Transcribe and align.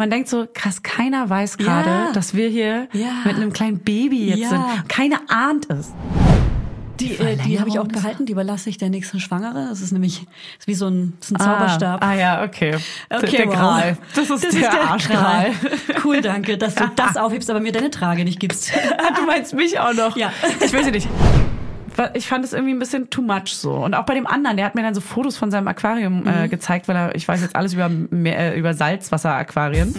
man 0.00 0.10
denkt 0.10 0.28
so, 0.28 0.48
krass, 0.52 0.82
keiner 0.82 1.28
weiß 1.28 1.58
gerade, 1.58 1.90
Ja. 1.90 2.12
dass 2.12 2.34
wir 2.34 2.48
hier 2.48 2.88
Ja. 2.92 3.12
mit 3.24 3.36
einem 3.36 3.52
kleinen 3.52 3.78
Baby 3.78 4.28
jetzt 4.30 4.38
Ja. 4.40 4.48
sind. 4.48 4.88
Keiner 4.88 5.20
ahnt 5.28 5.68
es. 5.70 5.92
Die, 6.98 7.14
äh, 7.16 7.36
die 7.36 7.58
habe 7.60 7.68
ich 7.70 7.78
auch 7.78 7.86
behalten, 7.86 8.26
die 8.26 8.32
überlasse 8.32 8.68
ich 8.68 8.76
der 8.76 8.90
nächsten 8.90 9.20
Schwangere. 9.20 9.66
Das 9.70 9.80
ist 9.80 9.90
nämlich 9.92 10.26
ist 10.58 10.66
wie 10.66 10.74
so 10.74 10.88
ein, 10.88 11.14
das 11.20 11.30
ist 11.30 11.36
ein 11.36 11.40
Zauberstab. 11.40 12.02
Ah, 12.04 12.10
ah 12.10 12.14
ja, 12.14 12.42
okay. 12.44 12.76
Okay, 13.08 13.36
der 13.38 13.46
wow. 13.48 13.54
Gral. 13.54 13.98
Das 14.14 14.30
ist 14.30 14.52
der, 14.60 14.90
Arschgral. 14.90 15.50
Cool, 16.04 16.20
danke, 16.20 16.58
dass 16.58 16.74
du 16.74 16.84
das 16.96 17.16
aufhebst, 17.16 17.48
aber 17.50 17.60
mir 17.60 17.72
deine 17.72 17.90
Trage 17.90 18.24
nicht 18.24 18.40
gibst. 18.40 18.72
Ah, 18.98 19.12
du 19.14 19.24
meinst 19.26 19.54
mich 19.54 19.78
auch 19.78 19.94
noch? 19.94 20.16
Ja. 20.16 20.32
Ich 20.62 20.72
weiß 20.72 20.86
ja 20.86 20.92
nicht. 20.92 21.08
Ich 22.14 22.26
fand 22.28 22.44
es 22.44 22.52
irgendwie 22.52 22.72
ein 22.72 22.78
bisschen 22.78 23.10
too 23.10 23.22
much 23.22 23.48
so. 23.54 23.72
Und 23.72 23.94
auch 23.94 24.04
bei 24.04 24.14
dem 24.14 24.26
anderen, 24.26 24.56
der 24.56 24.66
hat 24.66 24.74
mir 24.74 24.82
dann 24.82 24.94
so 24.94 25.00
Fotos 25.00 25.36
von 25.36 25.50
seinem 25.50 25.68
Aquarium 25.68 26.26
äh, 26.26 26.46
Mhm. 26.46 26.50
gezeigt, 26.50 26.88
weil 26.88 26.96
er, 26.96 27.14
ich 27.14 27.26
weiß 27.28 27.42
jetzt 27.42 27.54
alles 27.56 27.74
über, 27.74 27.88
Meer, 27.88 28.54
äh, 28.54 28.58
über 28.58 28.72
Salzwasser-Aquarien. 28.74 29.94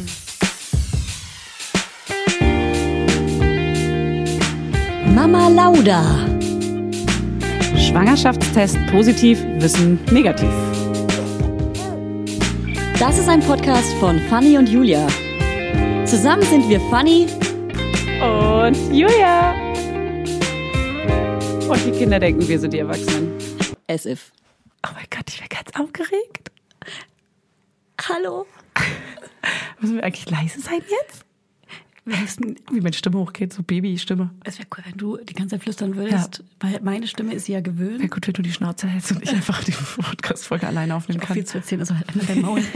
Mama 5.14 5.48
Lauda. 5.50 6.02
Schwangerschaftstest 7.78 8.78
positiv, 8.92 9.44
Wissen 9.58 10.00
negativ. 10.12 10.50
Das 13.00 13.18
ist 13.18 13.28
ein 13.28 13.42
Podcast 13.42 13.92
von 14.00 14.20
Fanny 14.30 14.58
und 14.58 14.70
Julia. 14.70 15.08
Zusammen 16.06 16.44
sind 16.44 16.70
wir 16.70 16.80
Fanny. 16.90 17.28
Und 18.22 18.78
Julia. 18.94 19.54
Und 21.72 21.86
die 21.86 21.92
Kinder 21.92 22.20
denken, 22.20 22.46
wir 22.46 22.60
sind 22.60 22.74
die 22.74 22.80
Erwachsenen. 22.80 23.32
As 23.88 24.06
if. 24.06 24.34
Oh 24.86 24.90
mein 24.94 25.06
Gott, 25.10 25.24
ich 25.30 25.40
wäre 25.40 25.48
ganz 25.48 25.70
aufgeregt. 25.80 26.52
Hallo. 28.10 28.46
Müssen 29.80 29.96
wir 29.96 30.04
eigentlich 30.04 30.30
leise 30.30 30.60
sein 30.60 30.82
jetzt? 30.82 31.24
Wie 32.72 32.82
meine 32.82 32.92
Stimme 32.92 33.20
hochgeht, 33.20 33.54
so 33.54 33.64
Babystimme. 33.64 34.32
Es 34.44 34.60
wäre 34.60 34.68
cool, 34.76 34.84
wenn 34.86 34.98
du 34.98 35.16
die 35.24 35.34
ganze 35.34 35.56
Zeit 35.56 35.64
flüstern 35.64 35.96
würdest, 35.96 36.44
weil 36.60 36.82
meine 36.82 37.08
Stimme 37.08 37.34
ist 37.34 37.48
ja 37.48 37.62
gewöhnt. 37.62 38.00
Wäre 38.00 38.10
gut, 38.10 38.28
wenn 38.28 38.34
du 38.34 38.42
die 38.42 38.52
Schnauze 38.52 38.88
hältst 38.88 39.14
und 39.14 39.24
ich 39.24 39.30
einfach 39.30 39.64
die 39.64 39.72
Podcast-Folge 39.72 40.68
alleine 40.68 40.94
aufnehmen 40.94 41.22
Auch 41.22 41.28
kann. 41.28 41.36
viel 41.36 41.46
zu 41.46 41.60
erzählen, 41.60 41.80
also 41.80 41.96
halt 41.96 42.10
einfach 42.10 42.28
dein 42.28 42.42
Maul. 42.42 42.64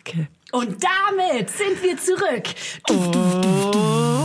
Okay. 0.00 0.26
Und 0.52 0.78
damit 0.82 1.50
sind 1.50 1.82
wir 1.82 1.98
zurück. 1.98 2.44
Oh, 2.88 3.12
hallo 3.12 4.17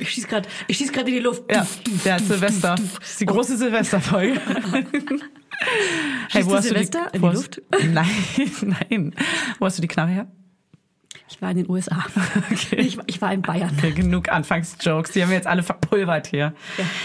Ich 0.00 0.10
schieß 0.10 0.26
gerade, 0.28 0.48
ich 0.66 0.76
schieß 0.76 0.92
gerade 0.92 1.08
in 1.10 1.16
die 1.16 1.20
Luft. 1.22 1.42
Ja, 1.50 1.66
der 2.04 2.18
Silvester. 2.20 2.74
Das 2.76 3.08
ist 3.10 3.20
die 3.20 3.26
große 3.26 3.56
Silvesterfolge. 3.56 4.40
Schießt 6.28 6.50
du 6.50 6.62
Silvester 6.62 7.06
in 7.12 7.20
die 7.20 7.22
wo 7.22 7.28
hast- 7.28 7.56
Luft? 7.56 7.62
Nein, 7.92 8.06
nein. 8.90 9.14
Wo 9.58 9.66
hast 9.66 9.78
du 9.78 9.82
die 9.82 9.88
Knarre 9.88 10.10
her? 10.10 10.28
Ich 11.30 11.42
war 11.42 11.50
in 11.50 11.58
den 11.58 11.70
USA. 11.70 12.04
Okay. 12.50 12.76
Ich, 12.76 12.98
ich 13.06 13.20
war 13.20 13.32
in 13.32 13.42
Bayern. 13.42 13.70
Okay, 13.76 13.92
genug 13.92 14.30
Anfangsjokes. 14.30 15.12
Die 15.12 15.22
haben 15.22 15.30
wir 15.30 15.36
jetzt 15.36 15.46
alle 15.46 15.62
verpulvert 15.62 16.26
hier. 16.28 16.54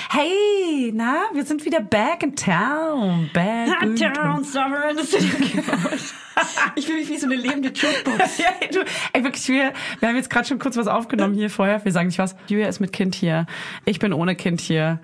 Hey, 0.10 0.92
na, 0.94 1.24
wir 1.34 1.46
sind 1.46 1.66
wieder 1.66 1.82
back 1.82 2.24
in 2.24 2.36
town. 2.36 3.30
Back 3.34 3.82
in 3.82 3.96
Town, 3.96 4.44
summer 4.44 4.90
in 4.90 4.98
the 4.98 5.04
city. 5.04 5.62
Ich 6.76 6.88
fühle 6.88 7.00
mich 7.00 7.10
wie 7.10 7.18
so 7.18 7.28
eine 7.28 7.36
lebende 7.36 7.70
Jukebox. 7.70 8.38
Ja, 8.40 8.50
du, 8.72 8.80
ey, 9.14 9.24
wirklich, 9.24 9.48
wir, 9.50 9.74
wir 10.00 10.10
haben 10.10 10.16
jetzt 10.16 10.30
gerade 10.30 10.48
schon 10.48 10.58
kurz 10.58 10.76
was 10.78 10.88
aufgenommen 10.88 11.36
hier 11.36 11.50
vorher. 11.50 11.84
Wir 11.86 11.92
sagen 11.92 12.08
nicht 12.08 12.18
was. 12.18 12.36
Julia 12.48 12.68
ist 12.68 12.80
mit 12.80 12.92
Kind 12.92 13.14
hier. 13.14 13.46
Ich 13.86 14.00
bin 14.00 14.14
ohne 14.14 14.36
Kind 14.36 14.60
hier. 14.60 15.00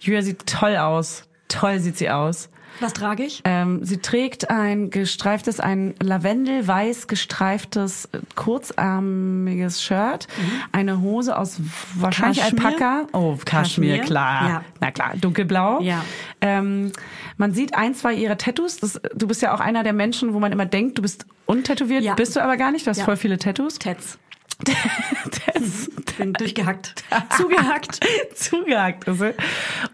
Julia 0.00 0.22
sieht 0.22 0.46
toll 0.46 0.76
aus. 0.76 1.28
Toll 1.48 1.78
sieht 1.78 1.98
sie 1.98 2.10
aus. 2.10 2.48
Was 2.80 2.92
trage 2.92 3.24
ich? 3.24 3.42
Ähm, 3.44 3.84
sie 3.84 3.98
trägt 3.98 4.50
ein 4.50 4.90
gestreiftes, 4.90 5.60
ein 5.60 5.94
lavendelweiß 6.02 7.06
gestreiftes, 7.06 8.06
äh, 8.06 8.18
kurzarmiges 8.34 9.82
Shirt, 9.82 10.28
eine 10.72 11.00
Hose 11.00 11.36
aus 11.36 11.60
wahrscheinlich 11.94 12.40
Kaschmir? 12.40 12.66
Alpaka. 12.66 13.06
Oh, 13.12 13.36
Kaschmir, 13.44 13.96
Kaschmir? 13.96 13.98
klar. 13.98 14.48
Ja. 14.48 14.64
Na 14.80 14.90
klar, 14.90 15.12
dunkelblau. 15.20 15.80
Ja. 15.80 16.04
Ähm, 16.40 16.92
man 17.36 17.52
sieht 17.52 17.74
ein, 17.74 17.94
zwei 17.94 18.14
ihrer 18.14 18.38
Tattoos. 18.38 18.78
Das, 18.78 19.00
du 19.14 19.26
bist 19.26 19.42
ja 19.42 19.54
auch 19.54 19.60
einer 19.60 19.82
der 19.82 19.92
Menschen, 19.92 20.34
wo 20.34 20.40
man 20.40 20.52
immer 20.52 20.66
denkt, 20.66 20.98
du 20.98 21.02
bist 21.02 21.26
untätowiert. 21.46 22.02
Ja. 22.02 22.14
Bist 22.14 22.36
du 22.36 22.42
aber 22.42 22.56
gar 22.56 22.72
nicht. 22.72 22.86
Du 22.86 22.90
hast 22.90 23.02
voll 23.02 23.16
viele 23.16 23.38
Tattoos. 23.38 23.78
Tets. 23.78 24.18
Das- 24.64 25.88
bin 26.18 26.34
durchgehackt. 26.34 26.94
Zugehackt. 27.36 28.00
Zugehackt 28.34 29.08
ist 29.08 29.18
sie. 29.20 29.34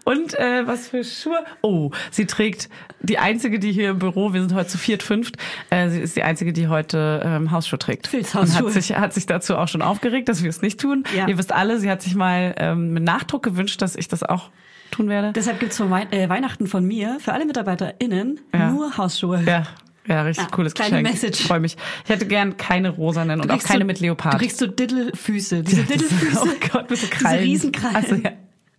Und 0.03 0.37
äh, 0.37 0.67
was 0.67 0.89
für 0.89 1.03
Schuhe? 1.03 1.39
Oh, 1.61 1.91
sie 2.11 2.25
trägt 2.25 2.69
die 3.01 3.17
einzige, 3.19 3.57
die 3.59 3.71
hier 3.71 3.91
im 3.91 3.99
Büro, 3.99 4.33
wir 4.33 4.41
sind 4.41 4.53
heute 4.53 4.67
zu 4.67 4.77
viert, 4.77 5.01
fünft, 5.01 5.37
äh, 5.69 5.89
sie 5.89 6.01
ist 6.01 6.15
die 6.17 6.23
einzige, 6.23 6.51
die 6.51 6.67
heute 6.67 7.21
ähm, 7.23 7.51
Hausschuhe 7.51 7.79
trägt. 7.79 8.07
Filzhausschuhe. 8.07 8.65
Und 8.65 8.65
hat 8.67 8.73
sich, 8.83 8.95
hat 8.97 9.13
sich 9.13 9.25
dazu 9.27 9.55
auch 9.57 9.67
schon 9.69 9.81
aufgeregt, 9.81 10.27
dass 10.27 10.43
wir 10.43 10.49
es 10.49 10.61
nicht 10.61 10.79
tun. 10.79 11.03
Ja. 11.15 11.27
Ihr 11.27 11.37
wisst 11.37 11.53
alle, 11.53 11.79
sie 11.79 11.89
hat 11.89 12.01
sich 12.01 12.15
mal 12.15 12.53
ähm, 12.57 12.91
mit 12.93 13.03
Nachdruck 13.03 13.43
gewünscht, 13.43 13.81
dass 13.81 13.95
ich 13.95 14.07
das 14.09 14.23
auch 14.23 14.49
tun 14.91 15.07
werde. 15.07 15.31
Deshalb 15.33 15.59
gibt's 15.59 15.77
von 15.77 15.89
Wei 15.89 16.05
äh, 16.11 16.27
Weihnachten 16.27 16.67
von 16.67 16.85
mir 16.85 17.17
für 17.21 17.31
alle 17.31 17.45
MitarbeiterInnen 17.45 18.39
Ja. 18.53 18.71
nur 18.71 18.97
Hausschuhe. 18.97 19.41
ja. 19.45 19.63
Ja, 20.09 20.23
richtig 20.23 20.45
Ja, 20.45 20.49
cooles 20.51 20.73
kleine 20.73 21.03
Geschenk. 21.03 21.09
Message. 21.13 21.39
Ich 21.41 21.47
freue 21.47 21.59
mich. 21.59 21.77
Ich 22.03 22.09
hätte 22.09 22.25
gern 22.25 22.57
keine 22.57 22.89
rosanen 22.89 23.39
und 23.41 23.51
auch 23.51 23.59
keine 23.63 23.81
so, 23.81 23.85
mit 23.85 23.99
Leopard. 23.99 24.33
Du 24.33 24.37
kriegst 24.39 24.57
so 24.57 24.65
Diddelfüße. 24.65 25.61
Diese 25.63 25.83
Diddelfüße. 25.83 26.41
Oh 26.41 26.67
Gott, 26.71 26.89
mit 26.89 26.99
so 26.99 27.07
Krallen. 27.09 27.43
Diese 27.43 27.67
Riesenkrallen. 27.67 27.95
Also, 27.95 28.15
ja. 28.15 28.31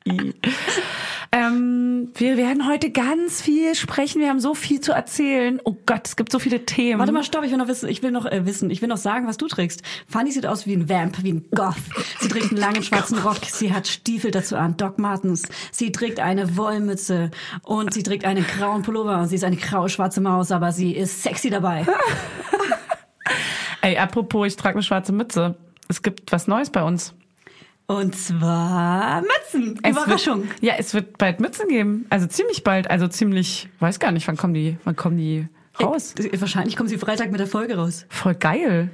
Ähm, 1.32 2.10
wir 2.14 2.36
werden 2.36 2.66
heute 2.68 2.90
ganz 2.90 3.40
viel 3.40 3.76
sprechen. 3.76 4.20
Wir 4.20 4.30
haben 4.30 4.40
so 4.40 4.54
viel 4.54 4.80
zu 4.80 4.90
erzählen. 4.90 5.60
Oh 5.64 5.76
Gott, 5.86 6.08
es 6.08 6.16
gibt 6.16 6.32
so 6.32 6.40
viele 6.40 6.64
Themen. 6.66 6.98
Warte 6.98 7.12
mal, 7.12 7.22
stopp, 7.22 7.44
ich 7.44 7.52
will 7.52 7.58
noch 7.58 7.68
wissen, 7.68 7.88
ich 7.88 8.02
will 8.02 8.10
noch 8.10 8.26
äh, 8.26 8.46
wissen, 8.46 8.68
ich 8.70 8.82
will 8.82 8.88
noch 8.88 8.96
sagen, 8.96 9.28
was 9.28 9.36
du 9.36 9.46
trägst. 9.46 9.82
Fanny 10.08 10.32
sieht 10.32 10.44
aus 10.44 10.66
wie 10.66 10.74
ein 10.74 10.88
Vamp, 10.88 11.22
wie 11.22 11.34
ein 11.34 11.46
Goth. 11.54 11.76
Sie 12.18 12.26
trägt 12.26 12.50
einen 12.50 12.58
langen 12.58 12.82
schwarzen 12.82 13.18
Rock, 13.18 13.44
sie 13.46 13.72
hat 13.72 13.86
Stiefel 13.86 14.32
dazu 14.32 14.56
an, 14.56 14.76
Doc 14.76 14.98
Martens. 14.98 15.44
Sie 15.70 15.92
trägt 15.92 16.18
eine 16.18 16.56
Wollmütze 16.56 17.30
und 17.62 17.94
sie 17.94 18.02
trägt 18.02 18.24
einen 18.24 18.44
grauen 18.44 18.82
Pullover 18.82 19.26
sie 19.26 19.36
ist 19.36 19.44
eine 19.44 19.56
graue 19.56 19.88
schwarze 19.88 20.20
Maus, 20.20 20.50
aber 20.50 20.72
sie 20.72 20.92
ist 20.96 21.22
sexy 21.22 21.48
dabei. 21.48 21.86
Ey, 23.82 23.96
apropos, 23.96 24.48
ich 24.48 24.56
trage 24.56 24.74
eine 24.74 24.82
schwarze 24.82 25.12
Mütze. 25.12 25.56
Es 25.88 26.02
gibt 26.02 26.32
was 26.32 26.48
Neues 26.48 26.70
bei 26.70 26.82
uns. 26.82 27.14
Und 27.90 28.14
zwar 28.14 29.20
Mützen. 29.22 29.80
Es 29.82 29.90
Überraschung. 29.90 30.42
Wird, 30.48 30.62
ja, 30.62 30.74
es 30.78 30.94
wird 30.94 31.18
bald 31.18 31.40
Mützen 31.40 31.66
geben. 31.68 32.06
Also 32.08 32.28
ziemlich 32.28 32.62
bald. 32.62 32.88
Also 32.88 33.08
ziemlich, 33.08 33.68
weiß 33.80 33.98
gar 33.98 34.12
nicht, 34.12 34.28
wann 34.28 34.36
kommen 34.36 34.54
die, 34.54 34.76
wann 34.84 34.94
kommen 34.94 35.16
die 35.16 35.48
raus? 35.82 36.14
Äh, 36.16 36.40
Wahrscheinlich 36.40 36.76
kommen 36.76 36.88
sie 36.88 36.98
Freitag 36.98 37.32
mit 37.32 37.40
der 37.40 37.48
Folge 37.48 37.76
raus. 37.76 38.06
Voll 38.08 38.36
geil. 38.36 38.90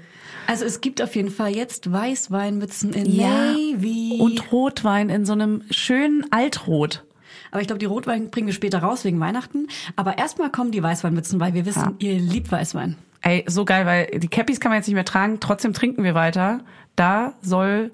Also 0.47 0.65
es 0.65 0.81
gibt 0.81 1.03
auf 1.03 1.15
jeden 1.15 1.31
Fall 1.31 1.55
jetzt 1.55 1.93
Weißweinmützen 1.93 2.95
in 2.95 3.19
Navy. 3.19 4.17
Und 4.19 4.51
Rotwein 4.51 5.11
in 5.11 5.27
so 5.27 5.35
einem 5.35 5.63
schönen 5.71 6.25
Altrot. 6.31 7.05
Aber 7.51 7.61
ich 7.61 7.67
glaube, 7.67 7.81
die 7.81 7.87
Rotwein 7.87 8.31
bringen 8.31 8.47
wir 8.47 8.55
später 8.55 8.79
raus 8.79 9.05
wegen 9.05 9.21
Weihnachten. 9.21 9.67
Aber 9.97 10.17
erstmal 10.17 10.51
kommen 10.51 10.71
die 10.71 10.83
Weißweinmützen, 10.83 11.39
weil 11.39 11.53
wir 11.53 11.67
wissen, 11.67 11.97
ihr 11.99 12.19
liebt 12.19 12.51
Weißwein. 12.51 12.97
Ey, 13.21 13.45
so 13.47 13.67
geil, 13.67 13.85
weil 13.85 14.07
die 14.21 14.29
Cappies 14.29 14.59
kann 14.59 14.71
man 14.71 14.79
jetzt 14.79 14.87
nicht 14.87 14.95
mehr 14.95 15.05
tragen, 15.05 15.39
trotzdem 15.41 15.75
trinken 15.75 16.03
wir 16.03 16.15
weiter. 16.15 16.61
Da 16.95 17.35
soll, 17.43 17.91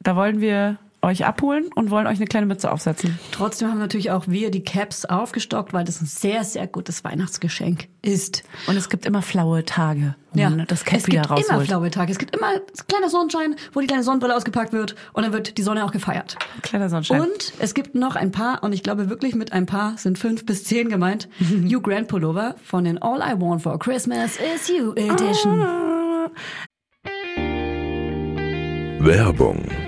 da 0.00 0.16
wollen 0.16 0.40
wir 0.40 0.78
euch 1.00 1.24
abholen 1.24 1.70
und 1.74 1.90
wollen 1.90 2.06
euch 2.06 2.16
eine 2.16 2.26
kleine 2.26 2.46
Mütze 2.46 2.70
aufsetzen. 2.72 3.18
Trotzdem 3.30 3.68
haben 3.68 3.78
natürlich 3.78 4.10
auch 4.10 4.26
wir 4.26 4.50
die 4.50 4.64
Caps 4.64 5.04
aufgestockt, 5.04 5.72
weil 5.72 5.84
das 5.84 6.00
ein 6.00 6.06
sehr, 6.06 6.42
sehr 6.42 6.66
gutes 6.66 7.04
Weihnachtsgeschenk 7.04 7.88
ist. 8.02 8.42
Und 8.66 8.76
es 8.76 8.88
gibt 8.88 9.06
immer 9.06 9.22
flaue 9.22 9.64
Tage, 9.64 10.16
wo 10.32 10.42
man 10.42 10.64
das 10.66 10.80
es 10.80 10.84
Cap 10.84 11.06
wieder 11.06 11.22
gibt 11.22 11.26
immer 11.26 11.38
rausholt. 11.38 11.68
flaue 11.68 11.90
Tage. 11.90 12.10
Es 12.10 12.18
gibt 12.18 12.34
immer 12.34 12.48
ein 12.48 12.60
kleiner 12.88 13.08
Sonnenschein, 13.10 13.54
wo 13.72 13.80
die 13.80 13.86
kleine 13.86 14.02
Sonnenbrille 14.02 14.34
ausgepackt 14.34 14.72
wird 14.72 14.96
und 15.12 15.22
dann 15.22 15.32
wird 15.32 15.56
die 15.56 15.62
Sonne 15.62 15.84
auch 15.84 15.92
gefeiert. 15.92 16.36
Kleiner 16.62 16.88
Sonnenschein. 16.88 17.20
Und 17.20 17.52
es 17.60 17.74
gibt 17.74 17.94
noch 17.94 18.16
ein 18.16 18.32
paar, 18.32 18.64
und 18.64 18.72
ich 18.72 18.82
glaube 18.82 19.08
wirklich 19.08 19.36
mit 19.36 19.52
ein 19.52 19.66
paar 19.66 19.96
sind 19.98 20.18
fünf 20.18 20.46
bis 20.46 20.64
zehn 20.64 20.88
gemeint, 20.88 21.28
Hugh 21.40 21.80
Grant 21.80 22.08
Pullover 22.08 22.56
von 22.64 22.82
den 22.84 22.98
All 23.00 23.20
I 23.20 23.40
Want 23.40 23.62
for 23.62 23.78
Christmas 23.78 24.36
is 24.36 24.68
You 24.68 24.94
Edition. 24.94 25.60
Werbung. 29.00 29.87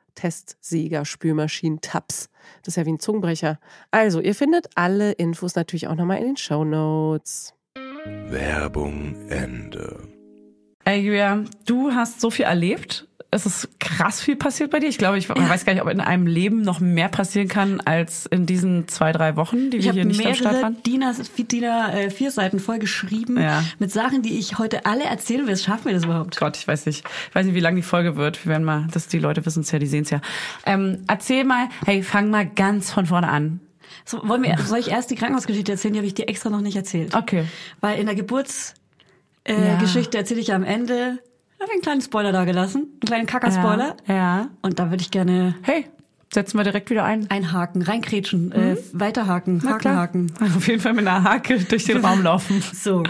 Testsieger, 0.15 1.05
Spülmaschinen, 1.05 1.81
Tabs. 1.81 2.29
Das 2.63 2.73
ist 2.73 2.77
ja 2.77 2.85
wie 2.85 2.93
ein 2.93 2.99
Zungenbrecher. 2.99 3.59
Also, 3.91 4.19
ihr 4.21 4.35
findet 4.35 4.69
alle 4.75 5.11
Infos 5.13 5.55
natürlich 5.55 5.87
auch 5.87 5.95
nochmal 5.95 6.19
in 6.19 6.25
den 6.25 6.37
Show 6.37 6.63
Notes. 6.63 7.53
Werbung 8.27 9.15
Ende. 9.29 10.07
Ey, 10.83 11.01
Julia, 11.01 11.43
du 11.65 11.91
hast 11.91 12.19
so 12.21 12.31
viel 12.31 12.45
erlebt. 12.45 13.07
Es 13.33 13.45
ist 13.45 13.79
krass 13.79 14.19
viel 14.21 14.35
passiert 14.35 14.71
bei 14.71 14.79
dir. 14.79 14.89
Ich 14.89 14.97
glaube, 14.97 15.17
ich 15.17 15.29
man 15.29 15.47
weiß 15.49 15.63
gar 15.63 15.71
nicht, 15.71 15.81
ob 15.81 15.89
in 15.89 16.01
einem 16.01 16.27
Leben 16.27 16.63
noch 16.63 16.81
mehr 16.81 17.07
passieren 17.07 17.47
kann 17.47 17.79
als 17.79 18.25
in 18.25 18.45
diesen 18.45 18.89
zwei, 18.89 19.13
drei 19.13 19.37
Wochen, 19.37 19.69
die 19.71 19.77
Ich 19.77 19.85
wir 19.85 19.93
hier 19.93 20.03
nicht 20.03 20.25
am 20.25 20.35
Start 20.35 20.61
waren. 20.61 20.83
DIN 20.83 21.05
DIN 21.49 21.63
äh, 21.63 22.09
vier 22.09 22.29
Seiten 22.31 22.59
voll 22.59 22.77
geschrieben 22.79 23.39
Ja. 23.39 23.63
mit 23.79 23.89
Sachen, 23.89 24.21
die 24.21 24.37
ich 24.37 24.59
heute 24.59 24.85
alle 24.85 25.05
erzählen 25.05 25.47
will. 25.47 25.55
Schaffen 25.55 25.85
wir 25.85 25.93
das 25.93 26.03
überhaupt? 26.03 26.35
Gott, 26.37 26.57
ich 26.57 26.67
weiß 26.67 26.85
nicht. 26.85 27.05
Ich 27.29 27.33
weiß 27.35 27.45
nicht, 27.45 27.55
wie 27.55 27.61
lang 27.61 27.77
die 27.77 27.81
Folge 27.83 28.17
wird. 28.17 28.43
Wir 28.45 28.49
werden 28.51 28.65
mal, 28.65 28.87
dass 28.91 29.07
die 29.07 29.19
Leute 29.19 29.45
wissen 29.45 29.61
es 29.61 29.71
ja, 29.71 29.79
die 29.79 29.87
sehen 29.87 30.03
es 30.03 30.09
ja. 30.09 30.19
Ähm, 30.65 31.05
erzähl 31.07 31.45
mal, 31.45 31.69
hey, 31.85 32.03
fang 32.03 32.29
mal 32.31 32.45
ganz 32.45 32.91
von 32.91 33.05
vorne 33.05 33.29
an. 33.29 33.61
So, 34.03 34.27
wollen 34.27 34.43
wir, 34.43 34.57
soll 34.57 34.79
ich 34.79 34.89
erst 34.91 35.09
die 35.09 35.15
Krankenhausgeschichte 35.15 35.71
erzählen? 35.71 35.93
Die 35.93 35.99
habe 35.99 36.07
ich 36.07 36.13
dir 36.15 36.27
extra 36.27 36.49
noch 36.49 36.61
nicht 36.61 36.75
erzählt. 36.75 37.15
Okay. 37.15 37.45
Weil 37.79 37.97
in 37.97 38.07
der 38.07 38.15
Geburtsgeschichte 38.15 38.75
äh, 39.45 39.67
Ja. 39.67 39.79
Geschichte 39.79 40.17
erzähle 40.17 40.41
ich 40.41 40.53
am 40.53 40.63
Ende, 40.63 41.19
habe 41.61 41.69
ich 41.69 41.73
einen 41.73 41.81
kleinen 41.81 42.01
Spoiler 42.01 42.31
da 42.31 42.43
gelassen, 42.45 42.87
einen 42.93 42.99
kleinen 43.01 43.25
Kacker-Spoiler. 43.27 43.95
Ja. 44.07 44.13
ja. 44.15 44.49
Und 44.61 44.79
da 44.79 44.89
würde 44.89 45.01
ich 45.01 45.11
gerne 45.11 45.55
Hey, 45.61 45.85
setzen 46.33 46.57
wir 46.57 46.63
direkt 46.63 46.89
wieder 46.89 47.03
ein. 47.03 47.29
einhaken, 47.29 47.81
reinkrätschen, 47.81 48.51
äh, 48.51 48.77
weiterhaken, 48.93 49.61
Na 49.63 49.77
klar. 49.77 49.95
Haken, 49.95 50.33
Auf 50.39 50.67
jeden 50.67 50.79
Fall 50.79 50.93
mit 50.93 51.07
einer 51.07 51.23
Hake 51.23 51.59
durch 51.59 51.85
den 51.85 52.03
Raum 52.03 52.23
laufen. 52.23 52.63
So. 52.73 53.03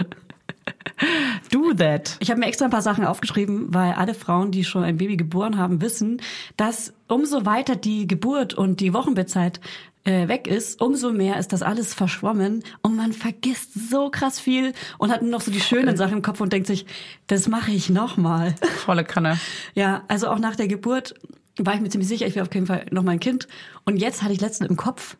Do 1.50 1.72
that. 1.74 2.16
Ich 2.20 2.30
habe 2.30 2.38
mir 2.38 2.46
extra 2.46 2.66
ein 2.66 2.70
paar 2.70 2.82
Sachen 2.82 3.04
aufgeschrieben, 3.04 3.74
weil 3.74 3.92
alle 3.94 4.14
Frauen, 4.14 4.52
die 4.52 4.64
schon 4.64 4.84
ein 4.84 4.96
Baby 4.96 5.16
geboren 5.16 5.58
haben, 5.58 5.80
wissen, 5.80 6.20
dass 6.56 6.92
umso 7.08 7.44
weiter 7.44 7.74
die 7.74 8.06
Geburt 8.06 8.54
und 8.54 8.78
die 8.80 8.94
Wochenbettzeit 8.94 9.60
äh, 10.04 10.28
weg 10.28 10.46
ist, 10.46 10.80
umso 10.80 11.12
mehr 11.12 11.38
ist 11.38 11.52
das 11.52 11.62
alles 11.62 11.94
verschwommen 11.94 12.64
und 12.82 12.96
man 12.96 13.12
vergisst 13.12 13.90
so 13.90 14.10
krass 14.10 14.40
viel 14.40 14.72
und 14.98 15.12
hat 15.12 15.22
nur 15.22 15.30
noch 15.30 15.40
so 15.40 15.50
die 15.50 15.60
schönen 15.60 15.96
Sachen 15.96 16.14
im 16.18 16.22
Kopf 16.22 16.40
und 16.40 16.52
denkt 16.52 16.66
sich, 16.66 16.86
das 17.28 17.48
mache 17.48 17.70
ich 17.70 17.88
nochmal. 17.88 18.54
Volle 18.84 19.04
Kanne. 19.04 19.38
Ja, 19.74 20.02
also 20.08 20.28
auch 20.28 20.38
nach 20.38 20.56
der 20.56 20.66
Geburt 20.68 21.14
war 21.58 21.74
ich 21.74 21.80
mir 21.80 21.88
ziemlich 21.88 22.08
sicher, 22.08 22.26
ich 22.26 22.34
will 22.34 22.42
auf 22.42 22.52
jeden 22.52 22.66
Fall 22.66 22.86
noch 22.90 23.02
mal 23.02 23.12
ein 23.12 23.20
Kind. 23.20 23.46
Und 23.84 23.98
jetzt 23.98 24.22
hatte 24.22 24.32
ich 24.32 24.40
letztens 24.40 24.70
im 24.70 24.76
Kopf, 24.76 25.16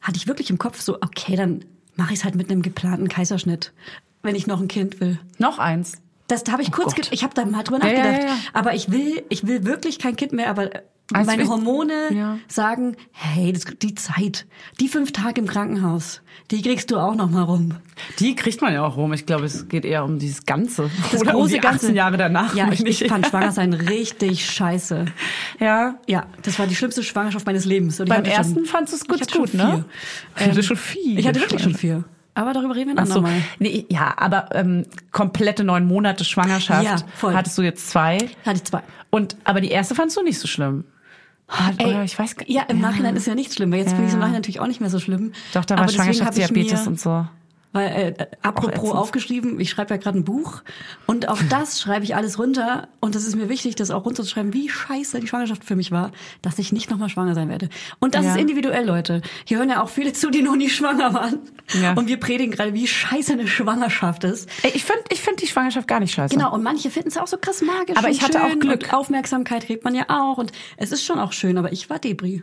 hatte 0.00 0.16
ich 0.18 0.28
wirklich 0.28 0.50
im 0.50 0.58
Kopf 0.58 0.80
so, 0.80 0.96
okay, 0.96 1.34
dann 1.34 1.64
mache 1.96 2.12
ich 2.12 2.20
es 2.20 2.24
halt 2.24 2.34
mit 2.34 2.50
einem 2.50 2.62
geplanten 2.62 3.08
Kaiserschnitt, 3.08 3.72
wenn 4.22 4.34
ich 4.34 4.46
noch 4.46 4.60
ein 4.60 4.68
Kind 4.68 5.00
will. 5.00 5.18
Noch 5.38 5.58
eins. 5.58 5.98
Das 6.28 6.44
habe 6.50 6.62
ich 6.62 6.72
kurz, 6.72 6.92
Oh 6.92 6.94
ge 6.94 7.04
ich 7.10 7.24
habe 7.24 7.34
da 7.34 7.44
mal 7.44 7.62
drüber 7.62 7.84
ja, 7.84 7.92
nachgedacht. 7.92 8.22
ja, 8.22 8.28
ja. 8.28 8.36
Aber 8.52 8.74
ich 8.74 8.90
will, 8.90 9.22
ich 9.28 9.46
will 9.46 9.64
wirklich 9.64 9.98
kein 9.98 10.16
Kind 10.16 10.32
mehr. 10.32 10.48
Aber 10.48 10.70
Also 11.14 11.30
meine 11.30 11.48
Hormone 11.48 11.92
Ja. 12.14 12.38
sagen, 12.48 12.96
hey, 13.12 13.52
das, 13.52 13.64
die 13.80 13.94
Zeit, 13.94 14.46
die 14.80 14.88
fünf 14.88 15.12
Tage 15.12 15.40
im 15.40 15.46
Krankenhaus, 15.46 16.22
die 16.50 16.62
kriegst 16.62 16.90
du 16.90 16.98
auch 16.98 17.14
noch 17.14 17.30
mal 17.30 17.42
rum. 17.42 17.74
Die 18.18 18.34
kriegt 18.34 18.60
man 18.62 18.72
ja 18.72 18.84
auch 18.84 18.96
rum. 18.96 19.12
Ich 19.12 19.26
glaube, 19.26 19.44
es 19.44 19.68
geht 19.68 19.84
eher 19.84 20.04
um 20.04 20.18
dieses 20.18 20.44
Ganze. 20.46 20.90
Das 21.10 21.20
Oder 21.20 21.34
um 21.34 21.40
große 21.40 21.54
die 21.54 21.58
18 21.60 21.70
Ganze. 21.70 21.92
Jahre 21.92 22.16
danach. 22.16 22.54
Ja, 22.54 22.70
ich, 22.72 22.84
ich 22.84 23.04
fand 23.08 23.26
Schwangersein 23.26 23.72
richtig 23.74 24.44
scheiße. 24.50 25.06
Ja. 25.60 25.96
Ja, 26.08 26.26
das 26.42 26.58
war 26.58 26.66
die 26.66 26.74
schlimmste 26.74 27.02
Schwangerschaft 27.02 27.46
meines 27.46 27.64
Lebens. 27.64 28.00
Und 28.00 28.08
Beim 28.08 28.18
hatte 28.18 28.30
schon- 28.30 28.38
ersten 28.38 28.64
fandst 28.66 28.92
du 28.92 28.96
es 28.96 29.06
gut, 29.06 29.32
gut, 29.32 29.54
ne? 29.54 29.84
vier. 30.34 30.44
Ich 30.44 30.50
hatte 30.50 30.62
schon 30.62 30.76
viel. 30.76 31.18
Ich 31.18 31.26
hatte 31.26 31.40
wirklich 31.40 31.62
schon 31.62 31.74
vier. 31.74 32.04
Aber 32.34 32.54
darüber 32.54 32.74
reden 32.74 32.94
wir 32.94 32.98
Ach 32.98 33.06
so. 33.06 33.16
andermal. 33.18 33.42
Nee, 33.58 33.84
ja, 33.90 34.14
aber 34.16 34.48
ähm, 34.54 34.86
komplette 35.10 35.64
neun 35.64 35.86
Monate 35.86 36.24
Schwangerschaft 36.24 36.82
Ja, 36.82 36.96
voll. 37.14 37.34
hattest 37.34 37.58
du 37.58 37.62
jetzt 37.62 37.90
zwei. 37.90 38.16
Hatte 38.46 38.56
ich 38.56 38.64
zwei. 38.64 38.80
Und 39.10 39.36
aber 39.44 39.60
die 39.60 39.68
erste 39.68 39.94
fandst 39.94 40.16
du 40.16 40.22
nicht 40.22 40.38
so 40.38 40.48
schlimm. 40.48 40.84
Ey, 41.78 42.04
ich 42.04 42.18
weiß 42.18 42.36
gar 42.36 42.48
Ja, 42.48 42.62
im 42.62 42.80
Nachhinein 42.80 43.16
ist 43.16 43.26
ja 43.26 43.34
nichts 43.34 43.56
schlimm. 43.56 43.70
weil 43.72 43.78
Jetzt 43.80 43.90
finde 43.90 44.04
ich 44.04 44.08
es 44.08 44.14
im 44.14 44.20
Ja. 44.20 44.26
Nachhinein 44.26 44.40
natürlich 44.40 44.60
auch 44.60 44.66
nicht 44.66 44.80
mehr 44.80 44.90
so 44.90 44.98
schlimm. 44.98 45.32
Doch, 45.54 45.64
da 45.64 45.78
war 45.78 45.88
Schwangerschaftsdiabetes 45.88 46.86
und 46.86 46.98
so. 47.00 47.26
Weil, 47.72 48.14
äh, 48.18 48.26
apropos 48.42 48.74
ätzend. 48.84 48.94
aufgeschrieben, 48.94 49.58
ich 49.58 49.70
schreibe 49.70 49.94
ja 49.94 49.96
gerade 49.96 50.18
ein 50.18 50.24
Buch 50.24 50.62
und 51.06 51.28
auf 51.28 51.42
das 51.48 51.80
schreibe 51.80 52.04
ich 52.04 52.14
alles 52.14 52.38
runter 52.38 52.88
und 53.00 53.14
das 53.14 53.24
ist 53.24 53.34
mir 53.34 53.48
wichtig, 53.48 53.76
das 53.76 53.90
auch 53.90 54.04
runterzuschreiben, 54.04 54.52
wie 54.52 54.68
scheiße 54.68 55.20
die 55.20 55.26
Schwangerschaft 55.26 55.64
für 55.64 55.74
mich 55.74 55.90
war, 55.90 56.12
dass 56.42 56.58
ich 56.58 56.72
nicht 56.72 56.90
nochmal 56.90 57.08
schwanger 57.08 57.34
sein 57.34 57.48
werde. 57.48 57.70
Und 57.98 58.14
das 58.14 58.24
Ja. 58.26 58.34
ist 58.34 58.40
individuell, 58.40 58.84
Leute. 58.84 59.22
Hier 59.46 59.58
hören 59.58 59.70
ja 59.70 59.82
auch 59.82 59.88
viele 59.88 60.12
zu, 60.12 60.30
die 60.30 60.42
noch 60.42 60.56
nie 60.56 60.68
schwanger 60.68 61.14
waren. 61.14 61.38
Ja. 61.80 61.94
Und 61.94 62.08
wir 62.08 62.20
predigen 62.20 62.52
gerade, 62.52 62.74
wie 62.74 62.86
scheiße 62.86 63.32
eine 63.32 63.48
Schwangerschaft 63.48 64.24
ist. 64.24 64.50
Ey, 64.62 64.72
ich 64.74 64.84
finde 64.84 65.02
ich 65.10 65.22
find 65.22 65.40
die 65.40 65.46
Schwangerschaft 65.46 65.88
gar 65.88 66.00
nicht 66.00 66.12
scheiße. 66.12 66.34
Genau, 66.34 66.52
und 66.52 66.62
manche 66.62 66.90
finden 66.90 67.08
es 67.08 67.16
auch 67.16 67.26
so 67.26 67.38
krass 67.38 67.62
magisch. 67.62 67.96
Aber 67.96 68.10
ich 68.10 68.20
hatte 68.22 68.44
auch 68.44 68.58
Glück. 68.58 68.92
Aufmerksamkeit 68.92 69.64
kriegt 69.66 69.84
man 69.84 69.94
ja 69.94 70.04
auch. 70.08 70.36
Und 70.36 70.52
es 70.76 70.92
ist 70.92 71.04
schon 71.04 71.18
auch 71.18 71.32
schön, 71.32 71.56
aber 71.56 71.72
ich 71.72 71.88
war 71.88 71.98
Debris. 71.98 72.42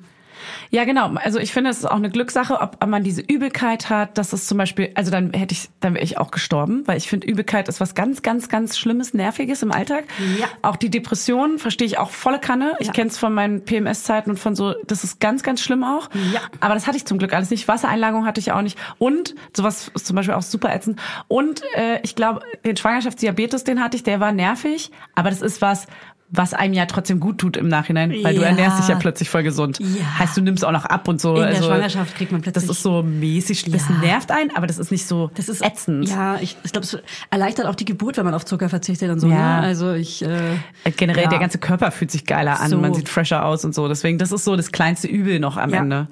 Ja, 0.70 0.84
genau. 0.86 1.12
Also 1.16 1.40
ich 1.40 1.52
finde, 1.52 1.70
es 1.70 1.80
ist 1.80 1.86
auch 1.86 1.96
eine 1.96 2.10
Glückssache, 2.10 2.60
ob 2.62 2.86
man 2.86 3.04
diese 3.04 3.22
Übelkeit 3.22 3.90
hat. 3.90 4.18
Das 4.18 4.34
ist 4.34 4.48
zum 4.48 4.58
Beispiel, 4.58 4.92
also 4.96 5.12
dann 5.12 5.34
hätte 5.34 5.54
ich, 5.54 5.70
dann 5.80 5.94
wäre 5.94 6.04
ich 6.04 6.18
auch 6.18 6.32
gestorben, 6.32 6.84
weil 6.86 6.98
ich 6.98 7.08
finde, 7.10 7.28
Übelkeit 7.28 7.68
ist 7.68 7.80
was 7.82 7.96
ganz, 7.96 8.22
ganz, 8.22 8.50
ganz 8.50 8.78
Schlimmes, 8.78 9.14
Nerviges 9.14 9.62
im 9.64 9.72
Alltag. 9.72 10.06
Ja. 10.40 10.48
Auch 10.62 10.76
die 10.76 10.90
Depression 10.90 11.60
verstehe 11.60 11.86
ich 11.88 11.98
auch 11.98 12.12
volle 12.12 12.40
Kanne. 12.40 12.74
Ich 12.80 12.88
Ja. 12.88 12.94
kenne 12.94 13.10
es 13.10 13.18
von 13.18 13.34
meinen 13.34 13.64
PMS-Zeiten 13.66 14.30
und 14.32 14.38
von 14.40 14.56
so, 14.56 14.74
das 14.88 15.04
ist 15.04 15.20
ganz, 15.20 15.44
ganz 15.44 15.62
schlimm 15.62 15.84
auch. 15.84 16.10
Ja. 16.34 16.42
Aber 16.60 16.74
das 16.74 16.88
hatte 16.88 16.98
ich 16.98 17.06
zum 17.06 17.18
Glück 17.18 17.34
alles 17.34 17.50
nicht. 17.50 17.68
Wassereinlagerung 17.68 18.26
hatte 18.26 18.40
ich 18.40 18.52
auch 18.52 18.62
nicht. 18.62 18.78
Und 18.98 19.36
sowas 19.56 19.92
ist 19.94 20.08
zum 20.08 20.16
Beispiel 20.16 20.36
auch 20.36 20.42
super 20.42 20.74
ätzend. 20.74 21.00
Und 21.28 21.62
äh, 21.76 22.00
ich 22.04 22.16
glaube, 22.16 22.42
den 22.66 22.78
Schwangerschaftsdiabetes, 22.78 23.64
den 23.64 23.82
hatte 23.84 23.98
ich, 23.98 24.04
der 24.04 24.20
war 24.20 24.32
nervig. 24.32 24.92
Aber 25.16 25.30
das 25.30 25.42
ist 25.42 25.62
was, 25.62 25.88
was 26.32 26.54
einem 26.54 26.74
ja 26.76 26.86
trotzdem 26.86 27.20
gut 27.20 27.40
tut 27.40 27.58
im 27.58 27.68
Nachhinein, 27.68 28.12
weil 28.24 28.36
du 28.36 28.42
Ja. 28.42 28.48
ernährst 28.50 28.78
dich 28.80 28.88
ja 28.88 28.96
plötzlich 28.96 29.30
voll 29.30 29.42
gesund. 29.42 29.80
Ja. 29.80 30.20
Heißt, 30.20 30.38
du 30.38 30.42
nimmst 30.42 30.64
auch 30.64 30.72
noch 30.72 30.86
ab 30.86 31.08
und 31.08 31.20
so. 31.20 31.32
In 31.36 31.42
der 31.42 31.48
also, 31.48 31.64
Schwangerschaft 31.66 32.16
kriegt 32.16 32.32
man 32.32 32.42
plötzlich- 32.42 32.68
Das 32.68 32.78
ist 32.78 32.84
so 32.84 33.02
mäßig, 33.02 33.64
das 33.72 33.90
Ja. 33.90 33.96
nervt 33.98 34.30
einen, 34.32 34.56
aber 34.56 34.68
das 34.68 34.78
ist 34.78 34.92
nicht 34.92 35.08
so 35.08 35.32
Das 35.34 35.50
ist 35.50 35.64
ätzend. 35.66 36.08
Ja, 36.08 36.36
ich, 36.40 36.56
ich 36.64 36.72
glaube, 36.72 36.86
es 36.86 36.98
erleichtert 37.32 37.66
auch 37.66 37.74
die 37.76 37.86
Geburt, 37.86 38.18
wenn 38.18 38.26
man 38.26 38.36
auf 38.36 38.46
Zucker 38.46 38.70
verzichtet 38.70 39.10
und 39.10 39.20
so. 39.20 39.28
Ja. 39.28 39.62
Ne? 39.62 39.68
Also 39.68 39.94
ich 39.94 40.24
äh, 40.24 40.54
Äh, 40.84 40.92
Generell, 40.96 41.28
der 41.30 41.40
ganze 41.40 41.58
Körper 41.58 41.90
fühlt 41.92 42.12
sich 42.12 42.26
geiler 42.26 42.60
an, 42.60 42.70
So. 42.70 42.78
man 42.78 42.94
sieht 42.94 43.10
fresher 43.10 43.44
aus 43.46 43.66
und 43.66 43.74
so. 43.74 43.88
Deswegen, 43.88 44.18
das 44.20 44.32
ist 44.32 44.44
so 44.44 44.56
das 44.56 44.72
kleinste 44.72 45.08
Übel 45.08 45.40
noch 45.40 45.58
am 45.58 45.72
Ja. 45.72 45.78
Ende. 45.80 46.08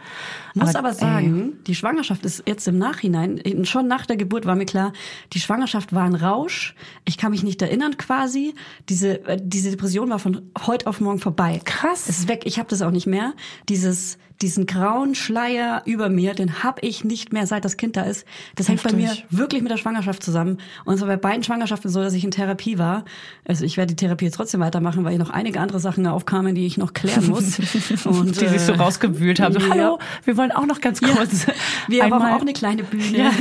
Muss 0.55 0.73
aber, 0.73 0.89
ey, 0.89 0.95
sagen, 0.95 1.53
die 1.67 1.75
Schwangerschaft 1.75 2.25
ist 2.25 2.41
jetzt 2.47 2.67
im 2.67 2.79
Nachhinein, 2.79 3.39
schon 3.65 3.87
nach 3.87 4.07
der 4.07 4.17
Geburt 4.17 4.47
war 4.47 4.55
mir 4.55 4.65
klar, 4.65 4.91
die 5.33 5.39
Schwangerschaft 5.39 5.93
war 5.93 6.03
ein 6.05 6.15
Rausch. 6.15 6.73
Ich 7.05 7.19
kann 7.19 7.29
mich 7.29 7.43
nicht 7.43 7.61
erinnern 7.61 7.95
quasi. 7.97 8.55
Diese, 8.89 9.23
äh, 9.27 9.37
diese 9.39 9.69
Depression 9.69 10.06
war 10.09 10.19
von 10.19 10.51
heute 10.65 10.87
auf 10.87 10.99
morgen 10.99 11.19
vorbei. 11.19 11.61
Krass. 11.63 12.09
Es 12.09 12.19
ist 12.19 12.27
weg. 12.27 12.43
Ich 12.45 12.59
habe 12.59 12.69
das 12.69 12.81
auch 12.81 12.91
nicht 12.91 13.07
mehr. 13.07 13.33
Dieses, 13.69 14.17
diesen 14.41 14.65
grauen 14.67 15.15
Schleier 15.15 15.81
über 15.85 16.09
mir, 16.09 16.33
den 16.33 16.63
habe 16.63 16.81
ich 16.81 17.03
nicht 17.03 17.33
mehr, 17.33 17.47
seit 17.47 17.65
das 17.65 17.75
Kind 17.77 17.97
da 17.97 18.03
ist. 18.03 18.25
Das 18.55 18.67
hängt 18.69 18.83
bei 18.83 18.91
mir 18.93 19.07
Heftig. 19.07 19.25
wirklich 19.29 19.61
mit 19.63 19.71
der 19.71 19.77
Schwangerschaft 19.77 20.21
zusammen. 20.21 20.59
Und 20.85 20.93
es 20.95 21.01
war 21.01 21.07
bei 21.07 21.17
beiden 21.17 21.43
Schwangerschaften 21.43 21.89
so, 21.89 22.01
dass 22.01 22.13
ich 22.13 22.23
in 22.23 22.31
Therapie 22.31 22.77
war. 22.77 23.03
Also 23.47 23.65
ich 23.65 23.77
werde 23.77 23.93
die 23.93 23.95
Therapie 23.95 24.25
jetzt 24.25 24.35
trotzdem 24.35 24.59
weitermachen, 24.61 25.03
weil 25.03 25.11
hier 25.11 25.19
noch 25.19 25.29
einige 25.31 25.59
andere 25.59 25.79
Sachen 25.79 26.05
aufkamen, 26.05 26.53
die 26.55 26.65
ich 26.65 26.77
noch 26.77 26.93
klären 26.93 27.27
muss. 27.27 27.57
Und, 28.05 28.39
die 28.39 28.47
sich 28.47 28.61
so 28.61 28.73
äh, 28.73 28.77
rausgewühlt 28.77 29.39
haben. 29.39 29.53
So, 29.53 29.59
ja. 29.59 29.69
hallo, 29.69 29.99
wir 30.25 30.37
wollen 30.37 30.51
auch 30.51 30.65
noch 30.65 30.81
ganz 30.81 31.01
kurz. 31.01 31.47
Wir 31.87 32.03
haben 32.03 32.13
einmal- 32.13 32.33
auch 32.33 32.41
eine 32.41 32.53
kleine 32.53 32.83
Bühne. 32.83 33.17
Ja. 33.17 33.31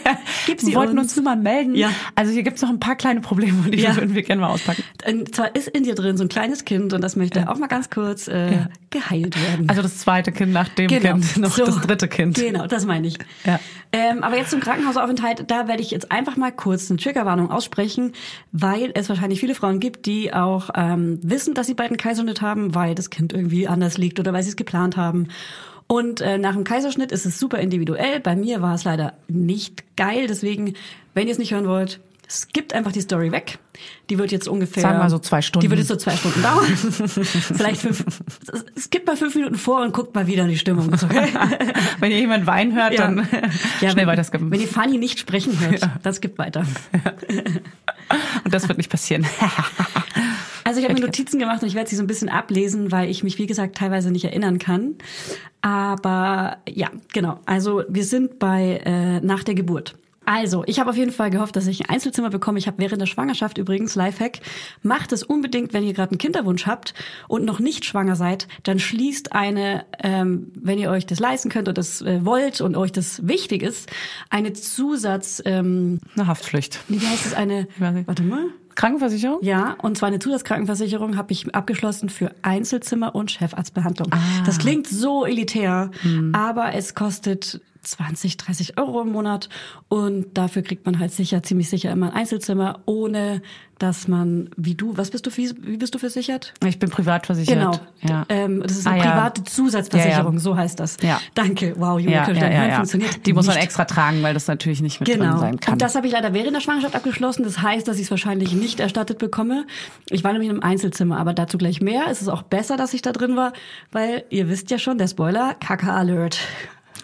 Gib 0.46 0.60
sie 0.60 0.68
wir 0.68 0.76
wollten 0.76 0.98
uns 0.98 1.08
uns. 1.08 1.16
nur 1.16 1.24
mal 1.24 1.36
melden. 1.36 1.74
Ja. 1.74 1.90
Also 2.14 2.32
hier 2.32 2.42
gibt's 2.44 2.62
noch 2.62 2.68
ein 2.70 2.78
paar 2.80 2.94
kleine 2.96 3.20
Probleme, 3.20 3.70
die 3.70 3.78
Ja. 3.80 3.96
würden 3.96 4.14
wir 4.14 4.22
gerne 4.22 4.42
mal 4.42 4.48
auspacken. 4.48 4.82
Und 5.08 5.34
zwar 5.34 5.54
ist 5.56 5.68
in 5.68 5.82
dir 5.82 5.94
drin 5.94 6.16
so 6.16 6.24
ein 6.24 6.28
kleines 6.28 6.64
Kind 6.64 6.92
und 6.92 7.00
das 7.02 7.16
möchte 7.16 7.48
auch 7.50 7.58
mal 7.58 7.66
ganz 7.66 7.90
kurz 7.90 8.28
äh, 8.28 8.58
geheilt 8.90 9.36
werden. 9.50 9.68
Also 9.68 9.82
das 9.82 9.98
zweite 9.98 10.30
Kind 10.32 10.45
nach 10.52 10.68
dem 10.68 10.88
Kind, 10.88 11.36
noch 11.36 11.50
So. 11.50 11.64
das 11.64 11.80
dritte 11.80 12.08
Kind. 12.08 12.36
Genau, 12.36 12.66
das 12.66 12.86
meine 12.86 13.06
ich. 13.06 13.18
Ja. 13.44 13.60
Ähm, 13.92 14.22
aber 14.22 14.36
jetzt 14.36 14.50
zum 14.50 14.60
Krankenhausaufenthalt, 14.60 15.50
da 15.50 15.68
werde 15.68 15.82
ich 15.82 15.90
jetzt 15.90 16.10
einfach 16.10 16.36
mal 16.36 16.52
kurz 16.52 16.90
eine 16.90 16.98
Triggerwarnung 16.98 17.50
aussprechen, 17.50 18.12
weil 18.52 18.90
es 18.94 19.08
wahrscheinlich 19.08 19.40
viele 19.40 19.54
Frauen 19.54 19.80
gibt, 19.80 20.06
die 20.06 20.32
auch 20.34 20.70
ähm, 20.74 21.18
wissen, 21.22 21.54
dass 21.54 21.66
sie 21.66 21.74
bald 21.74 21.90
einen 21.90 21.98
Kaiserschnitt 21.98 22.40
haben, 22.40 22.74
weil 22.74 22.94
das 22.94 23.10
Kind 23.10 23.32
irgendwie 23.32 23.68
anders 23.68 23.98
liegt 23.98 24.18
oder 24.20 24.32
weil 24.32 24.42
sie 24.42 24.50
es 24.50 24.56
geplant 24.56 24.96
haben. 24.96 25.28
Und 25.88 26.20
äh, 26.20 26.36
nach 26.36 26.54
dem 26.54 26.64
Kaiserschnitt 26.64 27.12
ist 27.12 27.26
es 27.26 27.38
super 27.38 27.58
individuell. 27.58 28.20
Bei 28.20 28.34
mir 28.34 28.60
war 28.60 28.74
es 28.74 28.84
leider 28.84 29.14
nicht 29.28 29.84
geil. 29.96 30.26
Deswegen, 30.26 30.74
wenn 31.14 31.26
ihr 31.28 31.32
es 31.32 31.38
nicht 31.38 31.52
hören 31.52 31.68
wollt, 31.68 32.00
skippt 32.28 32.72
einfach 32.72 32.92
die 32.92 33.00
Story 33.00 33.30
weg. 33.32 33.58
Die 34.10 34.18
wird 34.18 34.32
jetzt 34.32 34.48
ungefähr... 34.48 34.82
Sagen 34.82 34.98
wir 34.98 35.10
so 35.10 35.18
zwei 35.18 35.42
Stunden. 35.42 35.64
Die 35.64 35.70
wird 35.70 35.78
jetzt 35.78 35.88
so 35.88 35.96
zwei 35.96 36.16
Stunden 36.16 36.42
dauern. 36.42 36.64
Vielleicht 36.76 37.82
fünf... 37.82 38.04
Skippt 38.78 39.06
mal 39.06 39.16
fünf 39.16 39.34
Minuten 39.34 39.56
vor 39.56 39.82
und 39.82 39.92
guckt 39.92 40.14
mal 40.14 40.26
wieder 40.26 40.44
in 40.44 40.48
die 40.48 40.58
Stimmung. 40.58 40.92
Okay? 40.92 41.28
Wenn 42.00 42.10
ihr 42.10 42.18
jemand 42.18 42.46
Wein 42.46 42.74
hört, 42.74 42.94
Ja. 42.94 43.06
dann 43.06 43.28
Ja, 43.80 43.90
schnell 43.90 44.06
weiterskippen. 44.06 44.50
Wenn 44.50 44.60
ihr 44.60 44.68
Fanny 44.68 44.98
nicht 44.98 45.18
sprechen 45.18 45.58
hört, 45.60 45.88
dann 46.02 46.14
skippt 46.14 46.38
weiter. 46.38 46.64
Und 48.44 48.54
das 48.54 48.68
wird 48.68 48.78
nicht 48.78 48.90
passieren. 48.90 49.26
Also 50.64 50.80
ich 50.80 50.84
habe 50.84 50.94
mir? 50.94 51.06
Notizen 51.06 51.38
gemacht 51.38 51.62
und 51.62 51.68
ich 51.68 51.74
werde 51.74 51.88
sie 51.88 51.96
so 51.96 52.02
ein 52.02 52.06
bisschen 52.08 52.28
ablesen, 52.28 52.90
weil 52.92 53.08
ich 53.08 53.22
mich, 53.22 53.38
wie 53.38 53.46
gesagt, 53.46 53.76
teilweise 53.76 54.10
nicht 54.10 54.24
erinnern 54.24 54.58
kann. 54.58 54.96
Aber 55.60 56.58
ja, 56.68 56.90
genau. 57.12 57.40
Also 57.46 57.82
wir 57.88 58.04
sind 58.04 58.38
bei 58.38 58.80
äh, 58.84 59.20
nach 59.20 59.42
der 59.44 59.54
Geburt. 59.54 59.96
Also, 60.26 60.64
ich 60.66 60.78
habe 60.80 60.90
auf 60.90 60.96
jeden 60.96 61.12
Fall 61.12 61.30
gehofft, 61.30 61.56
dass 61.56 61.66
ich 61.66 61.82
ein 61.82 61.88
Einzelzimmer 61.88 62.30
bekomme. 62.30 62.58
Ich 62.58 62.66
habe 62.66 62.78
während 62.78 63.00
der 63.00 63.06
Schwangerschaft 63.06 63.58
übrigens, 63.58 63.94
Lifehack, 63.94 64.40
macht 64.82 65.12
es 65.12 65.22
unbedingt, 65.22 65.72
wenn 65.72 65.84
ihr 65.84 65.92
gerade 65.94 66.10
einen 66.10 66.18
Kinderwunsch 66.18 66.66
habt 66.66 66.94
und 67.28 67.44
noch 67.44 67.60
nicht 67.60 67.84
schwanger 67.84 68.16
seid, 68.16 68.48
dann 68.64 68.78
schließt 68.78 69.32
eine, 69.32 69.84
ähm, 70.02 70.52
wenn 70.60 70.78
ihr 70.78 70.90
euch 70.90 71.06
das 71.06 71.20
leisten 71.20 71.48
könnt 71.48 71.68
und 71.68 71.78
das 71.78 72.02
äh, 72.02 72.24
wollt 72.24 72.60
und 72.60 72.76
euch 72.76 72.92
das 72.92 73.26
wichtig 73.26 73.62
ist, 73.62 73.88
eine 74.28 74.52
Zusatz, 74.52 75.40
ähm, 75.44 76.00
Eine 76.16 76.26
Haftpflicht. 76.26 76.80
wie 76.88 76.98
heißt 76.98 77.26
es, 77.26 77.34
eine, 77.34 77.68
warte 77.78 78.22
mal, 78.24 78.46
Krankenversicherung? 78.74 79.38
ja, 79.42 79.76
und 79.80 79.96
zwar 79.96 80.08
eine 80.08 80.18
Zusatzkrankenversicherung 80.18 81.16
habe 81.16 81.32
ich 81.32 81.54
abgeschlossen 81.54 82.08
für 82.10 82.34
Einzelzimmer 82.42 83.14
und 83.14 83.30
Chefarztbehandlung. 83.30 84.08
Ah. 84.12 84.18
Das 84.44 84.58
klingt 84.58 84.86
so 84.86 85.24
elitär, 85.24 85.90
Hm. 86.02 86.34
aber 86.34 86.74
es 86.74 86.94
kostet 86.94 87.60
20, 87.86 88.36
30 88.36 88.78
Euro 88.78 89.02
im 89.02 89.10
Monat 89.12 89.48
und 89.88 90.36
dafür 90.36 90.62
kriegt 90.62 90.84
man 90.86 90.98
halt 90.98 91.12
sicher, 91.12 91.42
ziemlich 91.42 91.68
sicher 91.70 91.90
immer 91.90 92.06
ein 92.10 92.12
Einzelzimmer, 92.16 92.80
ohne 92.86 93.42
dass 93.78 94.08
man, 94.08 94.48
wie 94.56 94.74
du, 94.74 94.96
was 94.96 95.10
bist 95.10 95.26
du, 95.26 95.36
wie, 95.36 95.52
wie 95.60 95.76
bist 95.76 95.94
du 95.94 95.98
versichert? 95.98 96.54
Ich 96.64 96.78
bin 96.78 96.88
privat 96.88 97.26
versichert. 97.26 97.58
Genau. 97.58 97.72
Ja. 98.00 98.24
Ähm, 98.30 98.62
das 98.62 98.72
ist 98.78 98.86
eine 98.86 99.02
Ah, 99.02 99.04
ja. 99.04 99.10
private 99.12 99.44
Zusatzversicherung, 99.44 100.32
Ja, 100.32 100.38
ja. 100.38 100.40
so 100.40 100.56
heißt 100.56 100.80
das. 100.80 100.96
Ja. 101.02 101.20
Danke. 101.34 101.74
Wow, 101.76 102.00
Junge, 102.00 102.14
ja, 102.14 102.24
könnte 102.24 102.40
ja, 102.40 102.50
ja, 102.50 102.68
ja. 102.68 102.76
funktioniert. 102.76 103.26
Die 103.26 103.34
muss 103.34 103.46
man 103.46 103.56
nicht. 103.56 103.64
extra 103.64 103.84
tragen, 103.84 104.22
weil 104.22 104.32
das 104.32 104.46
natürlich 104.46 104.80
nicht 104.80 104.98
mit 105.00 105.08
drin 105.10 105.20
Genau. 105.20 105.38
sein 105.38 105.60
kann. 105.60 105.74
Und 105.74 105.82
das 105.82 105.94
habe 105.94 106.06
ich 106.06 106.12
leider 106.14 106.32
während 106.32 106.54
der 106.56 106.60
Schwangerschaft 106.62 106.94
abgeschlossen. 106.94 107.42
Das 107.44 107.60
heißt, 107.60 107.86
dass 107.86 107.96
ich 107.98 108.04
es 108.04 108.10
wahrscheinlich 108.10 108.52
nicht 108.54 108.80
erstattet 108.80 109.18
bekomme. 109.18 109.66
Ich 110.08 110.24
war 110.24 110.32
nämlich 110.32 110.48
in 110.48 110.56
einem 110.56 110.62
Einzelzimmer, 110.64 111.18
aber 111.18 111.34
dazu 111.34 111.58
gleich 111.58 111.82
mehr. 111.82 112.04
Es 112.10 112.22
ist 112.22 112.28
auch 112.28 112.42
besser, 112.42 112.78
dass 112.78 112.94
ich 112.94 113.02
da 113.02 113.12
drin 113.12 113.36
war, 113.36 113.52
weil 113.92 114.24
ihr 114.30 114.48
wisst 114.48 114.70
ja 114.70 114.78
schon, 114.78 114.96
der 114.96 115.08
Spoiler, 115.08 115.52
Kaka 115.60 115.94
Alert. 115.94 116.38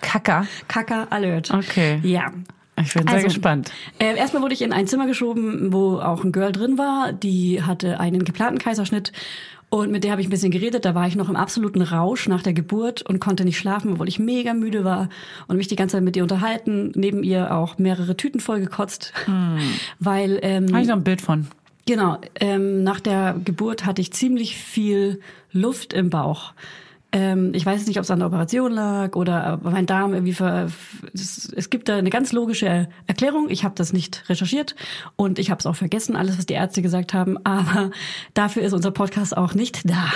Kacker. 0.03 0.47
Kaka 0.69 1.07
Alert. 1.09 1.51
Okay. 1.51 2.01
Ja. 2.03 2.31
Ich 2.81 2.95
bin 2.95 3.07
sehr 3.07 3.15
Also, 3.17 3.29
gespannt. 3.29 3.71
Äh, 3.99 4.17
erstmal 4.17 4.43
wurde 4.43 4.55
ich 4.55 4.63
in 4.63 4.73
ein 4.73 4.87
Zimmer 4.87 5.07
geschoben, 5.07 5.73
wo 5.73 5.99
auch 5.99 6.25
ein 6.25 6.33
Girl 6.33 6.53
drin 6.53 6.79
war. 6.79 7.13
Die 7.13 7.63
hatte 7.63 8.01
einen 8.01 8.25
geplanten 8.25 8.59
Kaiserschnitt. 8.59 9.13
Und 9.69 9.91
mit 9.91 10.05
der 10.05 10.11
habe 10.11 10.21
ich 10.21 10.27
ein 10.27 10.31
bisschen 10.31 10.51
geredet. 10.51 10.85
Da 10.85 10.95
war 10.95 11.07
ich 11.07 11.17
noch 11.17 11.31
im 11.31 11.37
absoluten 11.37 11.81
Rausch 11.81 12.29
nach 12.29 12.43
der 12.43 12.53
Geburt 12.53 13.01
und 13.01 13.21
konnte 13.21 13.45
nicht 13.45 13.57
schlafen, 13.57 13.93
obwohl 13.93 14.09
ich 14.09 14.19
mega 14.19 14.53
müde 14.53 14.85
war 14.85 15.09
und 15.49 15.57
mich 15.57 15.69
die 15.69 15.77
ganze 15.77 15.97
Zeit 15.97 16.05
mit 16.05 16.15
ihr 16.15 16.23
unterhalten. 16.23 16.93
Neben 16.95 17.23
ihr 17.23 17.55
auch 17.55 17.79
mehrere 17.79 18.15
Tüten 18.17 18.41
voll 18.41 18.61
gekotzt. 18.61 19.15
Weil 19.99 20.39
ähm, 20.43 20.69
Habe 20.73 20.83
ich 20.83 20.89
noch 20.89 20.97
ein 20.97 21.05
Bild 21.05 21.23
von. 21.23 21.47
Genau, 21.87 22.19
ähm, 22.39 22.85
nach 22.85 23.01
der 23.01 23.35
Geburt 23.45 23.87
hatte 23.87 24.03
ich 24.03 24.13
ziemlich 24.13 24.57
viel 24.57 25.21
Luft 25.53 25.93
im 25.95 26.11
Bauch. 26.11 26.53
Ähm, 27.13 27.53
ich 27.55 27.67
weiß 27.67 27.87
nicht, 27.87 27.99
ob 27.99 28.05
es 28.05 28.11
an 28.11 28.21
der 28.21 28.29
Operation 28.29 28.73
lag 28.73 29.15
oder 29.17 29.61
mein 29.63 29.87
Darm 29.87 30.15
irgendwie 30.15 30.33
ver... 30.33 30.69
Es, 31.13 31.53
es 31.55 31.69
gibt 31.69 31.89
da 31.89 31.97
eine 31.97 32.11
ganz 32.11 32.33
logische 32.33 32.89
Erklärung. 33.07 33.51
Ich 33.51 33.65
habe 33.65 33.75
das 33.77 33.93
nicht 33.93 34.29
recherchiert 34.29 34.75
und 35.17 35.39
ich 35.39 35.51
habe 35.51 35.59
es 35.59 35.67
auch 35.67 35.77
vergessen, 35.77 36.17
alles, 36.17 36.39
was 36.39 36.47
die 36.47 36.55
Ärzte 36.55 36.81
gesagt 36.81 37.13
haben. 37.13 37.37
Aber 37.45 37.91
dafür 38.35 38.63
ist 38.63 38.73
unser 38.73 38.91
Podcast 38.91 39.37
auch 39.37 39.55
nicht 39.55 39.89
da. 39.89 40.11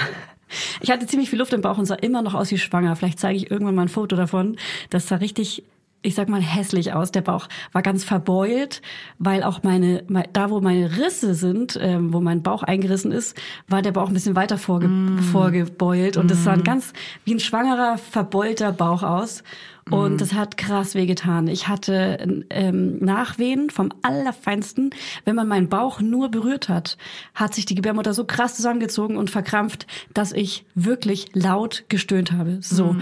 Ich 0.80 0.90
hatte 0.90 1.06
ziemlich 1.06 1.28
viel 1.28 1.38
Luft 1.38 1.52
im 1.52 1.60
Bauch 1.60 1.76
und 1.76 1.86
sah 1.86 1.96
immer 1.96 2.22
noch 2.22 2.34
aus 2.34 2.50
wie 2.50 2.58
schwanger. 2.58 2.96
Vielleicht 2.96 3.18
zeige 3.18 3.36
ich 3.36 3.50
irgendwann 3.50 3.74
mal 3.74 3.82
ein 3.82 3.88
Foto 3.88 4.16
davon. 4.16 4.56
Das 4.90 5.08
sah 5.08 5.16
richtig 5.16 5.64
ich 6.06 6.14
sag 6.14 6.28
mal, 6.28 6.40
hässlich 6.40 6.92
aus. 6.92 7.10
Der 7.12 7.20
Bauch 7.22 7.48
war 7.72 7.82
ganz 7.82 8.04
verbeult, 8.04 8.80
weil 9.18 9.42
auch 9.42 9.62
meine, 9.62 10.04
me- 10.08 10.24
da 10.32 10.50
wo 10.50 10.60
meine 10.60 10.96
Risse 10.96 11.34
sind, 11.34 11.78
ähm, 11.80 12.12
wo 12.12 12.20
mein 12.20 12.42
Bauch 12.42 12.62
eingerissen 12.62 13.12
ist, 13.12 13.36
war 13.68 13.82
der 13.82 13.92
Bauch 13.92 14.08
ein 14.08 14.14
bisschen 14.14 14.36
weiter 14.36 14.56
vorge 14.58 14.88
vorgebeult. 15.32 16.16
Und 16.16 16.30
das 16.30 16.44
sah 16.44 16.52
ein 16.52 16.64
ganz 16.64 16.92
wie 17.24 17.34
ein 17.34 17.40
schwangerer, 17.40 17.98
verbeulter 17.98 18.72
Bauch 18.72 19.02
aus. 19.02 19.42
Und 19.88 20.20
das 20.20 20.32
hat 20.32 20.56
krass 20.56 20.96
wehgetan. 20.96 21.46
Ich 21.46 21.68
hatte 21.68 22.44
ähm, 22.50 22.98
Nachwehen 22.98 23.70
vom 23.70 23.90
Allerfeinsten. 24.02 24.90
Wenn 25.24 25.36
man 25.36 25.46
meinen 25.46 25.68
Bauch 25.68 26.00
nur 26.00 26.28
berührt 26.28 26.68
hat, 26.68 26.96
hat 27.34 27.54
sich 27.54 27.66
die 27.66 27.76
Gebärmutter 27.76 28.12
so 28.12 28.24
krass 28.24 28.56
zusammengezogen 28.56 29.16
und 29.16 29.30
verkrampft, 29.30 29.86
dass 30.12 30.32
ich 30.32 30.64
wirklich 30.74 31.28
laut 31.34 31.84
gestöhnt 31.88 32.32
habe. 32.32 32.58
So 32.60 32.96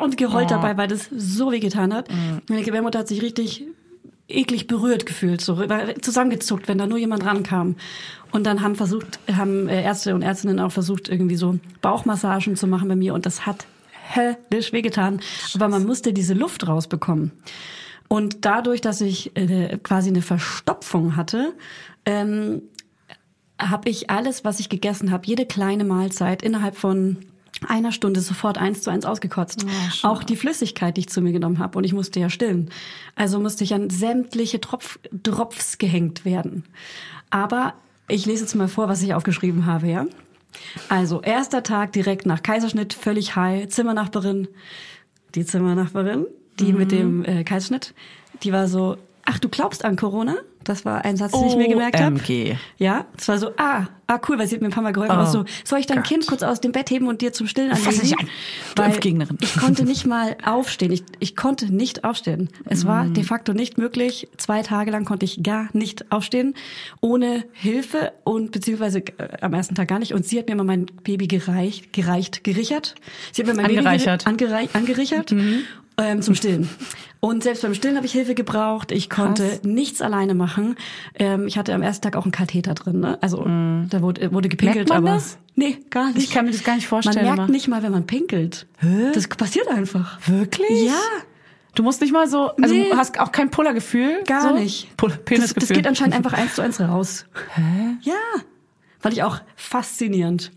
und 0.00 0.16
geheult 0.16 0.50
dabei, 0.50 0.76
weil 0.76 0.88
das 0.88 1.08
so 1.10 1.52
weh 1.52 1.60
getan 1.60 1.92
hat. 1.94 2.08
Meine 2.48 2.62
Gebärmutter 2.62 3.00
hat 3.00 3.08
sich 3.08 3.22
richtig 3.22 3.64
eklig 4.28 4.66
berührt 4.66 5.06
gefühlt, 5.06 5.40
so 5.40 5.58
zusammengezuckt, 6.02 6.68
wenn 6.68 6.78
da 6.78 6.86
nur 6.86 6.98
jemand 6.98 7.24
rankam. 7.24 7.76
Und 8.30 8.46
dann 8.46 8.60
haben 8.60 8.76
versucht, 8.76 9.18
haben 9.34 9.68
äh, 9.68 9.82
Ärzte 9.82 10.14
und 10.14 10.22
Ärztinnen 10.22 10.60
auch 10.60 10.72
versucht, 10.72 11.08
irgendwie 11.08 11.36
so 11.36 11.58
Bauchmassagen 11.80 12.56
zu 12.56 12.66
machen 12.66 12.88
bei 12.88 12.96
mir 12.96 13.14
und 13.14 13.24
das 13.24 13.46
hat 13.46 13.66
höllisch 14.14 14.72
wehgetan. 14.72 15.20
Aber 15.54 15.68
man 15.68 15.86
musste 15.86 16.12
diese 16.12 16.34
Luft 16.34 16.68
rausbekommen. 16.68 17.32
Und 18.08 18.44
dadurch, 18.44 18.80
dass 18.80 19.00
ich 19.00 19.36
äh, 19.36 19.78
quasi 19.82 20.10
eine 20.10 20.22
Verstopfung 20.22 21.16
hatte, 21.16 21.54
ähm, 22.04 22.62
habe 23.58 23.88
ich 23.88 24.08
alles, 24.08 24.44
was 24.44 24.60
ich 24.60 24.68
gegessen 24.68 25.10
habe, 25.10 25.26
jede 25.26 25.44
kleine 25.44 25.84
Mahlzeit 25.84 26.42
innerhalb 26.42 26.76
von 26.76 27.16
einer 27.66 27.92
Stunde 27.92 28.20
sofort 28.20 28.58
eins 28.58 28.82
zu 28.82 28.90
eins 28.90 29.04
ausgekotzt. 29.04 29.66
auch 30.02 30.22
die 30.22 30.36
Flüssigkeit, 30.36 30.96
die 30.96 31.00
ich 31.00 31.08
zu 31.08 31.20
mir 31.20 31.32
genommen 31.32 31.58
habe. 31.58 31.78
Und 31.78 31.84
ich 31.84 31.92
musste 31.92 32.20
ja 32.20 32.30
stillen. 32.30 32.70
Also 33.16 33.40
musste 33.40 33.64
ich 33.64 33.74
an 33.74 33.90
sämtliche 33.90 34.60
Tropf, 34.60 34.98
Drops 35.10 35.78
gehängt 35.78 36.24
werden. 36.24 36.64
Aber 37.30 37.74
ich 38.08 38.26
lese 38.26 38.44
jetzt 38.44 38.54
mal 38.54 38.68
vor, 38.68 38.88
was 38.88 39.02
ich 39.02 39.14
aufgeschrieben 39.14 39.66
habe, 39.66 39.88
ja? 39.88 40.06
Also, 40.88 41.20
erster 41.20 41.62
Tag 41.62 41.92
direkt 41.92 42.24
nach 42.24 42.42
Kaiserschnitt, 42.42 42.94
völlig 42.94 43.36
high, 43.36 43.68
Zimmernachbarin, 43.68 44.48
die 45.34 45.44
Zimmernachbarin, 45.44 46.26
die 46.58 46.72
mit 46.72 46.90
dem 46.90 47.24
äh, 47.24 47.44
Kaiserschnitt, 47.44 47.94
die 48.42 48.52
war 48.52 48.66
so, 48.66 48.96
ach, 49.28 49.38
du 49.38 49.48
glaubst 49.48 49.84
an 49.84 49.96
Corona? 49.96 50.36
Das 50.64 50.84
war 50.84 51.02
ein 51.04 51.16
Satz, 51.16 51.32
den 51.32 51.46
ich 51.46 51.56
mir 51.56 51.68
gemerkt 51.68 51.98
habe. 51.98 52.20
Ja, 52.76 53.06
es 53.16 53.26
war 53.28 53.38
so, 53.38 53.52
ah, 53.56 53.86
ah, 54.06 54.18
cool, 54.28 54.38
weil 54.38 54.46
sie 54.48 54.56
hat 54.56 54.60
mir 54.60 54.68
ein 54.68 54.72
paar 54.72 54.82
Mal 54.82 54.92
geholfen. 54.92 55.16
Oh 55.18 55.24
so, 55.24 55.44
soll 55.64 55.78
ich 55.78 55.86
dein 55.86 55.98
Gott. 55.98 56.06
Kind 56.08 56.26
kurz 56.26 56.42
aus 56.42 56.60
dem 56.60 56.72
Bett 56.72 56.90
heben 56.90 57.06
und 57.08 57.22
dir 57.22 57.32
zum 57.32 57.46
Stillen 57.46 57.70
anlegen? 57.70 58.00
dich 58.02 58.18
an, 58.18 58.28
Weil. 58.76 58.90
Ich 59.40 59.54
konnte 59.56 59.84
nicht 59.84 60.04
mal 60.04 60.36
aufstehen. 60.44 60.92
Ich, 60.92 61.04
ich 61.20 61.36
konnte 61.36 61.72
nicht 61.72 62.04
aufstehen. 62.04 62.50
Es 62.66 62.84
war 62.86 63.04
Mm. 63.04 63.14
de 63.14 63.24
facto 63.24 63.54
nicht 63.54 63.78
möglich. 63.78 64.28
Zwei 64.36 64.62
Tage 64.62 64.90
lang 64.90 65.06
konnte 65.06 65.24
ich 65.24 65.42
gar 65.42 65.68
nicht 65.72 66.10
aufstehen, 66.12 66.54
ohne 67.00 67.44
Hilfe 67.52 68.12
und 68.24 68.50
beziehungsweise 68.52 68.98
äh, 68.98 69.38
am 69.40 69.54
ersten 69.54 69.74
Tag 69.74 69.88
gar 69.88 70.00
nicht. 70.00 70.12
Und 70.12 70.26
sie 70.26 70.38
hat 70.38 70.48
mir 70.48 70.56
mal 70.56 70.64
mein 70.64 70.86
Baby 71.04 71.28
gereicht, 71.28 71.92
gereicht, 71.94 72.44
gerichert. 72.44 72.94
Sie 73.32 73.40
hat 73.42 73.48
mir 73.48 73.54
mein 73.54 73.66
Angereichert. 73.66 74.24
Baby 74.24 74.44
gere- 74.44 74.48
angerei 74.54 74.68
angerichert 74.74 75.34
ähm, 75.98 76.22
zum 76.22 76.34
Stillen. 76.34 76.68
Und 77.20 77.42
selbst 77.42 77.62
beim 77.62 77.74
Stillen 77.74 77.96
habe 77.96 78.06
ich 78.06 78.12
Hilfe 78.12 78.34
gebraucht. 78.36 78.92
Ich 78.92 79.10
konnte 79.10 79.58
nichts 79.64 80.00
alleine 80.00 80.34
machen. 80.34 80.76
Ähm, 81.16 81.48
ich 81.48 81.58
hatte 81.58 81.74
am 81.74 81.82
ersten 81.82 82.02
Tag 82.04 82.14
auch 82.16 82.22
einen 82.22 82.30
Katheter 82.32 82.74
drin. 82.74 83.00
Ne? 83.00 83.18
Also 83.20 83.38
da 83.44 84.00
wurde, 84.02 84.32
wurde 84.32 84.48
gepinkelt, 84.48 84.88
Merkt 84.88 84.90
man 84.90 84.98
aber 84.98 85.16
das? 85.16 85.36
nee, 85.56 85.78
gar 85.90 86.08
nicht. 86.12 86.18
Ich 86.18 86.30
kann 86.30 86.44
mir 86.44 86.52
das 86.52 86.62
gar 86.62 86.76
nicht 86.76 86.86
vorstellen 86.86 87.16
Man 87.16 87.24
merkt 87.24 87.38
immer. 87.38 87.48
nicht 87.48 87.66
mal, 87.66 87.82
wenn 87.82 87.90
man 87.92 88.06
pinkelt. 88.06 88.66
Das 89.14 89.26
passiert 89.26 89.66
einfach. 89.68 90.18
Wirklich? 90.28 90.84
Ja. 90.86 90.94
Du 91.74 91.82
musst 91.82 92.00
nicht 92.00 92.12
mal 92.12 92.28
so, 92.28 92.50
also 92.52 92.72
Nee. 92.74 92.88
du 92.90 92.96
hast 92.96 93.18
auch 93.20 93.30
kein 93.32 93.50
Pullergefühl? 93.50 94.22
Gar 94.24 94.42
so? 94.50 94.54
nicht. 94.54 94.96
Pull 94.96 95.12
Das, 95.26 95.54
das 95.54 95.68
geht 95.68 95.86
anscheinend 95.88 96.14
einfach 96.14 96.32
eins 96.34 96.54
zu 96.54 96.62
eins 96.62 96.80
raus. 96.80 97.26
Hä? 97.54 97.96
Ja. 98.02 98.14
Fand 99.00 99.14
ich 99.14 99.22
auch 99.24 99.40
faszinierend. 99.56 100.50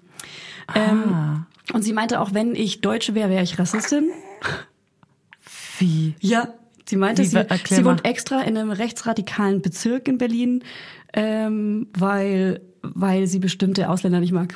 Ah. 0.67 0.73
Ähm, 0.75 1.45
und 1.73 1.81
sie 1.83 1.93
meinte 1.93 2.19
auch, 2.19 2.33
wenn 2.33 2.53
ich 2.55 2.81
Deutsche 2.81 3.13
wäre, 3.15 3.29
wäre 3.29 3.43
ich 3.43 3.57
Rassistin. 3.59 4.09
Wie? 5.81 6.15
Ja. 6.21 6.53
Sie 6.85 6.95
meinte, 6.97 7.21
Wie, 7.21 7.27
sie, 7.27 7.39
sie 7.69 7.85
wohnt 7.85 8.05
extra 8.05 8.41
in 8.41 8.57
einem 8.57 8.71
rechtsradikalen 8.71 9.61
Bezirk 9.61 10.07
in 10.07 10.17
Berlin, 10.17 10.63
ähm, 11.13 11.87
weil, 11.97 12.61
weil 12.81 13.27
sie 13.27 13.39
bestimmte 13.39 13.87
Ausländer 13.89 14.19
nicht 14.19 14.33
mag. 14.33 14.55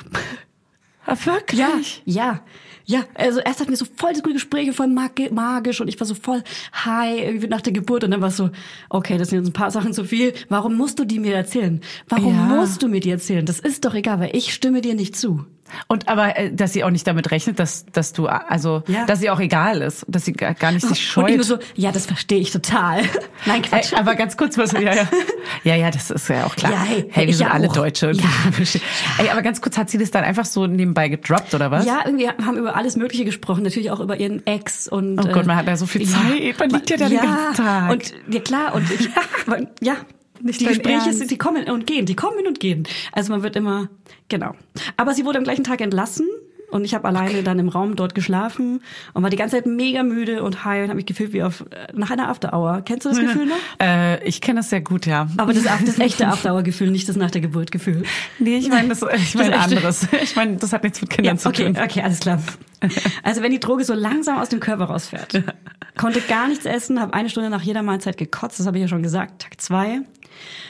Ah, 1.06 1.16
wirklich? 1.24 1.60
Ja, 1.60 1.70
ja, 2.04 2.40
ja. 2.84 3.04
Also 3.14 3.38
erst 3.38 3.60
hatten 3.60 3.70
wir 3.70 3.76
so 3.76 3.86
voll 3.96 4.12
das 4.12 4.22
gute 4.24 4.34
Gespräche, 4.34 4.72
voll 4.72 4.88
mag- 4.88 5.30
magisch 5.30 5.80
und 5.80 5.86
ich 5.88 5.98
war 6.00 6.06
so 6.06 6.16
voll 6.16 6.42
high 6.84 7.20
irgendwie 7.22 7.46
nach 7.46 7.60
der 7.60 7.72
Geburt 7.72 8.02
und 8.02 8.10
dann 8.10 8.20
war 8.20 8.28
es 8.28 8.36
so, 8.36 8.50
okay, 8.90 9.16
das 9.18 9.30
sind 9.30 9.38
jetzt 9.38 9.48
ein 9.50 9.52
paar 9.52 9.70
Sachen 9.70 9.92
zu 9.92 10.04
viel. 10.04 10.34
Warum 10.48 10.74
musst 10.74 10.98
du 10.98 11.04
die 11.04 11.20
mir 11.20 11.36
erzählen? 11.36 11.80
Warum 12.08 12.34
Ja. 12.34 12.56
musst 12.56 12.82
du 12.82 12.88
mir 12.88 13.00
die 13.00 13.10
erzählen? 13.10 13.46
Das 13.46 13.60
ist 13.60 13.84
doch 13.84 13.94
egal, 13.94 14.18
weil 14.18 14.34
ich 14.36 14.52
stimme 14.52 14.80
dir 14.80 14.94
nicht 14.96 15.14
zu. 15.16 15.46
Und 15.88 16.08
aber, 16.08 16.38
äh, 16.38 16.52
dass 16.52 16.72
sie 16.72 16.84
auch 16.84 16.90
nicht 16.90 17.06
damit 17.06 17.30
rechnet, 17.30 17.58
dass, 17.58 17.86
dass 17.86 18.12
du, 18.12 18.26
also, 18.26 18.82
Ja. 18.86 19.04
dass 19.06 19.20
sie 19.20 19.30
auch 19.30 19.40
egal 19.40 19.82
ist, 19.82 20.04
dass 20.08 20.24
sie 20.24 20.32
gar 20.32 20.72
nicht 20.72 20.82
sich 20.82 20.90
Und 20.90 20.96
ich 20.96 21.06
scheut. 21.06 21.34
nur 21.34 21.44
so, 21.44 21.58
ja, 21.74 21.92
das 21.92 22.06
verstehe 22.06 22.38
ich 22.40 22.50
total. 22.50 23.02
Nein, 23.46 23.62
Quatsch. 23.62 23.92
Ey, 23.92 23.98
aber 23.98 24.14
ganz 24.14 24.36
kurz, 24.36 24.56
was, 24.58 24.72
ja, 24.72 24.80
ja. 24.94 25.08
Ja, 25.64 25.74
ja, 25.74 25.90
das 25.90 26.10
ist 26.10 26.28
ja 26.28 26.44
auch 26.44 26.54
klar. 26.56 26.72
Ja, 26.72 26.82
hey, 26.82 27.04
hey 27.10 27.26
wir 27.26 27.34
sind 27.34 27.46
ja 27.46 27.52
alle 27.52 27.68
auch. 27.68 27.72
Deutsche. 27.74 28.12
Ja. 28.12 28.24
Ey, 29.18 29.30
aber 29.30 29.42
ganz 29.42 29.60
kurz, 29.60 29.78
hat 29.78 29.90
sie 29.90 29.98
das 29.98 30.10
dann 30.10 30.24
einfach 30.24 30.44
so 30.44 30.66
nebenbei 30.66 31.08
gedroppt, 31.08 31.54
oder 31.54 31.70
was? 31.70 31.86
Ja, 31.86 32.00
irgendwie 32.04 32.28
haben 32.28 32.56
über 32.56 32.76
alles 32.76 32.96
Mögliche 32.96 33.24
gesprochen, 33.24 33.62
natürlich 33.62 33.90
auch 33.90 34.00
über 34.00 34.16
ihren 34.18 34.46
Ex 34.46 34.88
und. 34.88 35.18
Oh 35.18 35.28
Gott, 35.32 35.46
man 35.46 35.56
hat 35.56 35.66
ja 35.66 35.76
so 35.76 35.86
viel 35.86 36.06
Zeit. 36.06 36.58
Man 36.58 36.70
liegt 36.70 36.90
ja 36.90 36.96
da 36.96 37.08
den 37.08 37.18
ganzen 37.18 37.54
Tag. 37.54 37.90
Und 37.90 38.14
ja 38.28 38.40
klar 38.40 38.74
und 38.74 38.90
ich, 38.90 39.08
ja, 39.80 39.96
Nicht 40.40 40.60
die 40.60 40.66
Gespräche 40.66 41.12
sind, 41.12 41.30
die 41.30 41.38
kommen 41.38 41.68
und 41.70 41.86
gehen, 41.86 42.06
die 42.06 42.14
kommen 42.16 42.46
und 42.46 42.60
gehen. 42.60 42.86
Also 43.12 43.32
man 43.32 43.42
wird 43.42 43.56
immer 43.56 43.88
genau. 44.28 44.54
Aber 44.96 45.14
sie 45.14 45.24
wurde 45.24 45.38
am 45.38 45.44
gleichen 45.44 45.64
Tag 45.64 45.80
entlassen. 45.80 46.26
Und 46.70 46.84
ich 46.84 46.94
habe 46.94 47.06
alleine 47.06 47.42
dann 47.42 47.58
im 47.58 47.68
Raum 47.68 47.94
dort 47.94 48.14
geschlafen 48.14 48.82
und 49.14 49.22
war 49.22 49.30
die 49.30 49.36
ganze 49.36 49.56
Zeit 49.56 49.66
mega 49.66 50.02
müde 50.02 50.42
und 50.42 50.64
high 50.64 50.82
und 50.82 50.88
habe 50.88 50.96
mich 50.96 51.06
gefühlt 51.06 51.32
wie 51.32 51.42
auf 51.44 51.60
äh, 51.70 51.86
nach 51.94 52.10
einer 52.10 52.28
After 52.28 52.52
Hour. 52.52 52.82
Kennst 52.84 53.04
du 53.04 53.10
das 53.10 53.20
Gefühl 53.20 53.46
noch? 53.46 53.56
Äh, 53.80 54.24
ich 54.26 54.40
kenne 54.40 54.60
das 54.60 54.70
sehr 54.70 54.80
gut, 54.80 55.06
ja. 55.06 55.28
Aber 55.36 55.52
das, 55.52 55.62
das 55.62 55.98
echte 55.98 56.26
After 56.26 56.52
Hour 56.52 56.62
Gefühl, 56.62 56.90
nicht 56.90 57.08
das 57.08 57.14
nach 57.16 57.30
der 57.30 57.40
Geburt 57.40 57.70
Gefühl. 57.70 58.02
Nee, 58.40 58.56
ich 58.56 58.68
meine 58.68 58.88
das, 58.88 59.02
ich 59.02 59.34
meine 59.36 59.58
anderes. 59.58 60.08
Ich 60.22 60.34
meine, 60.34 60.56
das 60.56 60.72
hat 60.72 60.82
nichts 60.82 61.00
mit 61.00 61.10
Kindern 61.10 61.38
zu 61.38 61.48
okay, 61.48 61.72
tun. 61.72 61.78
okay, 61.82 62.02
alles 62.02 62.20
klar. 62.20 62.42
Also 63.22 63.42
wenn 63.42 63.50
die 63.50 63.58
Droge 63.58 63.84
so 63.84 63.94
langsam 63.94 64.38
aus 64.38 64.50
dem 64.50 64.60
Körper 64.60 64.84
rausfährt, 64.84 65.42
konnte 65.96 66.20
gar 66.20 66.46
nichts 66.46 66.66
essen, 66.66 67.00
habe 67.00 67.14
eine 67.14 67.30
Stunde 67.30 67.48
nach 67.48 67.62
jeder 67.62 67.82
Mahlzeit 67.82 68.18
gekotzt, 68.18 68.60
das 68.60 68.66
habe 68.66 68.76
ich 68.76 68.82
ja 68.82 68.88
schon 68.88 69.02
gesagt. 69.02 69.42
Tag 69.42 69.60
zwei, 69.60 70.02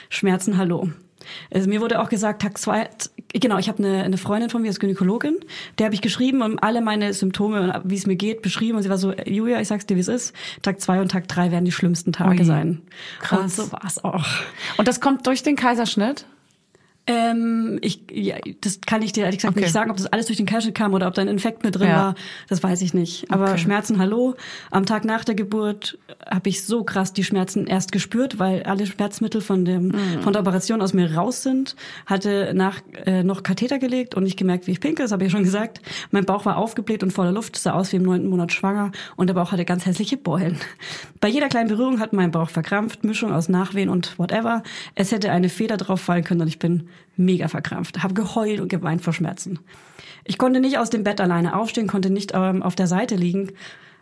Schmerzen, 0.09 0.57
hallo. 0.57 0.89
Also 1.52 1.68
mir 1.68 1.80
wurde 1.80 2.00
auch 2.00 2.09
gesagt, 2.09 2.42
Tag 2.42 2.59
zwei, 2.59 2.88
genau, 3.33 3.59
ich 3.59 3.68
habe 3.68 3.78
eine, 3.83 4.02
eine 4.02 4.18
Freundin 4.18 4.50
von 4.50 4.62
mir, 4.62 4.71
ist 4.71 4.80
Gynäkologin, 4.80 5.37
der 5.78 5.87
habe 5.87 5.95
ich 5.95 6.02
geschrieben 6.02 6.42
und 6.42 6.59
alle 6.59 6.80
meine 6.80 7.12
Symptome 7.12 7.61
und 7.61 7.90
wie 7.90 7.97
es 7.97 8.06
mir 8.06 8.16
geht 8.16 8.42
beschrieben 8.42 8.76
und 8.76 8.83
sie 8.83 8.90
war 8.90 8.99
so, 8.99 9.12
Julia, 9.12 9.61
ich 9.61 9.68
sag's 9.68 9.87
dir, 9.87 9.97
wie 9.97 10.00
es 10.00 10.09
ist, 10.09 10.35
Tag 10.62 10.80
zwei 10.80 11.00
und 11.00 11.11
Tag 11.11 11.28
drei 11.28 11.50
werden 11.50 11.64
die 11.64 11.73
schlimmsten 11.73 12.12
Tage 12.12 12.40
Ui, 12.40 12.45
sein. 12.45 12.83
krass. 13.21 13.40
Und 13.40 13.50
so 13.50 13.73
war's 13.73 14.02
auch. 14.04 14.25
Und 14.76 14.89
das 14.89 15.00
kommt 15.00 15.26
durch 15.26 15.43
den 15.43 15.56
Kaiserschnitt? 15.56 16.26
Ähm, 17.08 17.78
ich, 17.82 18.00
ja, 18.12 18.36
das 18.62 18.80
kann 18.80 19.00
ich 19.02 19.12
dir 19.12 19.25
ehrlich 19.25 19.38
gesagt 19.38 19.54
Okay. 19.56 19.64
nicht 19.64 19.73
sagen, 19.73 19.90
ob 19.92 19.97
das 19.97 20.06
alles 20.06 20.26
durch 20.26 20.38
den 20.38 20.47
Kaiserschnitt 20.47 20.75
kam 20.75 20.92
oder 20.92 21.06
ob 21.06 21.14
da 21.14 21.23
ein 21.23 21.28
Infekt 21.28 21.62
mit 21.62 21.76
drin 21.76 21.88
Ja. 21.88 21.97
war. 21.97 22.14
Das 22.49 22.62
weiß 22.62 22.82
ich 22.82 22.95
nicht. 22.95 23.30
Aber 23.30 23.50
Okay. 23.50 23.58
Schmerzen, 23.58 23.99
hallo. 23.99 24.34
Am 24.73 24.86
Tag 24.86 25.04
nach 25.04 25.25
der 25.25 25.36
Geburt 25.36 25.99
habe 26.28 26.49
ich 26.49 26.64
so 26.64 26.82
krass 26.82 27.12
die 27.12 27.23
Schmerzen 27.23 27.66
erst 27.69 27.92
gespürt, 27.92 28.40
weil 28.40 28.64
alle 28.64 28.86
Schmerzmittel 28.86 29.40
von 29.40 29.64
dem 29.64 29.88
Mhm. 29.88 30.23
von 30.23 30.32
der 30.32 30.42
Operation 30.42 30.82
aus 30.82 30.95
mir 30.95 31.14
raus 31.14 31.42
sind. 31.45 31.76
Hatte 32.06 32.52
nach 32.54 32.80
äh, 33.04 33.23
noch 33.23 33.45
Katheter 33.45 33.78
gelegt 33.78 34.16
und 34.16 34.25
nicht 34.25 34.36
gemerkt, 34.36 34.66
wie 34.66 34.73
ich 34.73 34.80
pinkel. 34.80 35.04
Das 35.04 35.12
habe 35.12 35.25
ich 35.25 35.30
ja 35.30 35.36
schon 35.36 35.45
gesagt. 35.45 35.80
Mein 36.10 36.25
Bauch 36.25 36.45
war 36.45 36.56
aufgebläht 36.56 37.04
und 37.04 37.12
voller 37.12 37.30
Luft, 37.32 37.56
sah 37.56 37.73
aus 37.75 37.92
wie 37.92 37.97
im 37.97 38.02
neunten 38.02 38.28
Monat 38.28 38.52
schwanger 38.52 38.90
und 39.14 39.28
der 39.28 39.34
Bauch 39.34 39.52
hatte 39.52 39.64
ganz 39.64 39.86
hässliche 39.86 40.16
Beulen. 40.16 40.58
Bei 41.21 41.28
jeder 41.28 41.49
kleinen 41.49 41.69
Berührung 41.69 42.00
hat 42.00 42.12
mein 42.12 42.32
Bauch 42.32 42.50
verkrampft, 42.50 43.04
Mischung 43.04 43.32
aus 43.32 43.49
Nachwehen 43.49 43.88
und 43.90 44.19
whatever. 44.19 44.64
Es 44.97 45.12
hätte 45.12 45.30
eine 45.30 45.49
Feder 45.49 45.76
drauf 45.76 46.00
fallen 46.00 46.25
können 46.25 46.40
und 46.40 46.49
ich 46.49 46.58
bin 46.58 46.88
mega 47.17 47.49
verkrampft, 47.49 48.02
habe 48.02 48.15
geheult 48.15 48.61
und 48.61 48.69
geweint 48.69 49.02
vor 49.02 49.13
Schmerzen. 49.13 49.59
Ich 50.25 50.39
konnte 50.39 50.61
nicht 50.61 50.78
aus 50.78 50.91
dem 50.91 51.04
Bett 51.04 51.21
alleine 51.21 51.56
aufstehen, 51.56 51.87
konnte 51.87 52.11
nicht 52.11 52.32
ähm, 52.35 52.63
auf 52.63 52.75
der 52.75 52.87
Seite 52.87 53.15
liegen, 53.15 53.52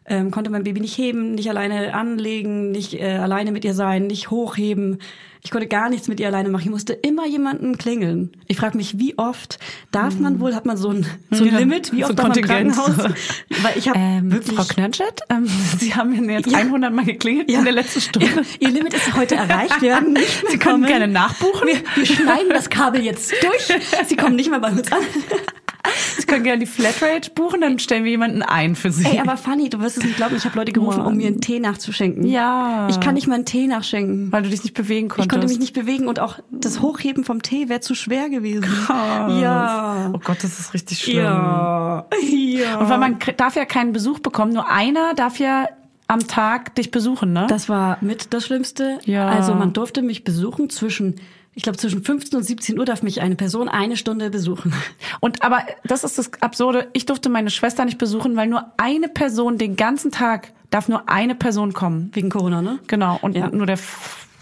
ähm, 0.07 0.31
konnte 0.31 0.51
mein 0.51 0.65
Baby 0.65 0.81
nicht 0.81 0.97
heben, 0.99 1.35
nicht 1.35 1.49
alleine 1.49 1.95
anlegen, 1.95 2.71
nicht 2.71 2.95
äh, 2.95 3.17
alleine 3.17 3.53
mit 3.53 3.65
ihr 3.65 3.75
sein, 3.75 4.07
nicht 4.07 4.31
hochheben. 4.31 4.99
Ich 5.47 5.51
konnte 5.51 5.67
gar 5.67 5.91
nichts 5.91 6.09
mit 6.09 6.21
ihr 6.21 6.27
alleine 6.29 6.49
machen. 6.49 6.63
Ich 6.65 6.71
musste 6.71 6.95
immer 6.95 7.27
jemanden 7.27 7.77
klingeln. 7.77 8.33
Ich 8.47 8.57
frage 8.57 8.79
mich, 8.79 8.99
wie 8.99 9.19
oft 9.19 9.59
darf 9.91 10.19
man 10.19 10.41
wohl, 10.41 10.55
hat 10.55 10.65
man 10.65 10.79
so 10.79 10.89
ein, 10.89 11.05
so 11.31 11.45
ein 11.45 11.53
Ja, 11.53 11.59
Limit, 11.59 11.93
wie 11.93 12.01
so 12.01 12.07
oft 12.09 12.19
darf 12.19 12.29
man 12.29 12.39
im. 12.39 12.45
Krankenhaus? 12.45 12.97
Weil 12.99 13.77
ich 13.77 13.87
habe 13.89 13.99
Ähm, 13.99 14.33
wirklich... 14.33 14.57
Frau 14.57 14.65
Knörnstedt, 14.65 15.21
ähm, 15.29 15.47
Sie 15.79 15.95
haben 15.95 16.19
mir 16.25 16.37
jetzt 16.39 16.51
Ja. 16.51 16.59
100 16.59 16.93
Mal 16.95 17.05
geklingelt 17.05 17.51
in 17.51 17.63
der 17.63 17.75
letzten 17.75 18.01
Stunde. 18.01 18.27
Ja, 18.29 18.43
ihr 18.61 18.71
Limit 18.71 18.95
ist 18.95 19.15
heute 19.15 19.35
erreicht. 19.35 19.83
Wir 19.83 19.91
werden 19.91 20.15
nicht 20.15 20.43
mehr 20.45 20.53
Sie 20.53 20.59
können 20.59 20.77
kommen. 20.77 20.87
gerne 20.87 21.09
nachbuchen. 21.09 21.69
Wir, 21.69 21.77
wir 21.95 22.07
schneiden 22.07 22.49
das 22.49 22.71
Kabel 22.71 23.03
jetzt 23.03 23.31
durch. 23.43 23.81
Sie 24.07 24.17
kommen 24.17 24.37
nicht 24.37 24.49
mehr 24.51 24.61
bei 24.61 24.71
uns 24.71 24.91
an. 24.93 25.01
Sie 26.19 26.27
können 26.27 26.45
gerne 26.45 26.59
die 26.61 26.67
Flatrate 26.67 27.31
buchen, 27.31 27.61
dann 27.61 27.79
stellen 27.79 28.05
wir 28.05 28.11
jemanden 28.11 28.43
ein 28.43 28.75
für 28.75 28.91
Sie. 28.91 29.07
Ey, 29.07 29.21
aber 29.21 29.37
funny, 29.37 29.69
du 29.69 29.81
wirst 29.81 29.99
es 29.99 30.05
nicht 30.05 30.17
glauben, 30.17 30.37
ich 30.37 30.45
habe 30.45 30.57
Leute 30.57 30.73
gerufen, 30.73 31.01
um 31.01 31.07
Mann. 31.07 31.17
mir 31.17 31.27
einen 31.27 31.41
Tee 31.41 31.61
nachzuschenken. 31.61 32.27
Ja. 32.27 32.89
Ich 32.89 33.01
kann 33.01 33.15
nicht 33.15 33.27
mal 33.27 33.35
einen 33.37 33.45
Tee 33.45 33.67
nachschenken. 33.67 34.33
weil 34.33 34.43
du 34.43 34.49
dich 34.49 34.63
nicht 34.63 34.75
bewegen 34.75 35.09
konntest. 35.09 35.27
Ich 35.27 35.31
konnte 35.31 35.47
mich 35.47 35.59
nicht 35.59 35.75
bewegen 35.75 36.09
und 36.09 36.21
auch 36.21 36.39
das 36.51 36.81
Hochheben 36.81 37.25
vom 37.25 37.43
Tee 37.43 37.69
wäre 37.69 37.81
zu 37.81 37.95
schwer 37.95 38.29
gewesen. 38.31 38.63
Krass. 38.63 39.41
Ja. 39.41 40.11
Oh 40.13 40.21
Gott, 40.23 40.39
das 40.43 40.59
ist 40.59 40.75
richtig 40.75 41.01
schlimm. 41.01 41.17
Ja. 41.17 42.07
Ja. 42.31 42.79
Und 42.79 42.89
weil 42.89 42.99
man 42.99 43.19
darf 43.37 43.57
ja 43.57 43.65
keinen 43.65 43.93
Besuch 43.93 44.21
bekommen, 44.21 44.53
nur 44.53 44.71
einer 44.71 45.15
darf 45.15 45.39
ja 45.39 45.67
am 46.07 46.27
Tag 46.27 46.75
dich 46.75 46.91
besuchen, 46.91 47.33
ne? 47.33 47.47
Das 47.49 47.69
war 47.69 47.99
mit 48.01 48.33
das 48.35 48.45
Schlimmste. 48.47 48.99
Ja. 49.05 49.29
Also 49.29 49.55
man 49.55 49.73
durfte 49.73 50.03
mich 50.03 50.25
besuchen 50.25 50.71
zwischen, 50.71 51.17
ich 51.55 51.63
glaube 51.63 51.79
zwischen 51.79 52.03
15 52.03 52.37
und 52.39 52.43
17 52.45 52.79
Uhr 52.79 52.85
darf 52.85 53.03
mich 53.03 53.21
eine 53.21 53.37
Person 53.37 53.69
eine 53.69 53.97
Stunde 53.97 54.31
besuchen. 54.31 54.73
Und 55.21 55.43
aber 55.43 55.63
das 55.85 56.05
ist 56.05 56.19
das 56.19 56.31
Absurde. 56.41 56.89
Ich 56.93 57.07
durfte 57.07 57.29
meine 57.29 57.51
Schwester 57.51 57.85
nicht 57.85 57.99
besuchen, 57.99 58.37
weil 58.37 58.49
nur 58.49 58.73
eine 58.77 59.09
Person 59.09 59.59
den 59.59 59.77
ganzen 59.77 60.11
Tag 60.11 60.53
darf 60.71 60.89
nur 60.89 61.09
eine 61.09 61.35
Person 61.35 61.73
kommen. 61.73 62.11
Wegen 62.15 62.31
Corona, 62.31 62.61
ne? 62.63 62.81
Genau. 62.89 63.19
Und 63.23 63.37
Ja. 63.37 63.49
nur 63.51 63.67
der 63.67 63.79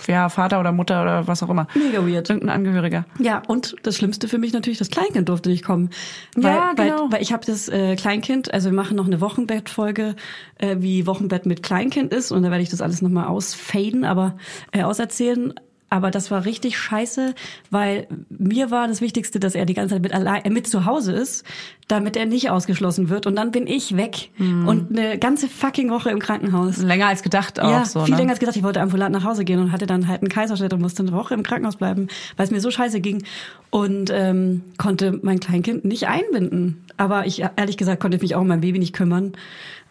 ja, 0.09 0.29
Vater 0.29 0.59
oder 0.59 0.73
Mutter 0.73 1.03
oder 1.03 1.29
was 1.29 1.43
auch 1.43 1.49
immer. 1.51 1.69
Mega 1.75 2.05
weird. 2.07 2.29
Irgendein 2.29 2.57
Angehöriger. 2.57 3.05
Ja, 3.21 3.43
und 3.47 3.77
das 3.85 3.97
Schlimmste 3.97 4.27
für 4.27 4.39
mich 4.39 4.53
natürlich, 4.53 4.79
das 4.79 4.91
Kleinkind 4.91 5.29
durfte 5.29 5.49
nicht 5.49 5.65
kommen. 5.65 5.91
Weil, 6.35 6.55
Ja, 6.55 6.73
genau. 6.73 7.05
weil, 7.05 7.13
weil 7.13 7.23
ich 7.23 7.33
habe 7.33 7.45
das 7.47 7.69
äh, 7.69 7.95
Kleinkind, 7.97 8.53
also 8.53 8.71
wir 8.71 8.75
machen 8.77 8.97
noch 8.97 9.07
eine 9.07 9.21
Wochenbettfolge, 9.21 10.17
äh, 10.59 10.77
wie 10.81 11.07
Wochenbett 11.07 11.47
mit 11.47 11.63
Kleinkind 11.63 12.13
ist 12.13 12.33
und 12.33 12.43
da 12.43 12.51
werde 12.51 12.63
ich 12.63 12.71
das 12.71 12.81
alles 12.81 13.01
nochmal 13.03 13.27
ausfaden, 13.27 14.05
aber 14.05 14.37
äh, 14.73 14.83
auserzählen. 14.83 15.55
Aber 15.93 16.11
das 16.11 16.31
war 16.31 16.47
richtig 16.47 16.79
scheiße, 16.79 17.35
weil 17.71 18.07
mir 18.31 18.71
war 18.71 18.89
das 18.89 19.03
Wichtigste, 19.03 19.39
dass 19.39 19.55
er 19.55 19.67
die 19.67 19.75
ganze 19.75 19.95
Zeit 19.97 20.03
mit, 20.03 20.15
allein, 20.15 20.43
äh, 20.43 20.49
mit 20.49 20.67
zu 20.67 20.87
Hause 20.87 21.13
ist, 21.13 21.45
damit 21.87 22.17
er 22.17 22.25
nicht 22.25 22.49
ausgeschlossen 22.49 23.11
wird. 23.11 23.27
Und 23.27 23.37
dann 23.37 23.51
bin 23.51 23.67
ich 23.67 23.95
weg 23.95 24.31
und 24.41 24.87
eine 24.99 25.19
ganze 25.19 25.49
fucking 25.49 25.91
Woche 25.91 26.09
im 26.09 26.19
Krankenhaus. 26.19 26.79
Länger 26.79 27.09
als 27.09 27.23
gedacht 27.23 27.61
auch 27.61 27.71
Ja, 27.71 27.85
so. 27.85 28.07
viel 28.07 28.15
ne? 28.15 28.21
länger 28.21 28.31
als 28.31 28.41
gedacht. 28.41 28.57
Ich 28.57 28.63
wollte 28.63 28.81
ambulant 28.81 29.13
nach 29.13 29.25
Hause 29.25 29.45
gehen 29.45 29.61
und 29.61 29.71
hatte 29.71 29.85
dann 29.85 30.09
halt 30.09 30.23
einen 30.23 30.31
Kaiserschnitt 30.31 30.73
und 30.73 30.81
musste 30.81 31.03
eine 31.03 31.13
Woche 31.13 31.35
im 31.35 31.43
Krankenhaus 31.43 31.77
bleiben, 31.77 32.09
weil 32.39 32.47
es 32.47 32.51
mir 32.51 32.63
so 32.63 32.71
scheiße 32.71 33.03
ging 33.03 33.25
und 33.69 34.09
ähm, 34.11 34.63
konnte 34.79 35.21
mein 35.23 35.41
Kleinkind 35.41 35.85
nicht 35.85 36.09
einbinden. 36.09 36.85
Aber 36.97 37.27
ich, 37.27 37.43
ehrlich 37.57 37.77
gesagt, 37.77 38.01
konnte 38.01 38.17
mich 38.17 38.35
auch 38.35 38.41
um 38.41 38.49
mein 38.49 38.63
Baby 38.63 38.79
nicht 38.79 38.95
kümmern. 38.95 39.33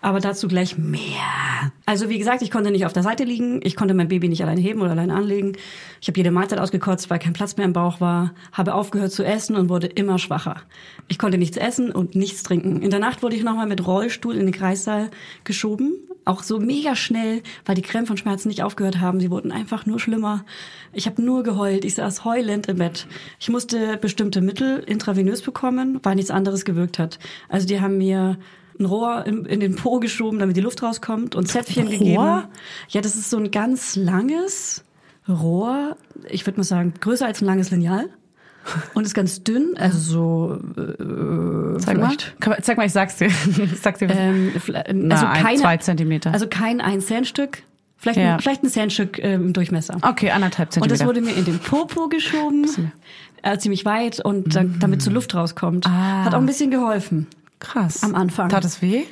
Aber 0.02 0.20
dazu 0.20 0.48
gleich 0.48 0.78
mehr. 0.78 1.72
Also 1.86 2.10
wie 2.10 2.18
gesagt, 2.18 2.42
ich 2.42 2.50
konnte 2.50 2.72
nicht 2.72 2.86
auf 2.88 2.94
der 2.94 3.04
Seite 3.04 3.24
liegen, 3.24 3.60
ich 3.64 3.76
konnte 3.76 3.94
mein 3.94 4.08
Baby 4.08 4.30
nicht 4.30 4.42
alleine 4.42 4.60
heben 4.60 4.82
oder 4.82 4.92
alleine 4.92 5.14
anlegen. 5.14 5.54
Ich 6.02 6.08
habe 6.08 6.18
jede 6.18 6.32
Mahlzeit 6.32 6.60
ausgekotzt, 6.60 7.10
weil 7.12 7.20
kein 7.20 7.34
Platz 7.34 7.56
mehr 7.58 7.68
im 7.68 7.74
Bauch 7.74 8.02
war, 8.02 8.34
habe 8.52 8.74
aufgehört 8.74 9.12
zu 9.12 9.24
essen 9.24 9.56
und 9.56 9.70
wurde 9.70 9.88
immer 9.88 10.18
schwacher. 10.18 10.62
Ich 11.08 11.20
konnte 11.20 11.38
nichts 11.38 11.58
essen 11.58 11.92
und 11.92 12.16
nichts 12.16 12.42
trinken. 12.42 12.82
In 12.82 12.90
der 12.90 13.00
Nacht 13.00 13.22
wurde 13.22 13.36
ich 13.36 13.44
nochmal 13.44 13.68
mit 13.68 13.86
Rollstuhl 13.86 14.36
in 14.36 14.46
den 14.48 14.54
Kreissaal 14.54 15.12
geschoben. 15.44 15.94
Auch 16.24 16.44
so 16.44 16.60
mega 16.60 16.96
schnell, 16.96 17.42
weil 17.66 17.76
die 17.76 17.82
Krämpfe 17.82 18.14
und 18.14 18.18
Schmerzen 18.18 18.48
nicht 18.48 18.64
aufgehört 18.64 19.00
haben. 19.00 19.20
Sie 19.20 19.32
wurden 19.32 19.52
einfach 19.52 19.86
nur 19.86 20.00
schlimmer. 20.00 20.46
Ich 20.94 21.08
habe 21.08 21.22
nur 21.22 21.44
geheult. 21.44 21.84
Ich 21.84 21.96
saß 21.96 22.26
heulend 22.26 22.68
im 22.68 22.78
Bett. 22.78 23.08
Ich 23.40 23.50
musste 23.50 23.98
bestimmte 23.98 24.42
Mittel 24.42 24.80
intravenös 24.80 25.42
bekommen, 25.42 26.00
weil 26.04 26.16
nichts 26.16 26.32
anderes 26.32 26.64
gewirkt 26.64 27.00
hat. 27.00 27.18
Also 27.50 27.68
die 27.68 27.82
haben 27.82 27.98
mir 27.98 28.38
ein 28.80 28.86
Rohr 28.86 29.26
in, 29.26 29.46
in 29.46 29.60
den 29.60 29.76
Po 29.76 30.00
geschoben, 30.00 30.40
damit 30.40 30.56
die 30.58 30.62
Luft 30.62 30.82
rauskommt 30.84 31.36
und 31.36 31.48
Zäpfchen 31.48 31.84
Rohr? 31.88 31.92
gegeben. 31.98 32.16
Ja, 32.90 33.02
das 33.02 33.16
ist 33.16 33.30
so 33.30 33.38
ein 33.38 33.52
ganz 33.52 33.96
langes 33.96 34.84
Rohr. 35.28 35.96
Ich 36.30 36.46
würde 36.48 36.60
mal 36.60 36.64
sagen, 36.64 36.94
größer 37.00 37.26
als 37.26 37.42
ein 37.42 37.46
langes 37.46 37.72
Lineal. 37.72 38.10
Und 38.94 39.06
ist 39.08 39.16
ganz 39.16 39.44
dünn, 39.44 39.76
also 39.76 39.98
so 39.98 40.60
äh, 40.80 41.80
Zeig 41.80 41.98
mal. 41.98 42.10
vielleicht 42.12 42.36
man- 42.48 42.58
Zeig 42.62 42.78
mal, 42.78 42.86
ich 42.86 42.92
sag's 42.94 43.16
dir. 43.18 43.26
Ich 43.28 43.80
sag's 43.82 43.98
dir. 44.00 44.10
ähm, 44.12 44.52
vielleicht- 44.60 44.92
Na, 44.94 45.16
also 45.16 45.26
ein, 45.26 45.44
keine, 45.44 45.58
zwei 45.60 45.78
Zentimeter. 45.78 46.32
Also 46.32 46.46
kein 46.48 46.80
ein 46.80 47.02
Centstück, 47.02 47.64
vielleicht, 47.98 48.20
Ja. 48.20 48.36
ein, 48.36 48.40
vielleicht 48.40 48.64
ein 48.64 48.70
Centstück 48.70 49.18
äh, 49.18 49.34
im 49.34 49.54
Durchmesser. 49.54 49.98
okay, 50.04 50.30
anderthalb 50.30 50.70
Und 50.70 50.74
Zentimeter. 50.74 50.96
das 51.00 51.08
wurde 51.08 51.22
mir 51.22 51.32
in 51.36 51.46
den 51.46 51.58
Popo 51.58 52.08
geschoben, 52.08 52.68
äh, 53.42 53.58
ziemlich 53.58 53.84
weit 53.86 54.24
und 54.24 54.56
dann, 54.56 54.78
damit 54.80 55.02
zur 55.02 55.14
Luft 55.14 55.34
rauskommt. 55.34 55.88
Ah. 55.88 56.26
Hat 56.26 56.36
auch 56.36 56.40
ein 56.40 56.46
bisschen 56.46 56.70
geholfen. 56.70 57.26
Krass. 57.62 58.04
am 58.04 58.16
Anfang. 58.16 58.50
Tat 58.50 58.66
es 58.66 58.82
weh? 58.82 59.04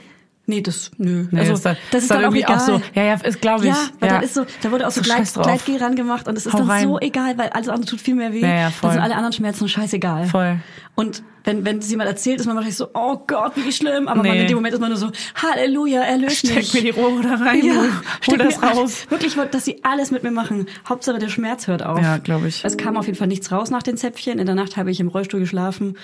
Nee, 0.45 0.61
das, 0.61 0.89
nö. 0.97 1.27
Nee, 1.29 1.41
also, 1.41 1.53
ist 1.53 1.63
dann- 1.63 1.77
das 1.91 2.01
ist 2.01 2.09
dann 2.09 2.21
dann, 2.21 2.31
auch 2.31 2.33
irgendwie 2.35 2.41
egal. 2.51 2.57
auch 2.57 2.65
so- 2.65 2.81
ja, 2.95 3.03
ja, 3.03 3.13
ist, 3.13 3.39
glaub 3.39 3.59
ich. 3.61 3.67
Ja, 3.67 3.77
weil 3.99 4.09
Ja. 4.09 4.15
dann 4.15 4.23
ist 4.23 4.33
so, 4.33 4.45
da 4.63 4.71
wurde 4.71 4.87
auch 4.87 4.91
so, 4.91 5.01
So 5.03 5.03
Gleit. 5.03 5.31
Gleitgel 5.31 5.77
ran 5.77 5.95
gemacht 5.95 6.27
und 6.27 6.35
es 6.35 6.47
ist 6.47 6.53
Hau 6.53 6.57
dann 6.57 6.71
rein. 6.71 6.83
so 6.87 6.99
egal, 6.99 7.37
weil 7.37 7.49
alles 7.49 7.69
andere 7.69 7.87
tut 7.87 8.01
viel 8.01 8.15
mehr 8.15 8.33
weh. 8.33 8.39
Ja, 8.41 8.47
ja, 8.55 8.69
voll. 8.71 8.87
Dann 8.89 8.93
sind 8.93 9.01
alle 9.03 9.13
anderen 9.15 9.33
Schmerzen 9.33 9.69
scheißegal. 9.69 10.25
Voll. 10.25 10.57
Und 10.95 11.21
wenn, 11.43 11.65
wenn 11.65 11.77
es 11.77 11.89
jemand 11.91 12.09
erzählt, 12.09 12.39
ist 12.39 12.47
man 12.47 12.55
wahrscheinlich 12.55 12.77
so, 12.77 12.87
oh 12.95 13.17
Gott, 13.27 13.51
wie 13.57 13.71
schlimm. 13.71 14.07
Aber 14.07 14.23
Nee. 14.23 14.29
man, 14.29 14.37
in 14.39 14.47
dem 14.47 14.55
Moment 14.55 14.73
ist 14.73 14.79
man 14.79 14.89
nur 14.89 14.97
so, 14.97 15.11
Halleluja, 15.35 16.01
erlöst 16.01 16.43
mich. 16.45 16.67
Steck 16.69 16.73
mir 16.83 16.93
die 16.93 16.99
Rohre 16.99 17.21
da 17.21 17.35
rein. 17.35 17.63
Ja, 17.63 17.75
hol 17.75 17.89
steck 18.21 18.39
das 18.39 18.63
raus. 18.63 19.05
Wirklich, 19.09 19.35
dass 19.51 19.65
sie 19.65 19.83
alles 19.83 20.09
mit 20.09 20.23
mir 20.23 20.31
machen. 20.31 20.65
Hauptsache 20.87 21.19
der 21.19 21.29
Schmerz 21.29 21.67
hört 21.67 21.83
auf. 21.85 22.01
Ja, 22.01 22.17
glaub 22.17 22.43
ich. 22.43 22.65
Es 22.65 22.75
kam 22.75 22.97
auf 22.97 23.05
jeden 23.05 23.19
Fall 23.19 23.27
nichts 23.27 23.51
raus 23.51 23.69
nach 23.69 23.83
den 23.83 23.97
Zäpfchen. 23.97 24.39
In 24.39 24.47
der 24.47 24.55
Nacht 24.55 24.77
habe 24.77 24.89
ich 24.89 24.99
im 24.99 25.09
Rollstuhl 25.09 25.39
geschlafen, 25.39 25.95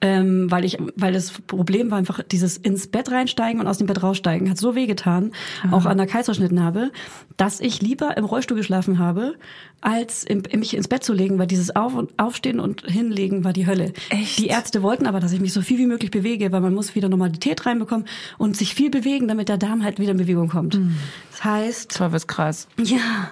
ähm, 0.00 0.50
weil 0.50 0.64
ich, 0.64 0.78
weil 0.96 1.12
das 1.12 1.32
Problem 1.32 1.90
war 1.90 1.98
einfach 1.98 2.22
dieses 2.22 2.56
ins 2.56 2.86
Bett 2.86 3.10
reinsteigen 3.10 3.60
und 3.60 3.66
aus 3.66 3.78
dem 3.78 3.86
Bett 3.86 4.02
raussteigen 4.02 4.48
hat 4.48 4.58
so 4.58 4.74
wehgetan, 4.74 5.32
auch 5.70 5.86
an 5.86 5.96
der 5.96 6.06
Kaiserschnittnarbe, 6.06 6.92
dass 7.36 7.60
ich 7.60 7.82
lieber 7.82 8.16
im 8.16 8.24
Rollstuhl 8.24 8.56
geschlafen 8.56 8.98
habe, 8.98 9.34
als 9.80 10.24
im, 10.24 10.42
mich 10.56 10.76
ins 10.76 10.88
Bett 10.88 11.04
zu 11.04 11.12
legen, 11.12 11.38
weil 11.38 11.46
dieses 11.46 11.74
Auf 11.74 11.94
und 11.94 12.12
Aufstehen 12.18 12.60
und 12.60 12.82
Hinlegen 12.82 13.44
war 13.44 13.52
die 13.52 13.66
Hölle. 13.66 13.92
Echt? 14.10 14.38
Die 14.38 14.46
Ärzte 14.46 14.82
wollten 14.82 15.06
aber, 15.06 15.20
dass 15.20 15.32
ich 15.32 15.40
mich 15.40 15.52
so 15.52 15.62
viel 15.62 15.78
wie 15.78 15.86
möglich 15.86 16.10
bewege, 16.10 16.52
weil 16.52 16.60
man 16.60 16.74
muss 16.74 16.94
wieder 16.94 17.08
Normalität 17.08 17.66
reinbekommen 17.66 18.06
und 18.38 18.56
sich 18.56 18.74
viel 18.74 18.90
bewegen, 18.90 19.28
damit 19.28 19.48
der 19.48 19.58
Darm 19.58 19.82
halt 19.84 19.98
wieder 19.98 20.12
in 20.12 20.18
Bewegung 20.18 20.48
kommt. 20.48 20.78
Das 21.30 21.44
heißt, 21.44 21.96
Teufelskreis. 21.96 22.68
ja. 22.82 23.30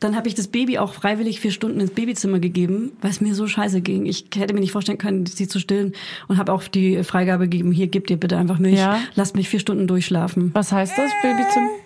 Dann 0.00 0.14
habe 0.14 0.28
ich 0.28 0.34
das 0.34 0.48
Baby 0.48 0.78
auch 0.78 0.92
freiwillig 0.92 1.40
vier 1.40 1.50
Stunden 1.50 1.80
ins 1.80 1.90
Babyzimmer 1.92 2.38
gegeben, 2.38 2.92
weil 3.00 3.10
es 3.10 3.20
mir 3.22 3.34
so 3.34 3.46
scheiße 3.46 3.80
ging. 3.80 4.04
Ich 4.04 4.26
hätte 4.36 4.52
mir 4.52 4.60
nicht 4.60 4.72
vorstellen 4.72 4.98
können, 4.98 5.24
sie 5.26 5.48
zu 5.48 5.58
stillen 5.58 5.92
und 6.28 6.36
habe 6.36 6.52
auch 6.52 6.64
die 6.64 7.02
Freigabe 7.02 7.44
gegeben, 7.48 7.72
hier, 7.72 7.86
gebt 7.86 8.10
ihr 8.10 8.18
bitte 8.18 8.36
einfach 8.36 8.58
Milch, 8.58 8.78
Ja. 8.78 8.98
lasst 9.14 9.36
mich 9.36 9.48
vier 9.48 9.60
Stunden 9.60 9.86
durchschlafen. 9.86 10.50
Was 10.54 10.70
heißt 10.72 10.98
das, 10.98 11.10
Babyzimmer? 11.22 11.68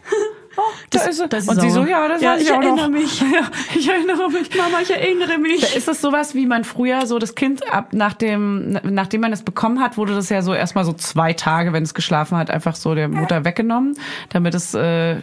Oh, 0.56 0.62
da 0.90 0.98
Das- 0.98 1.08
ist 1.08 1.16
sie. 1.18 1.28
das 1.28 1.44
ist 1.44 1.48
Und 1.48 1.60
sie 1.60 1.70
so, 1.70 1.84
ja, 1.86 2.08
das 2.08 2.20
Ja, 2.20 2.32
weiß 2.32 2.40
ich, 2.42 2.48
ich 2.48 2.52
auch 2.52 2.60
erinnere 2.60 2.90
noch. 2.90 2.98
mich. 2.98 3.20
Ja, 3.32 3.48
ich 3.78 3.88
erinnere 3.88 4.28
mich. 4.30 4.50
Mama, 4.58 4.80
ich 4.82 4.90
erinnere 4.90 5.38
mich. 5.38 5.76
Ist 5.76 5.86
das 5.86 6.00
sowas, 6.00 6.34
wie 6.34 6.44
man 6.44 6.64
früher 6.64 7.06
so 7.06 7.20
das 7.20 7.36
Kind 7.36 7.72
ab 7.72 7.92
nach 7.92 8.14
dem, 8.14 8.72
nachdem 8.82 9.20
man 9.20 9.32
es 9.32 9.42
bekommen 9.44 9.80
hat, 9.80 9.96
wurde 9.96 10.12
das 10.16 10.28
ja 10.28 10.42
so 10.42 10.52
erstmal 10.52 10.84
so 10.84 10.92
zwei 10.92 11.34
Tage, 11.34 11.72
wenn 11.72 11.84
es 11.84 11.94
geschlafen 11.94 12.36
hat, 12.36 12.50
einfach 12.50 12.74
so 12.74 12.96
der 12.96 13.08
Mutter 13.08 13.44
weggenommen, 13.44 13.94
damit 14.30 14.54
es 14.56 14.74
äh, 14.74 15.18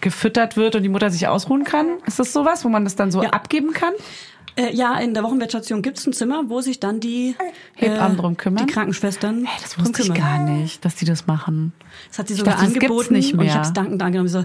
gefüttert 0.00 0.56
wird 0.56 0.76
und 0.76 0.82
die 0.82 0.88
Mutter 0.88 1.10
sich 1.10 1.28
ausruhen 1.28 1.64
kann? 1.64 1.86
Ist 2.06 2.18
das 2.18 2.32
sowas, 2.32 2.64
wo 2.64 2.68
man 2.68 2.84
das 2.84 2.96
dann 2.96 3.10
so 3.10 3.22
Ja. 3.22 3.30
abgeben 3.30 3.72
kann? 3.72 3.92
Äh, 4.56 4.74
ja, 4.74 4.98
in 4.98 5.14
der 5.14 5.22
Wochenbettstation 5.22 5.80
gibt's 5.80 6.04
ein 6.08 6.12
Zimmer, 6.12 6.42
wo 6.48 6.60
sich 6.60 6.80
dann 6.80 6.98
die 6.98 7.36
Hebammen 7.76 8.16
drum 8.16 8.36
kümmern? 8.36 8.66
Die 8.66 8.72
Krankenschwestern 8.72 9.44
Hey, 9.46 9.58
das 9.62 9.78
wusste 9.78 10.02
ich 10.02 10.12
gar 10.12 10.40
nicht, 10.44 10.84
dass 10.84 10.96
die 10.96 11.04
das 11.04 11.28
machen. 11.28 11.72
Das 12.08 12.18
hat 12.18 12.28
sie 12.28 12.34
sogar 12.34 12.54
dachte, 12.54 12.66
angeboten 12.66 13.14
nicht 13.14 13.32
und 13.32 13.40
ich 13.40 13.46
mehr. 13.46 13.54
habe 13.54 13.64
es 13.66 13.72
dankend 13.72 14.02
angenommen. 14.02 14.28
Sie 14.28 14.32
so, 14.40 14.44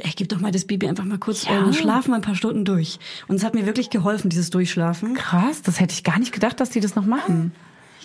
ey, 0.00 0.12
gib 0.14 0.28
doch 0.28 0.38
mal 0.40 0.52
das 0.52 0.66
Baby 0.66 0.86
einfach 0.86 1.04
mal 1.04 1.18
kurz, 1.18 1.46
Ja. 1.46 1.68
äh, 1.68 1.72
schlafen 1.72 2.12
wir 2.12 2.16
ein 2.16 2.22
paar 2.22 2.36
Stunden 2.36 2.64
durch. 2.64 3.00
Und 3.26 3.36
es 3.36 3.44
hat 3.44 3.54
mir 3.54 3.66
wirklich 3.66 3.90
geholfen, 3.90 4.30
dieses 4.30 4.50
Durchschlafen. 4.50 5.14
Krass, 5.14 5.62
das 5.62 5.80
hätte 5.80 5.94
ich 5.94 6.04
gar 6.04 6.20
nicht 6.20 6.30
gedacht, 6.32 6.60
dass 6.60 6.70
die 6.70 6.78
das 6.80 6.94
noch 6.94 7.04
machen. 7.06 7.52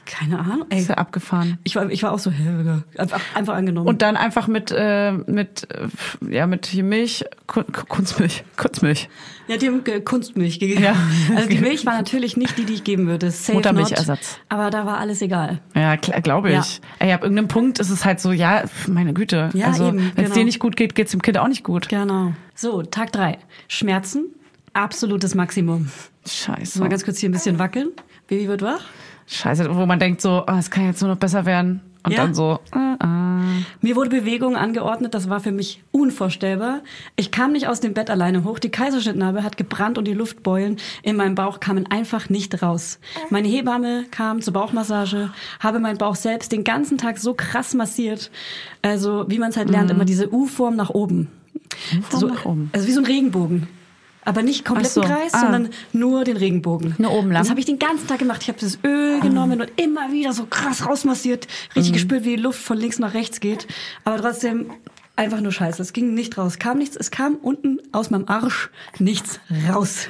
Keine 0.05 0.39
Ahnung. 0.39 0.65
Ey, 0.69 0.81
ist 0.81 0.89
ja 0.89 0.95
abgefahren. 0.95 1.58
ich 1.63 1.75
war, 1.75 1.89
ich 1.89 2.03
war 2.03 2.12
auch 2.12 2.19
so, 2.19 2.29
hä, 2.31 2.81
einfach, 2.97 3.21
einfach 3.34 3.55
angenommen. 3.55 3.88
Und 3.88 4.01
dann 4.01 4.17
einfach 4.17 4.47
mit, 4.47 4.71
äh, 4.75 5.12
mit, 5.13 5.67
äh, 5.71 6.34
ja, 6.34 6.47
mit 6.47 6.73
Milch, 6.73 7.25
Kun- 7.47 7.65
Kunstmilch, 7.71 8.43
Kunstmilch. 8.58 9.10
ja, 9.47 9.58
die 9.58 9.67
haben 9.67 9.84
Kunstmilch 10.03 10.60
gegeben. 10.60 10.84
Ja. 10.84 10.95
Also 11.36 11.49
die 11.49 11.58
Milch 11.60 11.86
war 11.86 11.95
natürlich 11.95 12.38
nicht 12.38 12.58
die, 12.58 12.65
die 12.65 12.73
ich 12.73 12.84
geben 12.84 13.08
würde. 13.08 13.31
Safe 13.31 13.53
Muttermilchersatz. 13.53 14.38
Aber 14.49 14.69
da 14.69 14.86
war 14.86 14.97
alles 14.99 15.21
egal. 15.21 15.60
Ja, 15.73 15.95
glaube 15.95 16.49
ich. 16.49 16.55
Ja. 16.55 16.84
Ey, 16.99 17.13
ab 17.13 17.23
irgendeinem 17.23 17.47
Punkt 17.47 17.79
ist 17.79 17.89
es 17.89 18.05
halt 18.05 18.19
so, 18.19 18.31
ja, 18.31 18.63
meine 18.88 19.13
Güte. 19.13 19.49
Ja, 19.53 19.67
also, 19.67 19.88
wenn 19.93 19.99
es 20.10 20.15
genau. 20.15 20.34
dir 20.36 20.45
nicht 20.45 20.60
gut 20.60 20.75
geht, 20.75 20.95
geht's 20.95 21.12
dem 21.12 21.21
Kind 21.21 21.38
auch 21.38 21.47
nicht 21.47 21.63
gut. 21.63 21.89
Genau. 21.89 22.34
So, 22.53 22.84
Tag 22.84 23.12
drei. 23.12 23.38
Schmerzen, 23.67 24.25
absolutes 24.73 25.36
Maximum. 25.36 25.89
Scheiße. 26.27 26.79
Mal 26.79 26.89
ganz 26.89 27.03
kurz 27.05 27.19
hier 27.19 27.29
ein 27.29 27.34
bisschen 27.34 27.60
wackeln. 27.60 27.89
Baby 28.27 28.47
wird 28.47 28.62
wach. 28.62 28.81
Scheiße, 29.27 29.75
wo 29.75 29.85
man 29.85 29.99
denkt 29.99 30.21
so, 30.21 30.43
oh, 30.47 30.55
es 30.57 30.69
kann 30.69 30.85
jetzt 30.85 31.01
nur 31.01 31.11
noch 31.11 31.17
besser 31.17 31.45
werden. 31.45 31.81
Und 32.03 32.11
Ja. 32.11 32.17
dann 32.21 32.35
so, 32.35 32.59
äh, 32.75 33.03
äh. 33.03 33.63
Mir 33.81 33.95
wurde 33.95 34.11
Bewegung 34.11 34.55
angeordnet, 34.55 35.15
das 35.15 35.27
war 35.27 35.39
für 35.39 35.51
mich 35.51 35.81
unvorstellbar. 35.91 36.81
Ich 37.15 37.31
kam 37.31 37.51
nicht 37.51 37.67
aus 37.67 37.79
dem 37.79 37.95
Bett 37.95 38.11
alleine 38.11 38.43
hoch. 38.43 38.59
Die 38.59 38.69
Kaiserschnittnarbe 38.69 39.43
hat 39.43 39.57
gebrannt 39.57 39.97
und 39.97 40.05
die 40.05 40.13
Luftbeulen 40.13 40.77
in 41.01 41.15
meinem 41.15 41.33
Bauch 41.33 41.59
kamen 41.59 41.88
einfach 41.88 42.29
nicht 42.29 42.61
raus. 42.61 42.99
Meine 43.31 43.47
Hebamme 43.47 44.05
kam 44.11 44.41
zur 44.41 44.53
Bauchmassage, 44.53 45.31
habe 45.59 45.79
meinen 45.79 45.97
Bauch 45.97 46.15
selbst 46.15 46.51
den 46.51 46.63
ganzen 46.63 46.99
Tag 46.99 47.17
so 47.17 47.33
krass 47.33 47.73
massiert. 47.73 48.29
Also, 48.83 49.25
wie 49.27 49.39
man 49.39 49.49
es 49.49 49.57
halt 49.57 49.71
lernt, 49.71 49.89
immer 49.89 50.05
diese 50.05 50.31
U-Form 50.31 50.75
nach 50.75 50.91
oben. 50.91 51.29
So, 52.11 52.27
nach 52.27 52.45
oben. 52.45 52.69
Also 52.73 52.88
wie 52.88 52.91
so 52.91 52.99
ein 53.01 53.05
Regenbogen. 53.05 53.67
Aber 54.25 54.41
nicht 54.41 54.65
kompletten 54.65 54.91
so, 54.91 55.01
Kreis, 55.01 55.33
ah. 55.33 55.41
sondern 55.41 55.69
nur 55.93 56.23
den 56.23 56.35
Regenbogen. 56.35 56.95
Nur 56.97 57.11
oben 57.11 57.31
lang? 57.31 57.43
Das 57.43 57.49
habe 57.51 57.59
ich 57.59 57.65
den 57.65 57.79
ganzen 57.79 58.07
Tag 58.07 58.19
gemacht. 58.19 58.41
Ich 58.41 58.47
habe 58.47 58.59
das 58.59 58.79
Öl 58.83 59.19
genommen 59.21 59.61
und 59.61 59.71
immer 59.79 60.11
wieder 60.11 60.33
so 60.33 60.47
krass 60.47 60.85
rausmassiert. 60.85 61.47
Richtig 61.75 61.93
gespürt, 61.93 62.25
wie 62.25 62.35
die 62.35 62.41
Luft 62.41 62.59
von 62.59 62.77
links 62.77 62.97
nach 62.99 63.13
rechts 63.13 63.39
geht. 63.39 63.67
Aber 64.03 64.19
trotzdem 64.19 64.71
einfach 65.15 65.41
nur 65.41 65.51
scheiße. 65.51 65.81
Es 65.81 65.93
ging 65.93 66.13
nicht 66.15 66.38
raus. 66.38 66.57
Kam 66.59 66.79
nichts. 66.79 66.95
Es 66.95 67.11
kam 67.11 67.35
unten 67.35 67.79
aus 67.91 68.09
meinem 68.09 68.27
Arsch 68.27 68.71
nichts 68.99 69.39
raus. 69.71 70.07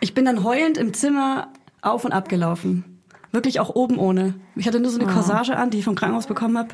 Ich 0.00 0.14
bin 0.14 0.24
dann 0.24 0.42
heulend 0.42 0.76
im 0.76 0.92
Zimmer 0.92 1.48
auf 1.82 2.04
und 2.04 2.12
ab 2.12 2.28
gelaufen. 2.28 2.84
Wirklich 3.32 3.60
auch 3.60 3.70
oben 3.70 3.98
ohne. 3.98 4.34
Ich 4.56 4.66
hatte 4.66 4.80
nur 4.80 4.90
so 4.90 4.98
eine 4.98 5.10
Corsage 5.10 5.56
an, 5.56 5.70
die 5.70 5.78
ich 5.78 5.84
vom 5.84 5.94
Krankenhaus 5.94 6.26
bekommen 6.26 6.58
habe, 6.58 6.70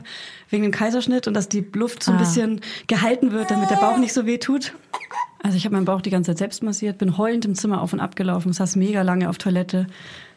wegen 0.49 0.63
dem 0.63 0.73
Kaiserschnitt 0.73 1.29
und 1.29 1.35
dass 1.35 1.51
die 1.51 1.67
Luft 1.75 2.03
so 2.03 2.13
ein 2.13 2.19
bisschen 2.19 2.63
gehalten 2.87 3.33
wird, 3.33 3.51
damit 3.51 3.69
der 3.69 3.77
Bauch 3.77 3.99
nicht 3.99 4.15
so 4.15 4.25
weh 4.25 4.39
tut. 4.39 4.73
Also 5.47 5.59
ich 5.59 5.65
habe 5.65 5.77
meinen 5.77 5.85
Bauch 5.85 6.01
die 6.01 6.11
ganze 6.11 6.33
Zeit 6.33 6.39
selbst 6.39 6.65
massiert, 6.65 6.99
bin 6.99 7.17
heulend 7.19 7.45
im 7.45 7.55
Zimmer 7.55 7.81
auf 7.81 7.93
und 7.93 8.01
ab 8.01 8.17
gelaufen, 8.17 8.53
saß 8.53 8.75
mega 8.75 9.03
lange 9.03 9.31
auf 9.31 9.39
Toilette. 9.39 9.87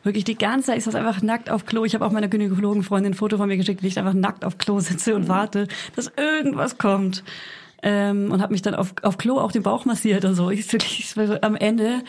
Wirklich 0.03 0.23
die 0.23 0.37
ganze 0.37 0.67
Zeit, 0.67 0.77
ich 0.77 0.83
saß 0.83 0.93
einfach 0.93 1.23
nackt 1.23 1.49
auf 1.49 1.65
Klo. 1.65 1.83
Ich 1.83 1.95
habe 1.95 2.05
auch 2.05 2.11
meiner 2.11 2.27
Gynäkologenfreundin 2.27 3.13
ein 3.13 3.15
Foto 3.15 3.37
von 3.37 3.47
mir 3.47 3.57
geschickt, 3.57 3.81
wie 3.81 3.87
ich 3.87 3.97
einfach 3.97 4.13
nackt 4.13 4.45
auf 4.45 4.59
Klo 4.59 4.79
sitze 4.79 5.15
und 5.15 5.27
warte, 5.27 5.67
dass 5.95 6.11
irgendwas 6.15 6.77
kommt. 6.77 7.23
Ähm, 7.81 8.31
und 8.31 8.39
habe 8.39 8.53
mich 8.53 8.61
dann 8.61 8.75
auf, 8.75 8.93
auf 9.01 9.17
Klo 9.17 9.39
auch 9.39 9.51
den 9.51 9.63
Bauch 9.63 9.85
massiert 9.85 10.25
und 10.25 10.35
so. 10.35 10.51
Ich, 10.51 10.71
wirklich, 10.71 10.99
ich 10.99 11.17
war 11.17 11.25
so 11.25 11.41
am 11.41 11.55
Ende. 11.55 12.03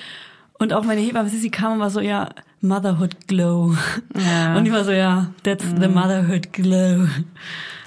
Und 0.58 0.74
auch 0.74 0.84
meine 0.84 1.00
Hebamme, 1.00 1.30
sie 1.30 1.50
kam 1.50 1.72
und 1.72 1.80
war 1.80 1.88
so, 1.88 2.00
ja, 2.00 2.28
Motherhood 2.60 3.28
Glow. 3.28 3.74
Ja. 4.14 4.58
Und 4.58 4.66
ich 4.66 4.72
war 4.72 4.84
so, 4.84 4.92
ja, 4.92 5.30
that's 5.42 5.64
the 5.80 5.88
Motherhood 5.88 6.52
Glow. 6.52 7.06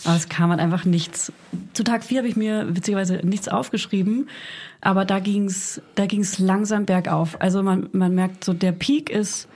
Aber 0.05 0.15
es 0.15 0.29
kam 0.29 0.49
halt 0.49 0.59
einfach 0.59 0.85
nichts. 0.85 1.31
Zu 1.73 1.83
Tag 1.83 2.03
vier 2.03 2.19
habe 2.19 2.27
ich 2.27 2.35
mir 2.35 2.75
witzigerweise 2.75 3.21
nichts 3.23 3.47
aufgeschrieben, 3.47 4.29
aber 4.81 5.05
da 5.05 5.19
ging's, 5.19 5.81
da 5.95 6.05
ging's 6.05 6.39
langsam 6.39 6.85
bergauf. 6.85 7.39
Also 7.41 7.63
man, 7.63 7.89
man 7.93 8.13
merkt 8.13 8.43
so, 8.43 8.53
der 8.53 8.71
Peak 8.71 9.09
ist 9.09 9.47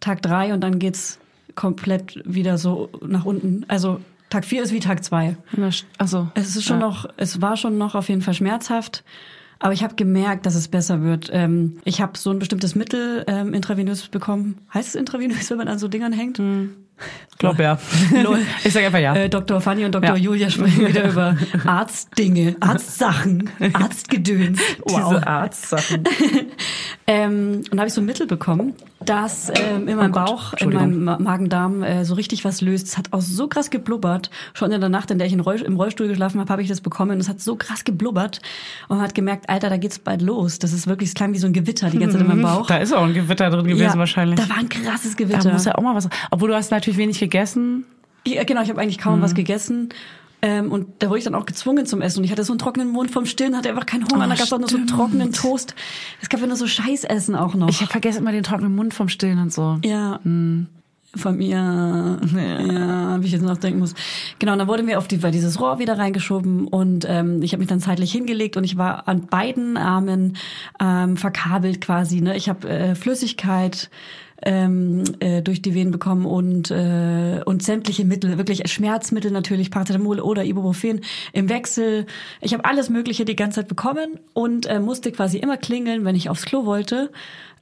Tag 0.00 0.22
drei 0.22 0.52
und 0.54 0.60
dann 0.60 0.78
geht's 0.78 1.18
komplett 1.54 2.22
wieder 2.24 2.56
so 2.58 2.88
nach 3.06 3.24
unten. 3.24 3.64
Also 3.68 4.00
Tag 4.30 4.44
vier 4.44 4.62
ist 4.62 4.72
wie 4.72 4.80
Tag 4.80 5.04
zwei. 5.04 5.36
Also, 5.98 6.28
Es 6.34 6.54
ist 6.54 6.64
schon 6.64 6.80
ja. 6.80 6.86
noch, 6.86 7.06
es 7.16 7.42
war 7.42 7.56
schon 7.56 7.78
noch 7.78 7.94
auf 7.96 8.08
jeden 8.08 8.22
Fall 8.22 8.34
schmerzhaft. 8.34 9.04
Aber 9.58 9.74
ich 9.74 9.82
habe 9.82 9.94
gemerkt, 9.94 10.46
dass 10.46 10.54
es 10.54 10.68
besser 10.68 11.02
wird. 11.02 11.28
Ähm, 11.32 11.80
ich 11.84 12.00
habe 12.00 12.16
so 12.16 12.30
ein 12.30 12.38
bestimmtes 12.38 12.74
Mittel 12.74 13.24
ähm, 13.26 13.52
intravenös 13.52 14.08
bekommen. 14.08 14.56
Heißt 14.72 14.88
es 14.88 14.94
intravenös, 14.94 15.50
wenn 15.50 15.58
man 15.58 15.68
an 15.68 15.78
so 15.78 15.88
Dingern 15.88 16.12
hängt? 16.12 16.38
Glaub 17.38 17.58
ja. 17.58 17.78
Ich 18.64 18.72
sag 18.72 18.84
einfach 18.84 18.98
ja. 18.98 19.14
Äh, 19.14 19.28
Dr. 19.30 19.60
Fanny 19.62 19.86
und 19.86 19.92
Dr. 19.94 20.10
Ja. 20.10 20.16
Julia 20.16 20.50
sprechen 20.50 20.86
wieder 20.86 21.10
über 21.10 21.36
Arztdinge, 21.64 22.56
Arztsachen, 22.60 23.48
Arztgedöns. 23.72 24.60
Diese 24.86 25.26
Arztsachen. 25.26 26.04
Ähm, 27.06 27.62
und 27.70 27.72
da 27.72 27.78
habe 27.78 27.88
ich 27.88 27.94
so 27.94 28.00
ein 28.00 28.04
Mittel 28.04 28.26
bekommen, 28.26 28.74
das 29.04 29.50
ähm, 29.54 29.88
in 29.88 29.96
meinem 29.96 30.12
Oh 30.12 30.14
Bauch, 30.26 30.52
in 30.58 30.70
meinem 30.72 31.02
Ma- 31.04 31.18
Magen-Darm 31.18 31.82
äh, 31.82 32.04
so 32.04 32.14
richtig 32.14 32.44
was 32.44 32.60
löst. 32.60 32.86
Es 32.88 32.98
hat 32.98 33.12
auch 33.12 33.22
so 33.22 33.48
krass 33.48 33.70
geblubbert. 33.70 34.30
Schon 34.52 34.70
in 34.70 34.80
der 34.80 34.90
Nacht, 34.90 35.10
in 35.10 35.16
der 35.18 35.26
ich 35.26 35.32
im 35.32 35.40
Rollstuhl 35.40 36.06
geschlafen 36.08 36.38
habe, 36.40 36.52
habe 36.52 36.62
ich 36.62 36.68
das 36.68 36.80
bekommen. 36.82 37.12
Und 37.12 37.20
es 37.20 37.28
hat 37.28 37.40
so 37.40 37.56
krass 37.56 37.84
geblubbert. 37.84 38.40
Und 38.88 38.98
man 38.98 39.06
hat 39.06 39.14
gemerkt, 39.14 39.48
Alter, 39.48 39.70
da 39.70 39.76
geht's 39.78 39.98
bald 39.98 40.20
los. 40.22 40.58
Das 40.58 40.72
ist 40.74 40.86
wirklich, 40.86 41.08
es 41.08 41.14
klang 41.14 41.32
wie 41.32 41.38
so 41.38 41.46
ein 41.46 41.52
Gewitter 41.54 41.88
die 41.90 41.98
ganze 41.98 42.18
Zeit 42.18 42.22
in 42.22 42.28
meinem 42.28 42.42
Bauch. 42.42 42.66
Da 42.66 42.76
ist 42.76 42.92
auch 42.92 43.02
ein 43.04 43.14
Gewitter 43.14 43.48
drin 43.50 43.64
gewesen 43.66 43.82
ja, 43.94 43.98
wahrscheinlich. 43.98 44.38
Da 44.38 44.48
war 44.48 44.58
ein 44.58 44.68
krasses 44.68 45.16
Da 45.16 45.24
Gewitter. 45.24 45.52
muss 45.52 45.64
ja 45.64 45.74
auch 45.74 45.82
mal 45.82 45.94
was. 45.94 46.08
Obwohl 46.30 46.50
du 46.50 46.54
hast 46.54 46.70
natürlich 46.70 46.89
wenig 46.96 47.18
gegessen. 47.20 47.84
Ja, 48.26 48.44
genau, 48.44 48.62
ich 48.62 48.68
habe 48.70 48.80
eigentlich 48.80 48.98
kaum 48.98 49.18
Mhm. 49.18 49.22
was 49.22 49.34
gegessen. 49.34 49.88
Ähm, 50.42 50.72
und 50.72 50.86
da 51.00 51.08
wurde 51.08 51.18
ich 51.18 51.24
dann 51.24 51.34
auch 51.34 51.44
gezwungen 51.44 51.84
zum 51.84 52.00
Essen. 52.00 52.20
Und 52.20 52.24
ich 52.24 52.30
hatte 52.30 52.44
so 52.44 52.52
einen 52.52 52.58
trockenen 52.58 52.88
Mund 52.88 53.10
vom 53.10 53.26
Stillen, 53.26 53.54
hatte 53.56 53.68
einfach 53.68 53.84
keinen 53.86 54.04
Hunger. 54.10 54.24
Oh, 54.24 54.28
da 54.28 54.34
gab 54.34 54.44
es 54.46 54.52
auch 54.52 54.58
nur 54.58 54.68
so 54.68 54.76
stimmt. 54.76 54.90
trockenen 54.90 55.32
Toast. 55.32 55.74
Es 56.22 56.30
gab 56.30 56.40
ja 56.40 56.46
nur 56.46 56.56
so 56.56 56.66
Scheißessen 56.66 57.34
auch 57.36 57.54
noch. 57.54 57.68
Ich 57.68 57.76
vergesse 57.84 58.18
immer 58.20 58.32
den 58.32 58.42
trockenen 58.42 58.74
Mund 58.74 58.94
vom 58.94 59.08
Stillen 59.10 59.38
und 59.38 59.52
so. 59.52 59.78
Ja. 59.84 60.18
Hm. 60.22 60.66
Von 61.16 61.38
mir, 61.38 61.56
ja, 61.56 63.20
wie 63.20 63.26
ich 63.26 63.32
jetzt 63.32 63.42
nachdenken 63.42 63.80
muss. 63.80 63.94
Genau, 64.38 64.52
und 64.52 64.60
dann 64.60 64.68
wurde 64.68 64.84
mir 64.84 64.96
auf 64.96 65.08
die, 65.08 65.18
dieses 65.18 65.60
Rohr 65.60 65.80
wieder 65.80 65.98
reingeschoben 65.98 66.68
und 66.68 67.04
ähm, 67.08 67.42
ich 67.42 67.50
habe 67.52 67.58
mich 67.58 67.68
dann 67.68 67.80
zeitlich 67.80 68.12
hingelegt 68.12 68.56
und 68.56 68.62
ich 68.62 68.76
war 68.76 69.08
an 69.08 69.26
beiden 69.26 69.76
Armen 69.76 70.36
ähm, 70.80 71.16
verkabelt 71.16 71.80
quasi. 71.80 72.20
Ne? 72.20 72.36
Ich 72.36 72.48
habe 72.48 72.68
äh, 72.68 72.94
Flüssigkeit 72.94 73.90
ähm, 74.42 75.04
äh, 75.20 75.42
durch 75.42 75.62
die 75.62 75.74
Venen 75.74 75.90
bekommen 75.90 76.26
und 76.26 76.70
äh, 76.70 77.40
und 77.44 77.62
sämtliche 77.62 78.04
Mittel, 78.04 78.38
wirklich 78.38 78.70
Schmerzmittel 78.70 79.30
natürlich, 79.30 79.70
Paracetamol 79.70 80.20
oder 80.20 80.44
Ibuprofen 80.44 81.00
im 81.32 81.48
Wechsel. 81.48 82.06
Ich 82.40 82.52
habe 82.52 82.64
alles 82.64 82.90
Mögliche 82.90 83.24
die 83.24 83.36
ganze 83.36 83.60
Zeit 83.60 83.68
bekommen 83.68 84.18
und 84.32 84.66
äh, 84.66 84.80
musste 84.80 85.12
quasi 85.12 85.38
immer 85.38 85.56
klingeln, 85.56 86.04
wenn 86.04 86.14
ich 86.14 86.28
aufs 86.28 86.44
Klo 86.44 86.64
wollte, 86.64 87.10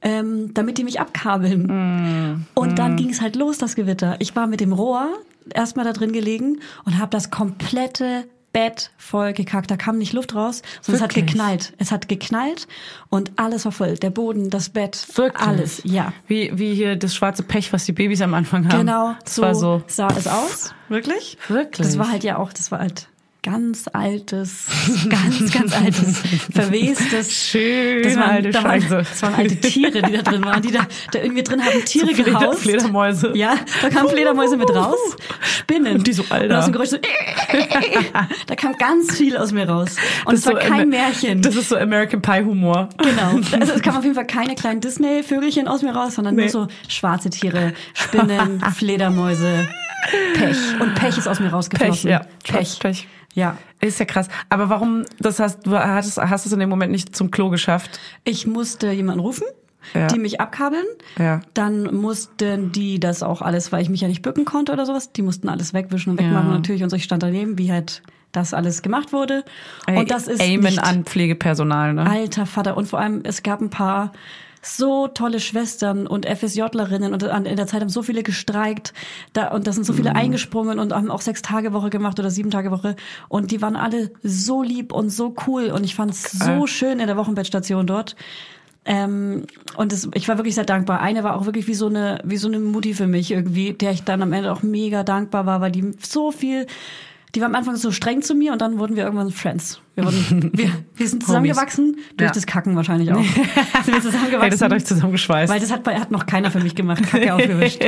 ähm, 0.01 0.53
damit 0.53 0.77
die 0.77 0.83
mich 0.83 0.99
abkabeln. 0.99 2.45
Und 2.53 2.79
dann 2.79 2.95
ging 2.95 3.09
es 3.09 3.21
halt 3.21 3.35
los, 3.35 3.57
das 3.57 3.75
Gewitter. 3.75 4.15
Ich 4.19 4.35
war 4.35 4.47
mit 4.47 4.61
dem 4.61 4.73
Rohr 4.73 5.09
erstmal 5.53 5.85
da 5.85 5.93
drin 5.93 6.13
gelegen 6.13 6.59
und 6.85 6.97
habe 6.97 7.09
das 7.11 7.31
komplette 7.31 8.25
Bett 8.59 8.91
voll 8.97 9.33
gekackt. 9.33 9.71
Da 9.71 9.77
kam 9.77 9.97
nicht 9.97 10.13
Luft 10.13 10.35
raus, 10.35 10.61
sondern 10.81 10.97
es 10.97 11.03
hat 11.03 11.15
Wirklich? 11.15 11.33
geknallt. 11.33 11.73
Es 11.77 11.91
hat 11.91 12.09
geknallt 12.09 12.67
und 13.09 13.31
alles 13.37 13.65
war 13.65 13.71
voll. 13.71 13.95
Der 13.95 14.09
Boden, 14.09 14.49
das 14.49 14.69
Bett, 14.69 15.07
Wirklich? 15.15 15.47
alles. 15.47 15.81
Ja. 15.85 16.11
Wie, 16.27 16.51
wie 16.57 16.73
hier 16.75 16.95
das 16.95 17.15
schwarze 17.15 17.43
Pech, 17.43 17.71
was 17.71 17.85
die 17.85 17.93
Babys 17.93 18.21
am 18.21 18.33
Anfang 18.33 18.67
haben. 18.69 18.79
Genau, 18.79 19.15
Das 19.23 19.35
so, 19.35 19.41
war 19.41 19.55
so. 19.55 19.81
sah 19.87 20.07
es 20.17 20.27
aus. 20.27 20.73
Wirklich? 20.89 21.37
Wirklich? 21.47 21.87
Das 21.87 21.97
war 21.97 22.11
halt 22.11 22.23
ja 22.23 22.37
auch, 22.37 22.51
das 22.51 22.71
war 22.71 22.79
halt 22.79 23.07
ganz 23.41 23.85
altes, 23.93 24.65
ganz, 25.09 25.51
ganz 25.53 25.73
altes, 25.73 26.17
verwestes. 26.53 27.33
Schöne 27.33 28.01
das 28.01 28.15
waren, 28.17 28.29
alte 28.31 28.49
da 28.49 28.63
waren, 28.63 28.81
Scheiße. 28.81 28.97
das 28.97 29.21
waren 29.21 29.33
alte 29.35 29.55
Tiere, 29.55 30.01
die 30.01 30.11
da 30.11 30.21
drin 30.21 30.43
waren, 30.43 30.61
die 30.61 30.71
da, 30.71 30.85
da 31.13 31.19
irgendwie 31.19 31.43
drin 31.43 31.63
haben 31.63 31.83
Tiere 31.85 32.13
So 32.13 32.23
gehaust. 32.23 32.59
Fledermäuse. 32.59 33.31
Ja, 33.35 33.55
da 33.81 33.89
kamen 33.89 34.09
Fledermäuse 34.09 34.57
mit 34.57 34.69
raus, 34.75 34.97
Spinnen. 35.41 35.95
Und 35.97 36.07
die 36.07 36.13
so, 36.13 36.25
Alter. 36.29 36.45
Und 36.45 36.51
aus 36.59 36.65
dem 36.65 36.73
Geräusch 36.73 36.89
so, 36.89 36.97
da 38.47 38.55
kam 38.55 38.73
ganz 38.77 39.15
viel 39.17 39.37
aus 39.37 39.51
mir 39.51 39.67
raus. 39.69 39.95
Und 40.25 40.35
es 40.35 40.45
war 40.45 40.53
so 40.53 40.59
kein 40.59 40.81
Amer- 40.81 40.85
Märchen. 40.87 41.41
Das 41.41 41.55
ist 41.55 41.69
so 41.69 41.77
American 41.77 42.21
Pie 42.21 42.43
Humor. 42.43 42.89
Genau. 42.97 43.39
Also 43.59 43.73
es 43.73 43.81
kam 43.81 43.95
auf 43.97 44.03
jeden 44.03 44.15
Fall 44.15 44.27
keine 44.27 44.55
kleinen 44.55 44.79
Disney-Vögelchen 44.81 45.67
aus 45.67 45.81
mir 45.81 45.91
raus, 45.95 46.15
sondern 46.15 46.35
nur 46.35 46.45
Nee. 46.45 46.49
so 46.51 46.67
schwarze 46.87 47.29
Tiere, 47.29 47.73
Spinnen, 47.93 48.61
Fledermäuse, 48.75 49.67
Pech. 50.33 50.57
Und 50.79 50.95
Pech 50.95 51.17
ist 51.17 51.27
aus 51.27 51.39
mir 51.39 51.45
Pech, 51.47 51.53
rausgeflossen. 51.53 52.09
ja. 52.09 52.21
Pech. 52.43 52.79
Pech. 52.79 53.07
Ja. 53.39 53.57
Ist 53.81 53.99
ja 53.99 54.05
krass. 54.05 54.27
Aber 54.49 54.69
warum, 54.69 55.03
das 55.19 55.39
hast 55.39 55.65
du 55.65 55.71
hast, 55.77 56.17
hast 56.17 56.45
es 56.45 56.51
in 56.51 56.59
dem 56.59 56.69
Moment 56.69 56.91
nicht 56.91 57.15
zum 57.15 57.31
Klo 57.31 57.49
geschafft? 57.49 57.99
Ich 58.25 58.45
musste 58.45 58.91
jemanden 58.91 59.21
rufen, 59.21 59.45
Ja. 59.93 60.07
die 60.07 60.19
mich 60.19 60.41
abkabeln. 60.41 60.85
Ja. 61.17 61.41
Dann 61.53 61.95
mussten 61.95 62.71
die 62.73 62.99
das 62.99 63.23
auch 63.23 63.41
alles, 63.41 63.71
weil 63.71 63.81
ich 63.81 63.89
mich 63.89 64.01
ja 64.01 64.07
nicht 64.07 64.21
bücken 64.21 64.45
konnte 64.45 64.73
oder 64.73 64.85
sowas, 64.85 65.11
die 65.13 65.21
mussten 65.21 65.47
alles 65.49 65.73
wegwischen 65.73 66.11
und 66.11 66.19
wegmachen 66.19 66.49
Ja. 66.49 66.55
natürlich. 66.55 66.83
Und 66.83 66.89
so 66.89 66.95
ich 66.97 67.03
stand 67.05 67.23
daneben, 67.23 67.57
wie 67.57 67.71
halt 67.71 68.01
das 68.31 68.53
alles 68.53 68.81
gemacht 68.83 69.11
wurde. 69.13 69.43
und 69.87 70.11
das 70.11 70.27
ist 70.27 70.41
Amen 70.41 70.59
nicht 70.59 70.83
an 70.83 71.03
Pflegepersonal, 71.05 71.93
ne? 71.95 72.05
Alter 72.07 72.45
Vater. 72.45 72.77
Und 72.77 72.87
vor 72.87 72.99
allem, 72.99 73.21
es 73.23 73.41
gab 73.41 73.59
ein 73.61 73.69
paar 73.71 74.11
so 74.61 75.07
tolle 75.07 75.39
Schwestern 75.39 76.05
und 76.07 76.25
FSJlerinnen 76.25 77.13
und 77.13 77.23
an- 77.23 77.45
in 77.45 77.55
der 77.55 77.67
Zeit 77.67 77.81
haben 77.81 77.89
so 77.89 78.03
viele 78.03 78.23
gestreikt 78.23 78.93
da, 79.33 79.49
und 79.49 79.67
da 79.67 79.71
sind 79.71 79.85
so 79.85 79.93
Mhm. 79.93 79.97
viele 79.97 80.15
eingesprungen 80.15 80.79
und 80.79 80.93
haben 80.93 81.11
auch 81.11 81.21
sechs 81.21 81.41
Tage 81.41 81.71
Woche 81.73 81.89
gemacht 81.89 82.19
oder 82.19 82.29
sieben 82.29 82.51
Tage 82.51 82.69
Woche 82.71 82.95
und 83.29 83.51
die 83.51 83.61
waren 83.61 83.75
alle 83.75 84.11
so 84.23 84.61
lieb 84.61 84.91
und 84.91 85.09
so 85.09 85.33
cool 85.47 85.67
und 85.71 85.83
ich 85.85 85.95
fand 85.95 86.11
es 86.11 86.23
so 86.23 86.67
schön 86.67 86.99
in 86.99 87.07
der 87.07 87.17
Wochenbettstation 87.17 87.87
dort. 87.87 88.15
Ähm, 88.85 89.43
und 89.75 89.93
es, 89.93 90.07
ich 90.13 90.27
war 90.29 90.37
wirklich 90.37 90.55
sehr 90.55 90.63
dankbar. 90.65 91.01
Eine 91.01 91.23
war 91.23 91.35
auch 91.35 91.45
wirklich 91.45 91.67
wie 91.67 91.73
so 91.75 91.87
eine, 91.87 92.19
wie 92.23 92.37
so 92.37 92.47
eine 92.47 92.59
Mutti 92.59 92.93
für 92.93 93.07
mich 93.07 93.29
irgendwie, 93.29 93.73
der 93.73 93.91
ich 93.91 94.03
dann 94.03 94.21
am 94.21 94.33
Ende 94.33 94.51
auch 94.51 94.63
mega 94.63 95.03
dankbar 95.03 95.45
war, 95.45 95.61
weil 95.61 95.71
die 95.71 95.91
so 96.01 96.31
viel, 96.31 96.65
die 97.35 97.41
war 97.41 97.47
am 97.47 97.55
Anfang 97.55 97.75
so 97.75 97.91
streng 97.91 98.21
zu 98.21 98.33
mir 98.35 98.51
und 98.53 98.61
dann 98.61 98.79
wurden 98.79 98.95
wir 98.95 99.03
irgendwann 99.03 99.29
Friends. 99.31 99.81
Wir, 99.95 100.05
wurden, 100.05 100.51
wir, 100.57 100.71
wir 100.95 101.07
sind 101.07 101.23
zusammengewachsen, 101.25 101.97
durch 102.17 102.29
Ja. 102.29 102.33
das 102.33 102.45
Kacken 102.45 102.75
wahrscheinlich 102.75 103.11
auch. 103.11 103.21
sind 103.83 103.93
wir 103.93 104.01
zusammengewachsen. 104.01 104.41
Hey, 104.41 104.49
das 104.49 104.61
hat 104.61 104.71
euch 104.73 104.85
zusammengeschweißt. 104.85 105.51
Weil 105.53 105.59
das 105.59 105.71
hat, 105.71 105.85
hat 105.87 106.11
noch 106.11 106.25
keiner 106.25 106.49
für 106.51 106.59
mich 106.59 106.75
gemacht, 106.75 107.03
Kacke 107.03 107.33
aufgewischt. 107.35 107.81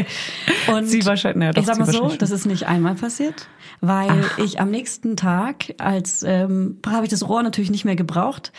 Und 0.72 0.88
Sie 0.88 1.06
wahrscheinlich- 1.06 1.44
ja, 1.46 1.52
doch, 1.54 1.62
ich 1.62 1.68
sag 1.68 1.80
mal 1.80 1.92
so, 1.92 2.10
das 2.18 2.32
ist 2.32 2.46
nicht 2.46 2.68
einmal 2.68 2.96
passiert, 2.96 3.48
weil 3.82 4.24
ich 4.38 4.60
am 4.60 4.70
nächsten 4.70 5.16
Tag, 5.18 5.74
als 5.80 6.24
ähm, 6.24 6.78
habe 6.88 7.06
ich 7.06 7.10
das 7.10 7.28
Rohr 7.28 7.42
natürlich 7.44 7.72
nicht 7.72 7.86
mehr 7.86 7.96
gebraucht, 7.96 8.52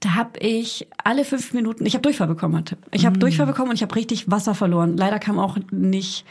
da 0.00 0.14
habe 0.14 0.38
ich 0.40 0.88
alle 1.04 1.24
fünf 1.24 1.54
Minuten, 1.54 1.86
ich 1.86 1.94
habe 1.94 2.02
Durchfall 2.02 2.26
bekommen. 2.26 2.54
hatte. 2.56 2.76
Ich 2.90 3.04
Mm. 3.04 3.06
habe 3.06 3.18
Durchfall 3.18 3.46
bekommen 3.46 3.70
und 3.70 3.76
ich 3.76 3.82
habe 3.82 3.94
richtig 3.94 4.30
Wasser 4.30 4.54
verloren. 4.54 4.96
Leider 4.96 5.18
kam 5.18 5.38
auch 5.38 5.56
nicht, 5.70 6.26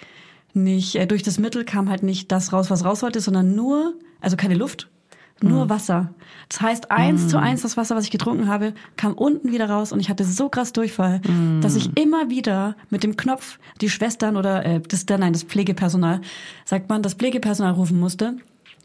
nicht 0.55 0.95
äh, 0.95 1.05
durch 1.05 1.23
das 1.23 1.39
Mittel 1.39 1.65
kam 1.65 1.89
halt 1.89 2.03
nicht 2.03 2.31
das 2.31 2.53
raus, 2.53 2.69
was 2.69 2.85
raus 2.85 3.01
sollte, 3.01 3.21
sondern 3.21 3.55
nur, 3.55 3.93
also 4.21 4.37
keine 4.37 4.55
Luft, 4.55 4.89
nur 5.41 5.69
Wasser. 5.69 6.13
Das 6.47 6.61
heißt, 6.61 6.91
eins 6.91 7.27
zu 7.27 7.37
eins 7.37 7.61
das 7.61 7.75
Wasser, 7.75 7.95
was 7.95 8.05
ich 8.05 8.11
getrunken 8.11 8.47
habe, 8.47 8.73
kam 8.95 9.13
unten 9.13 9.51
wieder 9.51 9.69
raus 9.69 9.91
und 9.91 9.99
ich 9.99 10.09
hatte 10.09 10.23
so 10.23 10.47
krass 10.47 10.71
Durchfall, 10.71 11.19
Mm. 11.27 11.59
dass 11.61 11.75
ich 11.75 11.97
immer 11.97 12.29
wieder 12.29 12.75
mit 12.89 13.03
dem 13.03 13.17
Knopf 13.17 13.59
die 13.81 13.89
Schwestern 13.89 14.37
oder 14.37 14.65
äh, 14.65 14.79
das, 14.79 15.05
nein, 15.09 15.33
das 15.33 15.43
Pflegepersonal, 15.43 16.21
sagt 16.63 16.87
man, 16.89 17.01
das 17.01 17.15
Pflegepersonal 17.15 17.73
rufen 17.73 17.99
musste. 17.99 18.37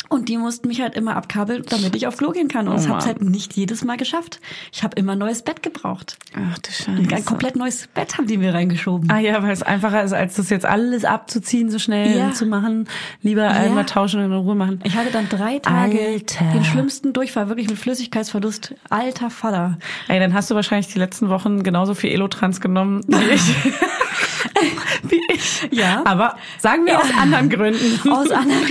Und 0.09 0.29
die 0.29 0.39
mussten 0.39 0.67
mich 0.67 0.81
halt 0.81 0.97
immer 0.97 1.15
abkabeln, 1.15 1.63
damit 1.69 1.95
ich 1.95 2.09
auf 2.09 2.17
Klo 2.17 2.33
gehen 2.33 2.49
kann. 2.49 2.67
Und 2.67 2.75
das 2.75 2.87
Oh 2.87 2.91
hab's 2.95 3.07
Mann. 3.07 3.15
halt 3.15 3.23
nicht 3.31 3.53
jedes 3.55 3.85
Mal 3.85 3.97
geschafft. 3.97 4.41
Ich 4.73 4.83
habe 4.83 4.97
immer 4.97 5.13
ein 5.13 5.19
neues 5.19 5.43
Bett 5.43 5.63
gebraucht. 5.63 6.17
Ach 6.35 6.59
du 6.59 6.91
Ein 6.91 7.09
Scheiße. 7.09 7.25
komplett 7.27 7.55
neues 7.55 7.87
Bett 7.95 8.19
haben 8.19 8.27
die 8.27 8.37
mir 8.37 8.53
reingeschoben. 8.53 9.09
Ah 9.09 9.21
ja, 9.21 9.41
weil 9.43 9.53
es 9.53 9.63
einfacher 9.63 10.03
ist, 10.03 10.13
als 10.13 10.35
das 10.35 10.51
jetzt 10.51 10.67
alles 10.67 11.05
abzuziehen 11.05 11.71
so 11.71 11.79
schnell 11.79 12.17
Ja. 12.19 12.33
zu 12.33 12.47
machen. 12.47 12.89
Lieber 13.23 13.49
einmal 13.51 13.87
tauschen 13.87 14.19
und 14.21 14.27
in 14.27 14.33
Ruhe 14.33 14.57
machen. 14.57 14.81
Ich 14.83 14.97
hatte 14.97 15.13
dann 15.13 15.29
drei 15.29 15.61
Tage 15.61 16.01
Alter. 16.01 16.45
den 16.55 16.65
schlimmsten 16.65 17.13
Durchfall, 17.13 17.47
wirklich 17.49 17.69
mit 17.69 17.79
Flüssigkeitsverlust. 17.79 18.75
Alter 18.89 19.31
Vater. 19.31 19.79
Ey, 20.09 20.19
dann 20.19 20.35
hast 20.35 20.51
du 20.51 20.57
wahrscheinlich 20.57 20.89
die 20.93 20.99
letzten 20.99 21.29
Wochen 21.29 21.63
genauso 21.63 21.95
viel 21.95 22.11
Elotrans 22.11 22.61
genommen 22.61 23.03
wie 23.07 23.35
ich. 23.35 23.43
wie 25.05 25.21
ich. 25.30 25.30
Ja. 25.71 26.03
Aber 26.05 26.37
sagen 26.59 26.85
wir 26.87 26.95
Ja. 26.95 27.01
aus 27.01 27.11
anderen 27.19 27.49
Gründen. 27.49 28.11
Aus 28.11 28.31
anderen. 28.31 28.63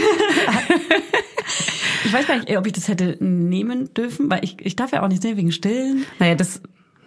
ich 2.06 2.14
weiß 2.14 2.28
gar 2.28 2.38
nicht, 2.38 2.58
ob 2.58 2.66
ich 2.66 2.74
das 2.74 2.88
hätte 2.88 3.18
nehmen 3.24 3.94
dürfen, 3.94 4.30
weil 4.30 4.44
ich, 4.44 4.58
ich 4.60 4.76
darf 4.76 4.92
ja 4.92 5.04
auch 5.04 5.08
nicht 5.08 5.22
sehen 5.22 5.38
wegen 5.38 5.52
Stillen. 5.52 6.06
Naja, 6.20 6.36
das, 6.36 6.62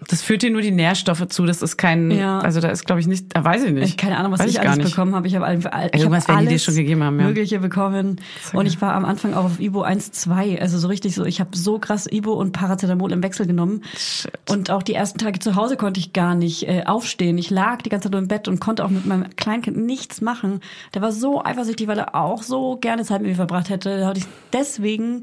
das 0.09 0.23
führt 0.23 0.43
dir 0.43 0.51
nur 0.51 0.61
die 0.63 0.71
Nährstoffe 0.71 1.27
zu. 1.29 1.45
Das 1.47 1.63
ist 1.63 1.77
kein, 1.77 2.11
Ja. 2.11 2.39
also 2.41 2.61
da 2.61 2.69
ist, 2.69 2.85
glaube 2.87 3.01
ich, 3.01 3.07
nicht, 3.07 3.35
da 3.37 3.45
weiß 3.45 3.65
ich 3.65 3.73
nicht. 3.73 3.89
Ich, 3.89 3.97
keine 3.97 4.17
Ahnung, 4.19 4.33
was 4.33 4.41
weiß 4.41 4.51
ich, 4.51 4.61
alles 4.61 4.77
nicht. 4.79 4.91
bekommen 4.91 5.15
habe. 5.15 5.27
Ich 5.27 5.35
habe 5.35 5.45
all- 5.47 5.59
ich 5.59 6.05
hab 6.05 6.29
alles 6.31 6.65
schon 6.65 6.75
gegeben 6.75 7.03
haben, 7.03 7.19
ja. 7.21 7.27
Mögliche 7.27 7.59
bekommen. 7.61 8.21
Und 8.53 8.67
ich 8.67 8.81
war 8.81 8.95
am 8.95 9.05
Anfang 9.05 9.35
auch 9.35 9.45
auf 9.45 9.61
Ibo 9.61 9.83
1, 9.83 10.13
2. 10.13 10.61
Also 10.61 10.79
so 10.79 10.89
richtig 10.89 11.15
so, 11.15 11.25
ich 11.25 11.41
habe 11.41 11.57
so 11.57 11.79
krass 11.79 12.07
Ibo 12.11 12.33
und 12.33 12.53
Paracetamol 12.53 13.13
im 13.13 13.23
Wechsel 13.23 13.47
genommen. 13.47 13.83
Shit. 13.97 14.33
Und 14.51 14.71
auch 14.71 14.83
die 14.83 14.95
ersten 14.95 15.19
Tage 15.19 15.39
zu 15.39 15.57
Hause 15.57 15.77
konnte 15.77 16.01
ich 16.01 16.13
gar 16.13 16.35
nicht 16.35 16.69
äh, 16.69 16.85
aufstehen. 16.87 17.39
Ich 17.39 17.51
lag 17.51 17.83
die 17.83 17.89
ganze 17.91 18.05
Zeit 18.07 18.13
nur 18.13 18.21
im 18.23 18.29
Bett 18.29 18.49
und 18.49 18.61
konnte 18.61 18.85
auch 18.85 18.91
mit 18.91 19.07
meinem 19.07 19.35
Kleinkind 19.37 19.77
nichts 19.77 20.21
machen. 20.21 20.61
Der 20.95 21.03
war 21.03 21.13
so 21.13 21.45
eifersüchtig, 21.45 21.87
weil 21.89 21.99
er 21.99 22.15
auch 22.15 22.43
so 22.43 22.77
gerne 22.77 23.05
Zeit 23.05 23.21
mit 23.23 23.31
mir 23.31 23.37
verbracht 23.37 23.69
hätte. 23.71 24.01
Da 24.01 24.07
hatte 24.09 24.21
ich 24.21 24.27
deswegen 24.53 25.23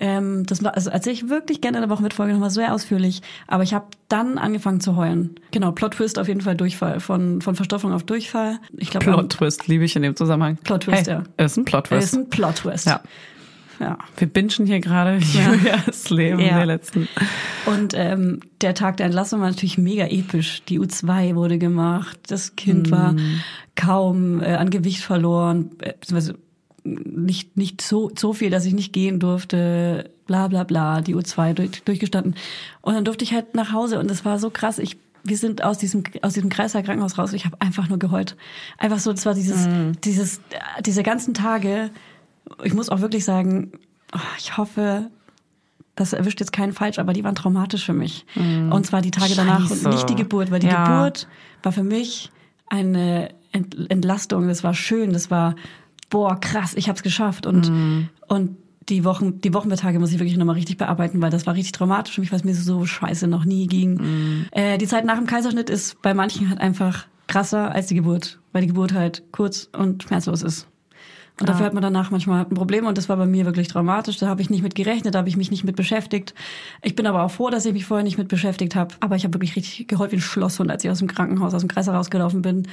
ähm, 0.00 0.44
das 0.46 0.62
war, 0.62 0.74
also 0.74 0.90
erzähle 0.90 1.14
ich 1.14 1.28
wirklich 1.28 1.60
gerne 1.60 1.78
in 1.78 1.82
der 1.82 1.90
Woche 1.90 2.02
mit 2.02 2.14
Folge 2.14 2.32
nochmal 2.32 2.50
sehr 2.50 2.72
ausführlich. 2.74 3.22
Aber 3.46 3.62
ich 3.62 3.74
habe 3.74 3.86
dann 4.08 4.38
angefangen 4.38 4.80
zu 4.80 4.96
heulen. 4.96 5.36
Genau, 5.50 5.72
Plot 5.72 5.94
Twist 5.94 6.18
auf 6.18 6.28
jeden 6.28 6.40
Fall 6.40 6.56
Durchfall. 6.56 7.00
Von, 7.00 7.40
von 7.40 7.54
Verstopfung 7.54 7.92
auf 7.92 8.04
Durchfall. 8.04 8.58
Ich 8.76 8.90
glaube, 8.90 9.04
Plot 9.06 9.30
Twist 9.32 9.66
liebe 9.68 9.84
ich 9.84 9.96
in 9.96 10.02
dem 10.02 10.16
Zusammenhang. 10.16 10.56
Plot 10.64 10.84
Twist, 10.84 11.06
hey, 11.08 11.22
ja. 11.38 11.44
Ist 11.44 11.56
ein 11.56 11.64
Plot 11.64 11.84
ist 11.84 11.88
Twist. 11.90 12.14
ein 12.14 12.30
Plot 12.30 12.56
Twist. 12.56 12.86
Ja. 12.86 13.00
Ja. 13.80 13.96
Wir 14.16 14.26
bingen 14.26 14.66
hier 14.66 14.80
gerade 14.80 15.18
Julias 15.18 16.10
Leben 16.10 16.40
Ja. 16.40 16.56
der 16.56 16.66
letzten. 16.66 17.08
Und 17.66 17.92
ähm, 17.94 18.40
der 18.60 18.74
Tag 18.74 18.96
der 18.96 19.06
Entlassung 19.06 19.40
war 19.40 19.48
natürlich 19.48 19.78
mega 19.78 20.06
episch. 20.06 20.62
Die 20.68 20.80
U2 20.80 21.36
wurde 21.36 21.58
gemacht, 21.58 22.18
das 22.26 22.56
Kind 22.56 22.90
war 22.90 23.14
kaum 23.76 24.42
äh, 24.42 24.54
an 24.56 24.70
Gewicht 24.70 25.00
verloren, 25.02 25.70
äh, 25.80 25.92
beziehungsweise 25.92 26.38
nicht, 26.94 27.56
nicht 27.56 27.80
so, 27.82 28.10
so 28.16 28.32
viel, 28.32 28.50
dass 28.50 28.64
ich 28.64 28.72
nicht 28.74 28.92
gehen 28.92 29.18
durfte, 29.20 30.10
bla 30.26 30.48
bla 30.48 30.64
bla, 30.64 31.00
die 31.00 31.14
U2 31.14 31.54
durch, 31.54 31.82
durchgestanden. 31.84 32.34
Und 32.80 32.94
dann 32.94 33.04
durfte 33.04 33.24
ich 33.24 33.32
halt 33.32 33.54
nach 33.54 33.72
Hause 33.72 33.98
und 33.98 34.10
das 34.10 34.24
war 34.24 34.38
so 34.38 34.50
krass. 34.50 34.78
Ich, 34.78 34.96
wir 35.24 35.36
sind 35.36 35.62
aus 35.64 35.78
diesem, 35.78 36.04
aus 36.22 36.34
diesem 36.34 36.50
Kreißsaal 36.50 36.82
Krankenhaus 36.82 37.18
raus. 37.18 37.32
Ich 37.32 37.44
habe 37.44 37.60
einfach 37.60 37.88
nur 37.88 37.98
geheult. 37.98 38.36
Einfach 38.78 38.98
so, 38.98 39.12
das 39.12 39.26
war 39.26 39.34
dieses, 39.34 39.68
dieses, 40.04 40.38
äh, 40.50 40.82
diese 40.84 41.02
ganzen 41.02 41.34
Tage. 41.34 41.90
Ich 42.62 42.74
muss 42.74 42.88
auch 42.88 43.00
wirklich 43.00 43.24
sagen, 43.24 43.72
oh, 44.14 44.18
ich 44.38 44.56
hoffe, 44.56 45.10
das 45.96 46.12
erwischt 46.12 46.40
jetzt 46.40 46.52
keinen 46.52 46.72
falsch, 46.72 46.98
aber 46.98 47.12
die 47.12 47.24
waren 47.24 47.34
traumatisch 47.34 47.84
für 47.84 47.92
mich. 47.92 48.24
Und 48.36 48.86
zwar 48.86 49.02
die 49.02 49.10
Tage 49.10 49.34
danach 49.34 49.62
und 49.62 49.68
Scheiße. 49.68 49.88
nicht 49.88 50.08
die 50.08 50.14
Geburt, 50.14 50.50
weil 50.50 50.60
die 50.60 50.68
Ja. 50.68 50.84
Geburt 50.84 51.26
war 51.62 51.72
für 51.72 51.82
mich 51.82 52.30
eine 52.68 53.30
Ent 53.50 53.90
Entlastung. 53.90 54.46
Das 54.46 54.62
war 54.62 54.74
schön, 54.74 55.12
das 55.12 55.30
war 55.30 55.56
boah 56.10 56.38
krass, 56.38 56.74
ich 56.74 56.88
habe 56.88 56.96
es 56.96 57.02
geschafft 57.02 57.46
und 57.46 57.68
und 58.28 58.56
die 58.88 59.04
Wochen, 59.04 59.40
die 59.40 59.52
Wochenbettage 59.52 59.98
muss 59.98 60.12
ich 60.12 60.18
wirklich 60.18 60.36
nochmal 60.38 60.54
richtig 60.54 60.78
bearbeiten, 60.78 61.20
weil 61.20 61.30
das 61.30 61.46
war 61.46 61.54
richtig 61.54 61.72
traumatisch 61.72 62.14
für 62.14 62.20
mich, 62.20 62.32
weil 62.32 62.38
es 62.38 62.44
mir 62.44 62.54
so 62.54 62.86
scheiße 62.86 63.26
noch 63.26 63.44
nie 63.44 63.66
ging. 63.66 64.46
Äh, 64.50 64.78
die 64.78 64.86
Zeit 64.86 65.04
nach 65.04 65.16
dem 65.16 65.26
Kaiserschnitt 65.26 65.68
ist 65.68 66.00
bei 66.00 66.14
manchen 66.14 66.48
halt 66.48 66.60
einfach 66.60 67.06
krasser 67.26 67.74
als 67.74 67.88
die 67.88 67.94
Geburt, 67.94 68.40
weil 68.52 68.62
die 68.62 68.68
Geburt 68.68 68.94
halt 68.94 69.22
kurz 69.30 69.68
und 69.76 70.04
schmerzlos 70.04 70.42
ist. 70.42 70.66
Und 71.40 71.48
dafür 71.48 71.66
hat 71.66 71.74
man 71.74 71.82
danach 71.84 72.10
manchmal 72.10 72.44
ein 72.44 72.54
Problem 72.54 72.86
und 72.86 72.98
das 72.98 73.08
war 73.08 73.16
bei 73.16 73.26
mir 73.26 73.44
wirklich 73.44 73.68
dramatisch. 73.68 74.16
Da 74.16 74.26
habe 74.26 74.42
ich 74.42 74.50
nicht 74.50 74.62
mit 74.62 74.74
gerechnet, 74.74 75.14
da 75.14 75.20
habe 75.20 75.28
ich 75.28 75.36
mich 75.36 75.52
nicht 75.52 75.62
mit 75.62 75.76
beschäftigt. 75.76 76.34
Ich 76.82 76.96
bin 76.96 77.06
aber 77.06 77.22
auch 77.22 77.30
froh, 77.30 77.48
dass 77.48 77.64
ich 77.64 77.72
mich 77.72 77.84
vorher 77.84 78.02
nicht 78.02 78.18
mit 78.18 78.26
beschäftigt 78.26 78.74
habe. 78.74 78.94
Aber 78.98 79.14
ich 79.14 79.22
habe 79.22 79.34
wirklich 79.34 79.54
richtig 79.54 79.86
geheult 79.86 80.10
wie 80.10 80.16
ein 80.16 80.20
Schlosshund, 80.20 80.68
als 80.68 80.82
ich 80.82 80.90
aus 80.90 80.98
dem 80.98 81.06
Krankenhaus, 81.06 81.54
aus 81.54 81.62
dem 81.62 81.68
Kreis 81.68 81.86
herausgelaufen 81.86 82.42
bin. 82.42 82.66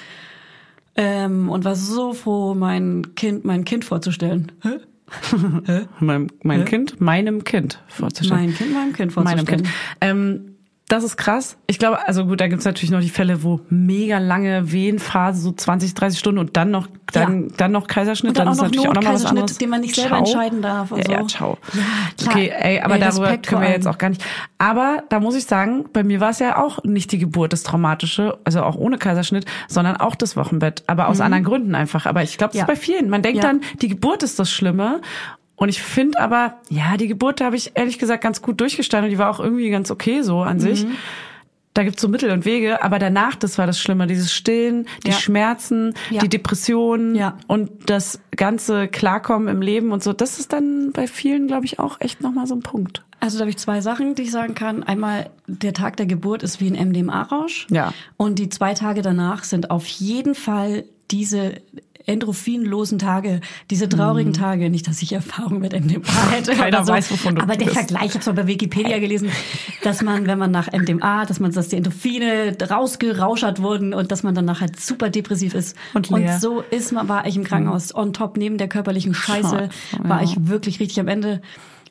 Ähm, 0.95 1.49
und 1.49 1.65
war 1.65 1.75
so 1.75 2.13
froh, 2.13 2.53
mein 2.53 3.15
Kind, 3.15 3.43
mein 3.45 3.65
Kind 3.65 3.85
vorzustellen. 3.85 4.51
Hä? 4.61 4.79
Mein, 5.99 6.31
mein 6.41 6.65
Kind, 6.65 6.99
meinem 6.99 7.43
Kind 7.43 7.79
vorzustellen. 7.87 8.45
Mein 8.45 8.55
Kind, 8.55 8.73
meinem 8.73 8.93
Kind 8.93 9.15
meinem 9.15 9.27
vorzustellen. 9.45 9.63
Kind. 9.63 9.73
Ähm, 10.01 10.54
das 10.87 11.03
ist 11.03 11.17
krass. 11.17 11.57
Ich 11.65 11.79
glaube, 11.79 12.07
also 12.07 12.25
gut, 12.27 12.39
da 12.39 12.47
gibt's 12.47 12.63
natürlich 12.63 12.91
noch 12.91 13.01
die 13.01 13.09
Fälle, 13.09 13.41
wo 13.41 13.59
mega 13.69 14.19
lange 14.19 14.71
Wehenphase, 14.71 15.41
so 15.41 15.51
20, 15.51 15.95
30 15.95 16.19
Stunden 16.19 16.37
und 16.39 16.55
dann 16.57 16.69
noch, 16.69 16.87
dann, 17.11 17.45
Ja. 17.47 17.53
dann 17.57 17.71
noch 17.71 17.87
Kaiserschnitt. 17.87 18.29
Und 18.29 18.37
dann, 18.37 18.47
auch 18.49 18.51
ist 18.53 18.61
natürlich 18.61 18.87
auch 18.87 18.93
noch 18.93 19.01
mal 19.01 19.13
was 19.15 19.25
anderes. 19.25 19.57
den 19.57 19.69
man 19.71 19.81
nicht 19.81 19.95
selber 19.95 20.09
Ciao. 20.09 20.19
entscheiden 20.19 20.61
darf 20.61 20.91
und 20.91 20.99
ja, 20.99 21.05
so. 21.05 21.11
Ja, 21.11 21.27
ciao. 21.27 21.57
Ja, 21.73 21.81
klar. 22.19 22.35
Okay, 22.35 22.53
ey, 22.55 22.81
aber 22.81 22.93
Ey, 22.95 22.99
darüber 22.99 23.37
können 23.37 23.61
wir 23.63 23.69
jetzt 23.71 23.87
auch 23.87 23.97
gar 23.97 24.09
nicht. 24.09 24.23
Aber 24.59 25.03
da 25.09 25.19
muss 25.19 25.33
ich 25.35 25.45
sagen, 25.45 25.85
bei 25.91 26.03
mir 26.03 26.19
war 26.19 26.29
es 26.29 26.37
ja 26.39 26.57
auch 26.63 26.83
nicht 26.83 27.11
die 27.11 27.17
Geburt 27.17 27.51
das 27.53 27.63
Traumatische, 27.63 28.37
also 28.43 28.61
auch 28.61 28.75
ohne 28.75 28.99
Kaiserschnitt, 28.99 29.45
sondern 29.67 29.97
auch 29.97 30.13
das 30.13 30.37
Wochenbett, 30.37 30.83
aber 30.85 31.07
aus 31.07 31.19
anderen 31.19 31.43
Gründen 31.43 31.73
einfach. 31.73 32.05
Aber 32.05 32.21
ich 32.21 32.37
glaube, 32.37 32.53
das 32.53 32.61
Mhm. 32.61 32.67
Ja. 32.67 32.73
ist 32.73 32.79
bei 32.79 32.85
vielen. 32.85 33.09
Man 33.09 33.23
denkt 33.23 33.43
dann, 33.43 33.61
die 33.81 33.87
Geburt 33.87 34.21
ist 34.21 34.37
das 34.37 34.51
Schlimme. 34.51 35.01
Und 35.55 35.69
ich 35.69 35.81
finde 35.81 36.19
aber, 36.19 36.57
ja, 36.69 36.97
die 36.97 37.07
Geburt 37.07 37.41
habe 37.41 37.55
ich 37.55 37.71
ehrlich 37.75 37.97
gesagt 37.99 38.23
ganz 38.23 38.41
gut 38.41 38.59
durchgestanden 38.59 39.05
und 39.05 39.11
die 39.11 39.17
war 39.17 39.29
auch 39.29 39.39
irgendwie 39.39 39.69
ganz 39.69 39.89
okay 39.91 40.21
so 40.21 40.41
an 40.41 40.59
sich. 40.59 40.85
Mhm. 40.85 40.95
Da 41.73 41.83
gibt's 41.83 42.01
so 42.01 42.07
Mittel 42.07 42.31
und 42.31 42.45
Wege, 42.45 42.81
aber 42.83 42.99
danach, 42.99 43.35
das 43.35 43.57
war 43.57 43.67
das 43.67 43.77
Schlimme, 43.79 44.07
dieses 44.07 44.33
Stillen, 44.33 44.87
die 45.05 45.11
Ja. 45.11 45.17
Schmerzen, 45.17 45.93
Ja. 46.09 46.21
die 46.21 46.29
Depressionen 46.29 47.15
Ja. 47.15 47.37
und 47.47 47.89
das 47.89 48.21
ganze 48.35 48.87
Klarkommen 48.87 49.49
im 49.49 49.61
Leben 49.61 49.91
und 49.91 50.01
so. 50.01 50.13
Das 50.13 50.39
ist 50.39 50.53
dann 50.53 50.91
bei 50.93 51.05
vielen, 51.07 51.47
glaube 51.47 51.65
ich, 51.65 51.77
auch 51.79 51.99
echt 51.99 52.21
nochmal 52.21 52.47
so 52.47 52.55
ein 52.55 52.61
Punkt. 52.61 53.03
Also 53.19 53.37
da 53.37 53.41
habe 53.41 53.49
ich 53.49 53.57
zwei 53.57 53.81
Sachen, 53.81 54.15
die 54.15 54.23
ich 54.23 54.31
sagen 54.31 54.55
kann. 54.55 54.83
Einmal, 54.83 55.29
der 55.47 55.73
Tag 55.73 55.97
der 55.97 56.05
Geburt 56.05 56.43
ist 56.43 56.61
wie 56.61 56.67
ein 56.71 56.75
MDMA-Rausch. 56.89 57.67
Ja. 57.69 57.93
Und 58.17 58.39
die 58.39 58.47
zwei 58.49 58.73
Tage 58.73 59.01
danach 59.01 59.43
sind 59.43 59.69
auf 59.69 59.85
jeden 59.87 60.35
Fall 60.35 60.85
diese 61.11 61.55
endorphinlosen 62.05 62.99
Tage, 62.99 63.41
diese 63.69 63.89
traurigen 63.89 64.33
Tage. 64.33 64.69
Nicht, 64.69 64.87
dass 64.87 65.01
ich 65.01 65.13
Erfahrung 65.13 65.59
mit 65.59 65.73
MDMA 65.73 66.03
hätte. 66.31 66.53
Mhm. 66.53 66.57
Keiner 66.57 66.85
so. 66.85 66.93
weiß, 66.93 67.11
wovon 67.11 67.35
du 67.35 67.41
Aber 67.41 67.55
der 67.55 67.65
bist. 67.65 67.77
Vergleich, 67.77 68.05
ich 68.05 68.11
habe 68.11 68.19
es 68.19 68.25
mal 68.25 68.33
bei 68.33 68.47
Wikipedia 68.47 68.99
gelesen, 68.99 69.29
dass 69.83 70.01
man, 70.01 70.27
wenn 70.27 70.39
man 70.39 70.51
nach 70.51 70.71
MDMA, 70.71 71.25
dass 71.25 71.39
man, 71.39 71.51
dass 71.51 71.69
die 71.69 71.77
Endorphine 71.77 72.57
rausgerauschert 72.69 73.61
wurden 73.61 73.93
und 73.93 74.11
dass 74.11 74.23
man 74.23 74.35
danach 74.35 74.61
halt 74.61 74.79
super 74.79 75.09
depressiv 75.09 75.53
ist. 75.53 75.75
Und 75.93 76.11
und 76.11 76.29
so 76.39 76.61
ist 76.61 76.91
man, 76.91 77.07
war 77.09 77.25
ich 77.25 77.35
im 77.35 77.43
Krankenhaus 77.43 77.93
on 77.93 78.13
top, 78.13 78.37
neben 78.37 78.57
der 78.57 78.67
körperlichen 78.67 79.13
Scheiße, 79.13 79.69
Scheiße, 79.91 80.07
war 80.07 80.21
ja. 80.21 80.23
ich 80.23 80.35
wirklich 80.47 80.79
richtig 80.79 80.99
am 80.99 81.07
Ende. 81.07 81.41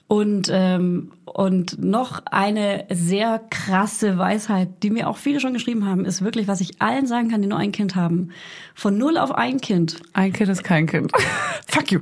Und, 0.06 0.48
ähm, 0.52 1.12
und 1.24 1.82
noch 1.82 2.22
eine 2.30 2.84
sehr 2.90 3.40
krasse 3.50 4.18
Weisheit, 4.18 4.68
die 4.82 4.90
mir 4.90 5.08
auch 5.08 5.16
viele 5.16 5.40
schon 5.40 5.54
geschrieben 5.54 5.86
haben, 5.86 6.04
ist 6.04 6.22
wirklich, 6.22 6.46
was 6.46 6.60
ich 6.60 6.80
allen 6.82 7.06
sagen 7.06 7.30
kann, 7.30 7.40
die 7.40 7.48
nur 7.48 7.58
ein 7.58 7.72
Kind 7.72 7.96
haben. 7.96 8.28
Von 8.74 8.98
null 8.98 9.16
auf 9.16 9.32
ein 9.32 9.60
Kind. 9.60 9.96
Ein 10.12 10.32
Kind 10.34 10.50
ist 10.50 10.62
kein 10.62 10.86
Kind. 10.86 11.10
Fuck 11.68 11.90
you. 11.90 12.00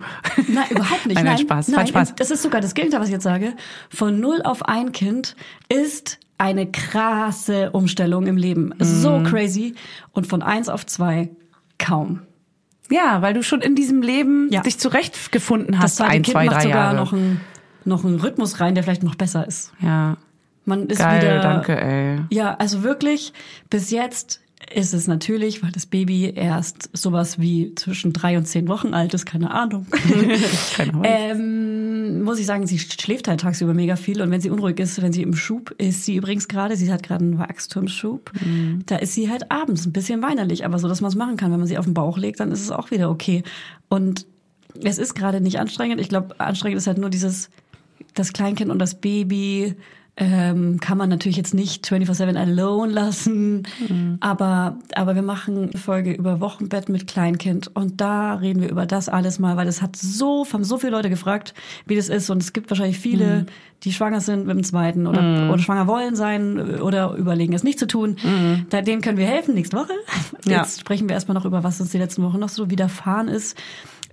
Nein, 0.48 0.64
überhaupt 0.70 1.06
nicht. 1.06 1.14
Nein, 1.14 1.24
nein, 1.26 1.38
Spaß. 1.38 1.68
Nein, 1.68 1.86
Spaß. 1.86 2.14
Das 2.16 2.30
ist 2.32 2.42
sogar 2.42 2.60
das 2.60 2.74
Gegenteil, 2.74 3.00
was 3.00 3.06
ich 3.08 3.14
jetzt 3.14 3.22
sage. 3.24 3.54
Von 3.88 4.18
null 4.18 4.42
auf 4.42 4.64
ein 4.66 4.90
Kind 4.92 5.36
ist 5.68 6.18
eine 6.38 6.70
krasse 6.70 7.70
Umstellung 7.70 8.26
im 8.26 8.36
Leben. 8.36 8.74
So 8.80 9.18
Mhm. 9.20 9.24
crazy. 9.24 9.74
Und 10.10 10.26
von 10.26 10.42
eins 10.42 10.68
auf 10.68 10.84
zwei 10.86 11.30
kaum. 11.78 12.22
Ja, 12.90 13.22
weil 13.22 13.32
du 13.32 13.42
schon 13.44 13.60
in 13.62 13.74
diesem 13.76 14.02
Leben 14.02 14.48
Ja. 14.50 14.60
dich 14.60 14.78
zurechtgefunden 14.78 15.72
Das 15.72 15.82
hast, 15.82 15.96
zweite 15.96 16.10
ein, 16.10 16.22
Kind 16.22 16.32
zwei, 16.34 16.44
macht 16.46 16.56
drei 16.56 16.62
sogar 16.64 16.76
Jahre. 16.92 16.96
noch 16.96 17.12
einen, 17.12 17.40
noch 17.84 18.04
einen 18.04 18.20
Rhythmus 18.20 18.60
rein, 18.60 18.74
der 18.74 18.84
vielleicht 18.84 19.02
noch 19.02 19.14
besser 19.14 19.46
ist. 19.46 19.72
ja, 19.80 20.16
Man 20.64 20.86
ist 20.86 20.98
geil, 20.98 21.20
wieder. 21.22 21.40
danke, 21.40 21.80
ey. 21.80 22.20
Ja, 22.30 22.54
also 22.54 22.82
wirklich, 22.82 23.32
bis 23.70 23.90
jetzt 23.90 24.40
ist 24.72 24.94
es 24.94 25.08
natürlich, 25.08 25.60
weil 25.64 25.72
das 25.72 25.86
Baby 25.86 26.32
erst 26.36 26.88
sowas 26.92 27.40
wie 27.40 27.74
zwischen 27.74 28.12
drei 28.12 28.38
und 28.38 28.46
zehn 28.46 28.68
Wochen 28.68 28.94
alt 28.94 29.12
ist, 29.12 29.26
keine 29.26 29.50
Ahnung. 29.50 29.86
Keine 30.76 30.92
Ahnung. 30.92 31.02
ähm, 31.04 32.22
muss 32.22 32.38
ich 32.38 32.46
sagen, 32.46 32.66
sie 32.68 32.78
schläft 32.78 33.26
halt 33.26 33.40
tagsüber 33.40 33.74
mega 33.74 33.96
viel 33.96 34.22
und 34.22 34.30
wenn 34.30 34.40
sie 34.40 34.50
unruhig 34.50 34.78
ist, 34.78 35.02
wenn 35.02 35.12
sie 35.12 35.22
im 35.22 35.34
Schub 35.34 35.74
ist, 35.78 36.04
sie 36.04 36.14
übrigens 36.14 36.46
gerade, 36.46 36.76
sie 36.76 36.92
hat 36.92 37.02
gerade 37.02 37.24
einen 37.24 37.38
Wachstumsschub, 37.40 38.30
da 38.86 38.96
ist 38.96 39.14
sie 39.14 39.28
halt 39.28 39.50
abends 39.50 39.84
ein 39.84 39.92
bisschen 39.92 40.22
weinerlich, 40.22 40.64
aber 40.64 40.78
so, 40.78 40.86
dass 40.88 41.00
man 41.00 41.08
es 41.10 41.16
machen 41.16 41.36
kann. 41.36 41.50
Wenn 41.50 41.58
man 41.58 41.66
sie 41.68 41.76
auf 41.78 41.84
den 41.84 41.94
Bauch 41.94 42.16
legt, 42.16 42.38
dann 42.38 42.52
ist 42.52 42.60
es 42.62 42.70
auch 42.70 42.92
wieder 42.92 43.10
okay. 43.10 43.42
Und 43.88 44.26
es 44.82 44.98
ist 44.98 45.14
gerade 45.14 45.40
nicht 45.40 45.58
anstrengend. 45.58 46.00
Ich 46.00 46.08
glaube, 46.08 46.38
anstrengend 46.38 46.78
ist 46.78 46.86
halt 46.86 46.98
nur 46.98 47.10
dieses, 47.10 47.50
das 48.14 48.32
Kleinkind 48.32 48.70
und 48.70 48.78
das 48.78 49.00
Baby 49.00 49.76
ähm, 50.14 50.78
kann 50.78 50.98
man 50.98 51.08
natürlich 51.08 51.38
jetzt 51.38 51.54
nicht 51.54 51.86
24-7 51.86 52.36
alone 52.36 52.92
lassen, 52.92 53.62
aber, 54.20 54.76
aber 54.94 55.14
wir 55.14 55.22
machen 55.22 55.70
eine 55.70 55.80
Folge 55.80 56.12
über 56.12 56.40
Wochenbett 56.40 56.90
mit 56.90 57.06
Kleinkind 57.06 57.74
und 57.74 58.00
da 58.02 58.34
reden 58.34 58.60
wir 58.60 58.68
über 58.68 58.84
das 58.84 59.08
alles 59.08 59.38
mal, 59.38 59.56
weil 59.56 59.68
es 59.68 59.80
hat 59.80 59.96
so, 59.96 60.46
haben 60.52 60.64
so 60.64 60.76
viele 60.76 60.92
Leute 60.92 61.08
gefragt, 61.08 61.54
wie 61.86 61.96
das 61.96 62.10
ist 62.10 62.28
und 62.28 62.42
es 62.42 62.52
gibt 62.52 62.68
wahrscheinlich 62.68 62.98
viele, 62.98 63.46
die 63.84 63.92
schwanger 63.92 64.20
sind 64.20 64.46
mit 64.46 64.54
dem 64.54 64.64
zweiten 64.64 65.06
oder, 65.06 65.48
oder 65.50 65.58
schwanger 65.58 65.86
wollen 65.86 66.14
sein 66.14 66.80
oder 66.80 67.14
überlegen, 67.14 67.54
es 67.54 67.64
nicht 67.64 67.78
zu 67.78 67.86
tun. 67.86 68.16
Da, 68.68 68.82
denen 68.82 69.00
können 69.00 69.16
wir 69.16 69.26
helfen 69.26 69.54
nächste 69.54 69.76
Woche. 69.76 69.92
Ja. 70.44 70.62
Jetzt 70.62 70.80
sprechen 70.80 71.08
wir 71.08 71.14
erstmal 71.14 71.36
noch 71.36 71.44
über, 71.44 71.62
was 71.62 71.80
uns 71.80 71.90
die 71.92 71.98
letzten 71.98 72.24
Wochen 72.24 72.40
noch 72.40 72.48
so 72.48 72.68
widerfahren 72.68 73.28
ist 73.28 73.56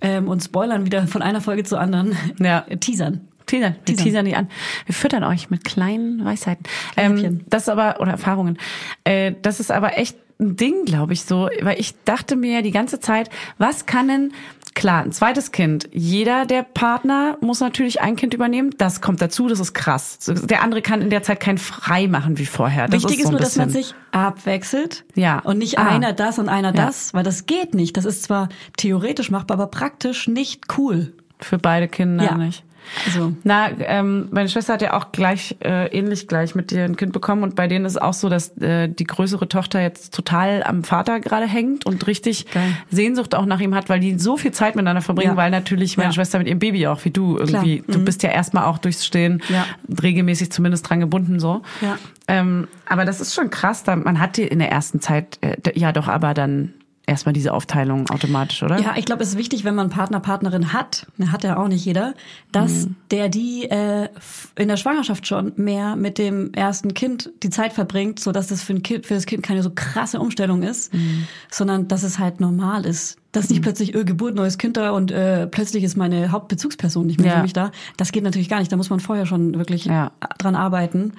ähm, 0.00 0.28
und 0.28 0.40
spoilern 0.40 0.86
wieder 0.86 1.08
von 1.08 1.22
einer 1.22 1.40
Folge 1.40 1.64
zur 1.64 1.80
anderen. 1.80 2.16
Ja. 2.38 2.60
Teasern. 2.80 3.29
Teasern, 3.50 3.74
wir 3.74 3.84
Teasern. 3.84 4.04
teasern 4.04 4.24
die 4.24 4.36
an. 4.36 4.48
Wir 4.86 4.94
füttern 4.94 5.24
euch 5.24 5.50
mit 5.50 5.64
kleinen 5.64 6.24
Weisheiten. 6.24 6.64
Ähm, 6.96 7.40
das 7.48 7.62
ist 7.64 7.68
aber, 7.68 8.00
oder 8.00 8.12
Erfahrungen. 8.12 8.58
Äh, 9.04 9.32
das 9.42 9.60
ist 9.60 9.70
aber 9.70 9.98
echt 9.98 10.16
ein 10.40 10.56
Ding, 10.56 10.84
glaube 10.86 11.12
ich, 11.12 11.24
so, 11.24 11.50
weil 11.60 11.78
ich 11.78 11.94
dachte 12.04 12.34
mir 12.36 12.54
ja 12.54 12.62
die 12.62 12.70
ganze 12.70 12.98
Zeit, 12.98 13.28
was 13.58 13.84
kann 13.84 14.08
denn, 14.08 14.32
klar, 14.74 15.02
ein 15.02 15.12
zweites 15.12 15.52
Kind, 15.52 15.86
jeder 15.92 16.46
der 16.46 16.62
Partner 16.62 17.36
muss 17.42 17.60
natürlich 17.60 18.00
ein 18.00 18.16
Kind 18.16 18.32
übernehmen, 18.32 18.70
das 18.78 19.02
kommt 19.02 19.20
dazu, 19.20 19.48
das 19.48 19.60
ist 19.60 19.74
krass. 19.74 20.16
Der 20.44 20.62
andere 20.62 20.80
kann 20.80 21.02
in 21.02 21.10
der 21.10 21.22
Zeit 21.22 21.40
kein 21.40 21.58
frei 21.58 22.06
machen 22.08 22.38
wie 22.38 22.46
vorher. 22.46 22.86
Das 22.88 23.02
Wichtig 23.02 23.18
ist, 23.18 23.24
so 23.26 23.32
nur, 23.32 23.40
dass 23.40 23.56
man 23.56 23.68
sich 23.68 23.94
abwechselt 24.12 25.04
Ja. 25.14 25.40
und 25.40 25.58
nicht 25.58 25.78
Ah. 25.78 25.88
einer 25.88 26.14
das 26.14 26.38
und 26.38 26.48
einer 26.48 26.74
Ja. 26.74 26.86
das, 26.86 27.12
weil 27.12 27.22
das 27.24 27.44
geht 27.44 27.74
nicht. 27.74 27.98
Das 27.98 28.06
ist 28.06 28.22
zwar 28.22 28.48
theoretisch 28.78 29.30
machbar, 29.30 29.58
aber 29.58 29.66
praktisch 29.66 30.26
nicht 30.26 30.78
cool. 30.78 31.12
für 31.42 31.56
beide 31.56 31.88
Kinder 31.88 32.24
Ja. 32.24 32.36
nicht. 32.36 32.64
Also 33.06 33.32
Na, 33.44 33.68
ähm, 33.78 34.28
meine 34.32 34.48
Schwester 34.48 34.72
hat 34.74 34.82
ja 34.82 34.94
auch 34.94 35.12
gleich, 35.12 35.56
äh, 35.62 35.86
ähnlich 35.96 36.26
gleich 36.26 36.54
mit 36.54 36.70
dir 36.70 36.84
ein 36.84 36.96
Kind 36.96 37.12
bekommen 37.12 37.42
und 37.42 37.54
bei 37.54 37.68
denen 37.68 37.84
ist 37.84 37.92
es 37.92 37.98
auch 37.98 38.12
so, 38.14 38.28
dass 38.28 38.56
äh, 38.58 38.88
die 38.88 39.04
größere 39.04 39.48
Tochter 39.48 39.80
jetzt 39.80 40.12
total 40.14 40.62
am 40.64 40.82
Vater 40.84 41.20
gerade 41.20 41.46
hängt 41.46 41.86
und 41.86 42.06
richtig 42.06 42.46
Geil. 42.52 42.76
Sehnsucht 42.90 43.34
auch 43.34 43.46
nach 43.46 43.60
ihm 43.60 43.74
hat, 43.74 43.88
weil 43.88 44.00
die 44.00 44.18
so 44.18 44.36
viel 44.36 44.50
Zeit 44.52 44.74
miteinander 44.74 45.02
verbringen, 45.02 45.32
Ja. 45.32 45.36
weil 45.36 45.50
natürlich 45.50 45.96
meine 45.96 46.08
Ja. 46.10 46.14
Schwester 46.14 46.38
mit 46.38 46.48
ihrem 46.48 46.58
Baby 46.58 46.86
auch, 46.88 47.04
wie 47.04 47.10
du 47.10 47.36
irgendwie, 47.38 47.78
Klar. 47.80 47.94
du 47.94 48.00
Mhm. 48.00 48.04
bist 48.04 48.22
ja 48.22 48.30
erstmal 48.30 48.64
auch 48.64 48.78
durchs 48.78 49.06
Stehen 49.06 49.42
Ja. 49.48 49.66
regelmäßig 50.02 50.50
zumindest 50.52 50.88
dran 50.88 51.00
gebunden 51.00 51.38
so. 51.40 51.62
Ja. 51.80 51.96
Ähm, 52.28 52.68
aber 52.86 53.04
das 53.04 53.20
ist 53.20 53.34
schon 53.34 53.50
krass, 53.50 53.82
da, 53.84 53.96
man 53.96 54.20
hat 54.20 54.36
die 54.36 54.42
in 54.46 54.58
der 54.58 54.70
ersten 54.70 55.00
Zeit, 55.00 55.38
äh, 55.42 55.56
ja 55.74 55.92
doch, 55.92 56.08
aber 56.08 56.34
dann 56.34 56.74
erstmal 57.06 57.32
diese 57.32 57.52
Aufteilung 57.52 58.08
automatisch, 58.10 58.62
oder? 58.62 58.78
Ja, 58.80 58.94
ich 58.96 59.04
glaube, 59.04 59.22
es 59.22 59.30
ist 59.30 59.38
wichtig, 59.38 59.64
wenn 59.64 59.74
man 59.74 59.86
einen 59.86 59.96
Partner, 59.96 60.20
Partnerin 60.20 60.72
hat, 60.72 61.06
hat 61.32 61.42
ja 61.44 61.56
auch 61.56 61.66
nicht 61.68 61.84
jeder, 61.84 62.14
dass 62.52 62.86
Mhm. 62.86 62.96
der 63.10 63.28
die 63.28 63.64
äh, 63.70 64.08
in 64.56 64.68
der 64.68 64.76
Schwangerschaft 64.76 65.26
schon 65.26 65.52
mehr 65.56 65.96
mit 65.96 66.18
dem 66.18 66.52
ersten 66.54 66.94
Kind 66.94 67.30
die 67.42 67.50
Zeit 67.50 67.72
verbringt, 67.72 68.20
so 68.20 68.30
dass 68.32 68.46
das 68.46 68.62
für, 68.62 68.74
ein 68.74 68.82
kind, 68.82 69.06
für 69.06 69.14
das 69.14 69.26
Kind 69.26 69.42
keine 69.42 69.62
so 69.62 69.70
krasse 69.74 70.20
Umstellung 70.20 70.62
ist, 70.62 70.94
Mhm. 70.94 71.26
sondern 71.50 71.88
dass 71.88 72.02
es 72.04 72.18
halt 72.18 72.40
normal 72.40 72.86
ist. 72.86 73.16
Dass 73.32 73.48
nicht 73.48 73.62
plötzlich 73.62 73.94
äh, 73.94 74.04
Geburt, 74.04 74.34
neues 74.34 74.58
Kind 74.58 74.76
da 74.76 74.90
und 74.90 75.10
äh, 75.12 75.46
plötzlich 75.46 75.84
ist 75.84 75.96
meine 75.96 76.30
Hauptbezugsperson 76.32 77.06
nicht 77.06 77.20
mehr 77.20 77.30
Ja. 77.30 77.36
für 77.36 77.42
mich 77.42 77.52
da. 77.52 77.70
Das 77.96 78.10
geht 78.12 78.24
natürlich 78.24 78.48
gar 78.48 78.58
nicht. 78.58 78.70
Da 78.72 78.76
muss 78.76 78.90
man 78.90 78.98
vorher 79.00 79.26
schon 79.26 79.56
wirklich 79.56 79.84
Ja. 79.84 80.12
dran 80.38 80.54
arbeiten. 80.56 81.12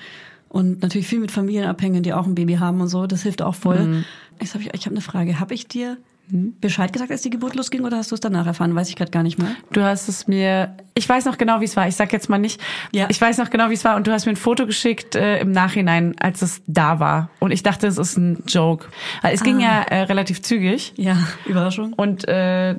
Und 0.52 0.82
natürlich 0.82 1.08
viel 1.08 1.20
mit 1.20 1.32
Familien 1.32 1.66
abhängen, 1.66 2.04
die 2.04 2.14
auch 2.14 2.28
ein 2.28 2.36
Baby 2.36 2.56
haben 2.56 2.82
und 2.82 2.89
so. 2.89 3.08
Das 3.08 3.24
hilft 3.24 3.41
auch 3.41 3.56
voll. 3.56 3.80
Mhm. 3.80 4.06
Jetzt 4.41 4.54
hab 4.54 4.62
ich, 4.62 4.74
ich 4.74 4.86
habe 4.86 4.95
eine 4.95 5.02
Frage. 5.02 5.39
Habe 5.39 5.54
ich 5.54 5.68
dir 5.68 5.97
Bescheid 6.28 6.91
gesagt, 6.91 7.12
als 7.12 7.22
die 7.22 7.30
Geburt 7.30 7.56
losging, 7.56 7.84
oder 7.84 7.97
hast 7.97 8.12
du 8.12 8.16
es 8.16 8.22
danach 8.22 8.45
erfahren? 8.47 8.74
Weiß 8.76 8.89
ich 8.89 8.95
gerade 8.95 9.12
gar 9.12 9.24
nicht 9.24 9.38
mehr. 9.38 9.52
Du 9.72 9.82
hast 9.82 10.08
es 10.08 10.28
mir, 10.28 10.76
ich 10.93 11.08
weiß 11.08 11.26
noch 11.26 11.38
genau, 11.38 11.60
wie 11.62 11.66
es 11.66 11.76
war. 11.76 11.88
Ich 11.88 11.95
sag 11.95 12.14
jetzt 12.14 12.30
mal 12.30 12.38
nicht. 12.38 12.62
Ja. 12.91 13.08
Ich 13.10 13.20
weiß 13.20 13.38
noch 13.38 13.49
genau, 13.49 13.70
wie 13.70 13.74
es 13.74 13.84
war. 13.84 13.95
Und 13.95 14.08
du 14.08 14.12
hast 14.12 14.26
mir 14.26 14.34
ein 14.34 14.38
Foto 14.38 14.66
geschickt 14.66 15.16
äh, 15.16 15.39
im 15.39 15.52
Nachhinein, 15.52 16.16
als 16.20 16.41
es 16.41 16.62
da 16.68 16.99
war. 16.99 17.30
Und 17.39 17.52
ich 17.52 17.64
dachte, 17.64 17.88
es 17.88 17.97
ist 17.97 18.18
ein 18.18 18.43
Joke. 18.47 18.88
Es 19.24 19.43
ging 19.43 19.60
ja 19.60 19.82
äh, 19.84 20.04
relativ 20.04 20.41
zügig. 20.41 20.93
Ja, 20.95 21.18
Überraschung. 21.45 21.93
Und 21.93 22.28
äh, 22.28 22.76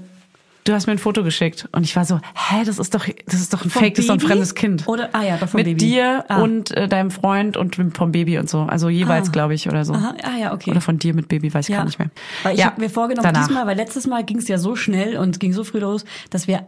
du 0.64 0.72
hast 0.72 0.86
mir 0.86 0.92
ein 0.92 0.98
Foto 0.98 1.22
geschickt. 1.24 1.68
Und 1.72 1.84
ich 1.84 1.94
war 1.96 2.04
so, 2.04 2.18
hä, 2.34 2.64
das 2.64 2.78
ist 2.78 2.94
doch, 2.94 3.06
das 3.26 3.40
ist 3.40 3.52
doch 3.52 3.64
ein 3.64 3.70
Vom 3.70 3.82
Fake, 3.82 3.94
das 3.94 4.04
ist 4.04 4.08
doch 4.10 4.14
ein 4.16 4.20
fremdes 4.20 4.54
Kind. 4.54 4.86
Oder, 4.86 5.10
ah 5.12 5.22
ja, 5.22 5.36
doch 5.36 5.48
vom 5.48 5.58
Mit 5.58 5.66
Baby. 5.66 5.78
dir 5.78 6.24
ah. 6.28 6.42
und 6.42 6.70
äh, 6.76 6.88
deinem 6.88 7.10
Freund 7.10 7.56
und 7.56 7.76
vom 7.96 8.12
Baby 8.12 8.38
und 8.38 8.48
so. 8.48 8.62
Also 8.62 8.88
jeweils, 8.88 9.28
Ah. 9.28 9.32
glaube 9.32 9.54
ich, 9.54 9.68
oder 9.68 9.84
so. 9.84 9.94
Aha, 9.94 10.14
ah 10.22 10.36
ja, 10.38 10.52
okay. 10.52 10.70
Oder 10.70 10.80
von 10.80 10.98
dir 10.98 11.14
mit 11.14 11.28
Baby, 11.28 11.52
weiß 11.52 11.68
ich 11.68 11.72
ja. 11.72 11.78
gar 11.78 11.84
nicht 11.86 11.98
mehr. 11.98 12.10
Weil 12.42 12.54
ich 12.54 12.60
ja, 12.60 12.66
habe 12.66 12.80
mir 12.80 12.90
vorgenommen, 12.90 13.24
danach. 13.24 13.46
diesmal, 13.46 13.66
weil 13.66 13.76
letztes 13.76 14.06
Mal 14.06 14.24
ging 14.24 14.38
es 14.38 14.48
ja 14.48 14.58
so 14.58 14.76
schnell 14.76 15.16
und 15.16 15.40
ging 15.40 15.52
so 15.52 15.64
früh 15.64 15.78
los, 15.78 16.04
dass 16.30 16.46
wir 16.46 16.66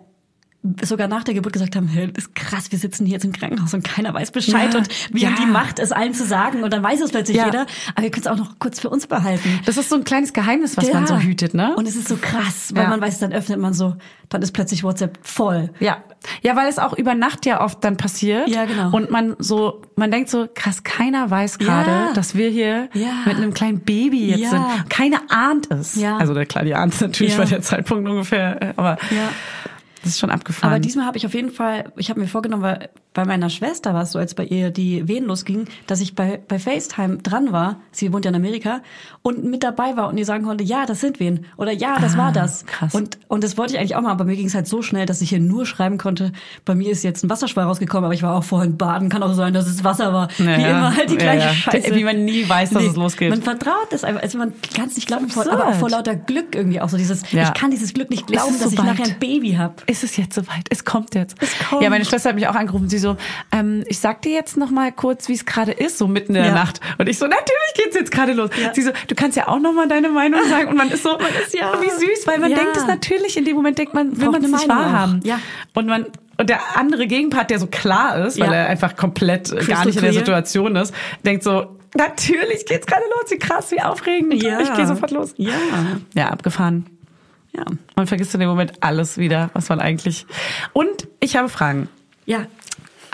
sogar 0.83 1.09
nach 1.09 1.25
der 1.25 1.35
Geburt 1.35 1.53
gesagt 1.53 1.77
haben, 1.77 1.87
hey, 1.89 2.11
ist 2.17 2.35
krass, 2.35 2.73
wir 2.73 2.79
sitzen 2.79 3.05
hier 3.05 3.15
jetzt 3.15 3.25
im 3.25 3.33
Krankenhaus 3.33 3.75
und 3.75 3.85
keiner 3.85 4.15
weiß 4.15 4.31
Bescheid 4.31 4.73
Ja, 4.73 4.79
und 4.81 4.89
wir 5.13 5.23
ja. 5.23 5.29
haben 5.29 5.37
die 5.37 5.51
Macht, 5.51 5.79
es 5.79 5.93
allen 5.93 6.15
zu 6.15 6.25
sagen 6.25 6.63
und 6.63 6.73
dann 6.73 6.83
weiß 6.83 7.03
es 7.03 7.11
plötzlich 7.11 7.37
Ja. 7.37 7.45
jeder, 7.47 7.67
aber 7.95 8.03
wir 8.03 8.11
können 8.11 8.25
es 8.25 8.31
auch 8.33 8.39
noch 8.39 8.59
kurz 8.59 8.81
für 8.81 8.89
uns 8.89 9.07
behalten. 9.07 9.61
Das 9.67 9.77
ist 9.77 9.91
so 9.91 9.97
ein 9.97 10.05
kleines 10.05 10.33
Geheimnis, 10.33 10.77
was 10.79 10.91
man 10.93 11.07
so 11.07 11.19
hütet, 11.19 11.53
ne? 11.53 11.75
Und 11.77 11.87
es 11.87 11.97
ist 11.97 12.09
so 12.09 12.17
krass, 12.17 12.73
weil 12.75 12.89
man 12.89 13.01
weiß, 13.01 13.19
dann 13.19 13.33
öffnet 13.33 13.59
man 13.61 13.75
so, 13.75 13.95
dann 14.31 14.41
ist 14.41 14.53
plötzlich 14.53 14.83
WhatsApp 14.85 15.19
voll. 15.23 15.71
Ja. 15.81 15.99
Ja, 16.43 16.57
weil 16.57 16.69
es 16.69 16.79
auch 16.79 16.95
über 16.95 17.15
Nacht 17.15 17.45
ja 17.45 17.61
oft 17.61 17.85
dann 17.85 17.99
passiert. 17.99 18.49
Ja, 18.49 18.65
genau. 18.65 18.91
Und 18.97 19.11
man 19.11 19.37
so, 19.39 19.83
man 19.97 20.11
denkt 20.11 20.31
so, 20.31 20.49
krass, 20.55 20.83
keiner 20.83 21.31
weiß 21.31 21.59
gerade, 21.59 22.15
dass 22.15 22.35
wir 22.35 22.49
hier 22.49 22.89
mit 23.27 23.37
einem 23.37 23.53
kleinen 23.53 23.81
Baby 23.81 24.31
jetzt 24.31 24.51
sind. 24.51 24.65
Keiner 24.89 25.21
ahnt 25.29 25.71
es. 25.71 25.97
Ja. 25.97 26.17
Also 26.17 26.33
der 26.33 26.47
Kleine 26.47 26.77
ahnt 26.79 26.95
es 26.95 27.01
natürlich 27.03 27.35
Ja. 27.35 27.41
bei 27.41 27.45
der 27.45 27.61
Zeitpunkt 27.61 28.09
ungefähr, 28.09 28.63
äh, 28.63 28.73
aber 28.77 28.97
Ja. 29.11 29.29
Das 30.05 30.13
ist 30.13 30.21
schon 30.21 30.31
abgefahren. 30.31 30.71
Aber 30.73 30.81
diesmal 30.81 31.07
habe 31.07 31.17
ich 31.19 31.27
auf 31.27 31.35
jeden 31.35 31.51
Fall, 31.51 31.93
ich 31.97 32.11
habe 32.11 32.21
mir 32.21 32.29
vorgenommen, 32.29 32.63
weil 32.63 32.89
bei 33.15 33.25
meiner 33.25 33.49
Schwester 33.49 33.95
war 33.95 34.03
es 34.03 34.13
so, 34.13 34.19
als 34.19 34.35
bei 34.35 34.45
ihr 34.45 34.71
die 34.71 35.07
Wehen 35.07 35.25
losgingen, 35.27 35.69
dass 35.87 36.01
ich 36.01 36.15
bei, 36.17 36.41
bei 36.49 36.59
FaceTime 36.59 37.19
dran 37.19 37.53
war, 37.53 37.77
sie 37.93 38.13
wohnt 38.13 38.25
ja 38.25 38.31
in 38.31 38.35
Amerika, 38.35 38.81
und 39.23 39.45
mit 39.45 39.63
dabei 39.63 39.97
war 39.97 40.09
und 40.09 40.19
ihr 40.19 40.25
sagen 40.25 40.45
konnte, 40.45 40.65
ja, 40.65 40.85
das 40.85 41.01
sind 41.01 41.21
Wehen 41.21 41.47
oder 41.57 41.71
ja, 41.73 41.99
das 42.01 42.15
Ah, 42.15 42.19
war 42.19 42.33
das. 42.33 42.67
krass. 42.67 42.93
Und, 42.95 43.19
und 43.29 43.45
das 43.45 43.57
wollte 43.57 43.73
ich 43.75 43.79
eigentlich 43.79 43.95
auch 43.97 44.01
mal, 44.03 44.11
aber 44.11 44.25
mir 44.25 44.35
ging 44.37 44.47
es 44.47 44.55
halt 44.55 44.67
so 44.67 44.83
schnell, 44.83 45.07
dass 45.07 45.21
ich 45.23 45.29
hier 45.31 45.39
nur 45.41 45.65
schreiben 45.65 45.97
konnte, 45.97 46.33
bei 46.65 46.75
mir 46.75 46.91
ist 46.91 47.03
jetzt 47.05 47.23
ein 47.25 47.31
Wasserschwall 47.31 47.65
rausgekommen, 47.67 48.05
aber 48.05 48.15
ich 48.15 48.23
war 48.25 48.35
auch 48.37 48.45
vorhin 48.45 48.77
baden, 48.77 49.09
kann 49.09 49.23
auch 49.23 49.33
sein, 49.33 49.55
dass 49.55 49.67
es 49.69 49.85
Wasser 49.85 50.13
war. 50.13 50.29
Ja, 50.39 50.45
Wie 50.59 50.63
ja. 50.63 50.71
immer 50.71 50.97
halt 50.97 51.09
die 51.09 51.15
Ja, 51.15 51.21
gleiche 51.21 51.47
ja. 51.47 51.55
Scheiße. 51.55 51.95
Wie 51.95 52.05
man 52.05 52.25
nie 52.25 52.49
weiß, 52.49 52.71
dass 52.71 52.83
es 52.83 52.97
losgeht. 52.97 53.31
Man 53.31 53.43
vertraut 53.43 53.93
es 53.93 54.03
einfach, 54.05 54.23
also 54.23 54.39
man 54.39 54.53
kann 54.77 54.89
es 54.89 54.97
nicht 54.97 55.07
glauben, 55.07 55.29
vor, 55.29 55.51
aber 55.51 55.69
auch 55.69 55.75
vor 55.75 55.89
lauter 55.91 56.17
Glück 56.17 56.55
irgendwie 56.57 56.81
auch 56.81 56.89
so 56.89 56.97
dieses, 56.97 57.31
Ja. 57.31 57.45
ich 57.45 57.55
kann 57.55 57.71
dieses 57.71 57.95
Glück 57.95 58.11
nicht 58.11 58.27
glauben, 58.27 58.55
dass 58.61 58.73
ich 58.73 58.79
soweit? 58.79 58.99
nachher 58.99 59.07
ein 59.13 59.19
Baby 59.21 59.53
habe. 59.53 59.75
Ist 59.95 60.05
es 60.05 60.17
jetzt 60.17 60.35
soweit? 60.35 60.67
Es 60.71 60.85
kommt 60.85 61.15
jetzt. 61.15 61.37
Es 61.41 61.51
kommt. 61.71 61.83
Ja, 61.83 61.91
meine 61.91 62.05
Schwester 62.05 62.29
hat 62.31 62.35
mich 62.37 62.49
auch 62.49 62.55
angerufen. 62.55 62.89
Sie 62.89 62.99
so, 62.99 63.17
ähm, 63.53 63.85
ich 63.87 63.99
sag 64.01 64.23
dir 64.23 64.33
jetzt 64.33 64.57
noch 64.57 64.71
mal 64.71 64.91
kurz, 64.93 65.29
wie 65.29 65.35
es 65.35 65.47
gerade 65.47 65.73
ist, 65.73 65.99
so 65.99 66.07
mitten 66.09 66.35
in 66.35 66.43
der 66.43 66.53
Ja. 66.53 66.55
Nacht. 66.55 66.81
Und 66.99 67.09
ich 67.09 67.19
so, 67.19 67.27
natürlich 67.27 67.73
geht's 67.77 67.95
jetzt 67.97 68.11
gerade 68.11 68.33
los. 68.33 68.51
Ja. 68.61 68.75
Sie 68.75 68.83
so, 68.83 68.91
du 69.09 69.15
kannst 69.15 69.37
ja 69.37 69.49
auch 69.49 69.61
noch 69.61 69.73
mal 69.73 69.87
deine 69.89 70.09
Meinung 70.09 70.41
sagen. 70.49 70.69
Und 70.69 70.77
man 70.77 70.91
ist 70.91 71.03
so, 71.05 71.17
ist 71.47 71.55
ja- 71.55 71.73
wie 71.81 71.89
süß, 71.91 72.27
weil 72.27 72.39
man 72.41 72.51
Ja. 72.51 72.59
denkt 72.59 72.77
es 72.77 72.87
natürlich. 72.87 73.37
In 73.37 73.45
dem 73.45 73.57
Moment 73.57 73.79
denkt 73.79 73.95
man, 73.95 74.19
will 74.21 74.31
man 74.31 74.43
es 74.43 74.49
eine 74.49 74.57
nicht 74.57 74.69
wahrhaben. 74.69 75.21
Ja. 75.25 75.39
Und 75.75 75.87
man 75.87 76.07
und 76.37 76.51
der 76.51 76.77
andere 76.77 77.07
Gegenpart, 77.07 77.49
der 77.51 77.61
so 77.61 77.69
klar 77.69 78.27
ist, 78.27 78.41
weil 78.41 78.53
er 78.53 78.67
einfach 78.69 78.97
komplett 78.97 79.51
äh, 79.53 79.55
gar 79.55 79.61
Crystal 79.63 79.87
nicht 79.87 79.97
in 79.99 80.03
der. 80.03 80.13
Situation 80.15 80.75
ist, 80.75 80.93
denkt 81.25 81.45
so, 81.45 81.77
natürlich 81.97 82.67
geht's 82.67 82.87
gerade 82.87 83.05
los, 83.05 83.31
wie 83.31 83.39
krass, 83.39 83.71
wie 83.71 83.81
aufregend. 83.81 84.43
Ja. 84.43 84.59
Ich 84.59 84.75
gehe 84.75 84.85
sofort 84.85 85.13
los. 85.13 85.33
Ja. 85.37 85.53
Ja, 86.15 86.31
abgefahren. 86.31 86.87
Ja. 87.57 87.65
Man 87.97 88.07
vergisst 88.07 88.35
in 88.35 88.41
dem 88.41 88.49
Moment 88.49 88.83
alles 88.83 89.19
wieder, 89.19 89.51
was 89.55 89.69
man 89.69 89.81
eigentlich. 89.81 90.27
Und 90.73 91.09
ich 91.21 91.37
habe 91.37 91.49
Fragen. 91.49 91.89
Ja. 92.27 92.47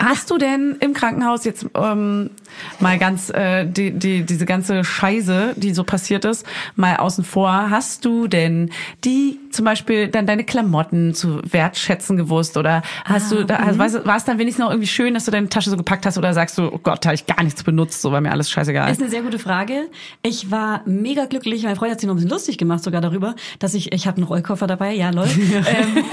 Hast 0.01 0.31
du 0.31 0.37
denn 0.37 0.77
im 0.79 0.93
Krankenhaus 0.93 1.45
jetzt 1.45 1.65
ähm, 1.75 2.31
mal 2.79 2.97
ganz 2.97 3.29
äh, 3.29 3.65
die, 3.65 3.91
die, 3.91 4.23
diese 4.23 4.45
ganze 4.45 4.83
Scheiße, 4.83 5.53
die 5.55 5.73
so 5.73 5.83
passiert 5.83 6.25
ist, 6.25 6.45
mal 6.75 6.97
außen 6.97 7.23
vor, 7.23 7.69
hast 7.69 8.03
du 8.05 8.27
denn 8.27 8.71
die 9.03 9.39
zum 9.51 9.65
Beispiel 9.65 10.07
dann 10.07 10.25
deine 10.25 10.43
Klamotten 10.43 11.13
zu 11.13 11.41
wertschätzen 11.43 12.17
gewusst 12.17 12.57
oder 12.57 12.81
hast 13.05 13.31
du 13.31 13.45
da, 13.45 13.57
also, 13.57 13.79
weißt, 13.79 13.95
du, 13.95 14.05
war 14.05 14.17
es 14.17 14.23
dann 14.23 14.39
wenigstens 14.39 14.63
noch 14.63 14.71
irgendwie 14.71 14.87
schön, 14.87 15.13
dass 15.13 15.25
du 15.25 15.31
deine 15.31 15.49
Tasche 15.49 15.69
so 15.69 15.77
gepackt 15.77 16.05
hast 16.05 16.17
oder 16.17 16.33
sagst 16.33 16.57
du, 16.57 16.71
oh 16.71 16.79
Gott, 16.81 17.03
da 17.03 17.09
habe 17.09 17.15
ich 17.15 17.25
gar 17.25 17.43
nichts 17.43 17.63
benutzt, 17.63 18.01
so 18.01 18.11
war 18.11 18.21
mir 18.21 18.31
alles 18.31 18.49
scheißegal. 18.49 18.91
Ist 18.91 19.01
eine 19.01 19.09
sehr 19.09 19.21
gute 19.21 19.39
Frage. 19.39 19.89
Ich 20.23 20.51
war 20.51 20.81
mega 20.85 21.25
glücklich. 21.25 21.63
Mein 21.63 21.75
Freund 21.75 21.91
hat 21.91 21.99
sich 21.99 22.07
noch 22.07 22.13
ein 22.13 22.17
bisschen 22.17 22.31
lustig 22.31 22.57
gemacht 22.57 22.83
sogar 22.83 23.01
darüber, 23.01 23.35
dass 23.59 23.73
ich, 23.73 23.91
ich 23.91 24.07
habe 24.07 24.17
einen 24.17 24.25
Rollkoffer 24.25 24.67
dabei, 24.67 24.93
ja, 24.93 25.09
lol. 25.09 25.27
ähm, 25.51 26.03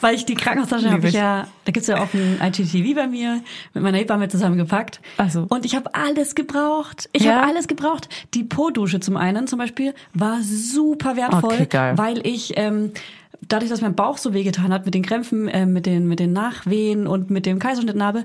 weil 0.00 0.14
ich 0.14 0.24
die 0.24 0.34
Krankenhaustasche 0.34 0.90
habe 0.90 1.08
ich 1.08 1.14
ja, 1.14 1.46
da 1.64 1.72
gibt's 1.72 1.88
ja 1.88 2.02
auch 2.02 2.12
ein 2.14 2.38
IGTV 2.42 2.94
bei 2.94 3.06
mir, 3.06 3.42
mit 3.74 3.82
meiner 3.82 3.98
Hebamme 3.98 4.28
zusammengepackt. 4.28 5.00
Ach 5.18 5.30
so. 5.30 5.46
Und 5.48 5.64
ich 5.64 5.74
habe 5.76 5.94
alles 5.94 6.34
gebraucht. 6.34 7.08
Ich 7.12 7.22
Ja? 7.24 7.36
habe 7.36 7.46
alles 7.48 7.68
gebraucht. 7.68 8.08
Die 8.34 8.44
Po-Dusche 8.44 9.00
zum 9.00 9.16
einen 9.16 9.46
zum 9.46 9.58
Beispiel 9.58 9.94
war 10.14 10.38
super 10.42 11.16
wertvoll, 11.16 11.54
Okay, 11.54 11.66
geil. 11.66 11.98
weil 11.98 12.26
ich 12.26 12.52
ähm, 12.56 12.92
dadurch, 13.48 13.70
dass 13.70 13.80
mein 13.80 13.94
Bauch 13.94 14.18
so 14.18 14.34
wehgetan 14.34 14.72
hat 14.72 14.84
mit 14.84 14.94
den 14.94 15.02
Krämpfen, 15.02 15.48
äh, 15.48 15.66
mit 15.66 15.84
den 15.86 16.06
mit 16.06 16.20
den 16.20 16.32
Nachwehen 16.32 17.06
und 17.06 17.30
mit 17.30 17.44
dem 17.46 17.58
Kaiserschnittnarbe, 17.58 18.24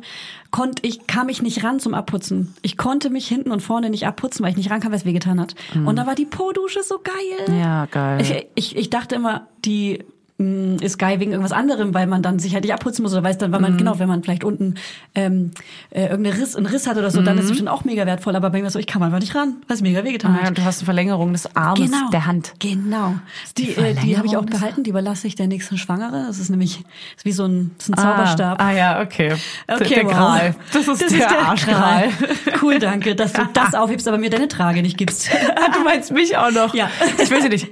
konnte 0.51 0.85
ich 0.85 1.07
kam 1.07 1.27
ich 1.29 1.41
nicht 1.41 1.63
ran 1.63 1.79
zum 1.79 1.93
Abputzen. 1.93 2.53
Ich 2.61 2.77
konnte 2.77 3.09
mich 3.09 3.27
hinten 3.27 3.51
und 3.51 3.61
vorne 3.61 3.89
nicht 3.89 4.05
abputzen, 4.05 4.43
weil 4.43 4.51
ich 4.51 4.57
nicht 4.57 4.69
rankam, 4.69 4.91
weil 4.91 4.99
es 4.99 5.05
wehgetan 5.05 5.39
hat. 5.39 5.55
Und 5.85 5.95
da 5.97 6.05
war 6.05 6.15
die 6.15 6.25
Po-Dusche 6.25 6.83
so 6.83 6.99
geil. 7.03 7.47
Mhm. 7.55 7.59
Ja, 7.59 7.85
geil. 7.87 8.21
Ich, 8.21 8.47
ich, 8.55 8.75
ich 8.77 8.89
dachte 8.89 9.15
immer, 9.15 9.47
die 9.65 10.03
mh, 10.37 10.77
ist 10.83 10.97
geil 10.99 11.19
wegen 11.19 11.31
irgendwas 11.31 11.51
anderem, 11.51 11.93
weil 11.93 12.07
man 12.07 12.21
dann 12.21 12.39
sich 12.39 12.53
halt 12.53 12.63
nicht 12.63 12.73
abputzen 12.73 13.03
muss 13.03 13.13
oder 13.13 13.23
weiß 13.23 13.37
dann, 13.37 13.51
weil 13.51 13.59
Mhm. 13.59 13.63
man, 13.67 13.77
genau, 13.77 13.99
wenn 13.99 14.07
man 14.07 14.23
vielleicht 14.23 14.43
unten 14.43 14.75
ähm, 15.15 15.51
äh, 15.89 16.07
irgendeinen 16.07 16.39
Riss, 16.39 16.55
einen 16.55 16.65
Riss 16.67 16.87
hat 16.87 16.97
oder 16.97 17.09
so, 17.11 17.21
dann 17.21 17.37
ist 17.37 17.45
es 17.45 17.49
bestimmt 17.51 17.69
auch 17.69 17.83
mega 17.85 18.05
wertvoll. 18.05 18.35
Aber 18.35 18.49
bei 18.49 18.61
mir 18.61 18.69
so, 18.69 18.79
ich 18.79 18.87
kam 18.87 19.01
einfach 19.03 19.19
nicht 19.19 19.33
ran, 19.35 19.55
weil 19.67 19.75
es 19.75 19.81
mega 19.81 20.03
wehgetan 20.03 20.35
Ah, 20.35 20.39
ja, 20.41 20.47
hat. 20.47 20.57
du 20.57 20.63
hast 20.63 20.79
eine 20.79 20.85
Verlängerung 20.85 21.31
des 21.33 21.55
Armes, 21.55 21.89
Genau. 21.91 22.09
der 22.11 22.25
Hand. 22.25 22.53
Genau. 22.59 23.15
Die, 23.57 23.65
die 23.65 23.71
äh, 23.81 23.93
die 23.95 24.17
habe 24.17 24.27
ich 24.27 24.37
auch 24.37 24.45
behalten, 24.45 24.83
die 24.83 24.89
überlasse 24.91 25.27
ich 25.27 25.35
der 25.35 25.47
nächsten 25.47 25.77
Schwangere. 25.77 26.25
Das 26.27 26.39
ist 26.39 26.49
nämlich 26.49 26.83
ist 27.15 27.25
wie 27.25 27.31
so 27.31 27.45
ein, 27.45 27.71
das 27.77 27.89
ist 27.89 27.93
ein 27.95 28.01
Zauberstab. 28.03 28.61
Ah, 28.61 28.67
ah 28.67 28.71
ja, 28.73 29.01
okay. 29.01 29.33
Okay, 29.67 29.95
der 29.95 30.05
wow. 30.05 30.11
Gral. 30.11 30.55
Das 30.73 30.87
ist 30.87 31.11
der, 31.11 31.39
Arschgral. 31.47 32.09
Gral. 32.09 32.59
Cool, 32.61 32.79
danke, 32.79 33.15
dass 33.15 33.33
du 33.33 33.41
das 33.53 33.73
aufhebst, 33.73 34.07
aber 34.07 34.17
mir 34.17 34.29
deine 34.29 34.47
Trage 34.47 34.81
nicht 34.81 34.97
gibst. 34.97 35.29
Ah, 35.55 35.71
du 35.73 35.83
meinst 35.83 36.11
mich 36.11 36.37
auch 36.37 36.51
noch? 36.51 36.73
Ja. 36.75 36.89
Ich 37.21 37.29
will 37.29 37.41
sie 37.41 37.49
nicht. 37.49 37.67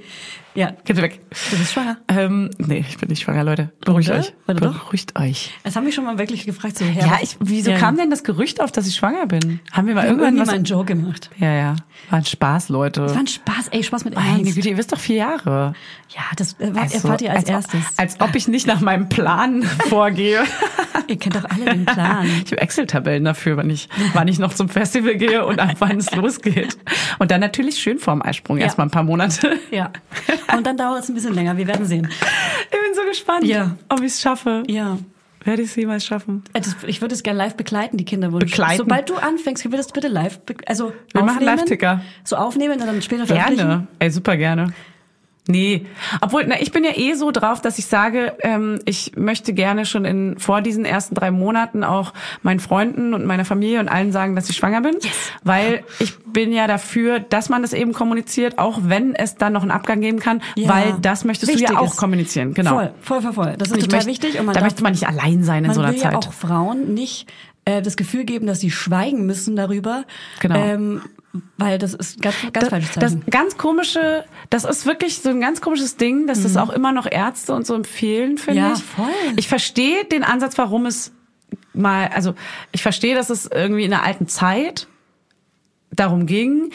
Ja, 0.56 0.72
Gib 0.84 0.96
sie 0.96 1.02
weg. 1.02 1.20
du 1.50 1.56
bist 1.58 1.72
schwanger. 1.72 1.98
Ähm, 2.08 2.50
nee, 2.58 2.84
ich 2.88 2.98
bin 2.98 3.08
nicht 3.08 3.22
schwanger, 3.22 3.44
Leute. 3.44 3.70
Beruhigt 3.84 4.08
Oder? 4.10 4.18
euch. 4.20 4.32
Doch. 4.46 4.54
Beruhigt 4.54 5.18
euch. 5.18 5.52
Es 5.62 5.76
haben 5.76 5.84
mich 5.84 5.94
schon 5.94 6.04
mal 6.04 6.18
wirklich 6.18 6.44
gefragt, 6.46 6.78
so, 6.78 6.84
Herr, 6.84 7.06
Ja, 7.06 7.18
ich, 7.22 7.36
wieso 7.40 7.70
Ja. 7.70 7.78
kam 7.78 7.96
denn 7.96 8.10
das 8.10 8.24
Gerücht 8.24 8.60
auf, 8.60 8.72
dass 8.72 8.86
ich 8.86 8.94
schwanger 8.96 9.26
bin? 9.26 9.60
Haben 9.72 9.86
wir 9.86 9.94
mal 9.94 10.02
Wir 10.04 10.10
irgendwann 10.10 10.38
was? 10.38 10.46
mal 10.48 10.54
einen 10.54 10.64
Joke 10.64 10.86
gemacht. 10.86 11.30
ja, 11.38 11.52
ja. 11.52 11.76
War 12.10 12.18
ein 12.18 12.24
Spaß, 12.24 12.68
Leute. 12.68 13.02
Das 13.02 13.12
war 13.14 13.20
ein 13.20 13.26
Spaß, 13.26 13.68
ey, 13.68 13.82
Spaß 13.82 14.04
mit 14.04 14.14
Meine 14.14 14.38
Ernst. 14.38 14.54
Güte, 14.54 14.68
ihr 14.68 14.76
wisst 14.76 14.92
doch 14.92 14.98
vier 15.00 15.16
Jahre. 15.16 15.72
Ja, 16.14 16.22
das 16.36 16.54
äh, 16.60 16.74
war, 16.74 16.82
Also, 16.82 16.94
erfahrt 16.96 17.22
ihr 17.22 17.30
als, 17.30 17.38
als, 17.40 17.48
erstes. 17.50 17.80
Als 17.98 18.20
ob 18.20 18.34
ich 18.34 18.48
nicht 18.48 18.66
nach 18.66 18.80
meinem 18.80 19.08
Plan 19.08 19.62
vorgehe. 19.88 20.42
ihr 21.08 21.18
kennt 21.18 21.34
doch 21.36 21.44
alle 21.44 21.64
den 21.64 21.84
Plan. 21.84 22.26
Ich 22.44 22.52
habe 22.52 22.60
Excel-Tabellen 22.60 23.24
dafür, 23.24 23.56
wenn 23.56 23.70
ich, 23.70 23.88
wann 24.12 24.28
ich 24.28 24.38
noch 24.38 24.54
zum 24.54 24.68
Festival 24.68 25.16
gehe 25.16 25.44
und 25.44 25.58
ab 25.60 25.76
wann 25.80 25.96
es 25.98 26.14
losgeht. 26.14 26.76
Und 27.18 27.30
dann 27.30 27.40
natürlich 27.40 27.78
schön 27.78 27.98
vorm 27.98 28.22
Eisprung, 28.22 28.58
Ja. 28.58 28.64
erstmal 28.64 28.86
ein 28.86 28.90
paar 28.90 29.02
Monate. 29.02 29.58
ja. 29.70 29.90
Und 30.54 30.66
dann 30.66 30.76
dauert 30.76 31.02
es 31.02 31.08
ein 31.08 31.14
bisschen 31.14 31.34
länger, 31.34 31.56
wir 31.56 31.66
werden 31.66 31.86
sehen. 31.86 32.08
Ich 32.10 32.70
bin 32.70 32.94
so 32.94 33.02
gespannt, 33.08 33.44
Ja. 33.44 33.76
ob 33.88 34.00
ich 34.00 34.06
es 34.06 34.20
schaffe. 34.20 34.62
Ja. 34.68 34.98
Werde 35.44 35.62
ich 35.62 35.68
es 35.70 35.76
jemals 35.76 36.04
schaffen? 36.04 36.42
Äh, 36.54 36.60
Ich 36.88 37.00
würde 37.00 37.14
es 37.14 37.22
gerne 37.22 37.38
live 37.38 37.54
begleiten, 37.56 37.96
die 37.96 38.04
Kinderwunsch. 38.04 38.50
Begleiten? 38.50 38.78
Sobald 38.78 39.08
du 39.08 39.14
anfängst, 39.14 39.62
können 39.62 39.72
wir 39.72 39.78
das 39.78 39.92
bitte 39.92 40.08
live, 40.08 40.40
also 40.66 40.92
Wir 41.12 41.22
machen 41.22 41.44
Live-Ticker. 41.44 42.00
So 42.24 42.34
aufnehmen 42.36 42.80
und 42.80 42.86
dann 42.86 43.00
später 43.00 43.26
veröffentlichen. 43.26 43.68
Gerne. 43.68 43.86
Ey, 44.00 44.10
super 44.10 44.36
gerne. 44.36 44.72
Nee, 45.48 45.86
obwohl, 46.20 46.44
na, 46.46 46.60
ich 46.60 46.72
bin 46.72 46.82
ja 46.82 46.90
eh 46.96 47.14
so 47.14 47.30
drauf, 47.30 47.60
dass 47.60 47.78
ich 47.78 47.86
sage, 47.86 48.34
ähm, 48.40 48.80
ich 48.84 49.12
möchte 49.16 49.52
gerne 49.52 49.86
schon 49.86 50.04
in 50.04 50.38
vor 50.38 50.60
diesen 50.60 50.84
ersten 50.84 51.14
drei 51.14 51.30
Monaten 51.30 51.84
auch 51.84 52.12
meinen 52.42 52.58
Freunden 52.58 53.14
und 53.14 53.24
meiner 53.26 53.44
Familie 53.44 53.78
und 53.78 53.88
allen 53.88 54.10
sagen, 54.10 54.34
dass 54.34 54.50
ich 54.50 54.56
schwanger 54.56 54.80
bin, 54.80 54.96
weil 55.44 55.84
ich 56.00 56.18
bin 56.24 56.52
ja 56.52 56.66
dafür, 56.66 57.20
dass 57.20 57.48
man 57.48 57.62
das 57.62 57.72
eben 57.74 57.92
kommuniziert, 57.92 58.58
auch 58.58 58.80
wenn 58.82 59.14
es 59.14 59.36
dann 59.36 59.52
noch 59.52 59.62
einen 59.62 59.70
Abgang 59.70 60.00
geben 60.00 60.18
kann, 60.18 60.42
Ja. 60.56 60.68
weil 60.68 60.94
das 61.00 61.24
möchtest 61.24 61.52
du 61.52 61.56
Wichtig 61.58 61.70
ja 61.76 61.78
auch 61.80 61.92
ist. 61.92 61.96
kommunizieren, 61.96 62.52
genau. 62.52 62.70
Voll, 62.74 62.92
voll, 63.00 63.22
voll, 63.22 63.32
voll. 63.32 63.54
Das 63.56 63.70
ist 63.70 63.80
total 63.80 63.98
möchte- 63.98 64.10
wichtig. 64.10 64.40
Und 64.40 64.46
man 64.46 64.54
da 64.54 64.60
darf, 64.60 64.70
möchte 64.70 64.82
man 64.82 64.92
nicht 64.92 65.06
allein 65.06 65.44
sein 65.44 65.58
in 65.64 65.68
man 65.68 65.74
so 65.74 65.80
einer 65.80 65.92
will 65.92 65.98
Zeit. 66.00 66.12
ja 66.12 66.18
auch 66.18 66.32
Frauen 66.32 66.92
nicht 66.94 67.32
äh, 67.64 67.82
das 67.82 67.96
Gefühl 67.96 68.24
geben, 68.24 68.46
dass 68.46 68.60
sie 68.60 68.70
schweigen 68.70 69.26
müssen 69.26 69.54
darüber. 69.56 70.04
Genau. 70.40 70.56
Ähm, 70.56 71.02
weil 71.58 71.78
das 71.78 71.94
ist 71.94 72.20
ganz, 72.22 72.34
ganz 72.42 72.52
das, 72.52 72.68
falsches 72.68 72.94
das 72.94 73.12
Zeichen. 73.12 73.30
ganz 73.30 73.56
komische, 73.58 74.24
das 74.50 74.64
ist 74.64 74.86
wirklich 74.86 75.18
so 75.18 75.30
ein 75.30 75.40
ganz 75.40 75.60
komisches 75.60 75.96
Ding, 75.96 76.26
dass 76.26 76.42
das 76.42 76.56
auch 76.56 76.70
immer 76.70 76.92
noch 76.92 77.06
Ärzte 77.10 77.54
und 77.54 77.66
so 77.66 77.74
empfehlen, 77.74 78.38
finde 78.38 78.60
Mhm. 78.60 78.66
Ja, 78.68 78.72
ich. 78.74 78.82
voll. 78.84 79.06
Ich 79.36 79.48
verstehe 79.48 80.04
den 80.04 80.22
Ansatz, 80.24 80.56
warum 80.58 80.86
es 80.86 81.12
mal, 81.74 82.08
also 82.08 82.34
ich 82.72 82.82
verstehe, 82.82 83.14
dass 83.14 83.30
es 83.30 83.46
irgendwie 83.46 83.84
in 83.84 83.90
der 83.90 84.02
alten 84.02 84.28
Zeit 84.28 84.88
darum 85.96 86.26
ging, 86.26 86.70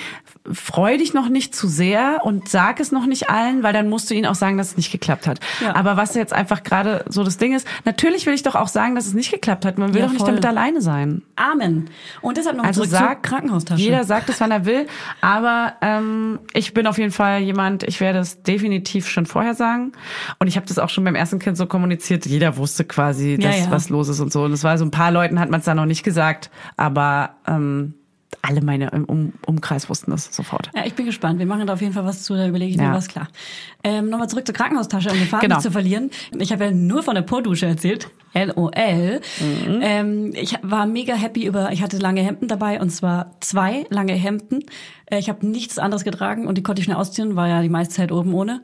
freu 0.51 0.97
dich 0.97 1.13
noch 1.13 1.29
nicht 1.29 1.55
zu 1.55 1.67
sehr 1.67 2.21
und 2.23 2.49
sag 2.49 2.79
es 2.79 2.91
noch 2.91 3.05
nicht 3.05 3.29
allen, 3.29 3.63
weil 3.63 3.73
dann 3.73 3.89
musst 3.89 4.09
du 4.09 4.15
ihnen 4.15 4.25
auch 4.25 4.35
sagen, 4.35 4.57
dass 4.57 4.69
es 4.69 4.77
nicht 4.77 4.91
geklappt 4.91 5.27
hat. 5.27 5.39
Ja. 5.61 5.75
Aber 5.75 5.97
was 5.97 6.15
jetzt 6.15 6.33
einfach 6.33 6.63
gerade 6.63 7.05
so 7.07 7.23
das 7.23 7.37
Ding 7.37 7.53
ist, 7.53 7.67
natürlich 7.85 8.25
will 8.25 8.33
ich 8.33 8.43
doch 8.43 8.55
auch 8.55 8.67
sagen, 8.67 8.95
dass 8.95 9.05
es 9.05 9.13
nicht 9.13 9.31
geklappt 9.31 9.65
hat. 9.65 9.77
Man 9.77 9.93
will 9.93 10.01
Ja, 10.01 10.07
doch 10.07 10.13
nicht 10.13 10.27
damit 10.27 10.45
alleine 10.45 10.81
sein. 10.81 11.21
Amen. 11.35 11.89
Und 12.21 12.37
deshalb 12.37 12.57
noch 12.57 12.63
Also 12.63 12.85
zur 12.85 13.15
Krankenhaustasche. 13.21 13.81
jeder 13.81 14.03
sagt 14.03 14.29
es, 14.29 14.41
wann 14.41 14.51
er 14.51 14.65
will, 14.65 14.87
aber 15.21 15.73
ähm, 15.81 16.39
ich 16.53 16.73
bin 16.73 16.87
auf 16.87 16.97
jeden 16.97 17.11
Fall 17.11 17.41
jemand, 17.41 17.83
ich 17.83 17.99
werde 18.01 18.19
es 18.19 18.41
definitiv 18.41 19.07
schon 19.07 19.25
vorher 19.25 19.53
sagen 19.53 19.91
und 20.39 20.47
ich 20.47 20.55
habe 20.55 20.65
das 20.65 20.79
auch 20.79 20.89
schon 20.89 21.03
beim 21.03 21.15
ersten 21.15 21.39
Kind 21.39 21.57
so 21.57 21.67
kommuniziert, 21.67 22.25
jeder 22.25 22.57
wusste 22.57 22.83
quasi, 22.83 23.37
dass 23.37 23.59
ja. 23.59 23.71
was 23.71 23.89
los 23.89 24.09
ist 24.09 24.19
und 24.19 24.31
so 24.31 24.43
und 24.43 24.53
es 24.53 24.63
war 24.63 24.77
so 24.77 24.85
ein 24.85 24.91
paar 24.91 25.11
Leuten 25.11 25.39
hat 25.39 25.49
man 25.49 25.59
es 25.59 25.65
dann 25.65 25.77
noch 25.77 25.85
nicht 25.85 26.03
gesagt, 26.03 26.49
aber 26.77 27.35
ähm, 27.47 27.93
alle 28.41 28.61
meine 28.61 28.89
im 28.91 29.05
um 29.05 29.33
Umkreis 29.45 29.89
wussten 29.89 30.11
das 30.11 30.33
sofort. 30.33 30.69
Ja, 30.75 30.85
ich 30.85 30.93
bin 30.95 31.05
gespannt. 31.05 31.39
Wir 31.39 31.45
machen 31.45 31.67
da 31.67 31.73
auf 31.73 31.81
jeden 31.81 31.93
Fall 31.93 32.05
was 32.05 32.23
zu, 32.23 32.33
da 32.35 32.47
überlege 32.47 32.71
ich 32.71 32.77
mir 32.77 32.83
Ja. 32.85 32.93
was 32.93 33.07
klar. 33.07 33.27
Ähm, 33.83 34.09
Nochmal 34.09 34.29
zurück 34.29 34.45
zur 34.45 34.55
Krankenhaustasche, 34.55 35.09
um 35.11 35.17
den 35.17 35.27
Faden 35.27 35.41
Genau. 35.41 35.55
nicht 35.57 35.63
zu 35.63 35.71
verlieren. 35.71 36.09
Ich 36.39 36.51
habe 36.51 36.65
ja 36.65 36.71
nur 36.71 37.03
von 37.03 37.15
der 37.15 37.21
Po-Dusche 37.23 37.65
erzählt. 37.67 38.09
LOL. 38.33 39.19
Mhm. 39.39 39.79
Ähm, 39.81 40.31
ich 40.35 40.55
war 40.61 40.85
mega 40.85 41.13
happy 41.13 41.45
über, 41.45 41.71
ich 41.71 41.81
hatte 41.83 41.97
lange 41.97 42.21
Hemden 42.21 42.47
dabei 42.47 42.79
und 42.79 42.89
zwar 42.89 43.31
zwei 43.41 43.85
lange 43.89 44.13
Hemden. 44.13 44.63
Äh, 45.05 45.19
Ich 45.19 45.27
habe 45.29 45.45
nichts 45.45 45.77
anderes 45.77 46.03
getragen 46.03 46.47
und 46.47 46.57
die 46.57 46.63
konnte 46.63 46.79
ich 46.79 46.85
schnell 46.85 46.97
ausziehen, 46.97 47.35
war 47.35 47.47
ja 47.47 47.61
die 47.61 47.69
meiste 47.69 47.93
Zeit 47.95 48.11
oben 48.11 48.33
ohne. 48.33 48.61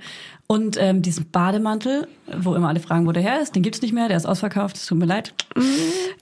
Und 0.49 0.77
ähm, 0.79 1.01
diesen 1.01 1.29
Bademantel, 1.29 2.07
wo 2.39 2.55
immer 2.55 2.69
alle 2.69 2.79
fragen, 2.79 3.05
wo 3.05 3.11
der 3.11 3.21
her 3.21 3.41
ist, 3.41 3.53
den 3.55 3.63
gibt's 3.63 3.81
nicht 3.81 3.93
mehr, 3.93 4.07
der 4.07 4.15
ist 4.15 4.25
ausverkauft, 4.25 4.77
es 4.77 4.85
tut 4.85 4.97
mir 4.97 5.05
leid. 5.05 5.33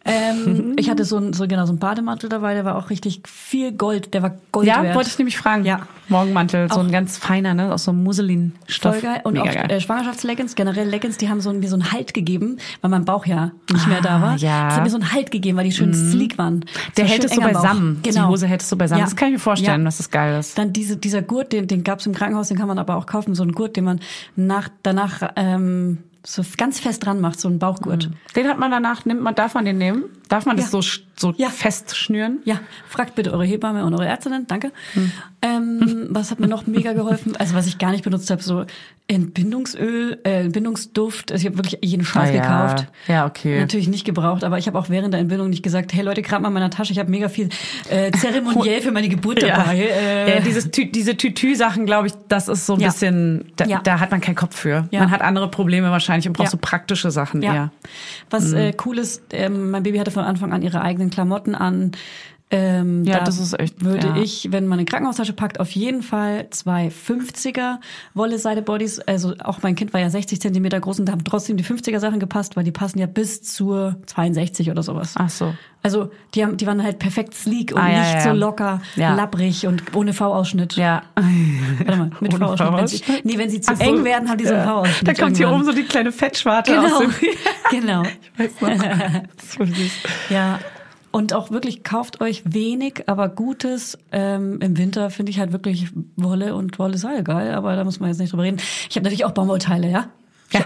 Ähm, 0.03 0.73
ich 0.79 0.89
hatte 0.89 1.05
so, 1.05 1.17
ein, 1.17 1.33
so 1.33 1.47
genau 1.47 1.65
so 1.65 1.71
einen 1.71 1.79
Bademantel 1.79 2.29
dabei, 2.29 2.53
der 2.53 2.65
war 2.65 2.75
auch 2.75 2.89
richtig 2.89 3.21
viel 3.27 3.71
Gold, 3.71 4.13
der 4.13 4.23
war 4.23 4.35
Gold 4.51 4.67
Ja, 4.67 4.81
wert. 4.83 4.95
wollte 4.95 5.09
ich 5.09 5.17
nämlich 5.19 5.37
fragen. 5.37 5.63
Ja. 5.65 5.87
Morgenmantel, 6.07 6.69
so 6.71 6.79
Auch- 6.79 6.83
ein 6.83 6.91
ganz 6.91 7.17
feiner, 7.17 7.53
ne, 7.55 7.73
aus 7.73 7.83
so 7.85 7.91
einem 7.91 8.03
Musselinstoff. 8.03 8.93
Voll 8.99 9.01
geil. 9.01 9.21
Und 9.23 9.33
Mega 9.33 9.49
auch 9.49 9.53
geil. 9.53 9.71
äh, 9.71 9.79
Schwangerschaftsleggings, 9.81 10.53
generell 10.55 10.87
Leggings, 10.87 11.17
die 11.17 11.29
haben 11.29 11.41
so, 11.41 11.49
ein- 11.49 11.59
mir 11.59 11.67
so 11.69 11.75
einen 11.75 11.91
Halt 11.91 12.13
gegeben, 12.13 12.57
weil 12.81 12.91
mein 12.91 13.05
Bauch 13.05 13.25
ja 13.25 13.51
nicht 13.71 13.87
mehr 13.87 14.01
da 14.01 14.17
Ah, 14.17 14.21
war. 14.21 14.35
ja. 14.37 14.65
Das 14.67 14.75
hat 14.77 14.83
mir 14.83 14.89
so 14.91 14.97
einen 14.97 15.11
Halt 15.13 15.31
gegeben, 15.31 15.57
weil 15.57 15.65
die 15.65 15.71
schön 15.71 15.93
sleek 15.93 16.37
waren. 16.37 16.65
Der 16.97 17.07
so 17.07 17.27
so 17.27 17.41
am 17.41 17.51
Bauch. 17.51 17.61
beisammen. 17.61 17.99
Genau. 18.03 18.21
Die 18.21 18.27
Hose 18.27 18.47
hält 18.47 18.61
es 18.61 18.69
so 18.69 18.75
beisammen. 18.75 18.99
Ja. 18.99 19.05
Das 19.05 19.15
kann 19.15 19.29
ich 19.29 19.33
mir 19.33 19.39
vorstellen, 19.39 19.81
Ja. 19.81 19.85
dass 19.85 19.97
das 19.97 20.11
geil 20.11 20.39
ist. 20.39 20.57
Dann 20.57 20.73
diese, 20.73 20.97
dieser 20.97 21.21
Gurt, 21.23 21.51
den, 21.53 21.67
den 21.67 21.83
gab's 21.83 22.05
im 22.05 22.13
Krankenhaus, 22.13 22.49
den 22.49 22.57
kann 22.57 22.67
man 22.67 22.77
aber 22.79 22.95
auch 22.97 23.07
kaufen. 23.07 23.33
So 23.33 23.43
ein 23.43 23.51
Gurt, 23.53 23.75
den 23.75 23.85
man 23.85 23.99
nach, 24.35 24.69
danach 24.83 25.31
ähm, 25.35 25.99
so 26.25 26.41
ganz 26.57 26.79
fest 26.79 27.05
dran 27.05 27.21
macht, 27.21 27.39
so 27.39 27.47
ein 27.47 27.59
Bauchgurt. 27.59 28.09
Den 28.35 28.47
hat 28.47 28.57
man 28.57 28.71
danach, 28.71 29.05
nimmt 29.05 29.21
man, 29.21 29.35
darf 29.35 29.53
man 29.53 29.63
den 29.65 29.77
nehmen? 29.77 30.05
Darf 30.27 30.45
man 30.47 30.57
das 30.57 30.65
Ja. 30.67 30.71
so, 30.71 30.79
sch- 30.79 31.01
so 31.15 31.33
Ja. 31.37 31.49
fest 31.49 31.95
schnüren? 31.95 32.39
Ja, 32.45 32.59
fragt 32.87 33.13
bitte 33.13 33.31
eure 33.31 33.45
Hebamme 33.45 33.85
und 33.85 33.93
eure 33.93 34.07
Ärztinnen, 34.07 34.47
danke. 34.47 34.71
Hm. 34.93 35.11
Ähm, 35.45 36.07
was 36.09 36.31
hat 36.31 36.39
mir 36.39 36.47
noch 36.47 36.65
mega 36.65 36.93
geholfen? 36.93 37.35
Also 37.37 37.53
was 37.55 37.67
ich 37.67 37.77
gar 37.77 37.91
nicht 37.91 38.03
benutzt 38.03 38.29
habe, 38.31 38.41
so 38.41 38.65
Entbindungsöl, 39.07 40.19
äh, 40.23 40.41
Entbindungsduft. 40.45 41.31
Also 41.31 41.41
ich 41.41 41.45
habe 41.47 41.57
wirklich 41.63 41.79
jeden 41.83 42.03
Scheiß 42.05 42.29
Ah, 42.29 42.33
ja. 42.33 42.41
gekauft. 42.41 42.87
Ja, 43.07 43.25
okay. 43.25 43.59
Natürlich 43.59 43.87
nicht 43.87 44.05
gebraucht, 44.05 44.43
aber 44.43 44.57
ich 44.57 44.65
habe 44.67 44.77
auch 44.79 44.89
während 44.89 45.13
der 45.13 45.21
Entbindung 45.21 45.49
nicht 45.49 45.61
gesagt, 45.63 45.93
hey 45.93 46.03
Leute, 46.03 46.21
gerade 46.21 46.41
mal 46.41 46.47
in 46.47 46.53
meiner 46.55 46.69
Tasche, 46.69 46.91
ich 46.91 46.99
habe 46.99 47.11
mega 47.11 47.29
viel 47.29 47.49
äh, 47.89 48.11
zeremoniell 48.17 48.81
für 48.81 48.91
meine 48.91 49.09
Geburt 49.09 49.43
dabei. 49.43 49.77
Äh, 49.77 50.35
ja, 50.35 50.39
dieses 50.41 50.71
diese 50.71 51.17
Tütü-Sachen, 51.17 51.85
glaube 51.85 52.07
ich, 52.07 52.13
das 52.27 52.47
ist 52.47 52.65
so 52.65 52.73
ein 52.73 52.79
Ja. 52.79 52.87
bisschen, 52.87 53.51
da, 53.55 53.65
Ja. 53.65 53.81
da 53.83 53.99
hat 53.99 54.11
man 54.11 54.21
keinen 54.21 54.35
Kopf 54.35 54.55
für. 54.55 54.87
Ja. 54.91 55.01
Man 55.01 55.11
hat 55.11 55.21
andere 55.21 55.49
Probleme 55.51 55.91
wahrscheinlich 55.91 56.27
und 56.27 56.33
braucht 56.33 56.47
Ja. 56.47 56.51
so 56.51 56.57
praktische 56.59 57.11
Sachen 57.11 57.41
Ja. 57.41 57.53
eher. 57.53 57.71
Was 58.29 58.51
Mhm. 58.51 58.57
äh, 58.57 58.73
cool 58.85 58.97
ist, 58.97 59.21
ähm, 59.31 59.69
mein 59.71 59.83
Baby 59.83 59.97
hatte 59.99 60.11
von 60.11 60.23
Anfang 60.23 60.51
an 60.53 60.61
ihre 60.61 60.81
eigenen 60.81 61.09
Klamotten 61.09 61.53
an. 61.55 61.91
Ähm, 62.51 63.03
Ja, 63.05 63.17
da 63.19 63.23
das 63.25 63.39
ist 63.39 63.59
echt- 63.59 63.83
Würde 63.83 64.07
ja. 64.09 64.15
ich, 64.17 64.49
wenn 64.51 64.67
man 64.67 64.77
eine 64.77 64.85
Krankenhaustasche 64.85 65.33
packt, 65.33 65.59
auf 65.59 65.71
jeden 65.71 66.03
Fall 66.03 66.47
zwei 66.51 66.89
50er 66.89 67.77
Wolle 68.13 68.37
Seide 68.37 68.61
Bodies. 68.61 68.99
Also 68.99 69.33
auch 69.43 69.63
mein 69.63 69.73
Kind 69.75 69.93
war 69.93 69.99
ja 69.99 70.11
60 70.11 70.39
Zentimeter 70.39 70.79
groß 70.79 70.99
und 70.99 71.07
da 71.07 71.13
haben 71.13 71.23
trotzdem 71.23 71.57
die 71.57 71.63
50er 71.63 71.99
Sachen 71.99 72.19
gepasst, 72.19 72.55
weil 72.55 72.63
die 72.63 72.71
passen 72.71 72.99
ja 72.99 73.07
bis 73.07 73.41
zur 73.41 73.95
62 74.05 74.69
oder 74.69 74.83
sowas. 74.83 75.15
Ach 75.17 75.29
so. 75.29 75.55
Also 75.81 76.11
die 76.35 76.43
haben, 76.43 76.57
die 76.57 76.67
waren 76.67 76.81
halt 76.83 76.99
perfekt 76.99 77.33
sleek 77.33 77.71
und 77.73 77.79
Ah, 77.81 77.89
ja, 77.91 77.99
nicht 77.99 78.13
ja, 78.13 78.21
so 78.21 78.31
locker, 78.31 78.81
Ja. 78.95 79.15
lapprig 79.15 79.65
und 79.67 79.95
ohne 79.95 80.13
V-Ausschnitt. 80.13 80.75
Ja. 80.75 81.01
Warte 81.15 81.97
mal, 81.99 82.09
mit 82.21 82.33
V-Ausschnitt. 82.37 82.73
Wenn 82.73 82.87
sie, 82.87 83.01
nee, 83.23 83.37
wenn 83.39 83.49
sie 83.49 83.61
zu 83.61 83.71
Ach 83.73 83.77
so. 83.77 83.83
eng 83.83 84.03
werden, 84.03 84.29
haben 84.29 84.37
die 84.37 84.45
so 84.45 84.53
einen. 84.53 84.65
V-Ausschnitt. 84.65 85.07
Da 85.07 85.13
kommt 85.13 85.37
hier 85.37 85.47
irgendwann. 85.47 85.67
oben 85.67 85.75
so 85.75 85.81
die 85.81 85.87
kleine 85.87 86.11
Fettschwarte 86.11 86.71
Genau, 86.73 86.85
aus 86.95 86.99
dem... 86.99 87.11
genau. 87.81 88.03
Weiß 88.37 88.61
noch. 88.61 88.69
Das 88.69 89.43
ist 89.45 89.55
voll 89.55 89.67
süß. 89.67 89.91
Ja. 90.29 90.59
Und 91.15 91.31
auch 91.31 91.49
wirklich 91.49 91.85
kauft 91.85 92.19
euch 92.19 92.43
wenig, 92.43 93.03
aber 93.07 93.29
Gutes. 93.29 93.97
Ähm, 94.11 94.59
Im 94.59 94.77
Winter 94.77 95.09
finde 95.09 95.29
ich 95.29 95.39
halt 95.39 95.53
wirklich 95.53 95.87
Wolle 96.17 96.55
und 96.55 96.77
Wolle 96.77 96.97
sei 96.97 97.21
geil, 97.21 97.53
aber 97.53 97.77
da 97.77 97.85
muss 97.85 98.01
man 98.01 98.09
jetzt 98.09 98.19
nicht 98.19 98.33
drüber 98.33 98.43
reden. 98.43 98.57
Ich 98.89 98.97
habe 98.97 99.05
natürlich 99.05 99.23
auch 99.23 99.31
Baumwollteile, 99.31 99.89
ja? 99.89 100.09
Ja, 100.51 100.65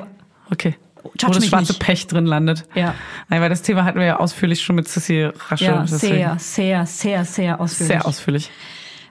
okay. 0.50 0.76
Wo 1.04 1.12
Judge 1.20 1.36
das 1.36 1.46
schwarze 1.46 1.74
nicht. 1.74 1.80
Pech 1.84 2.08
drin 2.08 2.26
landet. 2.26 2.64
Ja. 2.74 2.96
Nein, 3.30 3.42
weil 3.42 3.50
das 3.50 3.62
Thema 3.62 3.86
hatten 3.86 4.00
wir 4.00 4.08
ja 4.08 4.20
ausführlich 4.20 4.64
schon 4.64 4.76
mit 4.76 4.88
Sissi 4.88 5.30
Rasche. 5.50 5.66
Ja, 5.66 5.86
sehr, 5.86 6.40
sehr, 6.40 6.88
sehr, 6.88 7.26
sehr 7.26 7.62
ausführlich. 7.62 7.88
Sehr 7.88 8.08
ausführlich. 8.08 8.52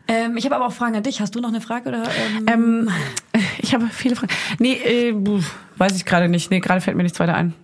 Ähm, 0.08 0.36
ich 0.38 0.44
habe 0.44 0.56
aber 0.56 0.66
auch 0.66 0.72
Fragen 0.72 0.96
an 0.96 1.04
dich. 1.04 1.20
Hast 1.20 1.36
du 1.36 1.40
noch 1.40 1.50
eine 1.50 1.60
Frage 1.60 1.90
oder? 1.90 2.02
Ähm, 2.48 2.88
Ähm, 3.32 3.42
ich 3.58 3.74
habe 3.74 3.86
viele 3.92 4.16
Fragen. 4.16 4.32
Nee, 4.58 4.72
äh, 4.72 5.14
weiß 5.76 5.94
ich 5.94 6.04
gerade 6.04 6.28
nicht. 6.28 6.50
Nee, 6.50 6.58
gerade 6.58 6.80
fällt 6.80 6.96
mir 6.96 7.04
nichts 7.04 7.20
weiter 7.20 7.36
ein. 7.36 7.54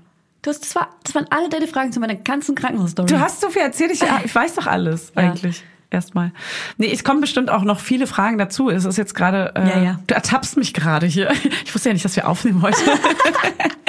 Du 0.45 0.51
hast, 0.51 0.61
das, 0.63 0.75
war, 0.77 0.89
das 1.03 1.15
waren 1.15 1.27
alle 1.31 1.49
deine 1.49 1.67
Fragen 1.67 1.91
zu 1.93 1.99
meiner 2.01 2.15
ganzen 2.15 2.55
Krankenhausstory. 2.55 3.09
Du 3.09 3.19
hast 3.19 3.41
so 3.41 3.49
viel 3.51 3.63
erzählt, 3.63 3.91
ich, 3.91 4.03
ich 4.25 4.35
weiß 4.35 4.55
doch 4.55 4.67
alles 4.67 5.13
Ja. 5.17 5.23
eigentlich. 5.23 5.65
Erstmal. 5.95 6.33
Nee, 6.77 6.91
es 6.93 7.05
kommen 7.05 7.21
bestimmt 7.21 7.51
auch 7.51 7.63
noch 7.63 7.79
viele 7.79 8.09
Fragen 8.09 8.37
dazu. 8.37 8.69
Es 8.69 8.85
ist 8.85 8.99
jetzt 8.99 9.15
gerade, 9.15 9.53
äh, 9.55 9.69
Ja, 9.69 9.83
ja. 9.83 10.01
du 10.09 10.15
ertappst 10.15 10.57
mich 10.57 10.75
gerade 10.75 11.07
hier. 11.07 11.31
Ich 11.65 11.73
wusste 11.75 11.91
ja 11.91 11.93
nicht, 11.93 12.05
dass 12.05 12.17
wir 12.17 12.27
aufnehmen 12.29 12.63
heute. 12.63 12.77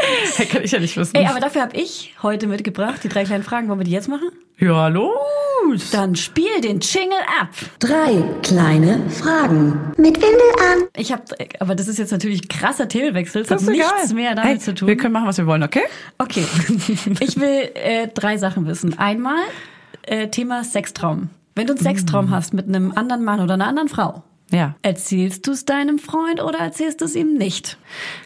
hey, 0.38 0.46
kann 0.46 0.64
ich 0.64 0.72
ja 0.72 0.80
nicht 0.80 0.96
wissen. 0.98 1.16
Ey, 1.16 1.26
aber 1.26 1.40
dafür 1.40 1.64
habe 1.64 1.76
ich 1.76 2.14
heute 2.22 2.46
mitgebracht 2.48 3.04
die 3.04 3.10
drei 3.10 3.24
kleinen 3.26 3.44
Fragen. 3.44 3.68
Wollen 3.70 3.80
wir 3.80 3.86
die 3.86 3.92
jetzt 3.92 4.08
machen? 4.08 4.30
ja, 4.58 4.88
los. 4.88 5.90
Dann 5.92 6.16
spiel 6.16 6.62
den 6.62 6.80
Jingle 6.80 7.18
ab. 7.42 7.50
Drei 7.80 8.24
kleine 8.44 9.10
Fragen. 9.10 9.94
Mit 9.98 10.16
Windel 10.18 10.52
an. 10.72 10.84
Ich 10.96 11.12
habe, 11.12 11.24
aber 11.60 11.74
das 11.74 11.88
ist 11.88 11.98
jetzt 11.98 12.12
natürlich 12.12 12.48
krasser 12.48 12.88
Themenwechsel. 12.88 13.42
Das, 13.42 13.50
Das 13.50 13.62
hat 13.64 13.70
ist 13.70 13.70
nichts 13.76 13.92
egal. 14.12 14.14
mehr 14.16 14.36
damit 14.36 14.50
hey, 14.52 14.60
zu 14.60 14.76
tun. 14.76 14.88
Wir 14.88 14.96
können 14.96 15.14
machen, 15.14 15.26
was 15.26 15.38
wir 15.40 15.48
wollen, 15.48 15.64
okay? 15.64 15.82
Okay. 16.20 16.46
Ich 17.20 17.40
will 17.40 17.72
äh, 17.74 18.08
drei 18.14 18.38
Sachen 18.38 18.68
wissen. 18.68 18.98
Einmal 19.00 19.40
äh, 20.04 20.28
Thema 20.28 20.64
Sextraum. 20.64 21.30
Wenn 21.56 21.68
du 21.68 21.74
einen 21.74 21.82
Sextraum 21.82 22.30
hast 22.32 22.54
mit 22.54 22.68
einem 22.68 22.92
anderen 22.96 23.24
Mann 23.24 23.40
oder 23.40 23.54
einer 23.56 23.68
anderen 23.68 23.88
Frau, 23.90 24.24
Ja. 24.52 24.76
erzählst 24.82 25.48
du 25.48 25.52
es 25.52 25.66
deinem 25.66 26.00
Freund 26.00 26.42
oder 26.44 26.60
erzählst 26.60 27.02
du 27.02 27.06
es 27.06 27.16
ihm 27.16 27.34
nicht? 27.36 27.78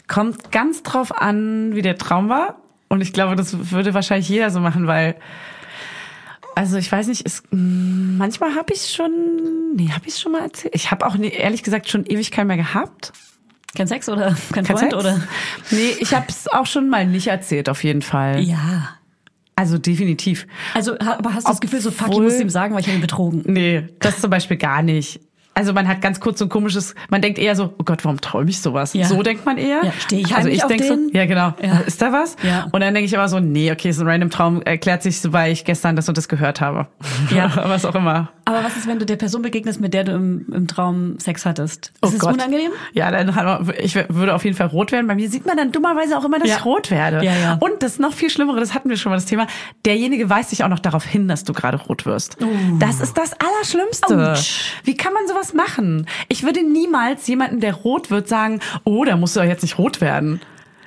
Kommt 0.08 0.50
ganz 0.52 0.82
drauf 0.82 1.16
an, 1.20 1.74
wie 1.74 1.82
der 1.82 1.96
Traum 1.96 2.28
war. 2.28 2.56
Und 2.88 3.00
ich 3.02 3.12
glaube, 3.12 3.36
das 3.36 3.70
würde 3.70 3.94
wahrscheinlich 3.94 4.28
jeder 4.28 4.50
so 4.50 4.58
machen, 4.58 4.88
weil, 4.88 5.14
also 6.56 6.76
ich 6.76 6.90
weiß 6.90 7.06
nicht, 7.06 7.24
mh, 7.52 8.16
manchmal 8.18 8.56
habe 8.56 8.72
ich 8.72 8.90
schon, 8.92 9.74
nee, 9.76 9.90
habe 9.92 10.08
ich 10.08 10.16
schon 10.18 10.32
mal 10.32 10.42
erzählt. 10.42 10.74
Ich 10.74 10.90
habe 10.90 11.06
auch 11.06 11.14
nee, 11.16 11.28
ehrlich 11.28 11.62
gesagt 11.62 11.88
schon 11.88 12.04
ewig 12.06 12.32
keinen 12.32 12.48
mehr 12.48 12.56
gehabt. 12.56 13.12
Kein 13.76 13.86
Sex 13.86 14.08
oder 14.08 14.34
kein 14.52 14.64
Kein 14.64 14.76
Freund 14.76 14.90
Sex? 14.90 14.94
oder? 14.94 15.20
Nee, 15.70 15.94
ich 16.00 16.12
habe 16.14 16.26
es 16.28 16.48
auch 16.48 16.66
schon 16.66 16.88
mal 16.88 17.06
nicht 17.06 17.28
erzählt, 17.28 17.68
auf 17.68 17.84
jeden 17.84 18.02
Fall. 18.02 18.40
Ja. 18.40 18.88
Also 19.60 19.76
definitiv. 19.76 20.46
Also, 20.72 20.98
aber 20.98 21.34
hast 21.34 21.46
du 21.46 21.52
das 21.52 21.60
Gefühl, 21.60 21.82
so 21.82 21.90
fuck, 21.90 22.10
ich 22.10 22.18
muss 22.18 22.40
ihm 22.40 22.48
sagen, 22.48 22.72
weil 22.72 22.80
ich 22.80 22.86
habe 22.86 22.96
ihn 22.96 23.02
betrogen? 23.02 23.42
Nee, 23.44 23.88
das 23.98 24.18
zum 24.18 24.30
Beispiel 24.30 24.56
gar 24.56 24.80
nicht. 24.80 25.20
Also 25.60 25.74
man 25.74 25.86
hat 25.86 26.00
ganz 26.00 26.20
kurz 26.20 26.38
so 26.38 26.46
ein 26.46 26.48
komisches, 26.48 26.94
man 27.10 27.20
denkt 27.20 27.38
eher 27.38 27.54
so, 27.54 27.74
oh 27.78 27.82
Gott, 27.84 28.02
warum 28.06 28.18
träume 28.18 28.48
ich 28.48 28.62
sowas? 28.62 28.94
Ja. 28.94 29.06
So 29.06 29.22
denkt 29.22 29.44
man 29.44 29.58
eher. 29.58 29.84
Ja, 29.84 29.92
stehe 29.98 30.22
ich 30.22 30.34
also 30.34 30.48
ich 30.48 30.62
auf 30.64 30.68
denk 30.68 30.80
den? 30.80 31.08
so, 31.10 31.14
ja 31.18 31.26
genau, 31.26 31.52
Ja. 31.62 31.80
ist 31.86 32.00
da 32.00 32.12
was? 32.12 32.36
Ja. 32.42 32.66
Und 32.72 32.80
dann 32.80 32.94
denke 32.94 33.04
ich 33.04 33.16
aber 33.16 33.28
so, 33.28 33.40
nee, 33.40 33.70
okay, 33.70 33.90
ist 33.90 34.00
ein 34.00 34.08
random 34.08 34.30
Traum, 34.30 34.62
erklärt 34.62 35.02
sich 35.02 35.20
so, 35.20 35.34
weil 35.34 35.52
ich 35.52 35.66
gestern 35.66 35.96
das 35.96 36.08
und 36.08 36.16
das 36.16 36.28
gehört 36.28 36.62
habe. 36.62 36.86
Ja. 37.34 37.52
was 37.68 37.84
auch 37.84 37.94
immer. 37.94 38.30
Aber 38.46 38.64
was 38.64 38.76
ist, 38.76 38.86
wenn 38.88 38.98
du 38.98 39.04
der 39.06 39.16
Person 39.16 39.42
begegnest, 39.42 39.80
mit 39.80 39.92
der 39.94 40.02
du 40.04 40.12
im, 40.12 40.46
im 40.52 40.66
Traum 40.66 41.18
Sex 41.20 41.44
hattest? 41.46 41.92
Oh 42.02 42.06
ist 42.08 42.14
es 42.14 42.18
Gott. 42.20 42.32
unangenehm? 42.34 42.72
Ja, 42.94 43.10
dann 43.10 43.26
man, 43.34 43.72
ich 43.78 43.94
würde 43.94 44.34
auf 44.34 44.44
jeden 44.44 44.56
Fall 44.56 44.66
rot 44.68 44.90
werden. 44.92 45.06
Bei 45.06 45.14
mir 45.14 45.28
sieht 45.28 45.46
man 45.46 45.56
dann 45.56 45.70
dummerweise 45.72 46.16
auch 46.18 46.24
immer, 46.24 46.38
dass 46.38 46.48
Ja. 46.48 46.56
ich 46.56 46.64
rot 46.64 46.90
werde. 46.90 47.24
Ja, 47.24 47.32
ja. 47.36 47.56
Und 47.60 47.82
das 47.82 47.98
noch 48.00 48.12
viel 48.14 48.30
Schlimmere, 48.30 48.58
das 48.58 48.74
hatten 48.74 48.88
wir 48.88 48.96
schon 48.96 49.10
mal 49.10 49.16
das 49.16 49.26
Thema, 49.26 49.46
derjenige 49.84 50.28
weist 50.30 50.50
sich 50.50 50.64
auch 50.64 50.68
noch 50.68 50.78
darauf 50.80 51.04
hin, 51.04 51.28
dass 51.28 51.44
du 51.44 51.52
gerade 51.52 51.76
rot 51.76 52.06
wirst. 52.06 52.38
Das 52.78 53.00
ist 53.00 53.16
das 53.18 53.34
Allerschlimmste. 53.38 54.32
Autsch. 54.32 54.72
Wie 54.84 54.96
kann 54.96 55.12
man 55.12 55.28
sowas 55.28 55.49
machen? 55.54 56.06
Ich 56.28 56.42
würde 56.42 56.62
niemals 56.62 57.26
jemanden, 57.26 57.60
der 57.60 57.74
rot 57.74 58.10
wird, 58.10 58.28
sagen, 58.28 58.60
oh, 58.84 59.04
da 59.04 59.16
musst 59.16 59.36
du 59.36 59.40
doch 59.40 59.46
jetzt 59.46 59.62
nicht 59.62 59.78
rot 59.78 60.00
werden. 60.00 60.40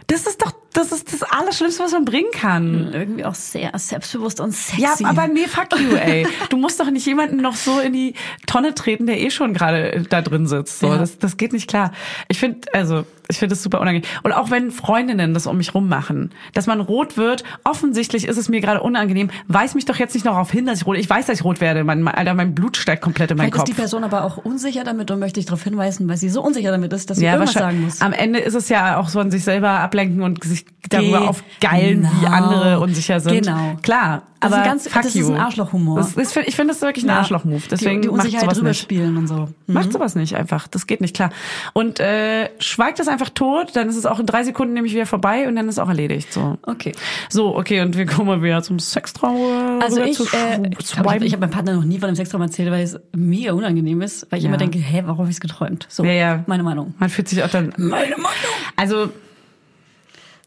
Das 0.08 0.26
ist 0.28 0.42
doch, 0.42 0.54
das 0.74 0.92
ist 0.92 1.14
das 1.14 1.24
Allerschlimmste, 1.24 1.84
was 1.84 1.92
man 1.92 2.06
bringen 2.06 2.32
kann. 2.34 2.92
Irgendwie 2.94 3.26
auch 3.26 3.36
sehr 3.36 3.72
selbstbewusst 3.78 4.40
und 4.40 4.54
sexy. 4.54 4.82
Ja, 4.82 4.94
aber 5.04 5.28
nee, 5.28 5.48
fuck 5.48 5.80
you, 5.80 5.96
ey. 5.96 6.28
Du 6.50 6.58
musst 6.58 6.80
doch 6.80 6.90
nicht 6.92 7.06
jemanden 7.06 7.38
noch 7.38 7.56
so 7.56 7.80
in 7.80 7.94
die 7.94 8.16
Tonne 8.48 8.74
treten, 8.76 9.06
der 9.08 9.20
eh 9.20 9.30
schon 9.30 9.54
gerade 9.54 10.04
da 10.10 10.22
drin 10.22 10.48
sitzt. 10.48 10.80
So, 10.80 10.88
Ja. 10.88 10.98
das, 10.98 11.18
das 11.20 11.38
geht 11.38 11.54
nicht 11.54 11.68
klar. 11.70 11.92
Ich 12.28 12.40
finde, 12.40 12.68
also, 12.74 13.06
ich 13.30 13.38
finde 13.38 13.56
das 13.56 13.64
super 13.64 13.80
unangenehm. 13.80 14.08
Und 14.24 14.34
auch 14.34 14.52
wenn 14.52 14.72
Freundinnen 14.72 15.34
das 15.34 15.48
um 15.48 15.58
mich 15.58 15.74
rummachen, 15.74 16.32
dass 16.54 16.68
man 16.68 16.82
rot 16.82 17.16
wird, 17.18 17.44
offensichtlich 17.64 18.28
ist 18.28 18.38
es 18.38 18.50
mir 18.50 18.60
gerade 18.60 18.82
unangenehm. 18.82 19.30
Weiß 19.48 19.76
mich 19.76 19.86
doch 19.86 19.96
jetzt 19.98 20.14
nicht 20.14 20.26
noch 20.26 20.34
darauf 20.34 20.52
hin, 20.52 20.66
dass 20.66 20.80
ich 20.82 20.86
rot, 20.86 20.98
ich 20.98 21.10
weiß, 21.10 21.28
dass 21.28 21.40
ich 21.40 21.44
rot 21.46 21.62
werde. 21.62 21.84
Mein, 21.84 22.02
mein- 22.02 22.16
Alter, 22.16 22.34
mein 22.34 22.54
Blut 22.54 22.78
steigt 22.78 23.02
komplett 23.02 23.32
in 23.32 23.38
meinen 23.38 23.46
Vielleicht 23.52 23.56
ist 23.56 23.60
Kopf. 23.72 23.76
die 23.76 23.82
Person 23.82 24.04
aber 24.04 24.24
auch 24.24 24.38
unsicher 24.38 24.84
damit 24.84 25.10
und 25.12 25.20
möchte 25.20 25.40
ich 25.40 25.46
darauf 25.46 25.64
hinweisen, 25.64 26.08
weil 26.10 26.18
sie 26.18 26.30
so 26.30 26.42
unsicher 26.44 26.72
damit 26.72 26.92
ist, 26.94 27.10
dass 27.10 27.18
sie 27.18 27.26
ja, 27.26 27.34
irgendwas 27.34 27.54
sagen 27.54 27.82
muss. 27.82 28.02
Am 28.02 28.14
Ende 28.14 28.40
ist 28.40 28.56
es 28.56 28.70
ja 28.70 28.98
auch 28.98 29.10
so 29.10 29.20
an 29.20 29.32
sich 29.32 29.44
selber 29.44 29.70
ablenken 29.70 30.22
und 30.22 30.44
sich 30.44 30.63
darüber 30.90 31.20
Genau. 31.20 31.30
aufgeilen, 31.30 32.08
wie 32.20 32.28
andere 32.28 32.80
unsicher 32.80 33.20
sind. 33.20 33.46
Genau. 33.46 33.78
Klar. 33.82 34.24
Das 34.42 34.52
ist 34.52 34.58
aber 34.58 34.66
ganz- 34.66 34.84
fuck 34.90 35.02
das 35.04 35.16
ist 35.16 35.16
you. 35.16 35.32
ein 35.34 35.40
Arschlochhumor. 35.40 36.00
Ist, 36.02 36.18
ich 36.36 36.56
finde 36.58 36.74
das 36.74 36.82
wirklich 36.82 37.06
ein 37.06 37.08
Ja. 37.08 37.20
Arschloch-Move. 37.20 37.62
Deswegen 37.72 38.02
die, 38.02 38.10
die 38.10 38.14
macht 38.14 38.26
Unsicherheit 38.26 38.44
sowas 38.44 38.58
drüber 38.58 38.70
nicht. 38.70 38.82
spielen 38.82 39.16
und 39.16 39.28
so. 39.28 39.48
Macht 39.68 39.94
sowas 39.94 40.16
nicht 40.16 40.36
einfach. 40.36 40.68
Das 40.68 40.86
geht 40.86 41.00
nicht 41.00 41.16
klar. 41.16 41.30
Und 41.72 42.02
äh, 42.02 42.50
schweigt 42.60 43.00
das 43.00 43.08
einfach 43.08 43.30
tot, 43.30 43.70
dann 43.76 43.88
ist 43.88 43.96
es 43.96 44.06
auch 44.06 44.20
in 44.20 44.26
drei 44.26 44.44
Sekunden 44.44 44.74
nämlich 44.74 44.94
wieder 44.94 45.06
vorbei 45.06 45.48
und 45.48 45.56
dann 45.56 45.70
ist 45.70 45.80
auch 45.80 45.88
erledigt. 45.88 46.34
So. 46.34 46.58
Okay. 46.64 46.92
So, 47.30 47.56
okay, 47.56 47.80
und 47.80 47.96
wir 47.98 48.06
kommen 48.06 48.44
wieder 48.44 48.62
zum 48.64 48.80
Sextraum. 48.80 49.80
Also 49.82 50.02
ich, 50.02 50.18
zu 50.18 50.26
äh, 50.26 50.70
ich 50.78 50.98
habe 50.98 51.18
meinem 51.40 51.50
Partner 51.50 51.76
noch 51.76 51.86
nie 51.86 52.00
von 52.00 52.08
einem 52.10 52.18
Sextraum 52.18 52.42
erzählt, 52.42 52.70
weil 52.70 52.84
es 52.84 53.00
mega 53.16 53.54
unangenehm 53.54 54.02
ist, 54.02 54.28
weil 54.30 54.40
ich 54.40 54.44
Ja. 54.44 54.50
immer 54.50 54.58
denke, 54.58 54.78
hä, 54.78 55.04
warum 55.06 55.20
habe 55.20 55.30
ich 55.30 55.38
es 55.38 55.42
geträumt? 55.42 55.86
So, 55.90 56.04
ja. 56.04 56.44
meine 56.48 56.64
Meinung. 56.64 56.96
Man 57.00 57.10
fühlt 57.10 57.30
sich 57.30 57.42
auch 57.42 57.50
dann. 57.50 57.74
Meine 57.78 58.18
Meinung. 58.18 58.28
Also, 58.76 59.10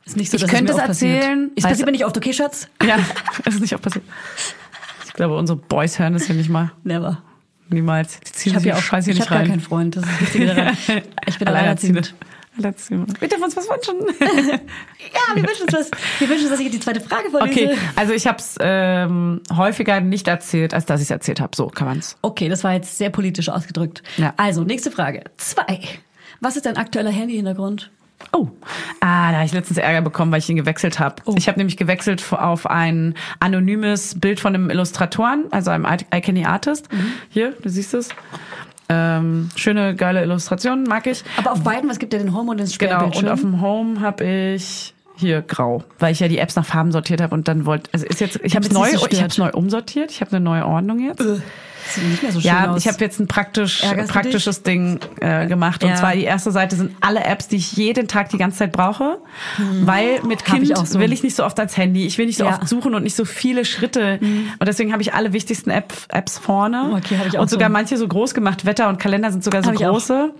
Ist 0.07 0.16
nicht 0.16 0.30
so, 0.30 0.36
Ich 0.36 0.42
dass 0.42 0.50
könnte 0.50 0.72
es 0.72 0.76
mir 0.76 0.76
es 0.76 0.78
oft 0.78 0.86
passiert. 0.88 1.14
erzählen, 1.16 1.50
Es 1.57 1.64
weil 1.64 1.70
passiert 1.70 1.86
mir 1.86 1.92
nicht 1.92 2.04
oft, 2.07 2.16
okay, 2.16 2.32
Schatz? 2.32 2.68
ja, 2.86 2.96
es 3.44 3.54
ist 3.57 3.61
nicht 3.61 3.74
auch 3.74 3.82
passiert. 3.82 4.04
Ich 5.07 5.12
glaube, 5.12 5.36
unsere 5.36 5.59
Boys 5.59 5.98
hören 5.98 6.12
das 6.14 6.28
ja 6.28 6.34
nicht 6.34 6.48
mal. 6.48 6.70
Never. 6.84 7.22
Niemals. 7.68 8.20
Die 8.20 8.32
ziehen 8.32 8.50
Ich 8.50 8.54
habe 8.54 8.62
sich 8.62 8.68
ja 8.70 8.76
auch 8.76 8.82
Scheiße 8.82 9.11
ich 9.11 9.16
nicht 9.16 9.24
hab 9.26 9.30
gar 9.30 9.38
rein. 9.40 9.48
keinen 9.48 9.61
Freund, 9.61 9.96
das 9.96 10.04
ist 10.04 10.12
das 10.12 10.20
Wichtige 10.20 10.46
daran. 10.46 10.76
Ich 11.26 11.38
bin 11.38 11.48
alleinerziehend. 11.48 12.14
Alleinerziehend. 12.57 13.20
Wir 13.20 13.28
dürfen 13.28 13.44
uns 13.44 13.57
was 13.57 13.68
wünschen. 13.68 13.96
Ja, 15.14 15.34
wir 15.34 15.42
wünschen 15.42 15.62
uns 15.64 15.72
was. 15.72 15.90
Wir 16.18 16.28
wünschen 16.28 16.42
uns, 16.44 16.50
dass 16.52 16.61
ich 16.61 16.70
die 16.70 16.80
zweite 16.80 17.00
Frage 17.00 17.30
vorlese. 17.30 17.64
Okay, 17.70 17.78
also 17.96 18.12
ich 18.12 18.26
habe 18.26 18.38
es 18.38 18.57
ähm, 18.61 19.40
häufiger 19.54 20.00
nicht 20.00 20.28
erzählt, 20.28 20.74
als 20.74 20.84
dass 20.86 21.00
ich 21.00 21.07
es 21.07 21.11
erzählt 21.11 21.40
habe. 21.40 21.57
So 21.57 21.66
kann 21.68 21.88
man's. 21.88 22.16
Okay, 22.22 22.48
das 22.48 22.62
war 22.64 22.72
jetzt 22.74 22.96
sehr 22.98 23.11
politisch 23.11 23.48
ausgedrückt. 23.48 24.02
Ja. 24.16 24.34
Also, 24.36 24.62
nächste 24.64 24.90
Frage. 24.90 25.24
Zwei. 25.36 25.80
Was 26.40 26.57
ist 26.57 26.66
dein 26.66 26.76
aktueller 26.76 27.11
Handy-Hintergrund? 27.11 27.90
Oh, 28.32 28.48
ah, 29.00 29.30
da 29.30 29.36
habe 29.36 29.46
ich 29.46 29.52
letztens 29.52 29.78
Ärger 29.78 30.02
bekommen, 30.02 30.32
weil 30.32 30.40
ich 30.40 30.48
ihn 30.48 30.56
gewechselt 30.56 30.98
habe. 30.98 31.16
Oh. 31.24 31.34
Ich 31.36 31.48
habe 31.48 31.58
nämlich 31.58 31.76
gewechselt 31.76 32.22
auf 32.32 32.68
ein 32.68 33.14
anonymes 33.40 34.18
Bild 34.18 34.40
von 34.40 34.54
einem 34.54 34.70
Illustratoren, 34.70 35.46
also 35.50 35.70
einem 35.70 35.86
Icony 36.12 36.44
Artist. 36.44 36.92
Mhm. 36.92 37.12
Hier, 37.30 37.52
du 37.62 37.68
siehst 37.68 37.94
es. 37.94 38.10
Ähm, 38.88 39.48
schöne, 39.56 39.96
geile 39.96 40.22
Illustration, 40.22 40.84
mag 40.84 41.06
ich. 41.06 41.24
Aber 41.38 41.52
auf 41.52 41.62
beiden, 41.62 41.90
was 41.90 41.98
gibt 41.98 42.12
dir 42.12 42.18
den 42.18 42.34
Home 42.34 42.52
und 42.52 42.58
den 42.58 42.68
Genau, 42.78 43.06
und 43.06 43.28
auf 43.28 43.40
dem 43.40 43.60
Home 43.60 44.00
habe 44.00 44.24
ich 44.24 44.94
hier 45.16 45.42
grau, 45.42 45.82
weil 45.98 46.12
ich 46.12 46.20
ja 46.20 46.28
die 46.28 46.38
Apps 46.38 46.56
nach 46.56 46.66
Farben 46.66 46.92
sortiert 46.92 47.20
habe 47.20 47.34
und 47.34 47.48
dann 47.48 47.64
wollte, 47.64 47.90
also 47.92 48.06
ist 48.06 48.20
jetzt, 48.20 48.38
ich 48.42 48.54
habe 48.54 48.66
es 48.66 48.72
neu, 48.72 48.88
ich 49.10 49.22
habe 49.22 49.32
neu 49.38 49.50
umsortiert, 49.50 50.10
ich 50.10 50.20
habe 50.20 50.36
eine 50.36 50.44
neue 50.44 50.66
Ordnung 50.66 51.00
jetzt. 51.00 51.24
Sieht 51.89 52.05
nicht 52.05 52.22
mehr 52.22 52.32
so 52.32 52.41
schön 52.41 52.49
Ja, 52.49 52.70
aus. 52.70 52.78
ich 52.84 52.89
habe 52.89 52.99
jetzt 53.05 53.20
ein 53.20 53.26
praktisch, 53.28 53.82
Ärgerst 53.82 54.11
praktisches 54.12 54.62
Ding 54.62 54.99
äh, 55.20 55.47
gemacht. 55.47 55.82
Und 55.84 55.91
Ja. 55.91 55.97
zwar 55.97 56.14
die 56.14 56.24
erste 56.24 56.51
Seite 56.51 56.76
sind 56.76 56.93
alle 57.01 57.24
Apps, 57.24 57.49
die 57.49 57.57
ich 57.57 57.72
jeden 57.72 58.09
Tag 58.09 58.28
die 58.30 58.39
ganze 58.39 58.59
Zeit 58.59 58.72
brauche. 58.72 59.18
Weil 59.82 60.22
mit 60.22 60.41
ich 60.43 60.45
Kind 60.47 60.76
auch 60.78 60.87
so. 60.87 60.99
will 61.01 61.12
ich 61.12 61.22
nicht 61.22 61.37
so 61.37 61.45
oft 61.45 61.59
als 61.61 61.76
Handy. 61.76 62.07
Ich 62.07 62.18
will 62.18 62.26
nicht 62.26 62.39
so 62.39 62.45
Ja. 62.45 62.51
oft 62.51 62.68
suchen 62.68 62.95
und 62.95 63.03
nicht 63.03 63.16
so 63.16 63.24
viele 63.24 63.64
Schritte. 63.64 64.18
Und 64.20 64.66
deswegen 64.66 64.93
habe 64.93 65.03
ich 65.03 65.14
alle 65.14 65.32
wichtigsten 65.32 65.70
App, 65.70 65.93
Apps 66.09 66.39
vorne. 66.39 66.93
Okay, 66.97 67.16
ich 67.26 67.39
und 67.39 67.49
sogar 67.51 67.68
so. 67.68 67.72
manche 67.72 67.97
so 67.97 68.07
groß 68.09 68.34
gemacht. 68.34 68.64
Wetter 68.66 68.89
und 68.89 68.99
Kalender 68.99 69.30
sind 69.30 69.45
sogar 69.45 69.62
so 69.62 69.72
ich 69.72 69.78
große. 69.78 70.32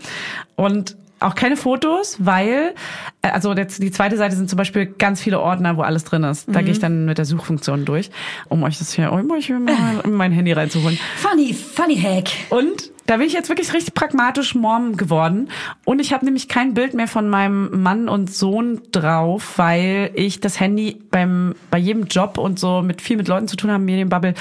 Und 0.57 0.97
auch 1.21 1.35
keine 1.35 1.57
Fotos, 1.57 2.17
weil, 2.19 2.75
äh, 3.23 3.29
also 3.31 3.55
jetzt 3.55 3.83
die 3.83 3.91
zweite 3.91 4.17
Seite 4.17 4.37
sind 4.37 4.51
zum 4.51 4.57
Beispiel 4.57 4.87
ganz 4.87 5.21
viele 5.21 5.41
Ordner, 5.41 5.77
wo 5.77 5.83
alles 5.83 6.05
drin 6.05 6.25
ist. 6.25 6.47
Da 6.49 6.61
gehe 6.61 6.65
Mhm. 6.65 6.71
ich 6.71 6.79
dann 6.79 7.05
mit 7.07 7.19
der 7.19 7.25
Suchfunktion 7.25 7.85
durch, 7.85 8.11
um 8.49 8.63
euch 8.63 8.79
das 8.79 8.93
hier, 8.93 9.13
um 9.13 9.31
euch 9.31 9.47
hier 9.47 9.59
mal 9.59 10.01
in 10.05 10.13
mein 10.13 10.33
Handy 10.33 10.53
reinzuholen. 10.53 10.99
Funny, 11.17 11.55
funny 11.55 11.97
Hack. 11.97 12.29
Und 12.51 12.91
da 13.07 13.17
bin 13.19 13.27
ich 13.27 13.33
jetzt 13.33 13.49
wirklich 13.49 13.73
richtig 13.73 13.95
pragmatisch 13.95 14.55
Mom 14.55 14.97
geworden. 14.97 15.49
Und 15.85 16.01
ich 16.01 16.13
habe 16.13 16.25
nämlich 16.25 16.49
kein 16.49 16.75
Bild 16.75 16.93
mehr 16.95 17.09
von 17.09 17.29
meinem 17.29 17.83
Mann 17.83 18.09
und 18.09 18.33
Sohn 18.33 18.83
drauf, 18.91 19.55
weil 19.57 20.11
ich 20.15 20.41
das 20.41 20.59
Handy 20.61 21.01
beim 21.11 21.55
bei 21.71 21.79
jedem 21.79 22.07
Job 22.07 22.37
und 22.37 22.59
so 22.59 22.83
mit 22.83 23.01
viel 23.01 23.17
mit 23.17 23.29
Leuten 23.29 23.49
zu 23.49 23.57
tun 23.57 23.71
haben, 23.71 23.85
Medienbubble, 23.85 24.35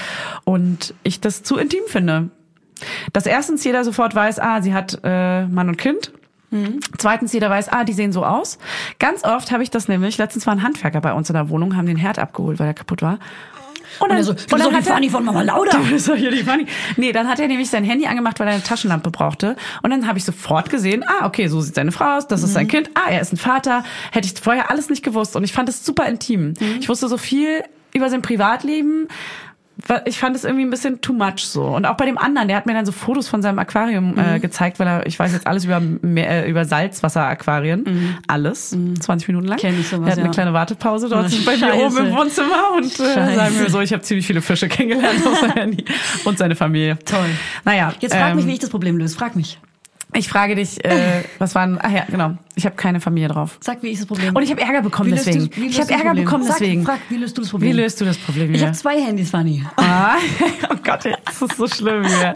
und 0.44 0.94
ich 1.04 1.20
das 1.20 1.42
zu 1.42 1.56
intim 1.56 1.84
finde. 1.86 2.30
Dass 3.14 3.24
erstens 3.24 3.64
jeder 3.64 3.84
sofort 3.84 4.14
weiß, 4.14 4.38
ah, 4.38 4.60
sie 4.60 4.74
hat 4.74 4.98
äh, 5.02 5.46
Mann 5.46 5.68
und 5.68 5.78
Kind. 5.78 6.12
Zweitens, 6.98 7.32
jeder 7.32 7.50
weiß, 7.50 7.68
ah, 7.70 7.84
die 7.84 7.92
sehen 7.92 8.12
so 8.12 8.24
aus. 8.24 8.58
Ganz 8.98 9.24
oft 9.24 9.50
habe 9.52 9.62
ich 9.62 9.70
das 9.70 9.88
nämlich, 9.88 10.16
letztens 10.18 10.46
war 10.46 10.54
ein 10.54 10.62
Handwerker 10.62 11.00
bei 11.00 11.12
uns 11.12 11.28
in 11.28 11.34
der 11.34 11.48
Wohnung, 11.50 11.76
haben 11.76 11.86
den 11.86 11.96
Herd 11.96 12.18
abgeholt, 12.18 12.58
weil 12.58 12.68
er 12.68 12.74
kaputt 12.74 13.02
war. 13.02 13.18
Und 13.98 14.10
Und 14.10 14.16
er 14.16 14.24
so, 14.24 14.32
du 14.32 14.38
bist 14.38 14.52
doch 14.52 14.58
die 14.68 14.74
hat 14.74 14.86
er- 14.86 14.94
Funny 14.94 15.08
von 15.10 15.24
Mama 15.24 15.42
Lauda. 15.42 15.70
Du 15.78 15.90
bist 15.90 16.08
doch 16.08 16.14
hier 16.16 16.30
die 16.30 16.42
Funny. 16.42 16.66
Nee, 16.96 17.12
dann 17.12 17.28
hat 17.28 17.40
er 17.40 17.48
nämlich 17.48 17.70
sein 17.70 17.82
Handy 17.84 18.06
angemacht, 18.06 18.38
weil 18.40 18.46
er 18.46 18.54
eine 18.54 18.62
Taschenlampe 18.62 19.10
brauchte. 19.10 19.56
Und 19.82 19.90
dann 19.90 20.06
habe 20.06 20.18
ich 20.18 20.24
sofort 20.24 20.68
gesehen, 20.70 21.02
ah, 21.06 21.26
okay, 21.26 21.48
so 21.48 21.60
sieht 21.60 21.74
seine 21.76 21.92
Frau 21.92 22.16
aus, 22.16 22.26
das 22.28 22.42
ist 22.42 22.50
Mhm. 22.50 22.54
sein 22.54 22.68
Kind, 22.68 22.90
ah, 22.94 23.10
er 23.10 23.20
ist 23.22 23.32
ein 23.32 23.38
Vater. 23.38 23.84
Hätte 24.12 24.28
ich 24.32 24.38
vorher 24.40 24.70
alles 24.70 24.90
nicht 24.90 25.02
gewusst. 25.02 25.34
Und 25.36 25.44
ich 25.44 25.52
fand 25.52 25.68
es 25.68 25.84
super 25.84 26.06
intim. 26.06 26.48
Mhm. 26.60 26.76
Ich 26.80 26.88
wusste 26.88 27.08
so 27.08 27.16
viel 27.16 27.62
über 27.94 28.10
sein 28.10 28.20
Privatleben. 28.22 29.08
Ich 30.06 30.18
fand 30.18 30.34
es 30.34 30.44
irgendwie 30.44 30.64
ein 30.64 30.70
bisschen 30.70 31.00
too 31.02 31.12
much 31.12 31.40
so. 31.40 31.64
Und 31.64 31.84
auch 31.84 31.96
bei 31.96 32.06
dem 32.06 32.16
anderen, 32.16 32.48
der 32.48 32.56
hat 32.56 32.64
mir 32.66 32.72
dann 32.72 32.86
so 32.86 32.92
Fotos 32.92 33.28
von 33.28 33.42
seinem 33.42 33.58
Aquarium 33.58 34.12
Mhm. 34.12 34.18
äh, 34.18 34.40
gezeigt, 34.40 34.78
weil 34.78 34.86
er, 34.86 35.06
ich 35.06 35.18
weiß 35.18 35.32
jetzt 35.32 35.46
alles 35.46 35.64
über, 35.66 35.82
äh, 36.16 36.48
über 36.48 36.64
Salzwasseraquarien. 36.64 38.16
Alles. 38.26 38.70
20 39.00 39.28
Minuten 39.28 39.46
lang. 39.46 39.58
Mhm. 39.58 39.60
Kenn 39.60 39.80
ich 39.80 39.88
sowas, 39.88 40.06
er 40.06 40.12
hat 40.12 40.18
eine 40.18 40.28
ja. 40.28 40.32
kleine 40.32 40.52
Wartepause 40.52 41.08
dort 41.08 41.26
Oh, 41.30 41.36
bei 41.44 41.56
mir 41.56 41.74
oben 41.74 41.96
im 41.98 42.12
Wohnzimmer 42.16 42.72
und 42.76 42.86
äh, 42.86 43.34
sagen 43.34 43.58
wir 43.58 43.70
so, 43.70 43.80
ich 43.80 43.92
habe 43.92 44.02
ziemlich 44.02 44.26
viele 44.26 44.40
Fische 44.40 44.68
kennengelernt 44.68 45.26
auf 45.26 45.40
seinem 45.40 45.52
Handy 45.52 45.84
und 46.24 46.38
seine 46.38 46.56
Familie. 46.56 46.98
Toll. 47.04 47.26
Naja. 47.64 47.92
Jetzt 48.00 48.14
frag 48.14 48.30
ähm, 48.30 48.36
mich, 48.36 48.46
wie 48.46 48.52
ich 48.54 48.58
das 48.60 48.70
Problem 48.70 48.96
löse. 48.96 49.16
Frag 49.16 49.36
mich. 49.36 49.58
Ich 50.16 50.28
frage 50.28 50.54
dich, 50.54 50.84
äh, 50.84 51.22
was 51.38 51.54
waren, 51.54 51.78
ach 51.82 51.90
ja, 51.90 52.04
genau. 52.08 52.36
Ich 52.58 52.64
habe 52.64 52.74
keine 52.74 53.00
Familie 53.00 53.28
drauf. 53.28 53.58
Sag, 53.60 53.82
wie 53.82 53.88
ich 53.88 53.98
das 53.98 54.06
Problem 54.06 54.34
Und 54.34 54.42
ich 54.42 54.50
habe 54.50 54.62
Ärger 54.62 54.80
bekommen 54.80 55.10
Wie 55.10 55.14
löst 55.14 55.26
deswegen. 55.26 55.50
du- 55.50 55.56
wie 55.60 55.66
ich 55.66 55.78
habe 55.78 55.90
Ärger 55.90 56.04
Problem? 56.06 56.24
bekommen 56.24 56.44
Sag, 56.44 56.58
deswegen. 56.58 56.84
Frag, 56.84 56.98
wie 57.10 57.16
löst 57.18 57.36
du 57.36 57.42
das 57.42 57.50
Problem? 57.50 57.70
Wie 57.76 57.80
löst 57.82 58.00
du 58.00 58.04
das 58.06 58.16
Problem 58.16 58.50
Ich 58.54 58.58
hier? 58.60 58.68
habe 58.68 58.76
zwei 58.78 58.98
Handys, 59.00 59.30
Fanny. 59.30 59.62
Ah, 59.76 60.14
oh 60.70 60.76
Gott, 60.82 61.04
das 61.04 61.42
ist 61.42 61.56
so 61.58 61.66
schlimm 61.68 62.04
hier. 62.06 62.32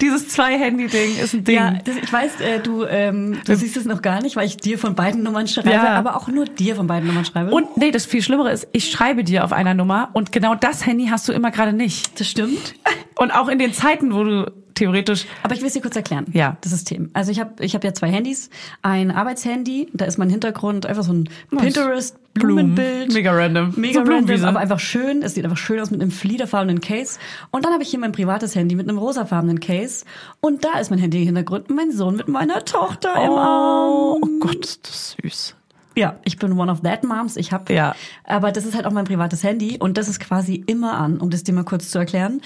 Dieses 0.00 0.28
Zwei-Handy-Ding 0.28 1.16
ist 1.18 1.34
ein 1.34 1.44
Ding. 1.44 1.56
Ja, 1.56 1.72
das, 1.84 1.96
ich 1.96 2.12
weiß, 2.12 2.40
äh, 2.40 2.60
du, 2.60 2.84
ähm, 2.84 3.38
du 3.44 3.56
siehst 3.56 3.76
es 3.76 3.84
noch 3.84 4.00
gar 4.02 4.22
nicht, 4.22 4.36
weil 4.36 4.46
ich 4.46 4.56
dir 4.56 4.78
von 4.78 4.94
beiden 4.94 5.22
Nummern 5.24 5.48
schreibe, 5.48 5.70
Ja. 5.70 5.88
aber 5.96 6.16
auch 6.16 6.28
nur 6.28 6.44
dir 6.44 6.76
von 6.76 6.86
beiden 6.86 7.08
Nummern 7.08 7.24
schreibe. 7.24 7.50
Und 7.50 7.76
nee, 7.76 7.90
das 7.90 8.06
viel 8.06 8.22
Schlimmere 8.22 8.52
ist, 8.52 8.68
ich 8.72 8.90
schreibe 8.90 9.24
dir 9.24 9.44
auf 9.44 9.52
einer 9.52 9.74
Nummer 9.74 10.10
und 10.12 10.30
genau 10.30 10.54
das 10.54 10.86
Handy 10.86 11.06
hast 11.06 11.28
du 11.28 11.32
immer 11.32 11.50
gerade 11.50 11.72
nicht. 11.72 12.20
das 12.20 12.28
stimmt. 12.28 12.74
Und 13.16 13.32
auch 13.32 13.48
in 13.48 13.58
den 13.58 13.72
Zeiten, 13.72 14.12
wo 14.14 14.22
du 14.24 14.52
theoretisch 14.74 15.26
Aber 15.42 15.54
ich 15.54 15.60
will 15.60 15.68
es 15.68 15.74
dir 15.74 15.82
kurz 15.82 15.96
erklären. 15.96 16.26
Ja. 16.32 16.56
Das 16.60 16.72
System. 16.72 17.10
Also 17.12 17.30
ich 17.30 17.40
habe 17.40 17.64
ich 17.64 17.74
hab 17.74 17.84
ja 17.84 17.94
zwei 17.94 18.08
Handys. 18.08 18.50
Ein 18.82 19.10
Arbeitshandy, 19.10 19.88
da 19.92 20.04
ist 20.04 20.18
mein 20.18 20.30
Hintergrund 20.30 20.86
einfach 20.86 21.04
so 21.04 21.12
ein 21.12 21.28
Pinterest 21.50 22.16
Blumenbild. 22.34 23.12
Mega 23.12 23.32
random. 23.32 23.72
Mega 23.76 24.04
So 24.04 24.10
random, 24.10 24.44
aber 24.44 24.58
einfach 24.58 24.80
schön. 24.80 25.22
Es 25.22 25.34
sieht 25.34 25.44
einfach 25.44 25.56
schön 25.56 25.78
aus 25.80 25.90
mit 25.90 26.02
einem 26.02 26.10
fliederfarbenen 26.10 26.80
Case. 26.80 27.18
Und 27.52 27.64
dann 27.64 27.72
habe 27.72 27.84
ich 27.84 27.90
hier 27.90 28.00
mein 28.00 28.12
privates 28.12 28.56
Handy 28.56 28.74
mit 28.74 28.88
einem 28.88 28.98
rosafarbenen 28.98 29.60
Case. 29.60 30.04
Und 30.40 30.64
da 30.64 30.78
ist 30.78 30.90
mein 30.90 30.98
Handy-Hintergrund 30.98 31.70
und 31.70 31.76
mein 31.76 31.92
Sohn 31.92 32.16
mit 32.16 32.28
meiner 32.28 32.64
Tochter 32.64 33.14
im 33.14 33.30
Arm. 33.30 33.92
Oh, 33.92 34.18
oh 34.20 34.28
Gott, 34.40 34.64
ist 34.64 34.88
das 34.88 35.16
süß. 35.22 35.56
Ja, 35.96 36.16
ich 36.24 36.38
bin 36.38 36.52
one 36.58 36.70
of 36.72 36.80
that 36.80 37.04
moms. 37.04 37.36
Ich 37.36 37.52
habe, 37.52 37.72
Ja. 37.72 37.94
aber 38.24 38.50
das 38.52 38.64
ist 38.66 38.74
halt 38.74 38.84
auch 38.86 38.90
mein 38.92 39.04
privates 39.04 39.42
Handy 39.44 39.76
und 39.78 39.96
das 39.96 40.08
ist 40.08 40.18
quasi 40.20 40.62
immer 40.66 40.94
an, 40.98 41.18
um 41.18 41.30
das 41.30 41.44
dir 41.44 41.52
mal 41.52 41.64
kurz 41.64 41.90
zu 41.90 41.98
erklären. 41.98 42.40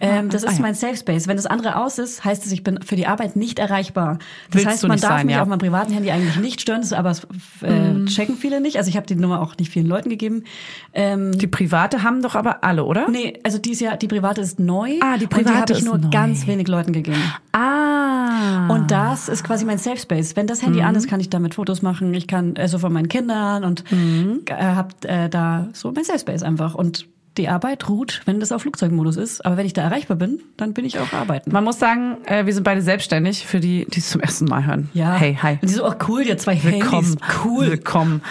Ähm, 0.00 0.30
das 0.30 0.44
Ah, 0.44 0.50
ist 0.50 0.56
ja. 0.56 0.62
mein 0.62 0.74
Safe 0.74 0.96
Space. 0.96 1.28
Wenn 1.28 1.36
das 1.36 1.46
andere 1.46 1.76
aus 1.76 1.98
ist, 1.98 2.24
heißt 2.24 2.44
es, 2.44 2.52
ich 2.52 2.64
bin 2.64 2.80
für 2.82 2.96
die 2.96 3.06
Arbeit 3.06 3.36
nicht 3.36 3.58
erreichbar. 3.58 4.18
Das 4.50 4.54
Willst 4.56 4.66
heißt, 4.66 4.88
man 4.88 4.98
darf 5.00 5.10
sein, 5.18 5.26
mich 5.26 5.34
ja. 5.36 5.42
auf 5.42 5.48
meinem 5.48 5.58
privaten 5.60 5.92
Handy 5.92 6.10
eigentlich 6.10 6.36
nicht 6.36 6.60
stören, 6.60 6.80
das 6.80 6.92
aber 6.92 7.12
äh, 7.62 7.70
Mhm. 7.92 8.06
checken 8.06 8.36
viele 8.36 8.60
nicht. 8.60 8.76
Also 8.78 8.88
ich 8.90 8.96
habe 8.96 9.06
die 9.06 9.14
Nummer 9.14 9.40
auch 9.42 9.56
nicht 9.58 9.70
vielen 9.72 9.86
Leuten 9.86 10.08
gegeben. 10.10 10.44
Ähm, 10.92 11.32
Die 11.38 11.46
private 11.46 12.02
haben 12.02 12.22
doch 12.22 12.34
aber 12.34 12.64
alle, 12.64 12.84
oder? 12.84 13.08
nee, 13.10 13.38
also 13.44 13.58
die 13.58 13.70
ist 13.72 13.80
ja, 13.80 13.96
die 13.96 14.08
private 14.08 14.40
ist 14.40 14.58
neu. 14.58 14.98
Ah, 15.00 15.16
die 15.16 15.24
und 15.24 15.32
die 15.32 15.36
private 15.36 15.56
habe 15.60 15.72
ich 15.72 15.78
ist 15.78 15.84
nur 15.84 15.98
neu. 15.98 16.10
ganz 16.10 16.46
wenig 16.46 16.66
Leuten 16.68 16.92
gegeben. 16.92 17.22
Ah. 17.52 18.68
Und 18.68 18.90
das 18.90 19.28
ist 19.28 19.44
quasi 19.44 19.64
mein 19.64 19.78
Safe 19.78 19.96
Space. 19.98 20.36
Wenn 20.36 20.46
das 20.46 20.62
Handy 20.62 20.82
an 20.82 20.94
ist, 20.94 21.08
kann 21.08 21.20
ich 21.20 21.30
damit 21.30 21.54
Fotos 21.54 21.82
machen. 21.82 22.12
Ich 22.14 22.26
kann 22.26 22.54
also 22.56 22.78
von 22.88 22.94
meinen 22.94 23.08
Kindern 23.08 23.64
und 23.64 23.84
äh, 23.92 24.54
hab 24.54 25.04
äh, 25.04 25.28
da 25.28 25.68
so 25.74 25.92
mein 25.92 26.04
Safe 26.04 26.18
Space 26.18 26.42
einfach. 26.42 26.74
Und 26.74 27.06
die 27.38 27.48
Arbeit 27.48 27.88
ruht, 27.88 28.20
wenn 28.26 28.40
das 28.40 28.52
auf 28.52 28.62
Flugzeugmodus 28.62 29.16
ist. 29.16 29.46
Aber 29.46 29.56
wenn 29.56 29.64
ich 29.66 29.72
da 29.72 29.82
erreichbar 29.82 30.16
bin, 30.16 30.40
dann 30.56 30.74
bin 30.74 30.84
ich 30.84 30.98
auch 30.98 31.12
arbeiten. 31.12 31.50
Man 31.52 31.64
muss 31.64 31.78
sagen, 31.78 32.16
äh, 32.26 32.44
wir 32.44 32.52
sind 32.52 32.64
beide 32.64 32.82
selbstständig, 32.82 33.46
für 33.46 33.60
die, 33.60 33.86
die 33.88 34.00
es 34.00 34.10
zum 34.10 34.20
ersten 34.20 34.44
Mal 34.46 34.66
hören. 34.66 34.90
Ja. 34.92 35.14
Hey, 35.14 35.38
hi. 35.40 35.52
Und 35.62 35.70
die 35.70 35.74
so, 35.74 35.86
oh 35.88 35.94
cool, 36.08 36.24
die 36.24 36.32
hat 36.32 36.40
zwei 36.40 36.62
Willkommen. 36.62 37.04
Handys. 37.06 37.16
Cool. 37.44 37.68
Willkommen. 37.70 38.22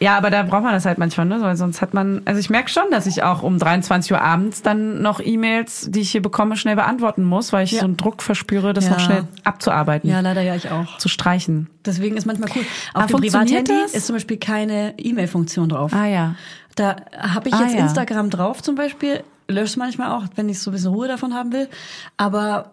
Ja, 0.00 0.16
aber 0.18 0.30
da 0.30 0.42
braucht 0.42 0.64
man 0.64 0.72
das 0.72 0.84
halt 0.84 0.98
manchmal, 0.98 1.26
ne? 1.26 1.38
Weil 1.40 1.56
sonst 1.56 1.80
hat 1.80 1.94
man, 1.94 2.22
also 2.26 2.40
ich 2.40 2.50
merke 2.50 2.68
schon, 2.68 2.84
dass 2.90 3.06
ich 3.06 3.22
auch 3.22 3.42
um 3.42 3.58
23 3.58 4.12
Uhr 4.12 4.20
abends 4.20 4.62
dann 4.62 5.00
noch 5.00 5.20
E-Mails, 5.20 5.88
die 5.90 6.00
ich 6.00 6.10
hier 6.10 6.22
bekomme, 6.22 6.56
schnell 6.56 6.76
beantworten 6.76 7.24
muss, 7.24 7.52
weil 7.52 7.64
ich 7.64 7.72
Ja. 7.72 7.80
so 7.80 7.84
einen 7.86 7.96
Druck 7.96 8.22
verspüre, 8.22 8.72
das 8.72 8.84
Ja. 8.86 8.90
noch 8.92 9.00
schnell 9.00 9.24
abzuarbeiten, 9.44 10.10
Ja, 10.10 10.20
leider 10.20 10.42
ja 10.42 10.54
ich 10.56 10.70
auch. 10.70 10.98
zu 10.98 11.08
streichen. 11.08 11.68
Deswegen 11.84 12.16
ist 12.16 12.26
manchmal 12.26 12.48
cool. 12.56 12.62
Ah, 12.94 13.00
Auf 13.02 13.06
dem 13.06 13.12
funktioniert 13.18 13.64
Privathandy 13.66 13.82
das? 13.84 13.94
ist 13.94 14.06
zum 14.08 14.16
Beispiel 14.16 14.38
keine 14.38 14.94
E-Mail-Funktion 14.98 15.68
drauf. 15.68 15.92
Ah 15.94 16.06
ja. 16.06 16.34
Da 16.76 16.96
habe 17.18 17.48
ich 17.48 17.54
Ah, 17.54 17.62
jetzt 17.62 17.74
ja. 17.74 17.80
Instagram 17.80 18.30
drauf 18.30 18.62
zum 18.62 18.74
Beispiel, 18.76 19.24
lösche 19.48 19.78
manchmal 19.78 20.10
auch, 20.12 20.24
wenn 20.36 20.48
ich 20.48 20.60
so 20.60 20.70
ein 20.70 20.74
bisschen 20.74 20.92
Ruhe 20.92 21.08
davon 21.08 21.34
haben 21.34 21.52
will. 21.52 21.68
Aber, 22.16 22.72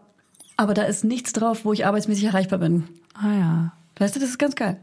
aber 0.58 0.74
da 0.74 0.84
ist 0.84 1.04
nichts 1.04 1.34
drauf, 1.34 1.66
wo 1.66 1.74
ich 1.74 1.86
arbeitsmäßig 1.86 2.26
erreichbar 2.26 2.60
bin. 2.60 2.84
Ah 3.16 3.34
ja. 3.34 3.72
Weißt 3.99 4.16
du, 4.16 4.20
das 4.20 4.30
ist 4.30 4.39
ganz 4.39 4.56
geil. 4.56 4.78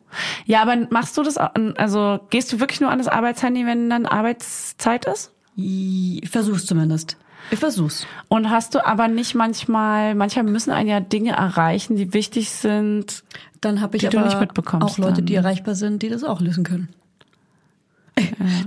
Ja, 0.46 0.62
aber 0.62 0.76
machst 0.90 1.16
du 1.18 1.22
das, 1.22 1.36
also 1.36 2.20
gehst 2.30 2.52
du 2.52 2.60
wirklich 2.60 2.80
nur 2.80 2.90
an 2.90 2.98
das 2.98 3.08
Arbeitshandy, 3.08 3.66
wenn 3.66 3.90
dann 3.90 4.06
Arbeitszeit 4.06 5.04
ist? 5.06 5.32
Ich 5.56 6.28
versuch's 6.30 6.64
zumindest. 6.64 7.16
Ich 7.50 7.58
versuch's. 7.58 8.06
Und 8.28 8.50
hast 8.50 8.74
du 8.76 8.86
aber 8.86 9.08
nicht 9.08 9.34
manchmal, 9.34 10.14
manchmal 10.14 10.44
müssen 10.44 10.70
einen 10.70 10.88
ja 10.88 11.00
Dinge 11.00 11.32
erreichen, 11.32 11.96
die 11.96 12.14
wichtig 12.14 12.50
sind. 12.50 13.24
Dann 13.60 13.80
habe 13.80 13.96
ich 13.96 14.02
Die 14.04 14.08
du 14.08 14.18
aber 14.18 14.28
nicht 14.28 14.38
mitbekommst 14.40 14.86
auch 14.86 14.98
Leute, 14.98 15.14
dann. 15.16 15.26
die 15.26 15.34
erreichbar 15.34 15.74
sind, 15.74 16.02
die 16.02 16.08
das 16.08 16.22
auch 16.22 16.40
lösen 16.40 16.62
können. 16.64 16.88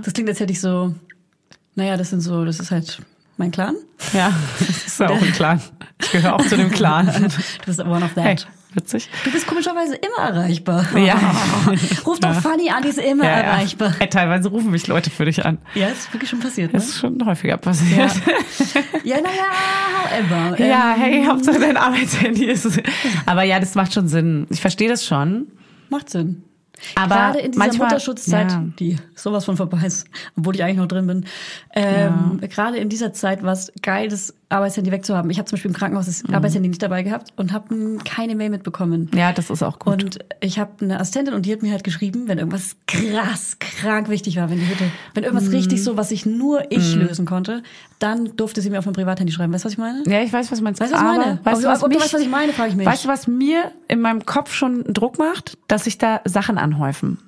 Das 0.04 0.12
klingt, 0.14 0.28
als 0.28 0.40
hätte 0.40 0.52
ich 0.52 0.60
so, 0.60 0.94
naja, 1.74 1.96
das 1.96 2.10
sind 2.10 2.20
so, 2.20 2.44
das 2.44 2.60
ist 2.60 2.70
halt 2.70 3.00
mein 3.36 3.50
Clan. 3.50 3.74
Ja, 4.12 4.32
das 4.60 4.86
ist 4.86 5.00
ja 5.00 5.08
auch 5.10 5.20
ein 5.20 5.32
Clan. 5.32 5.60
Ich 6.00 6.10
gehöre 6.12 6.34
auch 6.34 6.46
zu 6.46 6.56
dem 6.56 6.70
Clan. 6.70 7.06
Du 7.60 7.66
bist 7.66 7.80
one 7.80 8.04
of 8.04 8.14
that. 8.14 8.24
Hey, 8.24 8.36
witzig. 8.74 9.08
Du 9.24 9.30
bist 9.32 9.46
komischerweise 9.46 9.94
immer 9.96 10.28
erreichbar. 10.28 10.86
Ja. 10.98 11.14
Ruf 12.06 12.18
doch 12.20 12.34
Fanny 12.34 12.70
an, 12.70 12.82
die 12.82 12.88
ist 12.90 12.98
immer 12.98 13.24
Ja, 13.24 13.30
ja. 13.30 13.36
erreichbar. 13.38 13.94
Hey, 13.98 14.08
teilweise 14.08 14.48
rufen 14.48 14.70
mich 14.70 14.86
Leute 14.86 15.10
für 15.10 15.24
dich 15.24 15.44
an. 15.44 15.58
Ja, 15.74 15.88
ist 15.88 16.12
wirklich 16.12 16.28
schon 16.30 16.40
passiert. 16.40 16.72
Ne? 16.72 16.78
Das 16.78 16.88
ist 16.88 16.98
schon 16.98 17.24
häufiger 17.24 17.56
passiert. 17.56 18.12
Ja, 19.04 19.16
naja, 19.16 19.48
however. 20.02 20.60
Ja, 20.64 20.94
Ähm, 20.96 21.00
hey, 21.00 21.24
Hauptsache 21.24 21.58
dein 21.60 21.76
Arbeitshandy 21.76 22.44
ist. 22.46 22.68
Aber 23.26 23.42
ja, 23.44 23.58
das 23.60 23.74
macht 23.74 23.94
schon 23.94 24.08
Sinn. 24.08 24.46
Ich 24.50 24.60
verstehe 24.60 24.88
das 24.88 25.06
schon. 25.06 25.46
Macht 25.90 26.10
Sinn. 26.10 26.42
Aber 26.96 27.14
Gerade 27.14 27.38
in 27.40 27.52
dieser 27.52 27.64
manchmal- 27.64 27.88
Mutterschutzzeit, 27.88 28.50
ja. 28.50 28.64
die 28.78 28.96
sowas 29.14 29.44
von 29.44 29.56
vorbei 29.56 29.82
ist, 29.86 30.06
obwohl 30.36 30.54
ich 30.54 30.62
eigentlich 30.62 30.76
noch 30.78 30.88
drin 30.88 31.06
bin, 31.06 31.24
ähm, 31.74 32.40
gerade 32.50 32.78
in 32.78 32.88
dieser 32.88 33.12
Zeit 33.12 33.42
war 33.42 33.52
es 33.52 33.72
geil, 33.82 34.08
das 34.08 34.34
Arbeitshandy 34.54 34.90
wegzuhaben. 34.92 35.30
Ich 35.30 35.38
habe 35.38 35.46
zum 35.48 35.56
Beispiel 35.56 35.70
im 35.70 35.76
Krankenhaus 35.76 36.06
das 36.06 36.24
Mhm. 36.24 36.34
Arbeitshandy 36.34 36.68
nicht 36.68 36.82
dabei 36.82 37.02
gehabt 37.02 37.32
und 37.36 37.52
habe 37.52 37.98
keine 38.04 38.34
Mail 38.34 38.50
mitbekommen. 38.50 39.10
Ja, 39.14 39.32
das 39.32 39.50
ist 39.50 39.62
auch 39.62 39.78
gut. 39.78 40.02
Und 40.04 40.18
ich 40.40 40.58
habe 40.58 40.70
eine 40.80 41.00
Assistentin 41.00 41.34
und 41.34 41.44
die 41.46 41.52
hat 41.52 41.62
mir 41.62 41.72
halt 41.72 41.84
geschrieben, 41.84 42.28
wenn 42.28 42.38
irgendwas 42.38 42.76
krass, 42.86 43.56
krank 43.58 44.08
wichtig 44.08 44.36
war, 44.36 44.48
wenn 44.50 44.58
die 44.58 44.68
Hütte, 44.68 44.84
wenn 45.14 45.24
irgendwas 45.24 45.48
Mhm. 45.48 45.54
richtig 45.54 45.82
so, 45.84 45.96
was 45.96 46.10
ich 46.10 46.24
nur 46.26 46.70
ich 46.72 46.94
lösen 46.94 47.26
konnte, 47.26 47.62
dann 47.98 48.36
durfte 48.36 48.60
sie 48.60 48.70
mir 48.70 48.78
auf 48.78 48.84
mein 48.86 48.94
Privathandy 48.94 49.32
schreiben. 49.32 49.52
Weißt 49.52 49.64
du, 49.64 49.66
was 49.66 49.72
ich 49.72 49.78
meine? 49.78 50.02
ja, 50.06 50.22
ich 50.22 50.32
weiß, 50.32 50.50
was 50.50 50.58
du 50.58 50.64
meinst. 50.64 50.80
Weißt 50.80 50.92
du, 50.92 50.96
was 50.96 51.02
ich 51.02 51.18
meine? 51.18 51.38
Weißt 51.42 51.64
du, 51.64 51.68
was 51.68 51.82
ob 51.82 51.90
du 51.90 51.96
mich, 51.96 52.04
weißt, 52.04 52.14
was 52.14 52.20
ich 52.20 52.30
meine, 52.30 52.52
frage 52.52 52.70
ich 52.70 52.76
mich. 52.76 52.86
Weißt 52.86 53.04
du, 53.04 53.08
was 53.08 53.26
mir 53.26 53.70
in 53.88 54.00
meinem 54.00 54.24
Kopf 54.24 54.52
schon 54.54 54.84
Druck 54.84 55.18
macht? 55.18 55.58
Dass 55.68 55.84
sich 55.84 55.98
da 55.98 56.20
Sachen 56.24 56.58
anhäufen. 56.58 57.18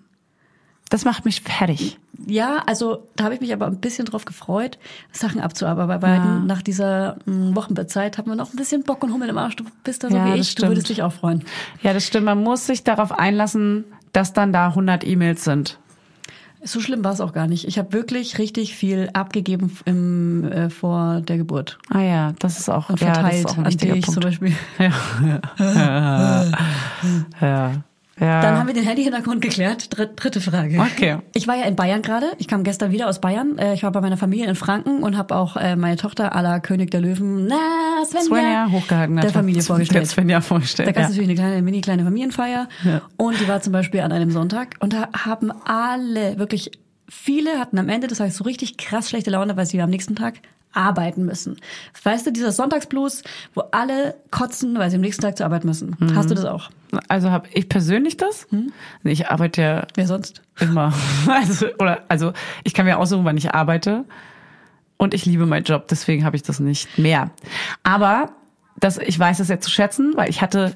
Das 0.88 1.04
macht 1.04 1.24
mich 1.24 1.40
fertig. 1.42 1.98
Ja, 2.26 2.62
also 2.66 3.02
da 3.16 3.24
habe 3.24 3.34
ich 3.34 3.40
mich 3.40 3.52
aber 3.52 3.66
ein 3.66 3.78
bisschen 3.80 4.04
drauf 4.06 4.24
gefreut, 4.24 4.78
Sachen 5.12 5.40
abzuarbeiten. 5.40 6.46
Nach 6.46 6.62
dieser 6.62 7.16
mh, 7.26 7.56
Wochenbettzeit 7.56 8.18
haben 8.18 8.30
wir 8.30 8.36
noch 8.36 8.52
ein 8.52 8.56
bisschen 8.56 8.84
Bock 8.84 9.02
und 9.02 9.12
Hummel 9.12 9.28
im 9.28 9.36
Arsch. 9.38 9.56
Du 9.56 9.64
bist 9.84 10.04
da 10.04 10.10
so 10.10 10.16
Ja, 10.16 10.32
wie 10.34 10.38
ich, 10.38 10.54
du 10.54 10.66
würdest 10.68 10.88
dich 10.88 11.02
auch 11.02 11.12
freuen. 11.12 11.42
Ja, 11.82 11.92
das 11.92 12.06
stimmt. 12.06 12.26
Man 12.26 12.42
muss 12.42 12.66
sich 12.66 12.84
darauf 12.84 13.10
einlassen, 13.12 13.84
dass 14.12 14.32
dann 14.32 14.52
da 14.52 14.68
100 14.68 15.04
E-Mails 15.06 15.44
sind. 15.44 15.78
So 16.62 16.80
schlimm 16.80 17.04
war 17.04 17.12
es 17.12 17.20
auch 17.20 17.32
gar 17.32 17.46
nicht. 17.46 17.68
Ich 17.68 17.78
habe 17.78 17.92
wirklich 17.92 18.38
richtig 18.38 18.74
viel 18.74 19.10
abgegeben 19.12 19.76
im, 19.84 20.50
äh, 20.50 20.70
vor 20.70 21.20
der 21.20 21.36
Geburt. 21.36 21.78
Ah 21.90 22.00
ja, 22.00 22.32
das 22.38 22.58
ist 22.58 22.68
auch, 22.68 22.88
Und 22.90 23.00
ja, 23.00 23.08
das 23.08 23.18
verteilt 23.18 23.44
ist 23.44 23.46
auch 23.46 23.58
ein 23.58 23.66
an 23.66 23.76
dich 23.76 24.04
zum 24.04 24.14
Punkt. 24.14 24.22
Beispiel. 24.24 24.52
Ja. 25.58 26.50
Ja. 27.40 27.72
Dann 28.18 28.56
haben 28.58 28.66
wir 28.66 28.72
den 28.74 28.84
Handy-Hintergrund 28.84 29.42
geklärt. 29.42 29.96
Dritt, 29.96 30.12
dritte 30.16 30.40
Frage. 30.40 30.78
Okay. 30.80 31.18
Ich 31.34 31.46
war 31.46 31.54
ja 31.54 31.64
in 31.66 31.76
Bayern 31.76 32.00
gerade. 32.00 32.26
Ich 32.38 32.48
kam 32.48 32.64
gestern 32.64 32.90
wieder 32.90 33.08
aus 33.08 33.20
Bayern. 33.20 33.58
Äh, 33.58 33.74
Ich 33.74 33.82
war 33.82 33.92
bei 33.92 34.00
meiner 34.00 34.16
Familie 34.16 34.46
in 34.46 34.54
Franken 34.54 35.02
und 35.02 35.18
habe 35.18 35.36
auch 35.36 35.56
äh, 35.56 35.76
meine 35.76 35.96
Tochter 35.96 36.30
la 36.42 36.60
König 36.60 36.90
der 36.90 37.02
Löwen, 37.02 37.46
na, 37.46 37.56
Svenja, 38.06 38.22
Svenja 38.24 38.68
hochgehalten. 38.70 39.16
der 39.16 39.30
Familie 39.30 39.62
vorgestellt. 39.62 40.06
Svenja 40.06 40.38
Da 40.38 40.40
vorgestellt. 40.40 40.88
gab 40.88 40.96
es 40.96 41.02
Ja. 41.02 41.08
natürlich 41.22 41.28
eine 41.38 41.48
kleine, 41.48 41.62
mini 41.62 41.80
kleine 41.82 42.04
Familienfeier. 42.04 42.68
Ja. 42.84 43.02
Und 43.18 43.38
die 43.38 43.48
war 43.48 43.60
zum 43.60 43.74
Beispiel 43.74 44.00
an 44.00 44.12
einem 44.12 44.30
Sonntag. 44.30 44.76
Und 44.80 44.94
da 44.94 45.08
haben 45.12 45.52
alle, 45.66 46.38
wirklich 46.38 46.70
viele 47.08 47.58
hatten 47.58 47.78
am 47.78 47.90
Ende 47.90 48.06
des 48.06 48.16
Tages 48.18 48.36
so 48.38 48.44
richtig 48.44 48.78
krass 48.78 49.10
schlechte 49.10 49.30
Laune, 49.30 49.56
weil 49.58 49.66
sie 49.66 49.80
am 49.82 49.90
nächsten 49.90 50.16
Tag 50.16 50.40
arbeiten 50.72 51.24
müssen. 51.24 51.56
Weißt 52.02 52.26
du, 52.26 52.32
dieser 52.32 52.52
Sonntagsblues, 52.52 53.22
wo 53.54 53.62
alle 53.72 54.14
kotzen, 54.30 54.78
weil 54.78 54.90
sie 54.90 54.96
am 54.96 55.02
nächsten 55.02 55.22
Tag 55.22 55.36
zur 55.36 55.46
Arbeit 55.46 55.64
müssen. 55.64 55.96
Mhm. 55.98 56.14
Hast 56.16 56.30
du 56.30 56.34
das 56.34 56.44
auch? 56.44 56.70
Also 57.08 57.30
habe 57.30 57.48
ich 57.52 57.68
persönlich 57.68 58.16
das? 58.16 58.46
Hm? 58.50 58.72
Ich 59.04 59.28
arbeite 59.28 59.62
ja 59.62 59.86
Wer 59.94 60.06
sonst? 60.06 60.42
immer. 60.60 60.92
Also, 61.28 61.66
oder, 61.78 62.04
also 62.08 62.32
ich 62.64 62.74
kann 62.74 62.86
mir 62.86 62.98
aussuchen, 62.98 63.24
wann 63.24 63.36
ich 63.36 63.52
arbeite. 63.52 64.04
Und 64.96 65.12
ich 65.12 65.26
liebe 65.26 65.46
meinen 65.46 65.64
Job, 65.64 65.88
deswegen 65.88 66.24
habe 66.24 66.36
ich 66.36 66.42
das 66.42 66.58
nicht 66.60 66.98
mehr. 66.98 67.30
Aber 67.82 68.30
das, 68.78 68.98
ich 68.98 69.18
weiß 69.18 69.40
es 69.40 69.48
jetzt 69.48 69.64
zu 69.64 69.70
schätzen, 69.70 70.12
weil 70.16 70.30
ich 70.30 70.40
hatte 70.40 70.74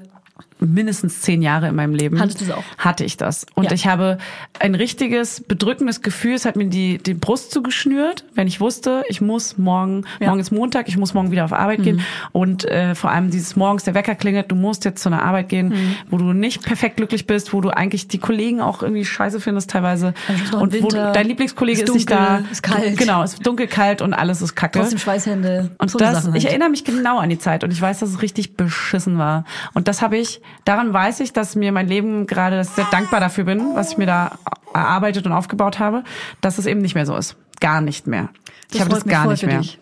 mindestens 0.61 1.21
zehn 1.21 1.43
Jahre 1.43 1.69
in 1.69 1.75
meinem 1.75 1.95
Leben. 1.95 2.21
Hattest 2.21 2.41
du 2.41 2.45
es 2.45 2.51
auch? 2.51 2.63
Hatte 2.79 3.05
ich 3.05 3.17
das. 3.17 3.47
Und 3.55 3.65
Ja. 3.65 3.73
ich 3.73 3.87
habe 3.87 4.19
ein 4.59 4.75
richtiges, 4.75 5.43
bedrückendes 5.47 6.03
Gefühl, 6.03 6.35
es 6.35 6.45
hat 6.45 6.57
mir 6.57 6.67
die, 6.67 6.99
die 6.99 7.15
Brust 7.15 7.51
zugeschnürt, 7.53 8.25
wenn 8.35 8.47
ich 8.47 8.61
wusste, 8.61 9.03
ich 9.09 9.21
muss 9.21 9.59
morgen, 9.59 10.05
Ja. 10.05 10.09
Mhm. 10.21 10.27
morgen 10.27 10.41
ist 10.41 10.51
Montag, 10.53 10.89
ich 10.89 10.97
muss 10.97 11.15
morgen 11.15 11.31
wieder 11.31 11.45
auf 11.45 11.53
Arbeit 11.53 11.83
gehen. 11.83 12.01
Und 12.33 12.65
äh, 12.67 12.95
vor 12.95 13.11
allem 13.11 13.31
dieses 13.31 13.57
morgens, 13.57 13.85
der 13.85 13.95
Wecker 13.95 14.15
klingelt, 14.15 14.51
du 14.51 14.55
musst 14.55 14.85
jetzt 14.85 15.03
zu 15.03 15.09
einer 15.09 15.23
Arbeit 15.23 15.49
gehen, 15.49 15.69
Mhm. 15.71 15.97
wo 16.11 16.17
du 16.19 16.33
nicht 16.33 16.63
perfekt 16.65 16.97
glücklich 16.97 17.27
bist, 17.27 17.53
wo 17.53 17.61
du 17.61 17.71
eigentlich 17.71 18.09
die 18.09 18.19
Kollegen 18.19 18.61
auch 18.61 18.83
irgendwie 18.83 19.05
scheiße 19.05 19.41
findest 19.41 19.71
teilweise. 19.71 20.15
Also 20.29 20.59
Und 20.59 20.73
wo 20.73 20.77
Winter, 20.85 21.07
du, 21.09 21.13
dein 21.13 21.27
Lieblingskollege 21.27 21.83
ist 21.83 21.89
ist, 21.89 21.95
nicht 21.95 22.11
da. 22.11 22.37
dunkel, 22.37 22.53
ist 22.53 22.63
kalt. 22.63 22.97
Genau, 22.97 23.23
es 23.23 23.35
ist 23.35 23.47
dunkel, 23.47 23.67
kalt 23.67 24.03
und 24.03 24.13
alles 24.15 24.43
ist 24.43 24.55
kacke. 24.55 24.79
Trotzdem 24.81 24.99
Schweißhände. 24.99 25.71
Und 25.79 25.91
so 25.91 25.99
das, 25.99 26.27
ich 26.27 26.33
halt. 26.33 26.45
erinnere 26.47 26.69
mich 26.71 26.85
genau 26.85 27.19
an 27.19 27.31
die 27.31 27.39
Zeit 27.39 27.65
und 27.65 27.71
ich 27.73 27.81
weiß, 27.81 28.01
dass 28.01 28.11
es 28.11 28.23
richtig 28.23 28.57
beschissen 28.57 29.19
war. 29.19 29.45
Und 29.75 29.89
das 29.89 30.03
habe 30.03 30.17
ich, 30.19 30.41
daran 30.65 30.93
weiß 30.93 31.21
ich, 31.21 31.33
dass 31.33 31.57
mir 31.57 31.73
mein 31.73 31.89
Leben 31.89 32.27
gerade, 32.27 32.63
sehr 32.65 32.87
dankbar 32.91 33.21
dafür 33.21 33.45
bin, 33.45 33.75
was 33.75 33.93
ich 33.93 33.99
mir 33.99 34.07
da 34.07 34.39
erarbeitet 34.75 35.27
und 35.27 35.33
aufgebaut 35.33 35.79
habe, 35.79 36.05
dass 36.41 36.59
es 36.59 36.67
eben 36.67 36.81
nicht 36.81 36.95
mehr 36.95 37.07
so 37.07 37.17
ist. 37.17 37.37
Gar 37.61 37.81
nicht 37.81 38.07
mehr. 38.07 38.29
Ich 38.73 38.81
habe 38.81 38.91
das 38.91 39.05
gar 39.05 39.27
nicht 39.27 39.41
für 39.41 39.47
mehr. 39.47 39.59
Dich. 39.59 39.79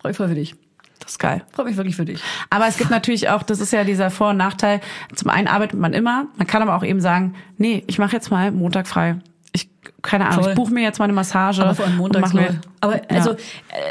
Freut 0.00 0.10
mich 0.10 0.16
voll 0.16 0.28
für 0.28 0.34
dich. 0.34 0.54
Das 0.98 1.12
ist 1.12 1.18
geil. 1.18 1.42
Freut 1.52 1.66
mich 1.66 1.76
wirklich 1.76 1.96
für 1.96 2.04
dich. 2.04 2.22
Aber 2.48 2.66
es 2.68 2.76
gibt 2.76 2.90
natürlich 2.90 3.28
auch, 3.28 3.42
das 3.42 3.60
ist 3.60 3.72
ja 3.72 3.84
dieser 3.84 4.10
Vor- 4.10 4.30
und 4.30 4.36
Nachteil. 4.36 4.80
Zum 5.14 5.30
einen 5.30 5.48
arbeitet 5.48 5.78
man 5.78 5.92
immer, 5.92 6.26
man 6.36 6.46
kann 6.46 6.62
aber 6.62 6.76
auch 6.76 6.84
eben 6.84 7.00
sagen, 7.00 7.34
nee, 7.58 7.82
ich 7.88 7.98
mache 7.98 8.12
jetzt 8.12 8.30
mal 8.30 8.52
Montag 8.52 8.86
frei. 8.86 9.16
Ich, 9.54 9.68
keine 10.00 10.26
Ahnung, 10.28 10.42
Voll. 10.44 10.52
ich 10.52 10.56
buche 10.56 10.72
mir 10.72 10.82
jetzt 10.82 10.98
mal 10.98 11.04
eine 11.04 11.12
Massage. 11.12 11.62
Aber 11.62 11.74
vor 11.74 11.84
allem 11.84 11.96
montags 11.96 12.32
mir-. 12.32 12.58
Aber 12.80 12.96
Ja. 12.96 13.02
also, 13.10 13.30
äh, 13.32 13.36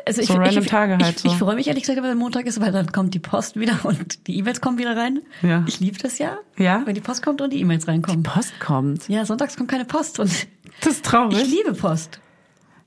also 0.07 0.21
ich, 0.21 0.27
So 0.27 0.41
ich, 0.41 0.57
ich, 0.57 0.73
halt 0.73 1.01
ich, 1.01 1.21
so. 1.21 1.27
ich 1.29 1.35
freue 1.35 1.55
mich 1.55 1.67
ehrlich 1.67 1.83
gesagt, 1.83 2.01
wenn 2.01 2.17
Montag 2.17 2.45
ist, 2.47 2.59
weil 2.59 2.71
dann 2.71 2.91
kommt 2.91 3.13
die 3.13 3.19
Post 3.19 3.59
wieder 3.59 3.79
und 3.83 4.27
die 4.27 4.37
E-Mails 4.39 4.59
kommen 4.61 4.77
wieder 4.79 4.97
rein. 4.97 5.19
Ja. 5.41 5.63
Ich 5.67 5.79
liebe 5.79 5.97
das 5.99 6.17
ja. 6.17 6.37
Ja? 6.57 6.81
Wenn 6.85 6.95
die 6.95 7.01
Post 7.01 7.21
kommt 7.23 7.41
und 7.41 7.51
die 7.53 7.59
E-Mails 7.61 7.87
reinkommen. 7.87 8.23
Post 8.23 8.59
kommt. 8.59 9.07
Ja, 9.07 9.25
sonntags 9.25 9.55
kommt 9.55 9.69
keine 9.69 9.85
Post 9.85 10.19
und 10.19 10.31
Das 10.81 10.93
ist 10.93 11.05
traurig. 11.05 11.39
ich 11.41 11.47
liebe 11.49 11.73
Post. 11.73 12.19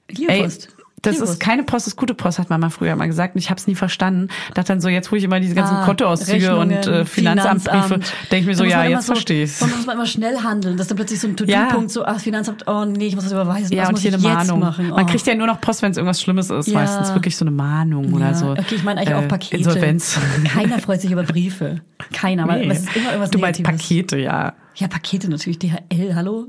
Ich 0.08 0.18
liebe 0.18 0.32
Ey, 0.32 0.42
Post. 0.42 0.68
Das 1.04 1.20
ist 1.20 1.40
keine 1.40 1.62
Post, 1.62 1.86
ist 1.86 1.96
gute 1.96 2.14
Post, 2.14 2.38
hat 2.38 2.50
Mama 2.50 2.70
früher 2.70 2.96
mal 2.96 3.06
gesagt. 3.06 3.34
Und 3.34 3.40
ich 3.40 3.50
habe 3.50 3.58
es 3.58 3.66
nie 3.66 3.74
verstanden. 3.74 4.28
Dachte 4.54 4.68
dann 4.68 4.80
so, 4.80 4.88
jetzt 4.88 5.10
hole 5.10 5.18
ich 5.18 5.24
immer 5.24 5.40
diese 5.40 5.54
ganzen 5.54 5.76
Ah, 5.76 5.84
Kontoauszüge 5.84 6.56
und 6.56 6.70
Rechnungen, 6.70 7.00
äh, 7.00 7.04
Finanzamtbriefe. 7.04 7.84
Finanzamt. 7.84 8.12
Denke 8.30 8.36
ich 8.40 8.46
mir 8.46 8.54
so, 8.54 8.64
ja, 8.64 8.78
man 8.78 8.90
jetzt 8.90 9.06
so, 9.06 9.12
verstehe. 9.14 9.44
Und 9.44 9.60
dann 9.62 9.70
muss 9.76 9.86
man 9.86 9.96
immer 9.96 10.06
schnell 10.06 10.36
handeln. 10.42 10.76
Das 10.76 10.84
ist 10.84 10.90
dann 10.90 10.96
plötzlich 10.96 11.20
so 11.20 11.28
ein 11.28 11.36
To-Do-Punkt, 11.36 11.90
so, 11.90 12.04
ach, 12.04 12.18
Finanzamt, 12.20 12.66
oh 12.66 12.84
nee, 12.84 13.06
ich 13.06 13.14
muss 13.14 13.24
das 13.24 13.32
überweisen. 13.32 13.72
Ja, 13.74 13.82
was 13.82 13.88
und 13.88 13.92
muss 13.94 14.00
hier 14.02 14.10
ich 14.10 14.24
eine 14.24 14.34
Mahnung. 14.34 14.60
machen? 14.60 14.90
Oh. 14.92 14.96
Man 14.96 15.06
kriegt 15.06 15.26
ja 15.26 15.34
nur 15.34 15.46
noch 15.46 15.60
Post, 15.60 15.82
wenn 15.82 15.90
es 15.90 15.96
irgendwas 15.96 16.20
Schlimmes 16.20 16.50
ist. 16.50 16.68
Ja. 16.68 16.74
Meistens 16.74 17.12
wirklich 17.14 17.36
so 17.36 17.44
eine 17.44 17.50
Mahnung 17.52 18.10
Ja, 18.10 18.16
oder 18.16 18.34
so. 18.34 18.50
Okay, 18.52 18.74
ich 18.76 18.84
meine 18.84 19.00
eigentlich 19.00 19.14
auch 19.14 19.22
Äh, 19.22 19.28
Pakete. 19.28 19.56
Insolvenz. 19.56 20.18
Keiner 20.52 20.78
freut 20.78 21.00
sich 21.00 21.10
über 21.10 21.22
Briefe. 21.22 21.80
Keiner, 22.12 22.46
weil 22.48 22.66
Nee. 22.66 22.72
es 22.72 22.80
ist 22.80 22.96
immer 22.96 23.06
irgendwas 23.10 23.30
du 23.30 23.38
meinst 23.38 23.60
Negatives. 23.60 23.88
Pakete, 23.88 24.18
ja. 24.18 24.52
Ja, 24.76 24.88
Pakete 24.88 25.30
natürlich, 25.30 25.58
DHL, 25.58 26.14
hallo? 26.14 26.46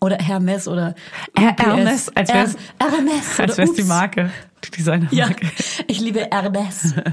Oder 0.00 0.16
Hermes 0.16 0.66
oder 0.68 0.94
Her-. 1.36 1.54
Hermes, 1.58 2.08
als 2.16 2.32
wär's- 2.32 2.54
R- 2.78 2.90
Hermes 2.90 3.38
Als 3.40 3.58
es 3.58 3.72
die. 3.74 3.82
Marke. 3.84 4.30
Die 4.64 4.70
Designermarke. 4.70 5.14
Ja, 5.16 5.28
ich 5.86 6.00
liebe 6.00 6.26
Hermes. 6.30 6.94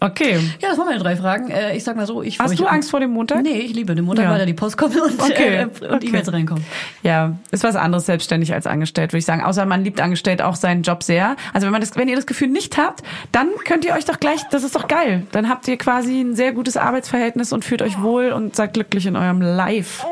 Okay. 0.00 0.38
Ja, 0.60 0.68
das 0.68 0.78
waren 0.78 0.86
meine 0.86 1.00
drei 1.00 1.16
Fragen. 1.16 1.50
Äh, 1.50 1.76
Ich 1.76 1.82
sag 1.82 1.96
mal 1.96 2.06
so, 2.06 2.22
ich 2.22 2.38
Hast 2.38 2.56
du 2.56 2.66
Angst 2.66 2.88
vor 2.92 3.00
dem 3.00 3.10
Montag? 3.10 3.42
Nee, 3.42 3.58
ich 3.58 3.74
liebe 3.74 3.96
den 3.96 4.04
Montag, 4.04 4.26
Ja. 4.26 4.30
weil 4.30 4.38
da 4.38 4.46
die 4.46 4.54
Post 4.54 4.76
kommt 4.78 4.94
und, 4.96 5.20
Okay, 5.20 5.56
äh, 5.56 5.64
und 5.64 5.82
okay. 5.94 6.06
E-Mails 6.06 6.32
reinkommen. 6.32 6.64
Ja, 7.02 7.36
ist 7.50 7.64
was 7.64 7.74
anderes 7.74 8.06
selbstständig 8.06 8.54
als 8.54 8.68
angestellt, 8.68 9.10
würde 9.10 9.18
ich 9.18 9.24
sagen. 9.24 9.42
Außer 9.42 9.66
man 9.66 9.82
liebt 9.82 10.00
angestellt 10.00 10.40
auch 10.40 10.54
seinen 10.54 10.82
Job 10.84 11.02
sehr. 11.02 11.34
Also 11.52 11.64
wenn 11.66 11.72
man 11.72 11.80
das, 11.80 11.96
wenn 11.96 12.06
ihr 12.08 12.14
das 12.14 12.26
Gefühl 12.26 12.46
nicht 12.46 12.78
habt, 12.78 13.02
dann 13.32 13.48
könnt 13.64 13.84
ihr 13.84 13.92
euch 13.94 14.04
doch 14.04 14.20
gleich, 14.20 14.40
das 14.52 14.62
ist 14.62 14.76
doch 14.76 14.86
geil. 14.86 15.26
Dann 15.32 15.48
habt 15.48 15.66
ihr 15.66 15.76
quasi 15.76 16.20
ein 16.20 16.36
sehr 16.36 16.52
gutes 16.52 16.76
Arbeitsverhältnis 16.76 17.52
und 17.52 17.64
fühlt 17.64 17.82
euch 17.82 18.00
wohl 18.00 18.30
und 18.30 18.54
seid 18.54 18.74
glücklich 18.74 19.04
in 19.06 19.16
eurem 19.16 19.40
Life. 19.42 20.06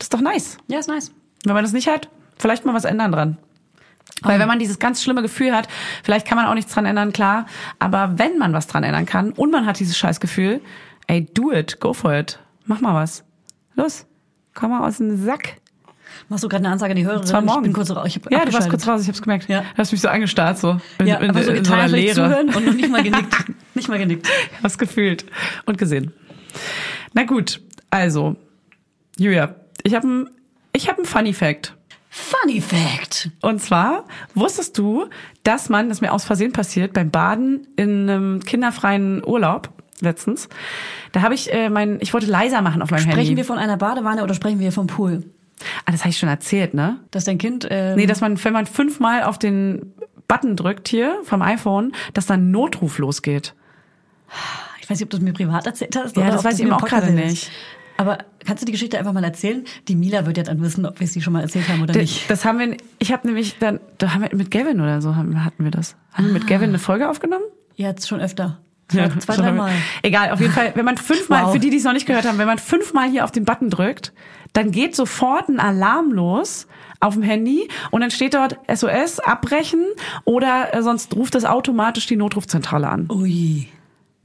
Das 0.00 0.06
ist 0.06 0.14
doch 0.14 0.22
nice. 0.22 0.56
Ja, 0.66 0.78
ist 0.78 0.88
nice. 0.88 1.12
Wenn 1.44 1.52
man 1.52 1.62
das 1.62 1.74
nicht 1.74 1.86
hat, 1.86 2.08
vielleicht 2.38 2.64
mal 2.64 2.72
was 2.72 2.86
ändern 2.86 3.12
dran. 3.12 3.36
Weil 4.22 4.40
wenn 4.40 4.48
man 4.48 4.58
dieses 4.58 4.78
ganz 4.78 5.02
schlimme 5.02 5.20
Gefühl 5.20 5.54
hat, 5.54 5.68
vielleicht 6.02 6.26
kann 6.26 6.36
man 6.36 6.46
auch 6.46 6.54
nichts 6.54 6.72
dran 6.72 6.86
ändern, 6.86 7.12
klar. 7.12 7.44
Aber 7.78 8.18
wenn 8.18 8.38
man 8.38 8.54
was 8.54 8.66
dran 8.66 8.82
ändern 8.82 9.04
kann 9.04 9.32
und 9.32 9.50
man 9.50 9.66
hat 9.66 9.78
dieses 9.78 9.98
Scheißgefühl, 9.98 10.62
ey, 11.06 11.26
do 11.34 11.52
it, 11.52 11.80
go 11.80 11.92
for 11.92 12.14
it. 12.14 12.38
Mach 12.64 12.80
mal 12.80 12.94
was. 12.94 13.24
Los, 13.74 14.06
komm 14.54 14.70
mal 14.70 14.86
aus 14.88 14.96
dem 14.96 15.22
Sack. 15.22 15.60
Machst 16.30 16.44
du 16.44 16.48
gerade 16.48 16.64
eine 16.64 16.72
Ansage 16.72 16.92
an 16.92 16.96
die 16.96 17.04
Hörerin? 17.04 17.26
Zwar 17.26 17.42
morgen. 17.42 17.58
Ich 17.60 17.64
bin 17.64 17.72
kurz 17.74 17.90
raus. 17.90 18.06
Ich 18.06 18.16
hab 18.16 18.30
ja, 18.32 18.44
du 18.44 18.52
warst 18.54 18.70
kurz 18.70 18.86
raus, 18.86 19.02
ich 19.02 19.08
hab's 19.08 19.20
gemerkt. 19.20 19.48
Ja. 19.48 19.60
Du 19.60 19.78
hast 19.78 19.92
mich 19.92 20.00
so 20.00 20.08
angestarrt, 20.08 20.58
so 20.58 20.80
in, 20.98 21.06
Ja, 21.06 21.16
in, 21.16 21.30
aber 21.30 21.42
so 21.42 21.52
in, 21.52 21.64
so 21.64 21.74
einer 21.74 21.88
Leere. 21.88 22.14
zuhören 22.14 22.48
und 22.54 22.66
noch 22.66 22.74
nicht 22.74 22.90
mal 22.90 23.02
genickt. 23.02 23.44
nicht 23.74 23.88
mal 23.88 23.98
genickt. 23.98 24.26
Hast 24.62 24.78
gefühlt 24.78 25.26
und 25.66 25.78
gesehen. 25.78 26.12
Na 27.12 27.24
gut, 27.24 27.60
also, 27.90 28.36
Julia, 29.18 29.54
ich 29.84 29.94
habe 29.94 30.30
ich 30.72 30.88
hab 30.88 30.98
ein 30.98 31.04
Funny 31.04 31.32
Fact. 31.32 31.76
Funny 32.08 32.60
Fact. 32.60 33.30
Und 33.40 33.60
zwar 33.60 34.04
wusstest 34.34 34.76
du, 34.78 35.06
dass 35.44 35.68
man, 35.68 35.88
das 35.88 35.98
ist 35.98 36.02
mir 36.02 36.12
aus 36.12 36.24
Versehen 36.24 36.52
passiert, 36.52 36.92
beim 36.92 37.10
Baden 37.10 37.68
in 37.76 38.10
einem 38.10 38.40
kinderfreien 38.40 39.24
Urlaub 39.24 39.70
letztens, 40.00 40.48
da 41.12 41.22
habe 41.22 41.34
ich 41.34 41.52
äh, 41.52 41.68
mein, 41.68 41.98
ich 42.00 42.12
wollte 42.12 42.26
leiser 42.26 42.62
machen 42.62 42.82
auf 42.82 42.90
meinem 42.90 43.02
Sprechen 43.02 43.18
Handy. 43.18 43.36
wir 43.36 43.44
von 43.44 43.58
einer 43.58 43.76
Badewanne 43.76 44.24
oder 44.24 44.34
sprechen 44.34 44.58
wir 44.58 44.72
vom 44.72 44.86
Pool? 44.86 45.22
ah, 45.84 45.92
das 45.92 46.00
habe 46.00 46.10
ich 46.10 46.18
schon 46.18 46.28
erzählt, 46.28 46.74
ne? 46.74 46.98
Dass 47.10 47.24
dein 47.24 47.38
Kind. 47.38 47.66
Ähm, 47.70 47.96
Nee, 47.96 48.06
dass 48.06 48.20
man, 48.20 48.42
wenn 48.42 48.52
man 48.52 48.66
fünfmal 48.66 49.22
auf 49.22 49.38
den 49.38 49.92
Button 50.28 50.56
drückt 50.56 50.88
hier 50.88 51.18
vom 51.24 51.42
iPhone, 51.42 51.92
dass 52.14 52.26
dann 52.26 52.48
ein 52.48 52.50
Notruf 52.50 52.98
losgeht. 52.98 53.54
ich 54.80 54.88
weiß 54.88 54.98
nicht, 54.98 55.04
ob 55.04 55.10
du 55.10 55.16
es 55.16 55.22
mir 55.22 55.32
privat 55.32 55.66
erzählt 55.66 55.96
hast. 55.96 56.16
Ja, 56.16 56.30
das 56.30 56.44
weiß 56.44 56.54
ich 56.54 56.62
eben 56.62 56.72
auch 56.72 56.84
gerade 56.84 57.12
nicht. 57.12 57.50
Aber 58.00 58.18
kannst 58.46 58.62
du 58.62 58.66
die 58.66 58.72
Geschichte 58.72 58.98
einfach 58.98 59.12
mal 59.12 59.22
erzählen? 59.22 59.64
Die 59.88 59.94
Mila 59.94 60.24
wird 60.24 60.38
ja 60.38 60.42
dann 60.42 60.62
wissen, 60.62 60.86
ob 60.86 61.00
wir 61.00 61.06
sie 61.06 61.20
schon 61.20 61.34
mal 61.34 61.42
erzählt 61.42 61.68
haben 61.68 61.82
oder 61.82 61.92
Das, 61.92 62.00
nicht. 62.00 62.30
das 62.30 62.44
haben 62.46 62.58
wir, 62.58 62.76
ich 62.98 63.12
habe 63.12 63.26
nämlich 63.26 63.58
dann, 63.58 63.78
da 63.98 64.14
haben 64.14 64.22
wir 64.22 64.34
mit 64.34 64.50
Gavin 64.50 64.80
oder 64.80 65.02
so 65.02 65.16
haben, 65.16 65.44
hatten 65.44 65.64
wir 65.64 65.70
das. 65.70 65.96
Haben 66.14 66.28
wir 66.28 66.32
mit 66.32 66.46
Gavin 66.46 66.70
eine 66.70 66.78
Folge 66.78 67.10
aufgenommen? 67.10 67.44
Jetzt 67.76 68.08
schon 68.08 68.20
öfter. 68.20 68.58
Zwei, 68.88 69.00
Ja, 69.02 69.18
zwei 69.18 69.36
dreimal. 69.36 69.70
Egal, 70.02 70.30
auf 70.30 70.40
jeden 70.40 70.52
Fall, 70.52 70.72
wenn 70.74 70.84
man 70.86 70.96
fünfmal, 70.96 71.44
Wow. 71.44 71.52
für 71.52 71.58
die, 71.60 71.68
die 71.70 71.76
es 71.76 71.84
noch 71.84 71.92
nicht 71.92 72.06
gehört 72.06 72.24
haben, 72.26 72.38
wenn 72.38 72.46
man 72.46 72.58
fünfmal 72.58 73.08
hier 73.10 73.24
auf 73.24 73.30
den 73.32 73.44
Button 73.44 73.68
drückt, 73.68 74.12
dann 74.54 74.72
geht 74.72 74.96
sofort 74.96 75.48
ein 75.50 75.60
Alarm 75.60 76.10
los 76.10 76.66
auf 77.00 77.14
dem 77.14 77.22
Handy 77.22 77.68
und 77.90 78.00
dann 78.00 78.10
steht 78.10 78.32
dort 78.34 78.58
SOS, 78.74 79.20
abbrechen 79.20 79.84
oder 80.24 80.74
äh, 80.74 80.82
sonst 80.82 81.14
ruft 81.14 81.34
das 81.34 81.44
automatisch 81.44 82.06
die 82.06 82.16
Notrufzentrale 82.16 82.88
an. 82.88 83.08
Ui. 83.12 83.68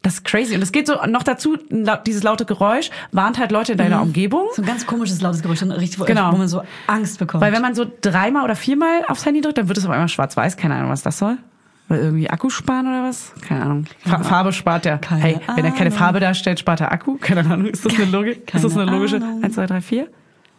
Das 0.05 0.13
ist 0.13 0.23
crazy. 0.23 0.53
Und 0.53 0.61
es 0.61 0.71
geht 0.71 0.85
so 0.85 0.97
noch 1.07 1.23
dazu, 1.23 1.57
dieses 2.05 2.21
laute 2.21 2.45
Geräusch 2.45 2.91
warnt 3.11 3.39
halt 3.39 3.51
Leute 3.51 3.71
in 3.71 3.79
deiner 3.79 4.03
Umgebung. 4.03 4.49
So 4.55 4.61
ein 4.61 4.67
ganz 4.67 4.85
komisches, 4.85 5.19
lautes 5.19 5.41
Geräusch, 5.41 5.63
richtig, 5.63 5.99
wo, 5.99 6.03
Genau. 6.05 6.31
wo 6.31 6.37
man 6.37 6.47
so 6.47 6.61
Angst 6.85 7.17
bekommt. 7.17 7.41
Weil 7.43 7.51
wenn 7.51 7.63
man 7.63 7.73
so 7.73 7.87
dreimal 8.01 8.43
oder 8.43 8.55
viermal 8.55 9.03
aufs 9.07 9.25
Handy 9.25 9.41
drückt, 9.41 9.57
dann 9.57 9.67
wird 9.67 9.79
es 9.79 9.83
auf 9.83 9.89
einmal 9.89 10.07
schwarz-weiß. 10.07 10.57
Keine 10.57 10.75
Ahnung, 10.75 10.91
was 10.91 11.01
das 11.01 11.17
soll. 11.17 11.39
Weil 11.87 12.01
irgendwie 12.01 12.29
Akku 12.29 12.51
sparen 12.51 12.85
oder 12.85 13.01
was? 13.03 13.31
Keine 13.47 13.63
Ahnung. 13.63 13.85
Fa 14.05 14.19
Farbe 14.21 14.53
spart 14.53 14.85
der. 14.85 14.99
Keine 14.99 15.21
hey, 15.21 15.39
wenn 15.55 15.65
er 15.65 15.71
keine 15.71 15.87
Ahnung. 15.87 15.97
Farbe 15.97 16.19
darstellt, 16.19 16.59
spart 16.59 16.81
er 16.81 16.91
Akku. 16.91 17.17
Keine 17.19 17.39
Ahnung. 17.41 17.65
Ist 17.65 17.83
das 17.83 17.95
eine 17.95 18.05
Logik? 18.05 18.53
Ist 18.53 18.63
das 18.63 18.73
Keine 18.73 18.83
eine 18.83 18.91
logische? 18.91 19.15
Ahnung. 19.15 19.43
Eins, 19.43 19.55
zwei, 19.55 19.65
drei, 19.65 19.81
vier. 19.81 20.07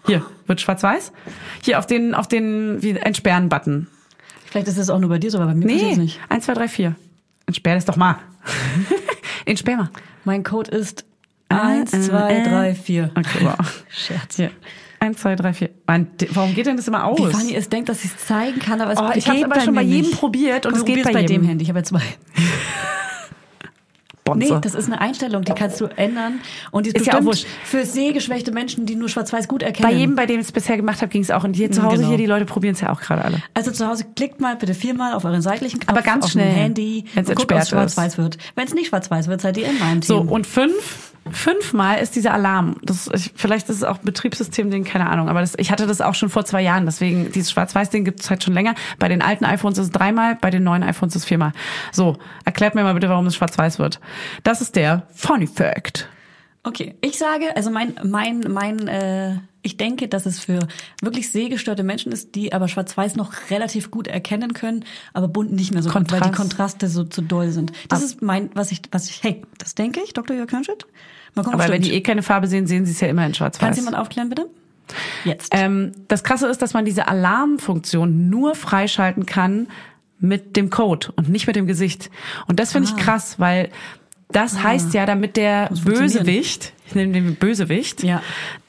Hier, 0.06 0.26
wird 0.48 0.60
schwarz-weiß. 0.60 1.12
Hier 1.62 1.78
auf 1.78 1.86
den, 1.86 2.16
auf 2.16 2.26
den, 2.26 2.82
wie, 2.82 2.90
Entsperren-Button. 2.90 3.86
Vielleicht 4.46 4.66
ist 4.66 4.78
es 4.78 4.90
auch 4.90 4.98
nur 4.98 5.08
bei 5.10 5.18
dir 5.18 5.30
so, 5.30 5.38
aber 5.38 5.46
bei 5.46 5.54
mir 5.54 5.66
passiert 5.66 5.92
es 5.92 5.96
Nee, 5.98 6.02
nicht. 6.02 6.20
eins, 6.28 6.46
zwei, 6.46 6.54
drei, 6.54 6.66
vier. 6.66 6.96
Entsperr 7.46 7.76
das 7.76 7.84
doch 7.84 7.96
mal. 7.96 8.16
Entsperr 9.46 9.76
mal. 9.78 9.90
Mein 10.24 10.42
Code 10.44 10.70
ist 10.70 11.04
1, 11.48 11.90
2, 12.08 12.32
äh. 12.34 12.48
3, 12.48 12.74
4. 12.74 13.10
Okay, 13.16 13.38
wow. 13.42 13.84
Scherz. 13.88 14.36
Hier. 14.36 14.50
Eins, 14.98 15.18
zwei, 15.20 15.36
drei, 15.36 15.52
vier. 15.52 15.68
Mann, 15.86 16.06
d- 16.18 16.26
warum 16.32 16.54
geht 16.54 16.64
denn 16.64 16.78
das 16.78 16.88
immer 16.88 17.04
aus? 17.04 17.18
Wie 17.18 17.30
Fanny 17.30 17.54
es 17.54 17.68
denkt, 17.68 17.90
dass 17.90 18.00
sie 18.00 18.08
es 18.08 18.16
zeigen 18.26 18.58
kann, 18.58 18.80
aber 18.80 18.92
es 18.92 18.98
Oh, 18.98 19.10
ich 19.14 19.26
geht 19.26 19.44
hab's 19.44 19.52
aber 19.52 19.60
schon 19.60 19.74
bei 19.74 19.82
jedem 19.82 20.08
nicht. 20.10 20.18
probiert 20.18 20.64
und 20.64 20.72
Komm, 20.72 20.80
es 20.80 20.84
geht 20.86 21.04
bei 21.04 21.12
bei 21.12 21.22
dem 21.22 21.30
jedem. 21.32 21.46
Handy. 21.48 21.62
Ich 21.64 21.68
habe 21.68 21.80
ja 21.80 21.84
zwei. 21.84 22.00
Bonze. 24.38 24.54
Nee, 24.54 24.60
das 24.62 24.74
ist 24.74 24.86
eine 24.86 25.00
Einstellung, 25.00 25.42
die 25.42 25.52
kannst 25.52 25.80
du 25.80 25.86
ändern. 25.86 26.40
Und 26.70 26.86
die 26.86 26.90
ist, 26.90 26.96
Ist 27.00 27.06
ja 27.06 27.18
auch 27.18 27.24
wurscht. 27.24 27.46
für 27.64 27.84
sehgeschwächte 27.84 28.52
Menschen, 28.52 28.86
die 28.86 28.94
nur 28.96 29.08
schwarz-weiß 29.08 29.48
gut 29.48 29.62
erkennen. 29.62 29.88
Bei 29.90 29.96
jedem, 29.96 30.14
bei 30.16 30.26
dem 30.26 30.40
ich 30.40 30.46
es 30.46 30.52
bisher 30.52 30.76
gemacht 30.76 31.00
habe, 31.02 31.08
ging 31.08 31.22
es 31.22 31.30
auch. 31.30 31.44
Und 31.44 31.54
hier 31.54 31.70
zu 31.70 31.82
Hause, 31.82 31.96
Genau. 31.98 32.08
hier, 32.08 32.18
die 32.18 32.26
Leute 32.26 32.44
probieren 32.44 32.74
es 32.74 32.80
ja 32.80 32.90
auch 32.92 33.00
gerade 33.00 33.24
alle. 33.24 33.42
Also 33.54 33.70
zu 33.70 33.86
Hause 33.86 34.04
klickt 34.16 34.40
mal 34.40 34.56
bitte 34.56 34.74
viermal 34.74 35.12
auf 35.14 35.24
euren 35.24 35.42
seitlichen 35.42 35.80
Knopf 35.80 35.90
Aber 35.96 36.02
ganz 36.02 36.24
auf 36.26 36.30
schnell, 36.32 36.50
Handy 36.52 37.04
ob 37.16 37.50
es 37.52 37.68
schwarz-weiß 37.68 38.18
wird. 38.18 38.38
Wenn 38.54 38.66
es 38.66 38.74
nicht 38.74 38.88
schwarz-weiß 38.88 39.28
wird, 39.28 39.40
seid 39.40 39.56
ihr 39.56 39.68
in 39.68 39.78
meinem 39.78 40.02
So, 40.02 40.20
Team. 40.20 40.28
und 40.30 40.46
fünf, 40.46 41.05
fünfmal 41.30 42.00
ist 42.00 42.16
dieser 42.16 42.32
Alarm. 42.32 42.76
Das, 42.82 43.08
ich, 43.14 43.32
vielleicht 43.34 43.68
ist 43.68 43.76
es 43.76 43.84
auch 43.84 43.98
ein 43.98 44.04
Betriebssystem-Ding, 44.04 44.84
keine 44.84 45.08
Ahnung. 45.08 45.28
Aber 45.28 45.40
das, 45.40 45.54
ich 45.58 45.70
hatte 45.70 45.86
das 45.86 46.00
auch 46.00 46.14
schon 46.14 46.28
vor 46.28 46.44
zwei 46.44 46.62
Jahren. 46.62 46.86
Deswegen, 46.86 47.32
dieses 47.32 47.50
Schwarz-Weiß-Ding 47.50 48.04
gibt 48.04 48.20
es 48.20 48.30
halt 48.30 48.44
schon 48.44 48.54
länger. 48.54 48.74
Bei 48.98 49.08
den 49.08 49.22
alten 49.22 49.44
iPhones 49.44 49.78
ist 49.78 49.86
es 49.86 49.90
dreimal, 49.90 50.36
bei 50.36 50.50
den 50.50 50.64
neuen 50.64 50.82
iPhones 50.82 51.14
ist 51.16 51.22
es 51.22 51.28
viermal. 51.28 51.52
So, 51.92 52.16
erklärt 52.44 52.74
mir 52.74 52.82
mal 52.82 52.94
bitte, 52.94 53.08
warum 53.08 53.26
es 53.26 53.36
schwarz-weiß 53.36 53.78
wird. 53.78 54.00
Das 54.42 54.60
ist 54.60 54.76
der 54.76 55.06
Funny 55.14 55.46
Fact. 55.46 56.08
Okay, 56.66 56.96
ich 57.00 57.16
sage, 57.16 57.54
also 57.54 57.70
mein, 57.70 57.94
mein, 58.02 58.40
mein, 58.48 58.88
äh, 58.88 59.36
ich 59.62 59.76
denke, 59.76 60.08
dass 60.08 60.26
es 60.26 60.40
für 60.40 60.66
wirklich 61.00 61.30
sehgestörte 61.30 61.84
Menschen 61.84 62.10
ist, 62.10 62.34
die 62.34 62.52
aber 62.52 62.66
Schwarz-Weiß 62.66 63.14
noch 63.14 63.32
relativ 63.50 63.92
gut 63.92 64.08
erkennen 64.08 64.52
können, 64.52 64.84
aber 65.12 65.28
bunt 65.28 65.52
nicht 65.52 65.72
mehr 65.72 65.82
so 65.84 65.90
gut, 65.90 66.10
weil 66.10 66.18
die 66.18 66.24
Kontrast. 66.24 66.36
Kontraste 66.36 66.88
so 66.88 67.04
zu 67.04 67.22
doll 67.22 67.50
sind. 67.50 67.70
Das 67.88 68.02
ist 68.02 68.20
mein, 68.20 68.50
was 68.54 68.72
ich, 68.72 68.82
was 68.90 69.08
ich, 69.08 69.22
hey, 69.22 69.42
das 69.58 69.76
denke 69.76 70.00
ich, 70.04 70.12
Dr. 70.12 70.36
Jörg 70.36 70.50
Hörnschütt. 70.50 70.86
Gucken, 71.44 71.60
Aber 71.60 71.72
wenn 71.72 71.82
die 71.82 71.92
eh 71.92 72.00
keine 72.00 72.22
Farbe 72.22 72.46
sehen, 72.48 72.66
sehen 72.66 72.86
sie 72.86 72.92
es 72.92 73.00
ja 73.00 73.08
immer 73.08 73.22
in 73.22 73.32
Kannst 73.32 73.38
schwarz-weiß. 73.38 73.76
du 73.76 73.80
jemand 73.82 73.96
aufklären, 73.96 74.28
bitte? 74.28 74.46
Jetzt. 75.24 75.52
Ähm, 75.54 75.92
das 76.08 76.22
Krasse 76.24 76.46
ist, 76.48 76.62
dass 76.62 76.72
man 76.74 76.84
diese 76.84 77.08
Alarmfunktion 77.08 78.28
nur 78.30 78.54
freischalten 78.54 79.26
kann 79.26 79.66
mit 80.18 80.56
dem 80.56 80.70
Code 80.70 81.08
und 81.16 81.28
nicht 81.28 81.46
mit 81.46 81.56
dem 81.56 81.66
Gesicht. 81.66 82.10
Und 82.46 82.58
das 82.60 82.72
finde 82.72 82.88
ich 82.88 82.96
krass, 82.96 83.38
weil 83.38 83.70
das 84.32 84.62
heißt 84.62 84.94
ja, 84.94 85.04
damit 85.06 85.36
der. 85.36 85.70
Bösewicht, 85.84 86.72
ich 86.86 86.94
nehme 86.94 87.12
den 87.12 87.34
Bösewicht, 87.34 88.02
Ja. 88.02 88.22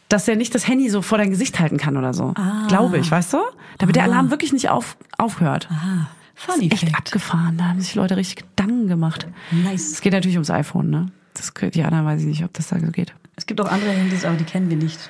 dass 0.09 0.27
er 0.27 0.35
nicht 0.35 0.53
das 0.55 0.67
Handy 0.67 0.89
so 0.89 1.01
vor 1.01 1.17
dein 1.17 1.29
Gesicht 1.29 1.59
halten 1.59 1.77
kann 1.77 1.95
oder 1.97 2.13
so. 2.13 2.33
Ah. 2.35 2.65
Glaube 2.67 2.97
ich, 2.97 3.09
weißt 3.09 3.33
du? 3.33 3.37
Damit 3.77 3.95
der 3.95 4.03
Alarm 4.03 4.29
wirklich 4.31 4.51
nicht 4.53 4.69
auf, 4.69 4.97
aufhört. 5.17 5.67
ah, 5.71 6.07
funny 6.35 6.69
Echt 6.71 6.83
fact. 6.89 6.97
abgefahren, 6.97 7.57
da 7.57 7.65
haben 7.65 7.79
sich 7.81 7.95
Leute 7.95 8.17
richtig 8.17 8.37
Gedanken 8.55 8.87
gemacht. 8.87 9.27
Nice. 9.51 9.91
Es 9.91 10.01
geht 10.01 10.13
natürlich 10.13 10.35
ums 10.35 10.49
iPhone, 10.49 10.89
ne? 10.89 11.11
Das, 11.37 11.53
die 11.71 11.83
anderen 11.83 12.05
weiß 12.05 12.21
ich 12.21 12.27
nicht, 12.27 12.43
ob 12.43 12.53
das 12.53 12.67
da 12.69 12.79
so 12.79 12.87
geht. 12.87 13.13
Es 13.35 13.45
gibt 13.45 13.61
auch 13.61 13.71
andere 13.71 13.91
Handys, 13.91 14.25
aber 14.25 14.35
die 14.35 14.43
kennen 14.43 14.69
wir 14.69 14.77
nicht. 14.77 15.09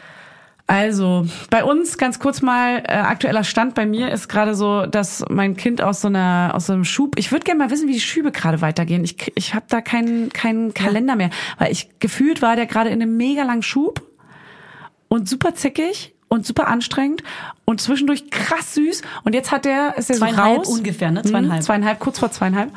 Also, 0.69 1.25
bei 1.49 1.63
uns 1.63 1.97
ganz 1.97 2.19
kurz 2.19 2.41
mal 2.41 2.83
äh, 2.85 2.91
aktueller 2.91 3.45
Stand 3.45 3.73
bei 3.73 3.85
mir 3.85 4.11
ist 4.11 4.27
gerade 4.27 4.53
so, 4.53 4.85
dass 4.85 5.23
mein 5.29 5.55
Kind 5.55 5.81
aus 5.81 6.01
so 6.01 6.09
einer 6.09 6.51
aus 6.53 6.65
so 6.65 6.73
einem 6.73 6.83
Schub. 6.83 7.17
Ich 7.17 7.31
würde 7.31 7.45
gerne 7.45 7.59
mal 7.63 7.69
wissen, 7.71 7.87
wie 7.87 7.93
die 7.93 8.01
Schübe 8.01 8.33
gerade 8.33 8.59
weitergehen. 8.59 9.05
Ich 9.05 9.31
ich 9.35 9.55
habe 9.55 9.65
da 9.69 9.79
keinen 9.79 10.27
keinen 10.33 10.73
Kalender 10.73 11.15
mehr, 11.15 11.29
weil 11.57 11.71
ich 11.71 11.99
gefühlt 11.99 12.41
war 12.41 12.57
der 12.57 12.65
gerade 12.65 12.89
in 12.89 13.01
einem 13.01 13.15
mega 13.15 13.43
langen 13.43 13.63
Schub 13.63 14.01
und 15.07 15.29
super 15.29 15.55
zickig 15.55 16.13
und 16.27 16.45
super 16.45 16.67
anstrengend 16.67 17.23
und 17.63 17.79
zwischendurch 17.79 18.29
krass 18.29 18.73
süß 18.73 19.03
und 19.23 19.33
jetzt 19.33 19.51
hat 19.53 19.63
der 19.63 19.97
ist 19.97 20.09
der 20.09 20.17
so 20.17 20.25
Zweieinhalb 20.25 20.57
raus 20.59 20.67
ungefähr, 20.67 21.11
ne? 21.11 21.21
Mhm, 21.23 21.29
Zweieinhalb. 21.29 21.63
zweieinhalb 21.63 21.99
kurz 21.99 22.19
vor 22.19 22.29
zweieinhalb 22.29 22.71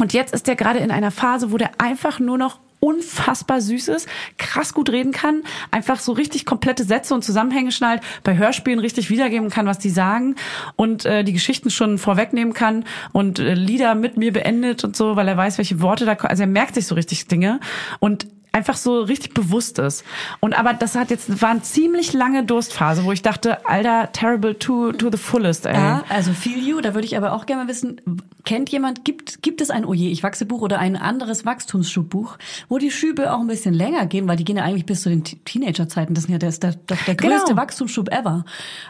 und 0.00 0.12
jetzt 0.12 0.32
ist 0.32 0.46
der 0.46 0.56
gerade 0.56 0.78
in 0.78 0.90
einer 0.90 1.10
Phase, 1.10 1.52
wo 1.52 1.56
der 1.56 1.70
einfach 1.78 2.18
nur 2.20 2.38
noch 2.38 2.58
unfassbar 2.80 3.60
süß 3.60 3.88
ist, 3.88 4.08
krass 4.36 4.72
gut 4.72 4.90
reden 4.90 5.12
kann, 5.12 5.42
einfach 5.70 5.98
so 5.98 6.12
richtig 6.12 6.46
komplette 6.46 6.84
Sätze 6.84 7.14
und 7.14 7.24
Zusammenhänge 7.24 7.72
schnallt, 7.72 8.02
bei 8.22 8.36
Hörspielen 8.36 8.78
richtig 8.78 9.10
wiedergeben 9.10 9.50
kann, 9.50 9.66
was 9.66 9.78
die 9.78 9.90
sagen 9.90 10.36
und 10.76 11.04
äh, 11.04 11.24
die 11.24 11.32
Geschichten 11.32 11.70
schon 11.70 11.98
vorwegnehmen 11.98 12.54
kann 12.54 12.84
und 13.12 13.40
äh, 13.40 13.54
Lieder 13.54 13.94
mit 13.94 14.16
mir 14.16 14.32
beendet 14.32 14.84
und 14.84 14.96
so, 14.96 15.16
weil 15.16 15.26
er 15.26 15.36
weiß, 15.36 15.58
welche 15.58 15.80
Worte 15.80 16.04
da 16.04 16.14
kommen. 16.14 16.30
Also 16.30 16.44
er 16.44 16.48
merkt 16.48 16.76
sich 16.76 16.86
so 16.86 16.94
richtig 16.94 17.26
Dinge 17.26 17.58
und 17.98 18.26
einfach 18.58 18.76
so 18.76 19.00
richtig 19.00 19.32
bewusst 19.34 19.78
ist. 19.78 20.04
Und 20.40 20.52
aber 20.58 20.74
das 20.74 20.94
hat 20.94 21.10
jetzt 21.10 21.40
war 21.40 21.50
eine 21.50 21.62
ziemlich 21.62 22.12
lange 22.12 22.44
Durstphase, 22.44 23.04
wo 23.04 23.12
ich 23.12 23.22
dachte, 23.22 23.66
Alter, 23.66 24.10
terrible 24.12 24.58
to 24.58 24.92
to 24.92 25.10
the 25.10 25.16
fullest, 25.18 25.66
ey. 25.66 25.74
Ja, 25.74 26.04
also 26.08 26.32
feel 26.32 26.58
you. 26.58 26.80
Da 26.80 26.94
würde 26.94 27.06
ich 27.06 27.16
aber 27.16 27.32
auch 27.32 27.46
gerne 27.46 27.62
mal 27.64 27.68
wissen, 27.68 28.00
kennt 28.44 28.68
jemand, 28.70 29.04
gibt, 29.04 29.42
gibt 29.42 29.60
es 29.60 29.70
ein 29.70 29.84
Oje, 29.84 30.08
ich 30.10 30.22
wachse 30.22 30.44
Buch 30.46 30.60
oder 30.62 30.78
ein 30.78 30.96
anderes 30.96 31.44
Wachstumsschubbuch, 31.44 32.36
wo 32.68 32.78
die 32.78 32.90
Schübe 32.90 33.32
auch 33.32 33.40
ein 33.40 33.46
bisschen 33.46 33.74
länger 33.74 34.06
gehen, 34.06 34.26
weil 34.28 34.36
die 34.36 34.44
gehen 34.44 34.56
ja 34.56 34.64
eigentlich 34.64 34.86
bis 34.86 35.02
zu 35.02 35.08
den 35.08 35.24
Teenagerzeiten. 35.24 36.14
Das 36.14 36.24
ist 36.24 36.30
ja 36.30 36.38
der, 36.38 36.50
der, 36.52 36.74
der 37.06 37.14
Genau. 37.14 37.34
größte 37.36 37.56
Wachstumsschub 37.56 38.08
ever. 38.12 38.44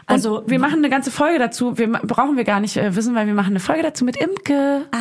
Also 0.05 0.37
Also, 0.37 0.43
wir 0.49 0.59
machen 0.59 0.79
eine 0.79 0.89
ganze 0.89 1.11
Folge 1.11 1.39
dazu. 1.39 1.77
Wir 1.77 1.87
brauchen 1.91 2.37
wir 2.37 2.43
gar 2.43 2.59
nicht 2.59 2.77
äh, 2.77 2.95
wissen, 2.95 3.15
weil 3.15 3.27
wir 3.27 3.33
machen 3.33 3.51
eine 3.51 3.59
Folge 3.59 3.83
dazu 3.83 4.03
mit 4.05 4.17
Imke. 4.17 4.85
Ah. 4.91 4.97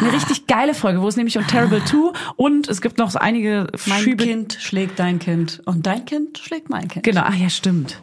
Eine 0.00 0.12
richtig 0.12 0.46
geile 0.48 0.74
Folge, 0.74 1.00
wo 1.02 1.08
es 1.08 1.16
nämlich 1.16 1.38
um 1.38 1.46
Terrible 1.46 1.84
2 1.84 2.12
und 2.36 2.68
es 2.68 2.80
gibt 2.80 2.98
noch 2.98 3.10
so 3.10 3.18
einige 3.20 3.68
mein. 4.02 4.16
Kind 4.16 4.56
schlägt 4.60 4.98
dein 4.98 5.18
Kind 5.18 5.62
und 5.64 5.86
dein 5.86 6.04
Kind 6.04 6.38
schlägt 6.38 6.70
mein 6.70 6.88
Kind. 6.88 7.04
Genau, 7.04 7.22
ach 7.24 7.34
ja, 7.34 7.50
stimmt. 7.50 8.02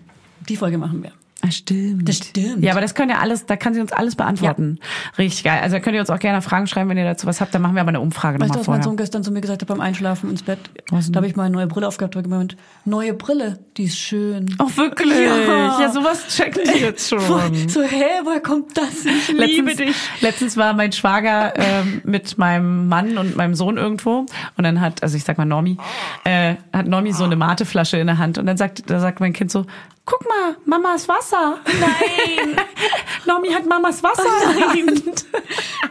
Die 0.49 0.55
Folge 0.55 0.77
machen 0.77 1.03
wir. 1.03 1.11
Ah, 1.43 1.51
stimmt. 1.51 2.07
Das 2.07 2.17
stimmt. 2.17 2.63
Ja, 2.63 2.71
aber 2.71 2.81
das 2.81 2.93
können 2.93 3.09
ja 3.09 3.17
alles, 3.17 3.45
da 3.45 3.55
kann 3.55 3.73
sie 3.73 3.81
uns 3.81 3.91
alles 3.91 4.15
beantworten. 4.15 4.79
Richtig 5.17 5.43
geil. 5.43 5.59
Also 5.61 5.75
da 5.75 5.79
könnt 5.79 5.95
ihr 5.95 6.01
uns 6.01 6.09
auch 6.09 6.19
gerne 6.19 6.41
Fragen 6.41 6.67
schreiben, 6.67 6.89
wenn 6.89 6.97
ihr 6.97 7.03
dazu 7.03 7.25
was 7.25 7.41
habt. 7.41 7.53
Dann 7.55 7.61
machen 7.61 7.73
wir 7.75 7.81
aber 7.81 7.89
eine 7.89 7.99
Umfrage 7.99 8.39
Weißt 8.39 8.53
du, 8.53 8.59
nochmal 8.59 8.77
was 8.77 8.77
mein. 8.79 8.83
Sohn 8.83 8.97
gestern 8.97 9.23
zu 9.23 9.31
mir 9.31 9.41
gesagt 9.41 9.61
hat 9.61 9.67
beim 9.67 9.81
Einschlafen 9.81 10.29
ins 10.29 10.43
Bett? 10.43 10.59
Was? 10.91 11.11
Da 11.11 11.17
habe 11.17 11.27
ich 11.27 11.35
mal 11.35 11.45
eine 11.45 11.55
neue 11.55 11.67
Brille 11.67 11.87
aufgehabt 11.87 12.15
und 12.15 12.23
gemeint, 12.23 12.57
neue 12.85 13.13
Brille, 13.13 13.59
die 13.77 13.85
ist 13.85 13.97
schön. 13.97 14.55
Oh, 14.59 14.69
wirklich? 14.75 15.11
Ja. 15.19 15.81
Ja, 15.81 15.91
sowas 15.91 16.27
checken 16.27 16.61
die 16.73 16.79
jetzt 16.79 17.09
schon. 17.09 17.19
So, 17.67 17.81
hä, 17.81 18.05
woher 18.23 18.41
kommt 18.41 18.77
das? 18.77 19.05
Ich 19.05 19.27
liebe 19.29 19.71
letztens, 19.71 19.77
dich. 19.77 19.95
Letztens 20.21 20.57
war 20.57 20.73
mein 20.73 20.91
Schwager 20.91 21.53
ähm, 21.57 22.01
mit 22.03 22.37
meinem 22.37 22.87
Mann 22.87 23.17
und 23.17 23.35
meinem 23.35 23.55
Sohn 23.55 23.77
irgendwo 23.77 24.25
und 24.57 24.63
dann 24.63 24.79
hat, 24.79 25.01
also 25.03 25.17
ich 25.17 25.23
sag 25.23 25.37
mal 25.37 25.45
Normi, 25.45 25.77
äh, 26.23 26.55
hat 26.71 26.87
Normi 26.87 27.13
so 27.13 27.23
eine 27.23 27.35
Mateflasche 27.35 27.97
in 27.97 28.07
der 28.07 28.17
Hand 28.17 28.37
und 28.37 28.45
dann 28.45 28.57
sagt, 28.57 28.89
da 28.89 28.99
sagt 28.99 29.19
mein 29.19 29.33
Kind 29.33 29.51
so, 29.51 29.65
guck 30.11 30.27
mal, 30.27 30.55
Mamas 30.65 31.07
Wasser. 31.07 31.59
Nein. 31.79 32.55
Normi 33.25 33.49
hat 33.49 33.65
Mamas 33.65 34.03
Wasser 34.03 34.23
der 34.57 34.69
Hand. 34.69 35.25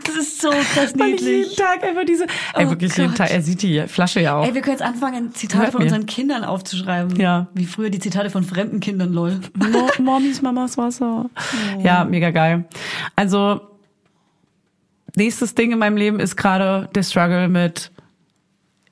Das 0.05 0.15
ist 0.17 0.41
so 0.43 0.51
krass 0.51 0.93
Weil 0.97 1.15
ich 1.15 1.21
jeden 1.21 1.39
niedlich. 1.41 1.57
Tag 1.57 1.83
einfach 1.83 2.05
diese, 2.05 2.25
ey, 2.55 2.67
Oh 2.67 2.71
wirklich 2.71 2.95
jeden 2.97 3.09
Gott. 3.11 3.19
Tag, 3.19 3.31
er 3.31 3.41
sieht 3.43 3.63
die 3.63 3.83
Flasche 3.89 4.21
ja 4.21 4.37
auch. 4.39 4.45
Ey, 4.47 4.55
wir 4.55 4.61
können 4.61 4.73
jetzt 4.77 4.83
anfangen, 4.83 5.33
Zitate 5.35 5.63
Hört 5.65 5.73
von 5.73 5.79
mir. 5.81 5.85
unseren 5.87 6.07
Kindern 6.07 6.45
aufzuschreiben. 6.45 7.17
Ja. 7.17 7.47
Wie 7.55 7.65
früher 7.65 7.89
die 7.91 7.99
Zitate 7.99 8.29
von 8.31 8.43
fremden 8.45 8.81
Kindern, 8.81 9.13
lol. 9.13 9.41
Mo 9.55 9.89
Mommys 9.99 10.43
Mamas 10.43 10.77
Wasser. 10.77 11.31
Ja, 11.83 12.05
mega 12.05 12.31
geil. 12.31 12.65
Also 13.17 13.61
nächstes 15.17 15.55
Ding 15.55 15.73
in 15.73 15.79
meinem 15.79 15.97
Leben 15.97 16.21
ist 16.21 16.37
gerade 16.37 16.89
der 16.95 17.03
Struggle 17.03 17.49
mit 17.49 17.91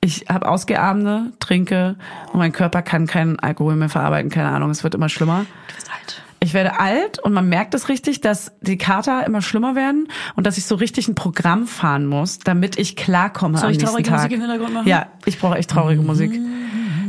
ich 0.01 0.25
habe 0.29 0.47
Ausgeabende, 0.47 1.33
trinke 1.39 1.95
und 2.31 2.39
mein 2.39 2.51
Körper 2.51 2.81
kann 2.81 3.07
keinen 3.07 3.39
Alkohol 3.39 3.75
mehr 3.75 3.89
verarbeiten, 3.89 4.29
keine 4.29 4.49
Ahnung, 4.49 4.69
es 4.69 4.83
wird 4.83 4.95
immer 4.95 5.09
schlimmer. 5.09 5.45
Du 5.67 5.75
bist 5.75 5.91
alt. 5.91 6.21
Ich 6.41 6.53
werde 6.53 6.79
alt 6.79 7.19
und 7.19 7.33
man 7.33 7.49
merkt 7.49 7.73
es 7.73 7.89
richtig, 7.89 8.21
dass 8.21 8.53
die 8.61 8.77
Kater 8.77 9.25
immer 9.25 9.41
schlimmer 9.41 9.75
werden 9.75 10.07
und 10.35 10.47
dass 10.47 10.57
ich 10.57 10.65
so 10.65 10.75
richtig 10.75 11.09
ein 11.09 11.15
Programm 11.15 11.67
fahren 11.67 12.05
muss, 12.05 12.39
damit 12.39 12.79
ich 12.79 12.95
klarkomme 12.95 13.57
Soll 13.57 13.67
am 13.67 13.71
ich 13.71 13.77
nächsten 13.79 14.03
traurige 14.03 14.09
Tag. 14.09 14.19
Musik 14.19 14.31
im 14.31 14.41
Hintergrund 14.41 14.73
machen? 14.73 14.87
Ja, 14.87 15.07
ich 15.25 15.37
brauche 15.37 15.57
echt 15.57 15.69
traurige 15.69 16.01
Musik. 16.01 16.39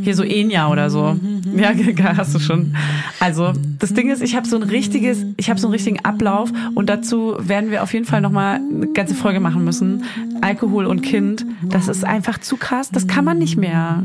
Hier 0.02 0.14
so 0.14 0.22
Enya 0.22 0.68
oder 0.68 0.90
so. 0.90 1.16
Ja, 1.56 1.72
geil, 1.94 2.14
hast 2.16 2.34
du 2.34 2.38
schon. 2.38 2.74
Also, 3.18 3.52
das 3.78 3.92
Ding 3.92 4.10
ist, 4.10 4.22
ich 4.22 4.36
habe 4.36 4.46
so 4.46 4.56
ein 4.56 4.62
richtiges, 4.62 5.24
ich 5.36 5.50
habe 5.50 5.60
so 5.60 5.66
einen 5.66 5.74
richtigen 5.74 6.04
Ablauf 6.04 6.52
und 6.74 6.88
dazu 6.88 7.36
werden 7.38 7.70
wir 7.70 7.82
auf 7.82 7.92
jeden 7.92 8.06
Fall 8.06 8.20
noch 8.20 8.30
mal 8.30 8.56
eine 8.56 8.88
ganze 8.88 9.14
Folge 9.14 9.40
machen 9.40 9.64
müssen. 9.64 10.04
Alkohol 10.40 10.86
und 10.86 11.02
Kind, 11.02 11.44
das 11.62 11.88
ist 11.88 12.04
einfach 12.04 12.38
zu 12.38 12.56
krass, 12.56 12.90
das 12.90 13.06
kann 13.06 13.24
man 13.24 13.38
nicht 13.38 13.56
mehr. 13.56 14.04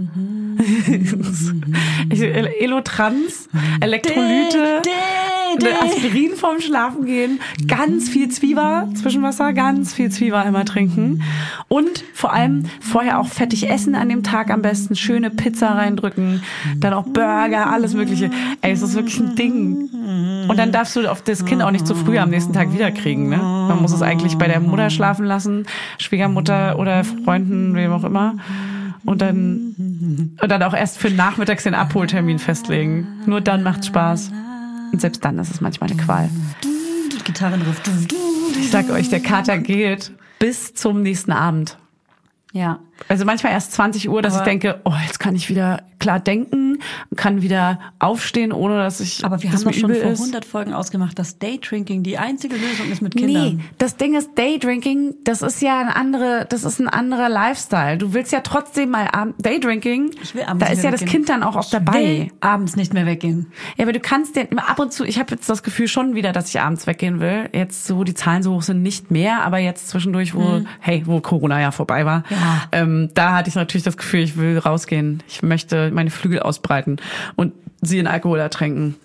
ich, 2.10 2.22
Elotrans, 2.22 3.50
Elektrolyte, 3.82 4.82
eine 5.60 5.82
Aspirin 5.82 6.32
vorm 6.36 6.60
Schlafen 6.60 7.06
gehen, 7.06 7.40
ganz 7.68 8.10
viel 8.10 8.30
Zwieber, 8.30 8.90
Zwischenwasser, 8.96 9.54
ganz 9.54 9.94
viel 9.94 10.10
Zwieber 10.12 10.46
immer 10.46 10.66
trinken 10.66 11.22
und 11.68 12.04
vor 12.14 12.34
allem 12.34 12.66
vorher 12.80 13.20
auch 13.20 13.28
fettig 13.28 13.70
essen 13.70 13.96
an 13.96 14.10
dem 14.10 14.24
Tag 14.24 14.50
am 14.50 14.62
besten, 14.62 14.96
schöne 14.96 15.30
Pizza 15.30 15.70
reindrücken, 15.70 16.42
dann 16.78 16.94
auch 16.94 17.06
Burger, 17.06 17.72
alles 17.72 17.94
mögliche. 17.94 18.30
Ey, 18.62 18.72
es 18.72 18.82
ist 18.82 18.96
wirklich 18.96 19.20
ein 19.20 19.36
Ding. 19.36 19.90
Und 20.48 20.58
dann 20.58 20.72
darfst 20.72 20.96
du 20.96 21.10
auf 21.10 21.22
das 21.22 21.46
Kind 21.46 21.62
auch 21.62 21.72
nicht 21.72 21.88
zu 21.88 21.96
früh 21.96 22.18
am 22.18 22.30
nächsten 22.30 22.54
Tag 22.54 22.74
wiederkriegen, 22.74 23.30
ne? 23.30 23.38
Man 23.38 23.82
muss 23.82 23.92
es 23.92 24.02
eigentlich 24.02 24.38
bei 24.38 24.48
der 24.48 24.60
Mutter 24.60 24.90
schlafen 24.90 25.26
lassen, 25.26 25.66
Schwiegermutter 25.98 26.78
oder 26.78 27.04
Freunden, 27.04 27.74
wem 27.76 27.92
auch 27.92 28.04
immer. 28.04 28.36
Und 29.06 29.22
dann, 29.22 30.36
und 30.42 30.52
dann 30.52 30.64
auch 30.64 30.74
erst 30.74 30.98
für 30.98 31.12
nachmittags 31.12 31.64
den 31.64 31.76
Abholtermin 31.76 32.40
festlegen. 32.40 33.08
Nur 33.26 33.42
dann 33.42 33.62
macht's 33.62 33.88
Spaß. 33.88 34.32
Und 34.96 35.02
selbst 35.02 35.26
dann 35.26 35.38
ist 35.40 35.52
es 35.52 35.60
manchmal 35.60 35.92
eine 35.92 36.02
Qual. 36.02 36.30
Gitarrenriff. 37.26 37.82
Ich 38.58 38.72
sag 38.72 38.90
euch, 38.90 39.10
der 39.10 39.20
Kater 39.20 39.58
geht 39.58 40.14
bis 40.40 40.74
zum 40.74 41.02
nächsten 41.02 41.34
Abend. 41.34 41.78
Ja. 42.54 42.80
Also 43.10 43.26
manchmal 43.26 43.52
erst 43.54 43.74
20 43.74 44.10
Uhr, 44.10 44.22
dass 44.22 44.34
Aber- 44.36 44.44
ich 44.44 44.50
denke, 44.50 44.80
oh, 44.86 44.94
jetzt 45.06 45.20
kann 45.20 45.36
ich 45.36 45.50
wieder 45.50 45.84
klar 46.00 46.20
denken, 46.20 46.80
kann 47.16 47.42
wieder 47.42 47.80
aufstehen, 48.00 48.52
ohne 48.52 48.78
dass 48.78 49.00
ich 49.00 49.24
Aber 49.26 49.42
wir 49.42 49.52
haben 49.52 49.64
doch 49.64 49.74
schon 49.74 49.94
vor 49.96 50.12
ist. 50.12 50.20
100 50.20 50.46
Folgen 50.46 50.74
ausgemacht, 50.74 51.18
dass 51.18 51.40
Daydrinking 51.40 52.04
die 52.04 52.18
einzige 52.18 52.56
Lösung 52.56 52.92
ist 52.92 53.02
mit 53.02 53.16
Kindern. 53.16 53.56
Nee, 53.58 53.64
das 53.78 53.98
Ding 53.98 54.16
ist 54.16 54.32
Daydrinking, 54.38 55.16
das 55.24 55.42
ist 55.42 55.62
ja 55.62 55.80
ein 55.80 55.88
andere, 55.88 56.46
das 56.50 56.64
ist 56.64 56.80
ein 56.80 56.88
anderer 56.90 57.30
Lifestyle. 57.30 57.98
Du 57.98 58.14
willst 58.14 58.32
ja 58.32 58.42
trotzdem 58.42 58.92
mal 58.92 59.08
Daydrinking, 59.40 60.12
Ich 60.22 60.36
will 60.36 60.44
abends 60.44 60.66
da 60.66 60.72
ist 60.74 60.84
ja 60.84 60.92
das 60.92 61.02
weggehen. 61.02 61.12
Kind 61.12 61.30
dann 61.30 61.44
auch 61.44 61.56
oft 61.56 61.68
Ich 61.68 61.72
dabei. 61.72 61.94
will 62.04 62.32
abends 62.42 62.76
nicht 62.76 62.94
mehr 62.94 63.06
weggehen. 63.06 63.48
Ja, 63.78 63.84
aber 63.86 63.94
du 63.94 64.00
kannst 64.00 64.36
ja 64.36 64.44
immer 64.44 64.70
ab 64.70 64.80
und 64.80 64.92
zu, 64.94 65.06
ich 65.06 65.20
habe 65.20 65.34
jetzt 65.34 65.50
das 65.50 65.64
Gefühl 65.64 65.88
schon 65.88 66.16
wieder, 66.16 66.32
dass 66.34 66.50
ich 66.50 66.60
abends 66.60 66.88
weggehen 66.88 67.20
will. 67.20 67.50
Jetzt 67.54 67.86
so, 67.88 68.04
die 68.04 68.14
Zahlen 68.14 68.44
so 68.44 68.54
hoch 68.56 68.62
sind, 68.62 68.82
nicht 68.84 69.12
mehr, 69.12 69.44
aber 69.44 69.58
jetzt 69.60 69.90
zwischendurch, 69.90 70.34
wo, 70.36 70.62
hey, 70.80 71.04
wo 71.06 71.20
Corona 71.22 71.62
ja 71.62 71.72
vorbei 71.72 72.06
war, 72.06 72.24
Hm. 72.30 72.38
Ja. 72.38 72.62
ähm, 72.72 72.85
da 73.14 73.34
hatte 73.34 73.50
ich 73.50 73.56
natürlich 73.56 73.84
das 73.84 73.98
Gefühl, 73.98 74.22
ich 74.22 74.38
will 74.38 74.58
rausgehen. 74.58 75.24
Ich 75.28 75.42
möchte 75.42 75.92
meine 75.92 76.10
Flügel 76.10 76.40
ausbreiten 76.40 76.98
und 77.36 77.54
sie 77.82 78.00
in 78.00 78.08
Alkohol 78.08 78.40
ertränken. 78.40 78.96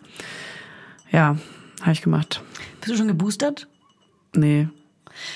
Ja, 1.11 1.37
habe 1.83 1.93
ich 1.93 2.03
gemacht. 2.03 2.43
Bist 2.81 2.93
du 2.93 2.97
schon 2.97 3.09
geboostert? 3.09 3.67
Nee. 4.35 4.69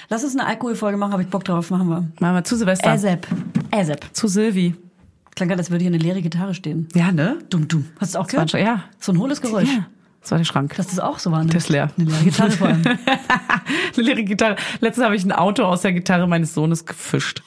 Lass 0.08 0.24
uns 0.24 0.34
eine 0.36 0.46
Alkoholfolge 0.46 0.96
machen, 0.96 1.12
habe 1.12 1.22
ich 1.22 1.28
Bock 1.28 1.44
drauf, 1.44 1.70
machen 1.70 1.88
wir. 1.88 2.08
Machen 2.20 2.34
wir 2.36 2.44
zu 2.44 2.56
Silvester. 2.56 2.92
Äsep. 2.92 3.26
Äsep. 3.70 4.06
Zu 4.12 4.28
Silvi. 4.28 4.74
Klang 5.34 5.48
gerade, 5.48 5.60
als 5.60 5.70
würde 5.70 5.82
hier 5.82 5.90
eine 5.92 5.98
leere 5.98 6.22
Gitarre 6.22 6.54
stehen. 6.54 6.88
Ja, 6.94 7.10
ne? 7.10 7.38
Dumm, 7.50 7.66
dumm. 7.66 7.86
Hast 8.00 8.14
du 8.14 8.18
auch 8.20 8.24
Das 8.24 8.32
gehört? 8.32 8.50
schon, 8.52 8.60
ja. 8.60 8.84
So 9.00 9.12
ein 9.12 9.18
hohles 9.18 9.40
Geräusch. 9.40 9.68
Ja. 9.68 9.86
Das 10.22 10.30
war 10.30 10.38
der 10.38 10.44
Schrank. 10.44 10.74
Dass 10.76 10.86
das 10.86 11.00
auch 11.00 11.18
so 11.18 11.32
war. 11.32 11.42
Ne? 11.42 11.50
Der 11.50 11.58
ist 11.58 11.68
leer. 11.68 11.90
Eine 11.98 12.08
leere 12.08 12.24
Gitarre 12.24 12.50
vor 12.52 12.68
allem. 12.68 12.82
Eine 12.86 14.02
leere 14.06 14.22
Gitarre. 14.22 14.56
Letztens 14.80 15.04
habe 15.04 15.16
ich 15.16 15.24
ein 15.24 15.32
Auto 15.32 15.64
aus 15.64 15.82
der 15.82 15.92
Gitarre 15.92 16.26
meines 16.26 16.54
Sohnes 16.54 16.86
gefischt. 16.86 17.42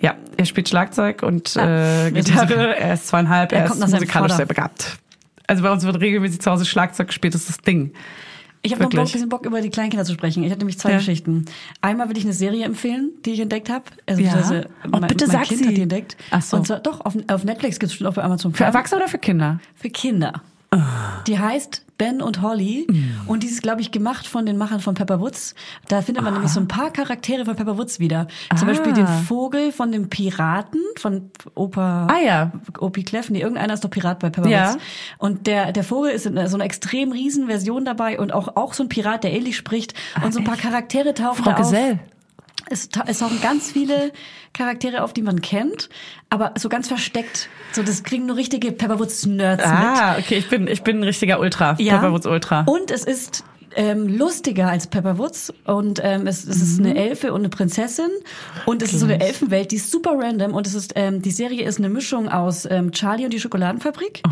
Ja, 0.00 0.14
er 0.36 0.44
spielt 0.44 0.68
Schlagzeug 0.68 1.22
und 1.22 1.56
äh, 1.56 1.60
er 1.60 2.16
ist 2.16 2.26
Gitarre. 2.26 2.76
Er 2.76 2.94
ist 2.94 3.08
zweieinhalb. 3.08 3.52
Er 3.52 3.60
Er, 3.60 3.66
ist 3.70 3.80
musikalisch 3.80 4.32
sehr 4.34 4.46
begabt. 4.46 4.98
Also 5.46 5.62
bei 5.62 5.70
uns 5.70 5.84
wird 5.84 6.00
regelmäßig 6.00 6.40
zu 6.40 6.50
Hause 6.50 6.64
Schlagzeug 6.66 7.06
gespielt. 7.08 7.34
Das 7.34 7.42
ist 7.42 7.48
das 7.50 7.58
Ding. 7.58 7.92
Ich 8.62 8.72
habe 8.72 8.82
noch 8.82 8.90
Bock, 8.90 8.96
Wirklich. 8.98 9.12
bisschen 9.12 9.28
Bock, 9.28 9.46
über 9.46 9.60
die 9.60 9.70
Kleinkinder 9.70 10.04
zu 10.04 10.12
sprechen. 10.14 10.42
Ich 10.42 10.50
hatte 10.50 10.58
nämlich 10.58 10.78
zwei 10.78 10.90
Ja. 10.90 10.96
Geschichten. 10.98 11.44
Einmal 11.82 12.08
will 12.08 12.16
ich 12.18 12.24
eine 12.24 12.32
Serie 12.32 12.64
empfehlen, 12.64 13.12
die 13.24 13.30
ich 13.32 13.40
entdeckt 13.40 13.70
habe. 13.70 13.84
Also, 14.06 14.20
Ja? 14.22 14.32
beziehungsweise 14.34 14.68
Oh, 14.84 14.88
mein, 14.98 15.06
bitte 15.06 15.26
mein 15.28 15.36
sag 15.36 15.44
Kind 15.44 15.60
sie. 15.60 15.68
hat 15.68 15.76
die 15.76 15.82
entdeckt. 15.82 16.16
Ach 16.32 16.42
so. 16.42 16.56
Und 16.56 16.66
zwar, 16.66 16.80
doch, 16.80 17.00
auf, 17.04 17.14
auf 17.28 17.44
Netflix 17.44 17.78
gibt 17.78 17.84
es 17.84 17.92
bestimmt 17.92 18.10
auch 18.10 18.14
bei 18.14 18.24
Amazon 18.24 18.52
Für 18.52 18.58
Prime. 18.64 18.68
Erwachsene 18.68 19.00
oder 19.02 19.08
für 19.08 19.18
Kinder? 19.18 19.60
Für 19.76 19.90
Kinder. 19.90 20.42
Die 21.28 21.38
heißt 21.38 21.84
Ben 21.98 22.20
und 22.20 22.42
Holly 22.42 22.86
und 23.26 23.42
die 23.42 23.46
ist, 23.46 23.62
glaube 23.62 23.80
ich, 23.80 23.90
gemacht 23.90 24.26
von 24.26 24.44
den 24.44 24.56
Machern 24.58 24.80
von 24.80 24.94
Pepper 24.94 25.20
Woods. 25.20 25.54
Da 25.88 26.02
findet 26.02 26.22
man 26.24 26.34
nämlich 26.34 26.50
so 26.52 26.60
ein 26.60 26.68
paar 26.68 26.90
Charaktere 26.90 27.44
von 27.44 27.56
Pepper 27.56 27.78
Woods 27.78 27.98
wieder. 28.00 28.26
Zum 28.56 28.68
Ah. 28.68 28.72
Beispiel 28.72 28.92
den 28.92 29.06
Vogel 29.06 29.72
von 29.72 29.90
dem 29.92 30.08
Piraten 30.10 30.80
von 30.98 31.30
Opa 31.54 32.06
Ah 32.10 32.18
ja. 32.24 32.52
Opie 32.78 33.02
Cleff. 33.02 33.30
Nee, 33.30 33.40
irgendeiner 33.40 33.74
ist 33.74 33.84
doch 33.84 33.90
Pirat 33.90 34.18
bei 34.18 34.30
Pepper 34.30 34.48
Ja. 34.48 34.72
Woods. 34.74 34.82
Und 35.18 35.46
der, 35.46 35.72
der 35.72 35.84
Vogel 35.84 36.10
ist 36.10 36.26
in 36.26 36.34
so 36.48 36.56
einer 36.56 36.64
extrem 36.64 37.12
riesen 37.12 37.46
Version 37.46 37.84
dabei 37.84 38.18
und 38.18 38.32
auch, 38.32 38.56
auch 38.56 38.74
so 38.74 38.82
ein 38.82 38.88
Pirat, 38.88 39.24
der 39.24 39.32
ähnlich 39.32 39.56
spricht. 39.56 39.94
Und 40.24 40.32
so 40.34 40.40
ein 40.40 40.44
paar 40.44 40.56
Charaktere 40.56 41.14
tauchen 41.14 41.42
Frau 41.44 41.50
da 41.50 41.56
auf. 41.56 41.70
Gesell. 41.70 41.98
Es, 42.68 42.88
es 43.06 43.18
tauchen 43.20 43.40
ganz 43.40 43.70
viele 43.70 44.12
Charaktere 44.52 45.02
auf, 45.04 45.12
die 45.12 45.22
man 45.22 45.40
kennt, 45.40 45.88
aber 46.30 46.54
so 46.58 46.68
ganz 46.68 46.88
versteckt. 46.88 47.48
So, 47.72 47.82
das 47.82 48.02
kriegen 48.02 48.26
nur 48.26 48.36
richtige 48.36 48.72
Pepperwoods-Nerds 48.72 49.64
mit. 49.64 49.72
Ah, 49.72 50.16
okay. 50.18 50.36
Ich 50.38 50.48
bin, 50.48 50.66
ich 50.66 50.82
bin 50.82 50.98
ein 50.98 51.02
richtiger 51.04 51.38
Ultra. 51.38 51.76
Ja. 51.78 51.94
Pepperwoods 51.98 52.26
Ultra. 52.26 52.62
Und 52.66 52.90
es 52.90 53.04
ist 53.04 53.44
ähm, 53.76 54.08
lustiger 54.08 54.68
als 54.68 54.86
Pepperwoods 54.86 55.52
und 55.64 56.00
ähm, 56.02 56.26
es, 56.26 56.44
es 56.46 56.62
ist 56.62 56.80
Mhm. 56.80 56.86
eine 56.86 56.96
Elfe 56.96 57.32
und 57.32 57.40
eine 57.40 57.50
Prinzessin 57.50 58.08
und 58.64 58.80
es 58.82 58.92
ist 58.94 59.00
so 59.00 59.06
eine 59.06 59.20
Elfenwelt, 59.20 59.70
die 59.70 59.76
ist 59.76 59.90
super 59.90 60.14
random 60.18 60.54
und 60.54 60.66
es 60.66 60.74
ist 60.74 60.94
ähm, 60.96 61.20
die 61.20 61.30
Serie 61.30 61.62
ist 61.66 61.78
eine 61.78 61.90
Mischung 61.90 62.28
aus 62.30 62.66
ähm, 62.70 62.90
Charlie 62.92 63.24
und 63.26 63.34
die 63.34 63.40
Schokoladenfabrik 63.40 64.22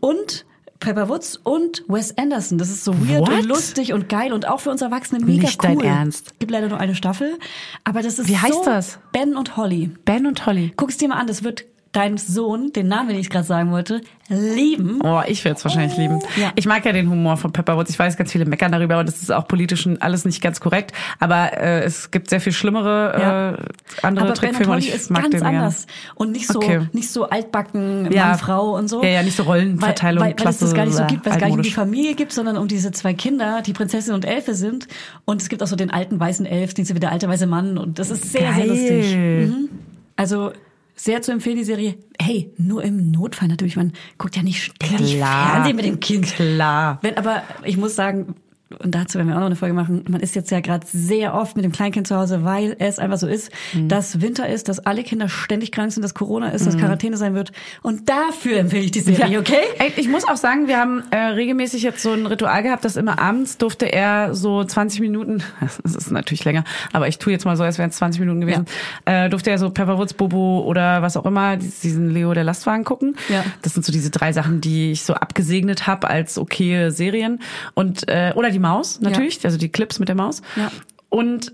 und 0.00 0.44
Pepperwoods 0.84 1.36
und 1.42 1.84
Wes 1.88 2.16
Anderson. 2.18 2.58
Das 2.58 2.68
ist 2.70 2.84
so 2.84 2.92
weird 3.08 3.22
What? 3.22 3.30
und 3.30 3.46
lustig 3.46 3.92
und 3.92 4.08
geil 4.08 4.32
und 4.32 4.46
auch 4.46 4.60
für 4.60 4.70
uns 4.70 4.82
Erwachsene 4.82 5.24
mega 5.24 5.42
Nicht 5.42 5.62
cool. 5.64 5.76
dein 5.76 5.80
Ernst. 5.80 6.38
Gibt 6.38 6.50
leider 6.52 6.68
nur 6.68 6.78
eine 6.78 6.94
Staffel, 6.94 7.38
aber 7.84 8.02
das 8.02 8.18
ist 8.18 8.28
Wie 8.28 8.36
heißt 8.38 8.54
so 8.54 8.64
das? 8.64 8.98
Ben 9.12 9.36
und 9.36 9.56
Holly. 9.56 9.90
Ben 10.04 10.26
und 10.26 10.46
Holly. 10.46 10.72
Guck's 10.76 10.96
dir 10.98 11.08
mal 11.08 11.16
an, 11.16 11.26
das 11.26 11.42
wird 11.42 11.64
dein 11.94 12.18
Sohn, 12.18 12.72
den 12.72 12.88
Namen, 12.88 13.08
den 13.10 13.18
ich 13.18 13.30
gerade 13.30 13.46
sagen 13.46 13.70
wollte, 13.70 14.02
lieben. 14.28 15.00
Oh, 15.02 15.20
ich 15.26 15.44
werde 15.44 15.58
es 15.58 15.64
wahrscheinlich 15.64 15.96
lieben. 15.96 16.18
Ja. 16.36 16.50
Ich 16.56 16.66
mag 16.66 16.84
ja 16.84 16.92
den 16.92 17.08
Humor 17.10 17.36
von 17.36 17.52
Pepperwoods. 17.52 17.90
Ich 17.90 17.98
weiß, 17.98 18.16
ganz 18.16 18.32
viele 18.32 18.44
meckern 18.46 18.72
darüber 18.72 18.98
und 18.98 19.06
das 19.06 19.22
ist 19.22 19.30
auch 19.32 19.46
politisch 19.46 19.86
und 19.86 20.02
alles 20.02 20.24
nicht 20.24 20.42
ganz 20.42 20.60
korrekt. 20.60 20.92
Aber 21.20 21.52
äh, 21.56 21.82
es 21.84 22.10
gibt 22.10 22.30
sehr 22.30 22.40
viel 22.40 22.52
schlimmere 22.52 23.14
Ja. 23.20 23.50
äh, 23.52 23.56
andere 24.02 24.26
Aber 24.26 24.34
Trickfilme 24.34 24.72
und 24.72 24.78
ich 24.78 24.92
ist 24.94 25.10
mag 25.10 25.22
ganz 25.22 25.36
den 25.36 25.42
anders 25.44 25.86
und 26.14 26.32
nicht 26.32 26.46
so 26.48 26.58
Okay. 26.58 26.88
nicht 26.92 27.10
so 27.10 27.28
altbacken 27.28 28.10
Ja. 28.12 28.28
Mann 28.28 28.38
Frau 28.38 28.76
und 28.76 28.88
so. 28.88 29.02
Ja, 29.02 29.10
ja, 29.10 29.22
nicht 29.22 29.36
so 29.36 29.44
Rollenverteilung, 29.44 30.22
weil, 30.24 30.34
weil, 30.36 30.44
weil 30.44 30.50
es 30.52 30.58
das 30.58 30.72
Klasse, 30.72 30.76
gar 30.76 30.84
nicht 30.86 30.96
so 30.96 31.02
äh, 31.02 31.06
gibt, 31.06 31.26
weil 31.26 31.32
es 31.34 31.38
gar 31.38 31.46
nicht 31.48 31.56
um 31.56 31.62
die. 31.62 31.70
Familie 31.70 32.14
gibt, 32.14 32.32
sondern 32.32 32.56
um 32.56 32.66
diese 32.68 32.90
zwei 32.92 33.14
Kinder, 33.14 33.62
die 33.64 33.72
Prinzessin 33.72 34.14
und 34.14 34.24
Elfe 34.24 34.54
sind. 34.54 34.88
Und 35.24 35.42
es 35.42 35.48
gibt 35.48 35.62
auch 35.62 35.66
so 35.68 35.76
den 35.76 35.90
alten 35.90 36.18
weißen 36.18 36.44
Elf, 36.46 36.74
den 36.74 36.84
ja 36.84 36.90
wieder 36.90 37.04
der 37.04 37.12
alte 37.12 37.28
weiße 37.28 37.46
Mann 37.46 37.78
und 37.78 37.98
das 37.98 38.10
ist 38.10 38.32
sehr 38.32 38.52
sehr 38.54 38.66
Geil. 38.66 38.68
lustig. 38.68 39.16
Mhm. 39.16 39.68
Also 40.16 40.52
sehr 40.94 41.22
zu 41.22 41.32
empfehlen 41.32 41.56
die 41.56 41.64
Serie. 41.64 41.96
Hey, 42.20 42.52
nur 42.56 42.82
im 42.82 43.10
Notfall 43.10 43.48
natürlich. 43.48 43.76
Man 43.76 43.92
guckt 44.18 44.36
ja 44.36 44.42
nicht 44.42 44.62
ständig 44.62 45.16
Klar. 45.16 45.52
Fernsehen 45.52 45.76
mit 45.76 45.84
dem 45.84 46.00
Kind. 46.00 46.26
Klar. 46.26 46.98
Wenn, 47.02 47.16
aber 47.16 47.42
ich 47.64 47.76
muss 47.76 47.94
sagen, 47.94 48.34
und 48.82 48.94
dazu 48.94 49.18
werden 49.18 49.28
wir 49.28 49.34
auch 49.36 49.40
noch 49.40 49.46
eine 49.46 49.56
Folge 49.56 49.74
machen, 49.74 50.04
man 50.08 50.20
ist 50.20 50.34
jetzt 50.34 50.50
ja 50.50 50.60
gerade 50.60 50.86
sehr 50.86 51.34
oft 51.34 51.54
mit 51.54 51.64
dem 51.64 51.72
Kleinkind 51.72 52.06
zu 52.06 52.16
Hause, 52.16 52.44
weil 52.44 52.74
es 52.78 52.98
einfach 52.98 53.18
so 53.18 53.26
ist, 53.28 53.50
Mhm. 53.74 53.88
dass 53.88 54.20
Winter 54.20 54.48
ist, 54.48 54.68
dass 54.68 54.80
alle 54.80 55.02
Kinder 55.04 55.28
ständig 55.28 55.70
krank 55.70 55.92
sind, 55.92 56.02
dass 56.02 56.14
Corona 56.14 56.48
ist, 56.48 56.66
dass 56.66 56.76
Quarantäne 56.76 57.16
sein 57.16 57.34
wird. 57.34 57.52
Und 57.82 58.08
dafür 58.08 58.58
empfehle 58.58 58.84
ich 58.84 58.90
die 58.90 59.00
Serie, 59.00 59.38
okay? 59.38 59.60
Ey, 59.78 59.92
ich 59.96 60.08
muss 60.08 60.26
auch 60.26 60.36
sagen, 60.36 60.66
wir 60.66 60.78
haben 60.78 61.02
äh, 61.10 61.16
regelmäßig 61.16 61.82
jetzt 61.82 62.02
so 62.02 62.12
ein 62.12 62.26
Ritual 62.26 62.62
gehabt, 62.62 62.84
dass 62.84 62.96
immer 62.96 63.18
abends 63.20 63.58
durfte 63.58 63.86
er 63.92 64.34
so 64.34 64.64
20 64.64 65.00
Minuten, 65.00 65.42
das 65.60 65.78
ist 65.96 66.10
natürlich 66.10 66.44
länger, 66.44 66.64
aber 66.92 67.06
ich 67.06 67.18
tue 67.18 67.32
jetzt 67.32 67.44
mal 67.44 67.56
so, 67.56 67.62
als 67.64 67.78
wären 67.78 67.90
es 67.90 67.96
20 67.96 68.20
Minuten 68.20 68.40
gewesen, 68.40 68.64
äh, 69.04 69.28
durfte 69.28 69.50
er 69.50 69.58
so 69.58 69.70
Pepperwoods, 69.70 70.14
Bobo 70.14 70.60
oder 70.66 71.02
was 71.02 71.16
auch 71.16 71.26
immer, 71.26 71.56
diesen 71.58 72.10
Leo 72.10 72.32
der 72.32 72.44
Lastwagen 72.44 72.84
gucken. 72.84 73.16
Ja. 73.28 73.44
Das 73.62 73.74
sind 73.74 73.84
so 73.84 73.92
diese 73.92 74.10
drei 74.10 74.32
Sachen, 74.32 74.60
die 74.60 74.92
ich 74.92 75.02
so 75.04 75.14
abgesegnet 75.14 75.86
habe 75.86 76.08
als 76.08 76.38
okay 76.38 76.90
Serien. 76.90 77.40
Und 77.74 78.08
äh, 78.08 78.32
oder 78.34 78.53
die 78.54 78.60
Maus, 78.60 79.00
natürlich, 79.00 79.44
also 79.44 79.58
die 79.58 79.68
Clips 79.68 79.98
mit 79.98 80.08
der 80.08 80.16
Maus. 80.16 80.40
Ja. 80.56 80.70
Und 81.10 81.52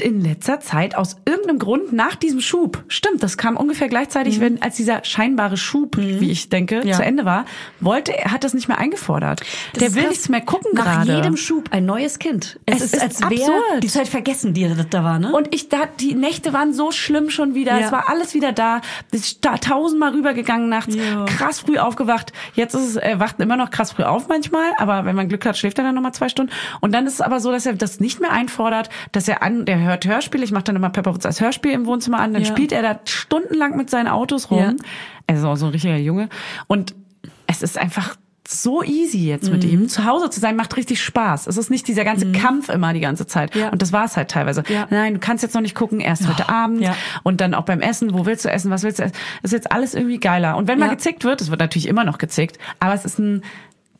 in 0.00 0.20
letzter 0.20 0.60
Zeit 0.60 0.96
aus 0.96 1.16
irgendeinem 1.26 1.58
Grund 1.58 1.92
nach 1.92 2.14
diesem 2.14 2.40
Schub, 2.40 2.84
stimmt, 2.88 3.22
das 3.22 3.36
kam 3.36 3.56
ungefähr 3.56 3.88
gleichzeitig, 3.88 4.40
wenn 4.40 4.60
als 4.62 4.76
dieser 4.76 5.04
scheinbare 5.04 5.56
Schub, 5.56 5.96
wie 5.96 6.30
ich 6.30 6.48
denke, 6.48 6.80
Mhm. 6.82 6.88
Ja. 6.88 6.96
zu 6.96 7.04
Ende 7.04 7.24
war, 7.24 7.44
wollte 7.80 8.16
er 8.16 8.32
hat 8.32 8.44
das 8.44 8.54
nicht 8.54 8.68
mehr 8.68 8.78
eingefordert. 8.78 9.40
Das 9.72 9.80
Der 9.82 9.94
will 9.94 10.08
nichts 10.08 10.28
mehr 10.28 10.40
gucken 10.40 10.70
Nach 10.74 10.84
gerade. 11.04 11.14
jedem 11.16 11.36
Schub 11.36 11.68
ein 11.72 11.84
neues 11.86 12.18
Kind. 12.18 12.58
Es, 12.66 12.76
Es 12.76 12.82
ist, 12.82 12.94
ist 12.94 13.02
als 13.02 13.20
wäre 13.30 13.80
die 13.82 13.88
Zeit 13.88 14.08
vergessen, 14.08 14.54
die 14.54 14.68
da- 14.90 15.04
war, 15.04 15.18
ne? 15.18 15.32
Und 15.32 15.54
ich, 15.54 15.68
da, 15.68 15.86
die 15.98 16.14
Nächte 16.14 16.52
waren 16.52 16.72
so 16.72 16.90
schlimm 16.92 17.30
schon 17.30 17.54
wieder. 17.54 17.78
Ja. 17.78 17.86
Es 17.86 17.92
war 17.92 18.08
alles 18.08 18.34
wieder 18.34 18.52
da. 18.52 18.80
Ich 19.12 19.20
ist 19.20 19.44
da 19.44 19.56
tausendmal 19.58 20.12
rübergegangen 20.12 20.68
nachts. 20.68 20.94
Ja. 20.94 21.24
Krass 21.26 21.60
früh 21.60 21.78
aufgewacht. 21.78 22.32
Jetzt 22.54 22.74
ist 22.74 22.82
es, 22.82 22.96
er 22.96 23.20
wacht 23.20 23.40
immer 23.40 23.56
noch 23.56 23.70
krass 23.70 23.92
früh 23.92 24.02
auf 24.02 24.28
manchmal. 24.28 24.70
Aber 24.78 25.04
wenn 25.04 25.14
man 25.16 25.28
Glück 25.28 25.44
hat, 25.46 25.56
schläft 25.56 25.78
er 25.78 25.84
dann 25.84 25.94
nochmal 25.94 26.12
zwei 26.12 26.28
Stunden. 26.28 26.52
Und 26.80 26.92
dann 26.92 27.06
ist 27.06 27.14
es 27.14 27.20
aber 27.20 27.40
so, 27.40 27.50
dass 27.52 27.66
er 27.66 27.74
das 27.74 28.00
nicht 28.00 28.20
mehr 28.20 28.32
einfordert, 28.32 28.88
dass 29.12 29.28
er 29.28 29.42
an, 29.42 29.64
der 29.64 29.78
hört 29.90 30.06
Hörspiele. 30.06 30.44
Ich 30.44 30.52
mache 30.52 30.64
dann 30.64 30.76
immer 30.76 30.90
Pepperwoods 30.90 31.26
als 31.26 31.40
Hörspiel 31.40 31.72
im 31.72 31.86
Wohnzimmer 31.86 32.20
an. 32.20 32.32
Dann 32.32 32.42
Ja. 32.42 32.48
spielt 32.48 32.72
er 32.72 32.82
da 32.82 33.00
stundenlang 33.04 33.76
mit 33.76 33.90
seinen 33.90 34.08
Autos 34.08 34.50
rum. 34.50 34.58
Ja. 34.60 34.72
Also 35.26 35.54
so 35.56 35.66
ein 35.66 35.72
richtiger 35.72 35.96
Junge. 35.96 36.28
Und 36.66 36.94
es 37.46 37.62
ist 37.62 37.78
einfach 37.78 38.16
so 38.48 38.82
easy 38.82 39.28
jetzt 39.28 39.48
mit 39.50 39.62
Mhm. 39.64 39.70
ihm. 39.70 39.88
Zu 39.88 40.04
Hause 40.06 40.28
zu 40.28 40.40
sein 40.40 40.56
macht 40.56 40.76
richtig 40.76 41.00
Spaß. 41.00 41.46
Es 41.46 41.56
ist 41.56 41.70
nicht 41.70 41.86
dieser 41.86 42.04
ganze 42.04 42.32
Kampf 42.32 42.68
immer 42.68 42.92
die 42.92 42.98
ganze 43.00 43.26
Zeit. 43.26 43.54
Ja. 43.54 43.68
Und 43.68 43.80
das 43.80 43.92
war 43.92 44.06
es 44.06 44.16
halt 44.16 44.28
teilweise. 44.28 44.64
Ja. 44.68 44.88
Nein, 44.90 45.14
du 45.14 45.20
kannst 45.20 45.42
jetzt 45.44 45.54
noch 45.54 45.60
nicht 45.60 45.76
gucken, 45.76 46.00
erst 46.00 46.26
heute 46.26 46.48
Abend 46.48 46.80
ja. 46.80 46.96
und 47.22 47.40
dann 47.40 47.54
auch 47.54 47.64
beim 47.64 47.80
Essen, 47.80 48.12
wo 48.12 48.26
willst 48.26 48.44
du 48.44 48.50
essen, 48.50 48.70
was 48.72 48.82
willst 48.82 48.98
du 48.98 49.04
essen? 49.04 49.14
Das 49.42 49.52
ist 49.52 49.56
jetzt 49.58 49.70
alles 49.70 49.94
irgendwie 49.94 50.18
geiler. 50.18 50.56
Und 50.56 50.66
wenn 50.66 50.80
mal 50.80 50.88
gezickt 50.90 51.22
wird, 51.22 51.40
es 51.40 51.50
wird 51.50 51.60
natürlich 51.60 51.86
immer 51.86 52.02
noch 52.04 52.18
gezickt, 52.18 52.58
aber 52.80 52.94
es 52.94 53.04
ist 53.04 53.20
ein 53.20 53.42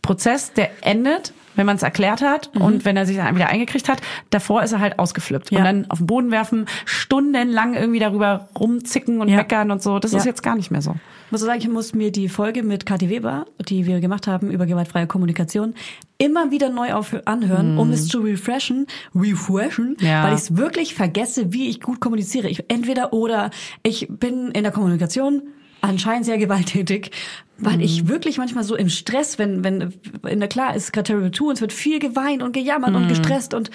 Prozess, 0.03 0.53
der 0.53 0.71
endet, 0.85 1.33
wenn 1.57 1.67
man 1.67 1.77
es 1.77 1.83
erklärt 1.83 2.23
hat 2.23 2.51
und 2.57 2.85
wenn 2.85 2.97
er 2.97 3.07
sich 3.07 3.17
dann 3.17 3.35
wieder 3.35 3.49
eingekriegt 3.49 3.89
hat. 3.89 4.01
Davor 4.31 4.63
ist 4.63 4.73
er 4.73 4.81
halt 4.81 4.99
ausgeflippt. 4.99 5.51
Mhm. 5.51 5.57
Ja. 5.59 5.61
Und 5.61 5.65
dann 5.67 5.91
auf 5.91 5.99
den 5.99 6.07
Boden 6.07 6.31
werfen, 6.31 6.67
stundenlang 6.85 7.75
irgendwie 7.75 7.99
darüber 7.99 8.49
rumzicken 8.59 9.21
und 9.21 9.29
Ja. 9.29 9.37
meckern 9.37 9.71
und 9.71 9.83
so. 9.83 9.99
Das 9.99 10.13
ist 10.13 10.25
Ja. 10.25 10.31
jetzt 10.31 10.43
gar 10.43 10.55
nicht 10.57 10.71
mehr 10.71 10.81
so. 10.83 10.95
Ich 11.27 11.33
muss 11.33 11.41
sagen, 11.43 11.59
ich 11.61 11.69
muss 11.69 11.95
mir 11.95 12.11
die 12.13 12.29
Folge 12.29 12.63
mit 12.63 12.87
Kathi 12.87 13.09
Weber, 13.09 13.47
die 13.69 13.87
wir 13.87 14.01
gemacht 14.01 14.27
haben 14.27 14.51
über 14.51 14.67
gewaltfreie 14.67 15.07
Kommunikation, 15.07 15.75
immer 16.19 16.51
wieder 16.51 16.71
neu 16.71 16.93
auf 16.93 17.15
anhören, 17.25 17.79
um 17.79 17.91
es 17.91 18.09
zu 18.09 18.21
refreshen, 18.21 18.87
refreshen, 19.15 19.97
Ja. 20.01 20.25
weil 20.25 20.35
ich 20.35 20.41
es 20.41 20.57
wirklich 20.57 20.95
vergesse, 20.95 21.53
wie 21.53 21.69
ich 21.69 21.81
gut 21.81 22.01
kommuniziere. 22.01 22.49
Ich 22.49 22.65
entweder 22.69 23.13
oder 23.13 23.51
ich 23.83 24.07
bin 24.11 24.51
in 24.53 24.63
der 24.65 24.73
Kommunikation 24.73 25.43
anscheinend 25.81 26.27
sehr 26.27 26.39
gewalttätig, 26.39 27.11
weil 27.59 27.81
ich 27.83 28.09
wirklich 28.09 28.39
manchmal 28.39 28.65
so 28.65 28.75
im 28.77 28.89
Stress, 28.89 29.39
wenn 29.39 29.65
wenn 29.65 29.93
in 30.27 30.41
der 30.41 30.49
klar 30.49 30.75
ist 30.75 30.93
gerade 30.93 31.09
Terrible 31.09 31.31
2 31.31 31.45
und 31.45 31.53
es 31.55 31.61
wird 31.61 31.73
viel 31.73 31.99
geweint 31.99 32.43
und 32.43 32.53
gejammert 32.53 32.95
und 32.95 33.09
gestresst 33.09 33.55
und 33.55 33.71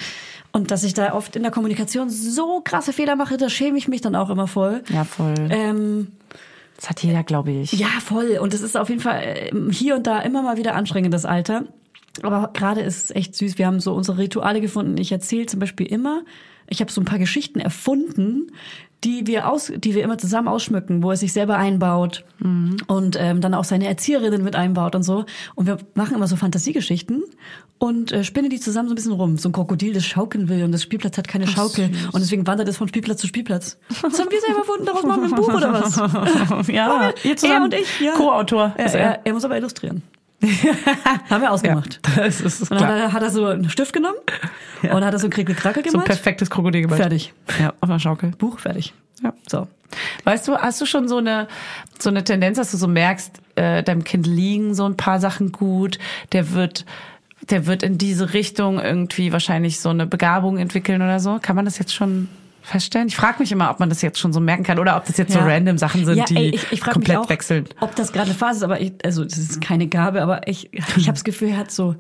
und 0.51 0.71
dass 0.71 0.83
ich 0.83 0.93
da 0.93 1.13
oft 1.13 1.35
in 1.35 1.43
der 1.43 1.51
Kommunikation 1.51 2.09
so 2.09 2.61
krasse 2.63 2.93
Fehler 2.93 3.15
mache, 3.15 3.35
da 3.37 3.49
schäme 3.49 3.77
ich 3.77 3.87
mich 3.87 4.01
dann 4.01 4.15
auch 4.15 4.29
immer 4.29 4.47
voll. 4.47 4.83
Ja, 4.89 5.03
voll. 5.03 5.35
Ähm, 5.49 6.07
Das 6.77 6.89
hat 6.89 7.03
jeder, 7.03 7.23
glaube 7.23 7.51
ich. 7.51 7.73
ja, 7.73 7.87
voll. 8.03 8.37
Und 8.41 8.53
es 8.53 8.61
ist 8.61 8.77
auf 8.77 8.87
jeden 8.89 9.01
Fall 9.01 9.21
äh, 9.21 9.71
hier 9.71 9.95
und 9.95 10.07
da 10.07 10.21
immer 10.21 10.41
mal 10.41 10.55
wieder 10.57 10.73
anstrengend, 10.75 11.13
das 11.13 11.25
Alter. 11.25 11.65
Aber 12.21 12.51
gerade 12.53 12.79
ist 12.81 13.03
es 13.03 13.11
echt 13.15 13.35
süß. 13.35 13.57
Wir 13.57 13.67
haben 13.67 13.81
so 13.81 13.93
unsere 13.93 14.17
Rituale 14.17 14.61
gefunden. 14.61 14.97
Ich 14.97 15.11
erzähle 15.11 15.45
zum 15.47 15.59
Beispiel 15.59 15.87
immer, 15.87 16.23
ich 16.67 16.79
habe 16.79 16.89
so 16.89 17.01
ein 17.01 17.05
paar 17.05 17.19
Geschichten 17.19 17.59
erfunden, 17.59 18.47
die 19.05 19.27
wir 19.27 19.49
aus, 19.49 19.71
die 19.75 19.93
wir 19.93 20.03
immer 20.03 20.17
zusammen 20.17 20.47
ausschmücken, 20.47 21.03
wo 21.03 21.11
er 21.11 21.17
sich 21.17 21.31
selber 21.31 21.57
einbaut 21.57 22.25
und 22.87 23.17
ähm, 23.19 23.39
dann 23.39 23.53
auch 23.53 23.63
seine 23.63 23.87
Erzieherinnen 23.87 24.43
mit 24.43 24.55
einbaut 24.55 24.95
und 24.95 25.03
so. 25.03 25.25
Und 25.53 25.67
wir 25.67 25.77
machen 25.93 26.15
immer 26.15 26.27
so 26.27 26.35
Fantasiegeschichten 26.35 27.23
und 27.77 28.11
äh, 28.11 28.23
spinnen 28.23 28.49
die 28.49 28.59
zusammen 28.59 28.87
so 28.87 28.93
ein 28.93 28.95
bisschen 28.95 29.11
rum. 29.11 29.37
So 29.37 29.49
ein 29.49 29.51
Krokodil, 29.51 29.93
das 29.93 30.05
schaukeln 30.05 30.49
will 30.49 30.63
und 30.63 30.71
das 30.71 30.81
Spielplatz 30.81 31.19
hat 31.19 31.27
keine 31.27 31.47
Schaukel 31.47 31.91
und 32.11 32.19
deswegen 32.19 32.47
wandert 32.47 32.67
es 32.67 32.77
von 32.77 32.87
Spielplatz 32.87 33.21
zu 33.21 33.27
Spielplatz. 33.27 33.77
Das 34.01 34.19
haben 34.19 34.31
wir 34.31 34.41
selber 34.41 34.59
erfunden. 34.59 34.85
Daraus 34.85 35.03
machen 35.03 35.21
wir 35.21 35.29
ein 35.29 35.35
Buch 35.35 35.53
oder 35.53 35.71
was? 35.71 36.67
ja, 36.67 37.13
ihr 37.23 37.37
zusammen. 37.37 37.59
Er 37.59 37.63
und 37.65 37.73
ich, 37.75 37.99
ja. 37.99 38.13
Co-Autor 38.13 38.73
er. 38.75 38.95
er, 38.95 39.19
er 39.23 39.33
muss 39.33 39.45
aber 39.45 39.57
illustrieren. 39.57 40.01
Haben 41.29 41.41
wir 41.41 41.51
ausgemacht. 41.51 41.99
Das 42.15 42.41
ist 42.41 42.61
Und 42.61 42.71
dann 42.71 42.77
klar. 42.79 43.13
hat 43.13 43.21
er, 43.21 43.29
so 43.29 43.45
einen 43.45 43.69
Stift 43.69 43.93
genommen 43.93 44.17
und 44.81 44.89
dann 44.89 45.05
hat 45.05 45.13
er 45.13 45.19
so 45.19 45.27
ein 45.27 45.31
Krickelkrackel 45.31 45.89
So 45.89 45.97
ein 45.97 46.03
perfektes 46.03 46.49
Krokodil 46.49 46.81
gemalt. 46.81 47.01
Fertig. 47.01 47.33
Ja, 47.59 47.73
auf 47.81 47.89
einer 47.89 47.99
Schaukel. 47.99 48.31
Buch 48.31 48.59
fertig. 48.59 48.93
Ja. 49.23 49.33
So. 49.47 49.67
Weißt 50.23 50.47
du, 50.47 50.57
hast 50.57 50.81
du 50.81 50.85
schon 50.85 51.07
so 51.07 51.17
eine 51.17 51.47
so 51.99 52.09
eine 52.09 52.23
Tendenz, 52.23 52.57
dass 52.57 52.71
du 52.71 52.77
so 52.77 52.87
merkst, 52.87 53.39
äh, 53.55 53.83
deinem 53.83 54.03
Kind 54.03 54.27
liegen 54.27 54.73
so 54.73 54.85
ein 54.85 54.97
paar 54.97 55.19
Sachen 55.19 55.51
gut, 55.51 55.99
der 56.31 56.53
wird 56.53 56.85
der 57.49 57.67
wird 57.67 57.83
in 57.83 57.97
diese 57.97 58.33
Richtung 58.33 58.79
irgendwie 58.79 59.31
wahrscheinlich 59.31 59.79
so 59.79 59.89
eine 59.89 60.05
Begabung 60.05 60.57
entwickeln 60.57 61.01
oder 61.01 61.19
so. 61.19 61.39
Kann 61.41 61.55
man 61.55 61.65
das 61.65 61.77
jetzt 61.77 61.93
schon 61.93 62.27
feststellen? 62.65 63.07
Ich 63.07 63.15
frage 63.15 63.39
mich 63.39 63.51
immer, 63.51 63.69
ob 63.69 63.79
man 63.79 63.89
das 63.89 64.01
jetzt 64.01 64.19
schon 64.19 64.33
so 64.33 64.39
merken 64.39 64.63
kann 64.63 64.79
oder 64.79 64.97
ob 64.97 65.05
das 65.05 65.17
jetzt 65.17 65.31
so 65.33 65.39
Ja. 65.39 65.45
random 65.45 65.77
Sachen 65.77 66.05
sind, 66.05 66.17
ja, 66.17 66.25
die 66.25 66.35
ey, 66.35 66.49
ich, 66.55 66.71
ich 66.71 66.79
frag 66.81 66.93
komplett 66.93 67.17
auch, 67.17 67.29
wechseln. 67.29 67.65
Ob 67.79 67.95
das 67.95 68.11
gerade 68.11 68.33
Phase 68.33 68.57
ist, 68.59 68.63
aber 68.63 68.81
ich, 68.81 68.93
also 69.03 69.23
das 69.23 69.37
ist 69.37 69.61
keine 69.61 69.87
Gabe, 69.87 70.21
aber 70.21 70.47
ich, 70.47 70.73
ich 70.73 70.81
habe 71.07 71.13
das 71.13 71.23
Gefühl, 71.23 71.49
er 71.49 71.57
hat 71.57 71.71
so 71.71 71.95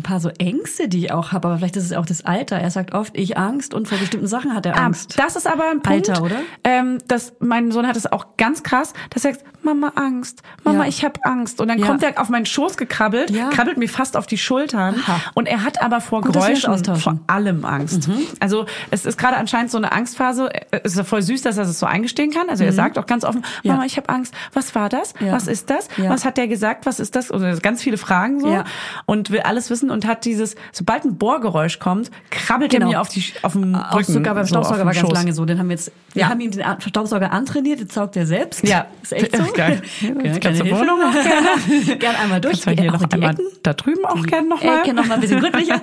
ein 0.00 0.02
paar 0.02 0.18
so 0.20 0.30
Ängste, 0.38 0.88
die 0.88 1.04
ich 1.04 1.12
auch 1.12 1.32
habe, 1.32 1.48
aber 1.48 1.58
vielleicht 1.58 1.76
ist 1.76 1.84
es 1.84 1.92
auch 1.92 2.06
das 2.06 2.24
Alter. 2.24 2.56
Er 2.56 2.70
sagt 2.70 2.94
oft, 2.94 3.16
ich 3.16 3.36
Angst 3.36 3.74
und 3.74 3.86
vor 3.86 3.98
bestimmten 3.98 4.26
Sachen 4.26 4.54
hat 4.54 4.64
er 4.66 4.76
Ah, 4.76 4.86
Angst. 4.86 5.18
das 5.18 5.36
ist 5.36 5.46
aber 5.46 5.64
ein 5.70 5.82
Punkt. 5.82 6.08
Alter, 6.08 6.22
oder? 6.22 6.36
Ähm, 6.64 6.98
dass 7.06 7.34
mein 7.40 7.70
Sohn 7.70 7.86
hat 7.86 7.96
es 7.96 8.10
auch 8.10 8.36
ganz 8.38 8.62
krass, 8.62 8.92
dass 9.10 9.24
er 9.24 9.34
sagt, 9.34 9.44
Mama 9.62 9.92
Angst, 9.94 10.40
Mama 10.64 10.84
Ja. 10.84 10.88
ich 10.88 11.04
habe 11.04 11.20
Angst 11.24 11.60
und 11.60 11.68
dann 11.68 11.78
Ja. 11.78 11.86
kommt 11.86 12.02
er 12.02 12.18
auf 12.20 12.30
meinen 12.30 12.46
Schoß 12.46 12.78
gekrabbelt, 12.78 13.30
Ja. 13.30 13.50
krabbelt 13.50 13.76
mir 13.76 13.88
fast 13.90 14.16
auf 14.16 14.26
die 14.26 14.38
Schultern 14.38 14.94
Aha. 15.06 15.20
und 15.34 15.46
er 15.46 15.62
hat 15.64 15.82
aber 15.82 16.00
vor 16.00 16.22
Gut, 16.22 16.34
das 16.34 16.46
Geräuschen. 16.46 16.72
Mhm. 16.94 16.96
vor 16.96 17.18
allem 17.26 17.64
Angst. 17.66 18.08
Also 18.40 18.64
es 18.90 19.04
ist 19.04 19.18
gerade 19.18 19.36
anscheinend 19.36 19.70
so 19.70 19.76
eine 19.76 19.92
Angstphase. 19.92 20.48
Es 20.70 20.96
ist 20.96 21.06
voll 21.06 21.20
süß, 21.20 21.42
dass 21.42 21.58
er 21.58 21.64
es 21.64 21.78
so 21.78 21.84
eingestehen 21.84 22.30
kann. 22.30 22.48
Also 22.48 22.64
er 22.64 22.72
sagt 22.72 22.98
auch 22.98 23.04
ganz 23.06 23.22
offen, 23.24 23.44
Mhm. 23.62 23.70
Mama 23.72 23.84
ich 23.84 23.98
habe 23.98 24.08
Angst. 24.08 24.32
Was 24.54 24.74
war 24.74 24.88
das? 24.88 25.12
Was 25.20 25.46
ist 25.46 25.68
das? 25.68 25.88
Was 25.98 26.24
hat 26.24 26.38
der 26.38 26.48
gesagt? 26.48 26.86
Was 26.86 26.98
ist 26.98 27.14
das? 27.14 27.30
Oder 27.30 27.56
ganz 27.58 27.82
viele 27.82 27.98
Fragen 27.98 28.40
so 28.40 28.64
und 29.04 29.30
will 29.30 29.40
alles 29.40 29.68
wissen. 29.68 29.89
Und 29.90 30.06
hat 30.06 30.24
dieses, 30.24 30.56
sobald 30.72 31.04
ein 31.04 31.16
Bohrgeräusch 31.16 31.78
kommt, 31.78 32.10
krabbelt 32.30 32.70
Genau. 32.72 32.86
er 32.86 32.90
mir 32.90 33.00
auf, 33.00 33.08
die, 33.08 33.24
auf 33.42 33.52
den 33.52 33.74
Rücken. 33.74 33.76
Auch 33.76 34.02
sogar 34.02 34.34
beim 34.34 34.44
so 34.44 34.48
Staubsauger 34.54 34.78
den 34.78 34.86
war 34.86 34.92
ganz 34.94 35.06
Schoß. 35.06 35.12
lange 35.12 35.32
so. 35.32 35.44
Den 35.44 35.58
haben 35.58 35.68
wir 35.68 35.76
jetzt, 35.76 35.92
wir 36.12 36.22
Ja. 36.22 36.28
haben 36.28 36.40
ihm 36.40 36.50
den 36.50 36.64
Staubsauger 36.86 37.32
antrainiert, 37.32 37.80
jetzt 37.80 37.92
saugt 37.92 38.16
er 38.16 38.26
selbst. 38.26 38.66
Ja. 38.66 38.86
Ist 39.02 39.12
echt 39.12 39.36
so. 39.36 39.44
Geil. 39.54 39.82
Gerne, 40.00 40.22
Ganze 40.40 40.40
kleine. 40.64 40.70
Wohnung 40.78 41.00
auch 41.02 41.12
gerne. 41.12 41.96
gerne 41.96 42.18
einmal 42.18 42.40
durch. 42.40 42.62
Kannst 42.62 42.80
hier 42.80 42.90
noch 42.92 43.04
die 43.04 43.14
einmal 43.14 43.30
Ecken. 43.32 43.44
da 43.62 43.72
drüben 43.74 44.04
auch 44.04 44.22
gerne 44.24 44.48
nochmal. 44.48 44.80
Ecke 44.80 44.94
noch 44.94 45.06
mal 45.06 45.14
ein 45.14 45.20
bisschen 45.20 45.40
gründlicher. 45.40 45.80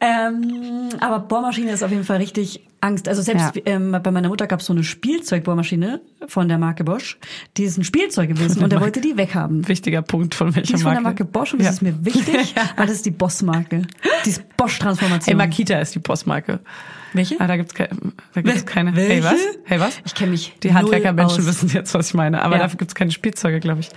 ähm, 0.00 0.88
aber 1.00 1.18
Bohrmaschine 1.20 1.72
ist 1.72 1.82
auf 1.82 1.90
jeden 1.90 2.04
Fall 2.04 2.18
richtig 2.18 2.60
Angst. 2.80 3.08
Also 3.08 3.22
selbst 3.22 3.56
Ja. 3.56 3.62
ähm, 3.66 3.96
bei 4.02 4.10
meiner 4.10 4.28
Mutter 4.28 4.46
gab 4.46 4.60
es 4.60 4.66
so 4.66 4.72
eine 4.72 4.84
Spielzeugbohrmaschine 4.84 6.00
von 6.26 6.48
der 6.48 6.58
Marke 6.58 6.84
Bosch. 6.84 7.18
Die 7.56 7.64
ist 7.64 7.76
ein 7.78 7.84
Spielzeug 7.84 8.28
gewesen 8.28 8.62
und 8.62 8.72
er 8.74 8.80
wollte 8.80 9.00
die 9.00 9.16
weghaben. 9.16 9.66
Wichtiger 9.68 10.02
Punkt 10.02 10.34
von 10.34 10.50
Die 10.50 10.56
welcher 10.56 10.74
ist 10.74 10.82
von 10.82 10.92
der 10.92 11.00
Marke 11.00 11.24
Bosch 11.24 11.52
und 11.52 11.58
das 11.60 11.66
Ja. 11.66 11.72
ist 11.72 11.82
mir 11.82 12.04
wichtig, 12.04 12.54
weil 12.76 12.86
das 12.86 12.96
ist 12.96 13.06
die 13.06 13.10
Boss-Marke. 13.10 13.82
Die 14.24 14.28
ist 14.30 14.38
Hey, 14.38 14.46
Bosch-Transformation. 14.56 15.36
Makita 15.36 15.78
ist 15.80 15.94
die 15.94 15.98
Postmarke. 16.00 16.60
Welche? 17.12 17.40
Ah, 17.40 17.46
da 17.46 17.56
gibt's, 17.56 17.74
ke 17.74 17.88
da 18.34 18.40
gibt's 18.42 18.66
keine. 18.66 18.94
welche? 18.96 19.12
Hey, 19.14 19.24
was? 19.24 19.40
Hey, 19.64 19.80
was? 19.80 19.98
Ich 20.04 20.14
kenne 20.14 20.32
mich 20.32 20.54
Die 20.62 20.74
Handwerkermenschen 20.74 21.46
wissen 21.46 21.68
jetzt, 21.70 21.94
was 21.94 22.08
ich 22.08 22.14
meine. 22.14 22.42
Aber 22.42 22.56
Ja. 22.56 22.62
dafür 22.62 22.78
gibt's 22.78 22.94
keine 22.94 23.10
Spielzeuge, 23.10 23.60
glaube 23.60 23.80
ich. 23.80 23.88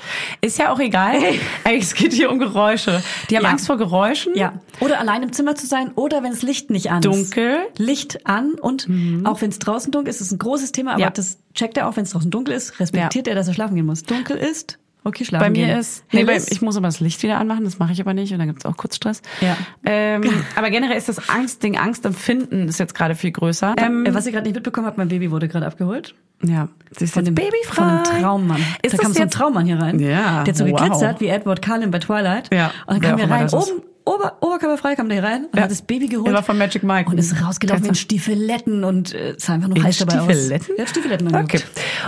Ist 0.42 0.58
ja 0.60 0.72
auch 0.72 0.80
egal. 0.80 1.16
Ey, 1.64 1.78
es 1.78 1.94
geht 1.94 2.14
hier 2.14 2.32
um 2.32 2.40
Geräusche. 2.40 3.02
Die 3.30 3.36
haben 3.38 3.44
Ja. 3.44 3.50
Angst 3.50 3.68
vor 3.68 3.78
Geräuschen. 3.78 4.34
Ja. 4.36 4.54
Oder 4.80 5.00
allein 5.00 5.24
im 5.24 5.34
Zimmer 5.34 5.56
zu 5.56 5.68
sein 5.68 5.92
oder 5.96 6.24
wenn 6.24 6.32
das 6.32 6.42
Licht 6.42 6.70
nicht 6.70 6.90
an 6.92 7.00
ist. 7.00 7.06
Dunkel. 7.06 7.58
Mhm. 7.78 7.86
Licht 7.86 8.26
an 8.28 8.54
und 8.54 8.88
auch 9.26 9.42
wenn 9.42 9.50
es 9.50 9.60
draußen 9.60 9.92
dunkel 9.92 10.10
ist, 10.10 10.22
ist 10.22 10.28
es 10.28 10.32
ein 10.34 10.40
großes 10.40 10.72
Thema, 10.72 10.92
aber 10.94 11.02
Ja. 11.02 11.10
das 11.10 11.38
checkt 11.54 11.78
er 11.78 11.88
auch, 11.88 11.96
wenn 11.98 12.04
es 12.04 12.12
draußen 12.12 12.32
dunkel 12.32 12.54
ist, 12.56 12.80
respektiert 12.80 13.28
er, 13.28 13.36
dass 13.36 13.48
er 13.48 13.54
schlafen 13.54 13.76
gehen 13.76 13.86
muss. 13.86 14.04
Dunkel 14.04 14.38
ist, 14.38 14.78
okay, 15.04 15.26
schlafen 15.26 15.44
Bei 15.44 15.50
mir 15.50 15.68
gehen. 15.68 15.78
ist, 15.80 16.04
nee, 16.12 16.24
bei, 16.24 16.38
ich 16.38 16.62
muss 16.62 16.78
aber 16.78 16.88
das 16.88 17.00
Licht 17.00 17.22
wieder 17.24 17.38
anmachen, 17.40 17.64
das 17.64 17.80
mache 17.80 17.92
ich 17.92 18.00
aber 18.02 18.14
nicht 18.14 18.32
und 18.34 18.40
dann 18.40 18.48
gibt's 18.48 18.66
auch 18.66 18.78
kurz 18.78 18.96
Stress. 18.96 19.22
Ja. 19.42 19.58
Ähm, 19.86 20.24
aber 20.56 20.70
generell 20.70 20.98
ist 20.98 21.10
das 21.10 21.30
Angstding, 21.30 21.78
Angstempfinden 21.78 22.68
ist 22.68 22.80
jetzt 22.80 22.96
gerade 22.96 23.16
viel 23.16 23.32
größer. 23.32 23.76
Ähm, 23.78 24.06
äh, 24.06 24.14
was 24.14 24.26
ihr 24.26 24.32
gerade 24.32 24.46
nicht 24.46 24.56
mitbekommen 24.56 24.88
habt, 24.88 24.98
mein 24.98 25.08
Baby 25.08 25.32
wurde 25.32 25.48
gerade 25.48 25.66
abgeholt. 25.66 26.16
ja, 26.44 26.68
sie 26.98 27.06
ist 27.06 27.14
Von 27.14 27.26
dem, 27.26 27.36
babyfrei. 27.36 27.74
von 27.76 27.84
einem 27.86 28.04
Traummann. 28.04 28.62
Ist 28.82 28.94
da 28.94 28.98
das 28.98 29.00
kam 29.00 29.14
so 29.14 29.22
ein 29.22 29.30
Traummann 29.30 29.66
hier 29.66 29.80
rein. 29.80 30.00
Ja, 30.00 30.44
Der 30.44 30.54
hat 30.54 30.58
so 30.58 30.66
wow. 30.68 30.80
geglitzert 30.80 31.20
wie 31.22 31.28
Edward 31.28 31.62
Cullen 31.64 31.92
bei 31.92 32.00
Twilight. 32.00 32.54
Ja, 32.54 32.72
Und 32.88 33.04
dann 33.04 33.18
kam 33.18 33.20
er 33.20 33.30
rein, 33.30 33.50
oben, 33.54 33.82
Ober, 34.04 34.38
oberkörperfrei 34.42 34.96
kam 34.96 35.10
der 35.10 35.24
rein 35.24 35.46
und 35.46 35.56
Ja. 35.56 35.64
hat 35.64 35.72
das 35.72 35.82
Baby 35.84 36.08
geholt. 36.08 36.28
Er 36.28 36.34
war 36.34 36.44
von 36.44 36.58
Magic 36.58 36.82
Mike. 36.84 37.10
Und 37.12 37.18
ist 37.18 37.40
rausgelaufen 37.44 37.86
in. 37.86 37.96
Stiefeletten 37.96 38.84
und 38.84 39.14
äh, 39.14 39.36
sah 39.38 39.54
einfach 39.54 39.68
nur 39.68 39.78
In 39.78 39.84
heiß 39.84 40.00
dabei 40.00 40.18
Stiefeletten? 40.18 40.72
aus. 40.72 40.78
Er 40.78 40.82
hat 40.84 40.90
Stiefeletten 40.90 41.36
Okay. 41.36 41.60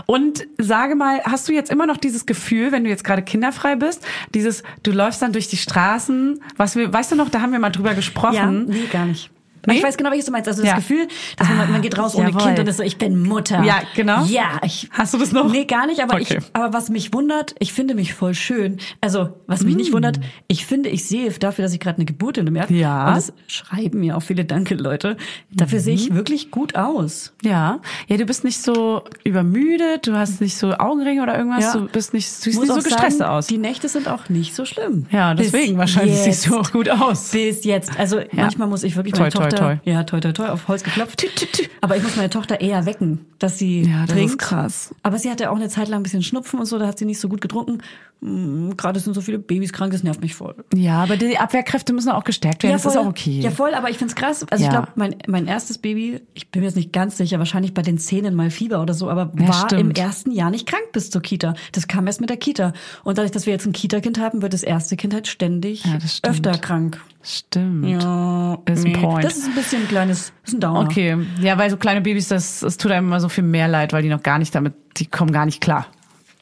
Und 0.07 0.47
sage 0.57 0.95
mal, 0.95 1.21
hast 1.23 1.47
du 1.47 1.53
jetzt 1.53 1.69
immer 1.71 1.85
noch 1.85 1.97
dieses 1.97 2.25
Gefühl, 2.25 2.71
wenn 2.71 2.83
du 2.83 2.89
jetzt 2.89 3.03
gerade 3.03 3.21
kinderfrei 3.21 3.75
bist, 3.75 4.01
dieses, 4.33 4.63
du 4.81 4.91
läufst 4.91 5.21
dann 5.21 5.33
durch 5.33 5.47
die 5.47 5.57
Straßen, 5.57 6.41
was 6.57 6.75
wir, 6.75 6.91
weißt 6.91 7.11
du 7.11 7.15
noch, 7.15 7.29
da 7.29 7.41
haben 7.41 7.51
wir 7.51 7.59
mal 7.59 7.69
drüber 7.69 7.93
gesprochen. 7.93 8.33
Ja, 8.35 8.51
nee, 8.51 8.85
gar 8.91 9.05
nicht. 9.05 9.29
Nee? 9.65 9.77
Ich 9.77 9.83
weiß 9.83 9.97
genau, 9.97 10.09
welches 10.11 10.25
du 10.25 10.31
meinst. 10.31 10.47
Also 10.47 10.61
das 10.61 10.69
Ja. 10.71 10.75
Gefühl, 10.75 11.07
dass 11.37 11.47
man, 11.49 11.59
Ah, 11.59 11.65
man 11.67 11.81
geht 11.81 11.97
raus 11.97 12.15
ohne 12.15 12.29
jawohl. 12.29 12.41
Kind 12.41 12.59
und 12.59 12.67
ist 12.67 12.77
so, 12.77 12.83
ich 12.83 12.97
bin 12.97 13.21
Mutter. 13.21 13.63
Ja, 13.63 13.81
genau. 13.95 14.23
Ja, 14.25 14.59
ich. 14.63 14.89
Hast 14.91 15.13
du 15.13 15.17
das 15.17 15.31
noch? 15.31 15.51
Nee, 15.51 15.65
gar 15.65 15.87
nicht, 15.87 16.01
aber 16.01 16.15
Okay. 16.15 16.37
ich, 16.39 16.45
aber 16.53 16.73
was 16.73 16.89
mich 16.89 17.13
wundert, 17.13 17.55
ich 17.59 17.73
finde 17.73 17.95
mich 17.95 18.13
voll 18.13 18.33
schön. 18.33 18.77
Also, 19.01 19.29
was 19.47 19.63
mich 19.63 19.75
nicht 19.75 19.93
wundert, 19.93 20.19
ich 20.47 20.65
finde, 20.65 20.89
ich 20.89 21.05
sehe 21.05 21.29
dafür, 21.31 21.63
dass 21.63 21.73
ich 21.73 21.79
gerade 21.79 21.97
eine 21.97 22.05
Geburt 22.05 22.37
in 22.37 22.45
dem 22.45 22.55
Jahr. 22.55 22.69
Mm. 22.69 22.75
Ja. 22.75 23.07
Und 23.09 23.15
das 23.17 23.33
schreiben 23.47 23.99
mir 23.99 24.17
auch 24.17 24.21
viele 24.23 24.45
Danke, 24.45 24.75
Leute. 24.75 25.17
Dafür 25.51 25.79
sehe 25.79 25.95
Mhm. 25.95 26.01
ich 26.01 26.13
wirklich 26.15 26.51
gut 26.51 26.75
aus. 26.75 27.33
Ja, 27.43 27.79
ja, 28.07 28.17
du 28.17 28.25
bist 28.25 28.43
nicht 28.43 28.61
so 28.61 29.03
übermüdet, 29.23 30.07
du 30.07 30.15
hast 30.17 30.41
nicht 30.41 30.57
so 30.57 30.73
Augenringe 30.73 31.21
oder 31.23 31.37
irgendwas, 31.37 31.63
Ja. 31.65 31.73
du 31.73 31.87
bist 31.87 32.13
nicht, 32.13 32.27
du 32.27 32.43
siehst 32.43 32.55
Muss 32.59 32.67
nicht 32.67 32.75
so 32.83 32.89
gestresst 32.89 33.17
sagen, 33.19 33.31
aus. 33.31 33.47
Die 33.47 33.57
Nächte 33.57 33.87
sind 33.89 34.07
auch 34.07 34.29
nicht 34.29 34.55
so 34.55 34.65
schlimm. 34.65 35.05
Ja, 35.11 35.33
Bis 35.33 35.51
deswegen 35.51 35.77
wahrscheinlich 35.77 36.15
jetzt. 36.15 36.41
siehst 36.41 36.47
du 36.47 36.57
auch 36.59 36.71
gut 36.71 36.89
aus. 36.89 37.29
Bis 37.31 37.63
jetzt. 37.65 37.97
Also 37.99 38.19
manchmal 38.31 38.67
muss 38.67 38.83
ich 38.83 38.95
wirklich 38.95 39.13
meine 39.15 39.29
Toi, 39.31 39.39
toi, 39.39 39.49
Tochter, 39.49 39.52
toi. 39.57 39.77
ja, 39.83 40.03
toi, 40.03 40.19
toi, 40.19 40.31
toi, 40.33 40.47
auf 40.49 40.67
Holz 40.67 40.83
geklopft. 40.83 41.23
Aber 41.81 41.97
ich 41.97 42.03
muss 42.03 42.15
meine 42.15 42.29
Tochter 42.29 42.61
eher 42.61 42.85
wecken, 42.85 43.25
dass 43.39 43.57
sie 43.57 43.81
Ja, 43.83 44.01
das 44.05 44.15
trinkt. 44.15 44.31
ist 44.31 44.37
krass. 44.39 44.95
Aber 45.03 45.17
sie 45.19 45.29
hatte 45.29 45.51
auch 45.51 45.55
eine 45.55 45.69
Zeit 45.69 45.87
lang 45.89 45.99
ein 45.99 46.03
bisschen 46.03 46.23
Schnupfen 46.23 46.59
und 46.59 46.65
so, 46.65 46.79
da 46.79 46.87
hat 46.87 46.97
sie 46.99 47.05
nicht 47.05 47.19
so 47.19 47.27
gut 47.29 47.41
getrunken. 47.41 47.79
Hm, 48.21 48.77
Gerade 48.77 48.99
sind 49.01 49.13
so 49.13 49.21
viele 49.21 49.37
Babys 49.39 49.73
krank, 49.73 49.91
das 49.91 50.03
nervt 50.03 50.21
mich 50.21 50.33
voll. 50.33 50.55
Ja, 50.73 51.03
aber 51.03 51.17
die 51.17 51.37
Abwehrkräfte 51.37 51.91
müssen 51.93 52.09
auch 52.11 52.23
gestärkt 52.23 52.63
werden, 52.63 52.73
das 52.73 52.85
ist 52.85 52.95
auch 52.97 53.05
okay. 53.05 53.39
Ja, 53.41 53.51
voll, 53.51 53.73
aber 53.73 53.89
ich 53.89 53.97
find's 53.97 54.15
krass. 54.15 54.45
Also 54.49 54.63
Ja. 54.63 54.69
ich 54.69 54.73
glaube, 54.75 54.87
mein, 54.95 55.15
mein 55.27 55.45
erstes 55.47 55.77
Baby, 55.77 56.21
ich 56.33 56.49
bin 56.49 56.61
mir 56.61 56.67
jetzt 56.67 56.75
nicht 56.75 56.93
ganz 56.93 57.17
sicher, 57.17 57.37
wahrscheinlich 57.39 57.73
bei 57.73 57.81
den 57.81 57.97
Zähnen 57.97 58.33
mal 58.33 58.49
Fieber 58.49 58.81
oder 58.81 58.93
so, 58.93 59.09
aber 59.09 59.31
Ja, 59.37 59.47
war 59.49 59.63
im 59.63 59.67
stimmt. 59.69 59.97
ersten 59.97 60.31
Jahr 60.31 60.51
nicht 60.51 60.67
krank 60.67 60.83
bis 60.93 61.09
zur 61.09 61.21
Kita. 61.21 61.53
Das 61.73 61.87
kam 61.89 62.07
erst 62.07 62.21
mit 62.21 62.29
der 62.29 62.37
Kita. 62.37 62.71
Und 63.03 63.17
dadurch, 63.17 63.31
dass 63.31 63.45
wir 63.45 63.51
jetzt 63.53 63.65
ein 63.65 63.73
Kita-Kind 63.73 64.19
haben, 64.19 64.41
wird 64.41 64.53
das 64.53 64.63
erste 64.63 64.95
Kind 64.95 65.13
halt 65.13 65.27
ständig 65.27 65.83
Ja, 65.85 65.97
öfter 66.23 66.57
krank. 66.57 67.01
Stimmt. 67.23 67.85
Ja, 67.87 68.57
Ist 68.65 68.85
ein 68.85 68.93
Point. 68.93 69.23
Das 69.23 69.37
ist 69.37 69.45
ein 69.47 69.55
bisschen 69.55 69.83
ein 69.83 69.87
kleines, 69.87 70.33
ist 70.45 70.53
ein 70.53 70.59
Downer. 70.59 70.81
Okay, 70.81 71.17
ja, 71.39 71.57
weil 71.57 71.69
so 71.69 71.77
kleine 71.77 72.01
Babys, 72.01 72.27
das, 72.27 72.59
das 72.59 72.75
tut 72.77 72.91
einem 72.91 73.07
immer 73.07 73.19
so 73.21 73.29
viel 73.29 73.45
mehr 73.45 73.67
leid, 73.69 73.93
weil 73.93 74.03
die 74.03 74.09
noch 74.09 74.21
gar 74.21 74.39
nicht 74.39 74.53
damit, 74.53 74.73
die 74.97 75.05
kommen 75.05 75.31
gar 75.31 75.45
nicht 75.45 75.61
klar. 75.61 75.87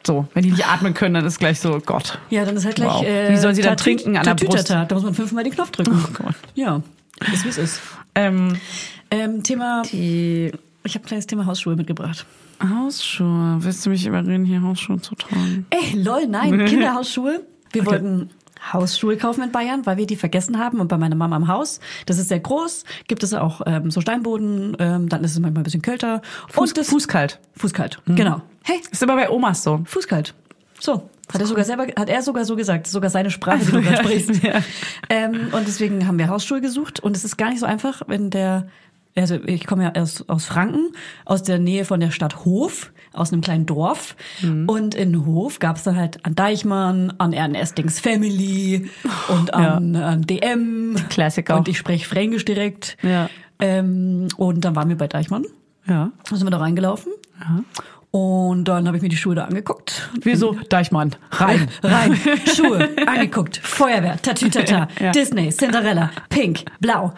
So, 0.05 0.27
wenn 0.33 0.41
die 0.41 0.49
nicht 0.49 0.65
atmen 0.67 0.95
können, 0.95 1.13
dann 1.13 1.25
ist 1.25 1.37
gleich 1.37 1.59
so, 1.59 1.79
Gott. 1.85 2.17
Ja, 2.31 2.43
dann 2.43 2.55
ist 2.55 2.65
halt 2.65 2.75
gleich. 2.75 2.89
Wow. 2.91 3.05
Äh, 3.05 3.31
Wie 3.31 3.37
sollen 3.37 3.53
sie 3.53 3.61
dann 3.61 3.77
trinken 3.77 4.17
an 4.17 4.23
der 4.25 4.33
Brust? 4.33 4.69
Da 4.71 4.87
muss 4.91 5.03
man 5.03 5.13
fünfmal 5.13 5.43
den 5.43 5.53
Knopf 5.53 5.69
drücken. 5.69 6.03
Oh 6.03 6.23
Gott. 6.23 6.35
Ja, 6.55 6.81
ist 7.31 7.45
wie 7.45 7.49
es 7.49 7.57
ist. 7.59 7.81
Ähm, 8.15 8.57
Ähm, 9.11 9.43
Thema. 9.43 9.83
die 9.91 10.51
Ich 10.83 10.95
habe 10.95 11.05
ein 11.05 11.07
kleines 11.07 11.27
Thema 11.27 11.45
Hausschuhe 11.45 11.75
mitgebracht. 11.75 12.25
Hausschuhe. 12.67 13.57
Willst 13.59 13.85
du 13.85 13.91
mich 13.91 14.05
überreden, 14.07 14.45
hier 14.45 14.63
Hausschuhe 14.63 14.99
zu 14.99 15.13
tragen? 15.13 15.67
Ey, 15.69 16.01
lol, 16.01 16.25
nein, 16.27 16.65
Kinderhausschuhe. 16.65 17.41
Wir 17.71 17.85
wollten 17.85 18.29
Hausschuhe 18.71 19.17
kaufen 19.17 19.43
in 19.43 19.51
Bayern, 19.51 19.85
weil 19.85 19.97
wir 19.97 20.05
die 20.05 20.15
vergessen 20.15 20.59
haben. 20.59 20.79
Und 20.79 20.87
bei 20.87 20.97
meiner 20.97 21.15
Mama 21.15 21.37
im 21.37 21.47
Haus, 21.47 21.79
das 22.05 22.17
ist 22.17 22.29
sehr 22.29 22.39
groß, 22.39 22.83
gibt 23.07 23.23
es 23.23 23.33
auch 23.33 23.61
ähm, 23.65 23.91
so 23.91 24.01
Steinboden, 24.01 24.77
ähm, 24.79 25.09
dann 25.09 25.23
ist 25.23 25.31
es 25.31 25.39
manchmal 25.39 25.61
ein 25.61 25.63
bisschen 25.63 25.81
kälter. 25.81 26.21
Fuß, 26.49 26.69
und 26.69 26.77
das 26.77 26.89
Fußkalt. 26.89 27.39
Fußkalt, 27.57 27.99
genau. 28.05 28.41
Hey, 28.63 28.79
Ist 28.91 29.01
immer 29.01 29.15
bei 29.15 29.29
Omas 29.29 29.63
so. 29.63 29.81
Fußkalt. 29.85 30.33
So. 30.79 31.09
Hat 31.33 31.39
er 31.39 31.47
sogar 31.47 31.63
selber, 31.63 31.87
hat 31.97 32.09
er 32.09 32.21
sogar 32.21 32.43
so 32.43 32.57
gesagt. 32.57 32.87
Sogar 32.87 33.09
seine 33.09 33.31
Sprache, 33.31 33.59
die 33.59 33.71
du 33.71 33.81
gerade 33.81 33.97
sprichst. 33.97 34.43
Ja. 34.43 34.61
Ähm, 35.09 35.49
und 35.51 35.67
deswegen 35.67 36.07
haben 36.07 36.17
wir 36.17 36.29
Hausschuhe 36.29 36.61
gesucht. 36.61 37.01
Und 37.01 37.17
es 37.17 37.25
ist 37.25 37.37
gar 37.37 37.49
nicht 37.49 37.59
so 37.59 37.65
einfach, 37.65 38.01
wenn 38.07 38.29
der, 38.29 38.67
also 39.15 39.35
ich 39.45 39.67
komme 39.67 39.83
ja 39.83 40.01
aus, 40.01 40.27
aus 40.29 40.45
Franken, 40.45 40.93
aus 41.25 41.43
der 41.43 41.59
Nähe 41.59 41.85
von 41.85 41.99
der 41.99 42.11
Stadt 42.11 42.45
Hof, 42.45 42.91
aus 43.13 43.31
einem 43.31 43.41
kleinen 43.41 43.65
Dorf. 43.65 44.15
Mhm. 44.41 44.69
Und 44.69 44.95
in 44.95 45.25
Hof 45.25 45.59
gab 45.59 45.75
es 45.75 45.83
dann 45.83 45.97
halt 45.97 46.25
an 46.25 46.35
Deichmann, 46.35 47.13
an 47.17 47.33
Ernestings 47.33 47.99
Family 47.99 48.89
und 49.27 49.53
an, 49.53 49.95
an 49.95 50.21
DM. 50.21 50.95
Klassiker. 51.09 51.57
Und 51.57 51.67
ich 51.67 51.77
spreche 51.77 52.07
Fränkisch 52.07 52.45
direkt. 52.45 52.97
Ja. 53.01 53.29
Ähm, 53.59 54.27
und 54.37 54.63
dann 54.63 54.75
waren 54.75 54.89
wir 54.89 54.97
bei 54.97 55.07
Deichmann. 55.07 55.45
Ja. 55.87 56.11
Dann 56.29 56.37
sind 56.37 56.47
wir 56.47 56.51
da 56.51 56.57
reingelaufen. 56.57 57.11
Und 58.11 58.65
dann 58.65 58.87
habe 58.87 58.97
ich 58.97 59.03
mir 59.03 59.07
die 59.09 59.15
Schuhe 59.15 59.35
da 59.35 59.45
angeguckt. 59.45 60.09
Wieso? 60.21 60.57
Deichmann. 60.67 61.15
Rein. 61.31 61.69
Rein, 61.83 62.19
Schuhe, 62.55 62.89
angeguckt, 63.07 63.57
Feuerwehr, 63.63 64.21
Tatütata, 64.21 64.89
Ja. 64.99 65.11
Disney, 65.11 65.49
Cinderella, 65.49 66.11
Pink, 66.29 66.65
Blau. 66.81 67.13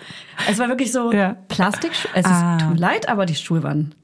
Es 0.47 0.59
war 0.59 0.69
wirklich 0.69 0.91
so 0.91 1.11
Ja. 1.11 1.35
Plastikschuhe. 1.47 2.11
Es 2.13 2.25
Ah. 2.25 2.57
ist, 2.57 2.63
tut 2.65 2.73
mir 2.75 2.79
leid, 2.79 3.09
aber 3.09 3.25
die 3.25 3.33
Schuhe 3.35 3.63
waren 3.63 3.95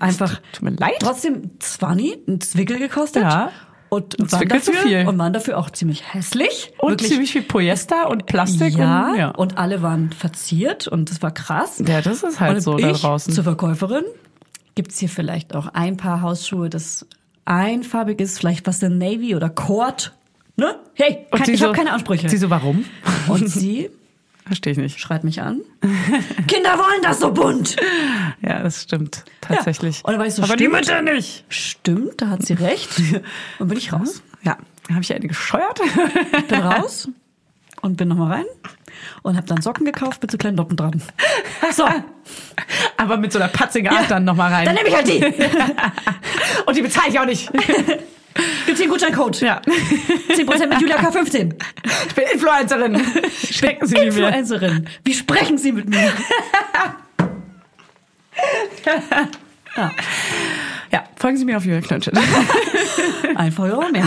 einfach 0.00 0.40
Tut 0.52 0.62
mir 0.62 0.70
leid. 0.72 0.96
trotzdem 1.00 1.52
20, 1.60 2.28
ein 2.28 2.40
Zwickel 2.42 2.78
gekostet. 2.78 3.22
Ja. 3.22 3.50
Und 3.88 4.16
waren, 4.32 4.48
dafür, 4.48 4.74
viel. 4.74 5.06
und 5.06 5.16
waren 5.18 5.32
dafür 5.32 5.56
auch 5.56 5.70
ziemlich 5.70 6.12
hässlich. 6.12 6.72
Und 6.78 6.90
Wirklich- 6.90 7.10
ziemlich 7.10 7.32
viel 7.32 7.42
Polyester 7.42 8.10
und 8.10 8.26
Plastik. 8.26 8.74
ja, 8.76 9.10
Und, 9.12 9.16
ja. 9.18 9.28
und 9.30 9.56
alle 9.56 9.82
waren 9.82 10.10
verziert 10.10 10.88
und 10.88 11.10
das 11.10 11.22
war 11.22 11.30
krass. 11.30 11.80
Ja, 11.86 12.02
das 12.02 12.22
ist 12.24 12.40
halt 12.40 12.60
so 12.62 12.76
da 12.76 12.90
draußen. 12.92 13.32
zur 13.32 13.44
Verkäuferin 13.44 14.02
gibt's 14.74 14.98
hier 14.98 15.08
vielleicht 15.08 15.54
auch 15.54 15.68
ein 15.68 15.96
paar 15.96 16.20
Hausschuhe, 16.22 16.70
das 16.70 17.06
einfarbig 17.44 18.20
ist, 18.20 18.38
vielleicht 18.38 18.66
was 18.66 18.82
in 18.82 18.98
Navy 18.98 19.34
oder 19.36 19.50
Cord. 19.50 20.12
Ne? 20.56 20.78
Hey, 20.94 21.26
sie 21.44 21.52
ich 21.52 21.60
so, 21.60 21.66
habe 21.66 21.76
keine 21.76 21.92
Ansprüche. 21.92 22.28
Sie 22.28 22.36
so, 22.36 22.50
warum? 22.50 22.84
und 23.28 23.48
sie 23.48 23.90
Verstehe 24.46 24.72
ich 24.72 24.78
nicht. 24.78 25.00
schreit 25.00 25.24
mich 25.24 25.40
an. 25.40 25.62
Kinder 26.46 26.78
wollen 26.78 27.02
das 27.02 27.20
so 27.20 27.32
bunt. 27.32 27.76
Ja, 28.42 28.62
das 28.62 28.82
stimmt. 28.82 29.24
Tatsächlich. 29.40 30.04
Und 30.04 30.12
dann 30.12 30.20
war 30.20 30.26
ich 30.26 30.34
so, 30.34 30.42
Aber 30.42 30.56
die 30.56 30.64
stimmt. 30.64 30.76
Mütter 30.76 31.00
nicht. 31.00 31.44
Stimmt, 31.48 32.20
da 32.20 32.28
hat 32.28 32.44
sie 32.44 32.52
recht. 32.52 32.90
Und 33.58 33.68
bin 33.68 33.78
ich 33.78 33.90
raus. 33.90 34.22
Ja. 34.42 34.58
Habe 34.90 35.00
ich 35.00 35.14
eine 35.14 35.26
gescheuert? 35.26 35.80
Ich 36.36 36.44
bin 36.46 36.60
raus 36.60 37.08
und 37.84 37.96
bin 37.96 38.08
nochmal 38.08 38.32
rein 38.32 38.44
und 39.22 39.36
habe 39.36 39.46
dann 39.46 39.60
Socken 39.60 39.84
gekauft 39.84 40.22
mit 40.22 40.30
so 40.30 40.38
kleinen 40.38 40.56
Noppen 40.56 40.76
dran. 40.76 41.02
So, 41.72 41.84
Aber 42.98 43.16
mit 43.16 43.32
so 43.32 43.38
einer 43.38 43.48
patzigen 43.48 43.88
Art 43.88 44.10
dann 44.10 44.24
nochmal 44.24 44.52
rein. 44.52 44.64
dann 44.66 44.74
nehme 44.74 44.88
ich 44.88 44.94
halt 44.94 45.08
die. 45.08 45.24
Und 46.66 46.76
die 46.76 46.82
bezahle 46.82 47.08
ich 47.08 47.18
auch 47.18 47.24
nicht. 47.24 47.50
Gibt's 47.52 47.72
hier 48.66 48.82
einen 48.82 48.90
Gutscheincode? 48.90 49.40
Ja. 49.40 49.60
10% 50.28 50.66
mit 50.68 50.80
Julia 50.80 50.98
K15. 50.98 51.54
Ich 52.08 52.14
bin 52.14 52.24
Influencerin. 52.32 53.02
Schmecken 53.50 53.86
Sie 53.86 53.94
mir. 53.96 54.04
Influencerin. 54.04 54.88
Wie 55.04 55.14
sprechen 55.14 55.58
Sie 55.58 55.72
mit 55.72 55.88
mir? 55.88 56.12
Ja. 59.76 59.90
Folgen 61.16 61.36
Sie 61.36 61.44
mir 61.44 61.56
auf 61.56 61.64
Julia 61.64 61.80
Klönschit. 61.80 62.14
Ein 63.36 63.52
Follower 63.52 63.90
mehr. 63.90 64.06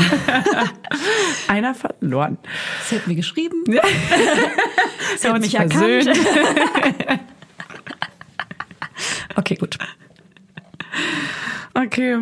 Einer 1.48 1.76
verloren. 1.76 2.38
Sie 2.86 2.96
hat 2.96 3.08
mir 3.08 3.16
geschrieben. 3.16 3.64
Ja. 3.68 3.82
Sie 5.18 5.28
hat 5.28 5.36
uns 5.36 5.46
mich 5.46 5.56
erkannt. 5.56 6.10
Okay, 9.36 9.54
gut. 9.56 9.78
Okay. 11.76 12.18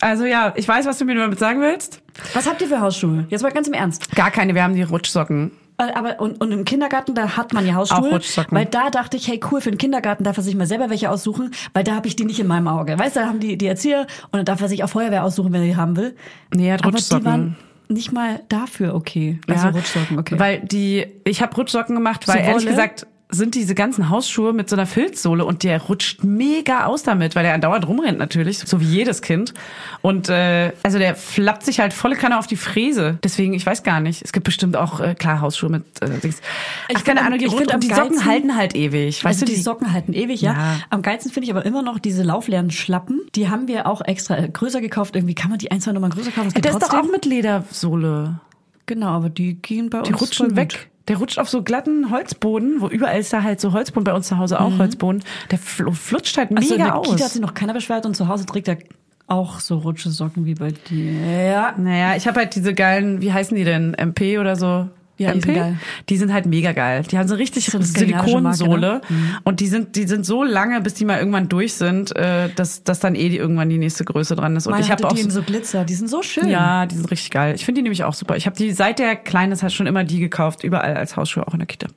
Also 0.00 0.24
ja, 0.24 0.54
ich 0.56 0.66
weiß, 0.66 0.86
was 0.86 0.96
du 0.98 1.04
mir 1.04 1.16
damit 1.16 1.38
sagen 1.38 1.60
willst. 1.60 2.00
Was 2.32 2.48
habt 2.48 2.62
ihr 2.62 2.68
für 2.68 2.80
Hausschuhe? 2.80 3.26
Jetzt 3.28 3.42
mal 3.42 3.50
ganz 3.50 3.66
im 3.66 3.74
Ernst. 3.74 4.14
Gar 4.14 4.30
keine, 4.30 4.54
wir 4.54 4.62
haben 4.62 4.74
die 4.74 4.82
Rutschsocken. 4.82 5.50
Aber 5.80 6.20
und, 6.20 6.40
und 6.40 6.52
im 6.52 6.64
Kindergarten, 6.64 7.14
da 7.14 7.36
hat 7.36 7.52
man 7.52 7.66
ja 7.66 7.74
Hausschuhe. 7.74 7.98
Auch 7.98 8.12
Rutschsocken. 8.12 8.56
Weil 8.56 8.66
da 8.66 8.90
dachte 8.90 9.16
ich, 9.16 9.26
hey 9.28 9.40
cool, 9.50 9.60
für 9.60 9.70
den 9.70 9.78
Kindergarten 9.78 10.24
darf 10.24 10.36
er 10.36 10.42
sich 10.42 10.54
mal 10.54 10.66
selber 10.66 10.90
welche 10.90 11.10
aussuchen, 11.10 11.52
weil 11.72 11.84
da 11.84 11.94
habe 11.94 12.06
ich 12.08 12.16
die 12.16 12.24
nicht 12.24 12.40
in 12.40 12.46
meinem 12.46 12.68
Auge. 12.68 12.98
Weißt 12.98 13.16
du, 13.16 13.20
da 13.20 13.26
haben 13.26 13.40
die, 13.40 13.56
die 13.56 13.66
Erzieher 13.66 14.06
und 14.24 14.34
dann 14.34 14.44
darf 14.44 14.60
er 14.60 14.68
sich 14.68 14.84
auch 14.84 14.90
Feuerwehr 14.90 15.24
aussuchen, 15.24 15.52
wenn 15.52 15.62
er 15.62 15.66
die 15.68 15.76
haben 15.76 15.96
will. 15.96 16.14
Nee, 16.54 16.68
er 16.68 16.74
hat 16.74 16.84
Aber 16.84 16.98
die 16.98 17.24
waren 17.24 17.56
nicht 17.88 18.12
mal 18.12 18.40
dafür 18.48 18.94
okay. 18.94 19.40
Also 19.48 19.68
Rutschsocken, 19.68 20.18
okay. 20.18 20.38
Weil 20.38 20.60
die, 20.60 21.06
ich 21.24 21.42
habe 21.42 21.54
Rutschsocken 21.56 21.94
gemacht, 21.94 22.28
weil 22.28 22.36
So 22.36 22.40
ehrlich 22.42 22.64
Wolle? 22.64 22.70
gesagt 22.70 23.06
sind 23.30 23.54
diese 23.54 23.74
ganzen 23.74 24.10
Hausschuhe 24.10 24.52
mit 24.52 24.68
so 24.68 24.76
einer 24.76 24.86
Filzsohle 24.86 25.44
und 25.44 25.62
der 25.62 25.80
rutscht 25.82 26.24
mega 26.24 26.84
aus 26.86 27.02
damit, 27.02 27.36
weil 27.36 27.42
der 27.44 27.54
andauernd 27.54 27.86
rumrennt 27.86 28.18
natürlich, 28.18 28.58
so 28.58 28.80
wie 28.80 28.84
jedes 28.84 29.22
Kind. 29.22 29.54
Und 30.02 30.28
äh, 30.28 30.72
also 30.82 30.98
der 30.98 31.14
flappt 31.16 31.64
sich 31.64 31.80
halt 31.80 31.92
volle 31.92 32.16
Kanne 32.16 32.38
auf 32.38 32.46
die 32.46 32.56
Fräse. 32.56 33.18
Deswegen, 33.22 33.54
ich 33.54 33.64
weiß 33.64 33.82
gar 33.82 34.00
nicht. 34.00 34.22
Es 34.22 34.32
gibt 34.32 34.44
bestimmt 34.44 34.76
auch 34.76 35.00
äh, 35.00 35.14
klar 35.14 35.40
Hausschuhe 35.40 35.70
mit 35.70 35.84
äh, 36.02 36.08
Dings. 36.20 36.40
Ich 36.88 36.96
Ach, 36.98 37.04
keine 37.04 37.22
Ahnung, 37.22 37.38
die, 37.38 37.46
am 37.46 37.52
und 37.54 37.82
die 37.82 37.88
Socken 37.88 38.16
geilsten- 38.16 38.24
halten 38.24 38.56
halt 38.56 38.74
ewig. 38.74 39.24
Weißt 39.24 39.42
also 39.42 39.46
du, 39.46 39.52
die, 39.52 39.60
Socken 39.60 39.92
halten 39.92 40.12
ewig, 40.12 40.40
ja. 40.40 40.52
Ja. 40.52 40.76
Am 40.90 41.02
geilsten 41.02 41.32
finde 41.32 41.44
ich 41.46 41.50
aber 41.50 41.64
immer 41.64 41.82
noch 41.82 41.98
diese 41.98 42.22
laufleeren 42.22 42.70
Schlappen. 42.70 43.20
Die 43.34 43.48
haben 43.48 43.68
wir 43.68 43.86
auch 43.86 44.00
extra 44.02 44.36
äh, 44.38 44.48
größer 44.48 44.80
gekauft. 44.80 45.14
Irgendwie 45.16 45.34
kann 45.34 45.50
man 45.50 45.58
die 45.58 45.70
ein, 45.70 45.80
zwei 45.80 45.92
Nummern 45.92 46.10
größer 46.10 46.30
kaufen. 46.32 46.52
Geht 46.52 46.64
der 46.64 46.72
ist 46.72 46.82
doch 46.82 46.92
auch 46.94 47.10
mit 47.10 47.24
Ledersohle. 47.24 48.40
Genau, 48.86 49.08
aber 49.08 49.28
die 49.30 49.54
gehen 49.54 49.88
bei 49.90 50.02
Die 50.02 50.12
uns 50.12 50.20
rutschen 50.20 50.46
voll 50.48 50.56
weg. 50.56 50.70
gut. 50.70 50.86
Der 51.10 51.18
rutscht 51.18 51.40
auf 51.40 51.50
so 51.50 51.64
glatten 51.64 52.12
Holzboden, 52.12 52.80
wo 52.80 52.86
überall 52.86 53.18
ist 53.18 53.32
da 53.32 53.42
halt 53.42 53.60
so 53.60 53.72
Holzboden, 53.72 54.04
bei 54.04 54.14
uns 54.14 54.28
zu 54.28 54.38
Hause 54.38 54.60
auch 54.60 54.78
Holzboden. 54.78 55.24
Der 55.50 55.58
fl 55.58 55.90
flutscht 55.90 56.38
halt 56.38 56.56
Also 56.56 56.74
in 56.74 56.80
mega 56.80 56.92
der 56.92 56.98
aus. 57.00 57.10
Kita 57.10 57.24
hat 57.24 57.32
sich 57.32 57.40
noch 57.42 57.52
keiner 57.52 57.72
beschwert 57.72 58.06
und 58.06 58.14
zu 58.14 58.28
Hause 58.28 58.46
trägt 58.46 58.68
er 58.68 58.78
auch 59.26 59.58
so 59.58 59.78
rutsche 59.78 60.10
Socken 60.10 60.46
wie 60.46 60.54
bei 60.54 60.70
dir. 60.70 61.12
Ja. 61.12 61.74
Naja, 61.76 62.14
ich 62.14 62.28
habe 62.28 62.38
halt 62.38 62.54
diese 62.54 62.74
geilen, 62.74 63.20
wie 63.20 63.32
heißen 63.32 63.56
die 63.56 63.64
denn? 63.64 63.94
MP 63.94 64.38
oder 64.38 64.54
so? 64.54 64.88
Ja, 65.20 65.32
die 65.32 65.38
MP? 65.38 65.52
sind. 65.52 65.78
Die 66.08 66.16
sind 66.16 66.32
halt 66.32 66.46
mega 66.46 66.72
geil. 66.72 67.02
Die 67.10 67.18
haben 67.18 67.28
so 67.28 67.34
richtig 67.34 67.70
Marke, 67.72 67.86
Silikonsohle 67.86 68.80
ne? 68.80 69.00
Mhm. 69.06 69.36
und 69.44 69.60
die 69.60 69.66
sind 69.66 69.94
die 69.94 70.06
sind 70.06 70.24
so 70.24 70.44
lange, 70.44 70.80
bis 70.80 70.94
die 70.94 71.04
mal 71.04 71.18
irgendwann 71.18 71.50
durch 71.50 71.74
sind, 71.74 72.16
äh, 72.16 72.48
dass 72.56 72.84
dass 72.84 73.00
dann 73.00 73.14
eh 73.14 73.28
die, 73.28 73.36
irgendwann 73.36 73.68
die 73.68 73.76
nächste 73.76 74.04
Größe 74.04 74.34
dran 74.34 74.56
ist. 74.56 74.66
Und 74.66 74.72
Meine 74.72 74.84
ich 74.84 74.90
habe 74.90 75.06
auch 75.06 75.12
die 75.12 75.30
so, 75.30 75.42
Glitzer, 75.42 75.84
die 75.84 75.92
sind 75.92 76.08
so 76.08 76.22
schön. 76.22 76.48
ja, 76.48 76.86
die 76.86 76.96
sind 76.96 77.10
richtig 77.10 77.30
geil. 77.30 77.54
Ich 77.54 77.66
finde 77.66 77.80
die 77.80 77.82
nämlich 77.82 78.02
auch 78.04 78.14
super. 78.14 78.36
Ich 78.36 78.46
habe 78.46 78.56
die 78.56 78.72
seit 78.72 78.98
der 78.98 79.14
klein 79.14 79.52
ist 79.52 79.62
halt 79.62 79.74
schon 79.74 79.86
immer 79.86 80.04
die 80.04 80.20
gekauft, 80.20 80.64
überall 80.64 80.96
als 80.96 81.18
Hausschuhe, 81.18 81.46
auch 81.46 81.52
in 81.52 81.58
der 81.58 81.66
Kita. 81.66 81.88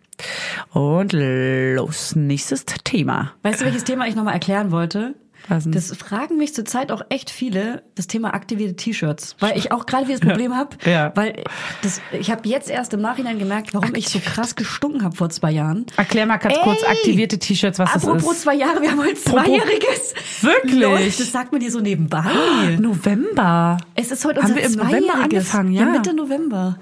Und 0.74 1.14
los, 1.14 2.18
nächstes 2.18 2.66
Thema. 2.84 3.32
Weißt 3.44 3.62
du, 3.62 3.66
welches 3.66 3.86
Thema 3.86 4.06
ich 4.06 4.16
nochmal 4.16 4.34
erklären 4.34 4.72
wollte? 4.72 5.16
Das 5.50 5.96
fragen 5.96 6.38
mich 6.38 6.54
zurzeit 6.54 6.92
auch 6.92 7.02
echt 7.10 7.30
viele, 7.30 7.84
das 7.96 8.08
Thema 8.08 8.34
aktivierte 8.34 8.76
T-Shirts. 8.76 9.36
Weil 9.40 9.58
ich 9.58 9.72
auch 9.72 9.86
gerade 9.86 10.08
wieder 10.08 10.18
das 10.20 10.28
Problem 10.28 10.56
habe, 10.56 10.78
Ja. 10.86 11.12
weil 11.16 11.44
das, 11.82 12.02
ich 12.18 12.32
habe 12.32 12.48
jetzt 12.48 12.70
erst 12.70 12.94
im 12.94 13.02
Nachhinein 13.02 13.40
gemerkt, 13.40 13.74
warum 13.74 13.94
ich 13.96 14.08
so 14.10 14.20
krass 14.20 14.56
gestunken 14.56 15.04
habe 15.04 15.16
vor 15.16 15.30
zwei 15.30 15.52
Jahren. 15.52 15.86
Erklär 15.98 16.26
mal 16.26 16.38
ganz 16.38 16.56
Ey! 16.56 16.62
kurz 16.64 16.84
aktivierte 16.84 17.40
T-Shirts, 17.40 17.78
was 17.80 17.92
das 17.94 18.04
Apropos 18.04 18.34
ist. 18.34 18.42
zwei 18.44 18.56
Jahre, 18.56 18.82
wir 18.82 18.92
haben 18.92 19.00
heute 19.02 19.16
Zweijähriges. 19.16 20.14
Wirklich? 20.42 20.76
Leute, 20.82 21.06
das 21.06 21.32
sagt 21.32 21.52
man 21.52 21.60
dir 21.62 21.72
so 21.72 21.80
nebenbei. 21.80 22.24
November. 22.80 23.78
Es 23.96 24.12
ist 24.12 24.24
heute 24.26 24.42
Haben 24.42 24.52
unser 24.52 24.56
wir 24.62 24.66
im 24.66 24.74
November 24.74 25.14
angefangen, 25.24 25.72
ja. 25.74 25.86
Mitte 25.86 26.14
November. 26.14 26.78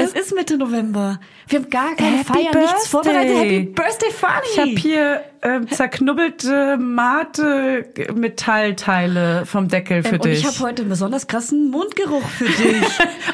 Es 0.00 0.12
ist 0.14 0.34
Mitte 0.34 0.56
November. 0.56 1.20
Wir 1.48 1.58
haben 1.60 1.68
gar 1.70 1.94
keine 1.94 2.16
Happy 2.18 2.24
Feier, 2.32 2.54
nichts 2.54 2.54
Birthday. 2.54 2.88
vorbereitet. 2.88 3.36
Happy 3.36 3.60
Birthday, 3.66 4.10
Funny. 4.10 4.32
Ich 4.52 4.58
habe 4.58 4.70
hier 4.70 5.20
ähm, 5.42 5.68
zerknubbelte 5.70 6.76
Mate-Metallteile 6.78 9.46
vom 9.46 9.68
Deckel 9.68 10.02
für 10.02 10.08
Ähm, 10.08 10.14
und 10.14 10.24
dich. 10.24 10.40
ich 10.40 10.46
habe 10.46 10.58
heute 10.60 10.82
einen 10.82 10.88
besonders 10.90 11.26
krassen 11.26 11.70
Mundgeruch 11.70 12.26
für 12.28 12.44
dich. 12.46 12.82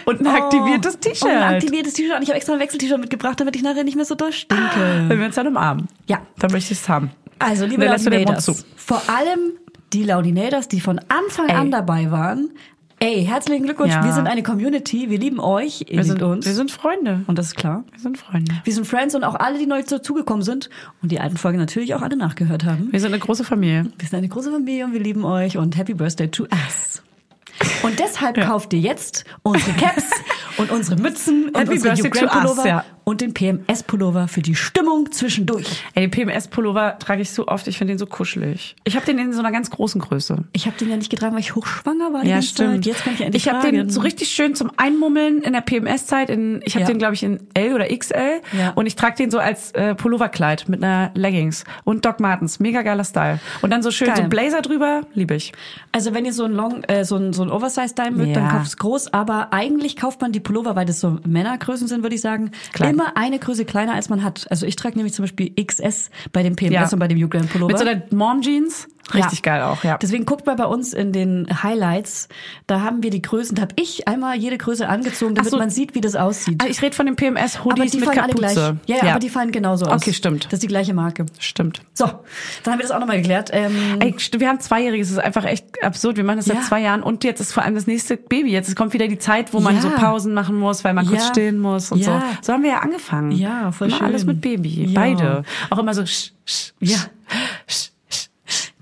Und 0.05 0.21
ein 0.21 0.27
aktiviertes 0.27 0.97
Oh, 0.97 1.01
T-Shirt. 1.01 1.23
Und 1.29 1.31
ein 1.31 1.55
aktiviertes 1.55 1.95
T-Shirt. 1.95 2.17
Und 2.17 2.23
ich 2.23 2.29
habe 2.29 2.37
extra 2.37 2.55
ein 2.55 2.61
Wechsel-T-Shirt 2.61 3.01
mitgebracht, 3.01 3.41
damit 3.41 3.57
ich 3.57 3.63
nachher 3.63 3.85
nicht 3.85 3.97
mehr 3.97 4.05
so 4.05 4.15
doll 4.15 4.33
stinke. 4.33 5.05
Wenn 5.09 5.19
wir 5.19 5.27
uns 5.27 5.35
dann 5.37 5.47
umarmen. 5.47 5.89
Ja. 6.07 6.21
Dann 6.39 6.53
möchte 6.53 6.73
ich 6.73 6.81
es 6.81 6.89
haben. 6.89 7.11
Also, 7.39 7.67
liebe 7.67 7.85
Laudinators, 7.85 8.65
vor 8.77 9.03
allem 9.09 9.53
die 9.93 10.05
Laudinators, 10.05 10.69
die 10.69 10.81
von 10.81 10.99
Anfang 11.09 11.49
Ey. 11.49 11.57
an 11.57 11.71
dabei 11.71 12.11
waren. 12.11 12.51
Ey, 13.03 13.25
herzlichen 13.25 13.65
Glückwunsch. 13.65 13.93
Ja. 13.93 14.05
Wir 14.05 14.13
sind 14.13 14.29
eine 14.29 14.45
Community. 14.45 15.11
Wir 15.11 15.19
lieben 15.19 15.41
euch. 15.41 15.87
Ihr 15.89 15.97
Wir 15.97 16.05
sind, 16.05 16.23
uns. 16.23 16.47
wir 16.47 16.55
sind 16.55 16.71
Freunde. 16.71 17.23
und 17.27 17.37
das 17.37 17.47
ist 17.47 17.57
klar. 17.57 17.83
Wir 17.91 17.99
sind 17.99 18.17
Freunde. 18.17 18.53
Wir 18.63 18.73
sind 18.73 18.87
Friends 18.87 19.17
und 19.17 19.25
auch 19.25 19.35
alle, 19.35 19.59
die 19.59 19.67
neu 19.67 19.83
dazugekommen 19.83 20.45
sind 20.45 20.71
und 21.03 21.11
die 21.11 21.19
alten 21.19 21.37
Folgen 21.37 21.59
natürlich 21.59 21.97
auch 21.97 22.03
alle 22.03 22.17
nachgehört 22.17 22.65
haben. 22.65 22.93
Wir 22.93 23.01
sind 23.01 23.13
eine 23.13 23.19
große 23.19 23.43
Familie. 23.43 23.87
Wir 23.99 24.09
sind 24.09 24.19
eine 24.19 24.29
große 24.29 24.53
Familie 24.53 24.85
und 24.85 24.93
wir 24.93 25.01
lieben 25.01 25.25
euch 25.25 25.57
und 25.57 25.77
Happy 25.77 25.95
Birthday 25.95 26.29
to 26.29 26.45
us. 26.45 27.03
Und 27.83 27.99
deshalb 27.99 28.41
kauft 28.41 28.73
ihr 28.73 28.79
jetzt 28.79 29.25
unsere 29.43 29.73
Caps 29.73 30.05
und 30.59 30.71
unsere 30.71 30.95
Mützen 31.01 31.49
und 31.49 31.59
Happy 31.59 31.73
unsere 31.73 31.97
Birthday 31.97 32.29
to 32.29 32.51
us, 32.51 32.65
ja. 32.65 32.85
Und 33.05 33.21
den 33.21 33.35
PMS-Pullover 33.35 34.29
für 34.29 34.43
die 34.43 34.55
Stimmung 34.55 35.11
zwischendurch. 35.13 35.67
Ey, 35.95 36.09
den 36.09 36.11
PMS-Pullover 36.11 36.99
trage 36.99 37.23
ich 37.23 37.31
so 37.31 37.49
oft. 37.49 37.67
Ich 37.69 37.79
finde 37.79 37.93
den 37.95 37.99
so 37.99 38.07
kuschelig. 38.07 38.77
Ich 38.85 38.97
habe 38.97 39.07
den 39.07 39.19
in 39.19 39.33
so 39.33 39.41
einer 39.41 39.51
ganz 39.53 39.71
großen 39.71 40.01
Größe. 40.01 40.45
Ich 40.53 40.67
habe 40.67 40.77
den 40.79 40.89
ja 40.91 40.97
nicht 40.97 41.11
getragen, 41.11 41.35
weil 41.35 41.41
ich 41.41 41.55
hochschwanger 41.55 42.13
war. 42.13 42.25
Ja, 42.25 42.41
stimmt. 42.43 42.85
Zeit. 42.85 42.87
Jetzt 42.87 43.05
kann 43.05 43.15
ich 43.15 43.21
endlich 43.21 43.47
ich 43.47 43.53
habe 43.53 43.71
den 43.71 43.91
so 43.91 44.01
richtig 44.01 44.29
schön 44.31 44.55
zum 44.55 44.71
Einmummeln 44.77 45.43
in 45.43 45.53
der 45.53 45.61
PMS-Zeit. 45.63 46.31
In, 46.31 46.61
ich 46.65 46.75
habe 46.75 46.83
Ja. 46.83 46.87
den, 46.89 46.99
glaube 46.99 47.15
ich, 47.15 47.23
in 47.23 47.41
L 47.55 47.75
oder 47.75 47.87
XL. 47.89 48.41
Ja. 48.57 48.71
Und 48.75 48.87
ich 48.87 48.97
trage 48.97 49.17
den 49.17 49.31
so 49.31 49.39
als 49.39 49.73
äh, 49.73 49.95
Pulloverkleid 49.95 50.69
mit 50.69 50.83
einer 50.83 51.11
Leggings 51.15 51.65
und 51.85 52.05
Doc 52.05 52.21
Martens. 52.21 52.61
Mega 52.61 52.83
geiler 52.83 53.05
Style. 53.05 53.41
Und 53.63 53.71
dann 53.71 53.83
so 53.83 53.91
schön 53.91 54.07
Geil. 54.09 54.17
so 54.17 54.23
ein 54.23 54.29
Blazer 54.29 54.63
drüber. 54.63 55.03
Liebe 55.15 55.35
ich. 55.35 55.53
Also 55.93 56.15
wenn 56.15 56.25
ihr 56.25 56.33
so 56.33 56.45
ein 56.45 56.53
Long, 56.53 56.85
äh, 56.85 57.05
so 57.05 57.17
ein, 57.17 57.33
so 57.33 57.43
ein 57.43 57.51
Oversize-Dime 57.51 58.13
mögt, 58.13 58.37
dann 58.37 58.45
Ja. 58.45 58.51
kauft 58.51 58.67
es 58.67 58.77
groß. 58.77 59.13
Aber 59.13 59.53
eigentlich 59.53 59.97
kauft 59.97 60.21
man 60.21 60.33
die 60.33 60.41
Pullover, 60.41 60.77
weil 60.77 60.87
das 60.87 61.01
so 61.01 61.19
Männergrößen 61.27 61.89
sind, 61.89 62.03
würde 62.03 62.15
ich 62.15 62.21
sagen, 62.21 62.51
Klein. 62.73 62.92
Immer 62.93 63.17
eine 63.17 63.39
Größe 63.39 63.65
kleiner, 63.65 63.95
als 63.95 64.09
man 64.09 64.23
hat. 64.23 64.47
Also 64.51 64.67
ich 64.67 64.77
trage 64.77 64.97
nämlich 64.97 65.15
zum 65.15 65.25
Beispiel 65.25 65.53
XS 65.55 66.11
bei 66.33 66.43
dem 66.43 66.57
PMS 66.57 66.73
Ja. 66.73 66.89
und 66.93 66.99
bei 66.99 67.09
dem 67.09 67.19
Grant 67.29 67.51
Pullover. 67.51 67.73
Mit 67.73 67.79
so 67.79 67.87
einer 67.87 68.03
Mom-Jeans. 68.11 68.89
Richtig 69.13 69.45
Ja. 69.45 69.53
geil 69.53 69.63
auch, 69.63 69.83
ja. 69.85 69.99
Deswegen 69.99 70.25
guckt 70.25 70.47
mal 70.47 70.55
bei 70.57 70.65
uns 70.65 70.93
in 70.93 71.13
den 71.13 71.47
Highlights, 71.63 72.29
da 72.67 72.81
haben 72.83 73.03
wir 73.03 73.11
die 73.11 73.21
Größen, 73.21 73.57
da 73.57 73.63
habe 73.63 73.75
ich 73.79 74.07
einmal 74.09 74.37
jede 74.37 74.57
Größe 74.57 74.89
angezogen, 74.89 75.35
damit 75.35 75.51
so. 75.51 75.59
man 75.59 75.71
sieht, 75.71 75.95
wie 75.95 76.01
das 76.01 76.15
aussieht. 76.15 76.63
Ah, 76.63 76.69
ich 76.69 76.81
rede 76.83 76.95
von 76.95 77.07
den 77.07 77.17
PMS-Hoodies 77.17 77.95
mit 77.95 78.05
fallen 78.05 78.19
alle 78.21 78.33
gleich. 78.35 78.55
Kapuze. 78.55 78.77
Ja, 78.87 78.97
ja, 79.05 79.11
aber 79.11 79.19
die 79.19 79.29
fallen 79.29 79.51
genauso 79.53 79.87
aus. 79.87 79.95
Okay, 80.03 80.13
stimmt. 80.13 80.45
Das 80.47 80.55
ist 80.55 80.63
die 80.63 80.69
gleiche 80.69 80.95
Marke. 80.95 81.27
Stimmt. 81.39 81.83
So, 81.95 82.07
dann 82.07 82.73
haben 82.73 82.79
wir 82.79 82.83
das 82.85 82.91
auch 82.93 83.01
nochmal 83.01 83.17
geklärt. 83.19 83.51
Ähm, 83.53 83.99
Ey, 84.01 84.15
wir 84.39 84.49
haben 84.49 84.61
Zweijähriges, 84.61 85.09
das 85.09 85.19
ist 85.19 85.25
einfach 85.25 85.45
echt 85.45 85.67
absurd. 85.83 86.17
Wir 86.17 86.25
machen 86.25 86.37
das 86.39 86.47
Ja. 86.47 86.55
seit 86.55 86.65
zwei 86.65 86.81
Jahren 86.81 87.03
und 87.03 87.25
jetzt 87.25 87.41
ist 87.41 87.53
vor 87.53 87.65
allem 87.65 87.75
das 87.75 87.87
nächste 87.89 88.17
Baby. 88.17 88.51
Jetzt 88.53 88.75
kommt 88.77 88.93
wieder 88.95 89.09
die 89.09 89.19
Zeit, 89.19 89.53
wo 89.53 89.61
man 89.61 89.81
so 89.81 89.91
Pausen 89.91 90.33
machen 90.33 90.57
muss, 90.59 90.85
weil 90.85 90.95
man 90.95 91.07
kurz 91.07 91.27
stillen 91.27 91.59
muss 91.59 91.91
und 91.93 92.05
so. 92.05 92.23
So 92.41 92.53
haben 92.53 92.63
wir 92.63 92.71
ja 92.71 92.79
angefangen. 92.79 93.33
Ja, 93.33 93.73
voll 93.73 93.89
immer 93.89 93.97
schön. 93.99 94.07
alles 94.07 94.25
mit 94.25 94.41
Baby, 94.41 94.91
beide. 94.95 95.43
Auch 95.71 95.79
immer 95.79 95.93
so 95.93 96.07
sch, 96.07 96.33
sch, 96.47 96.73
Ja. 96.81 96.97
sch, 96.97 97.03
sch, 97.67 97.75
sch. 97.75 97.92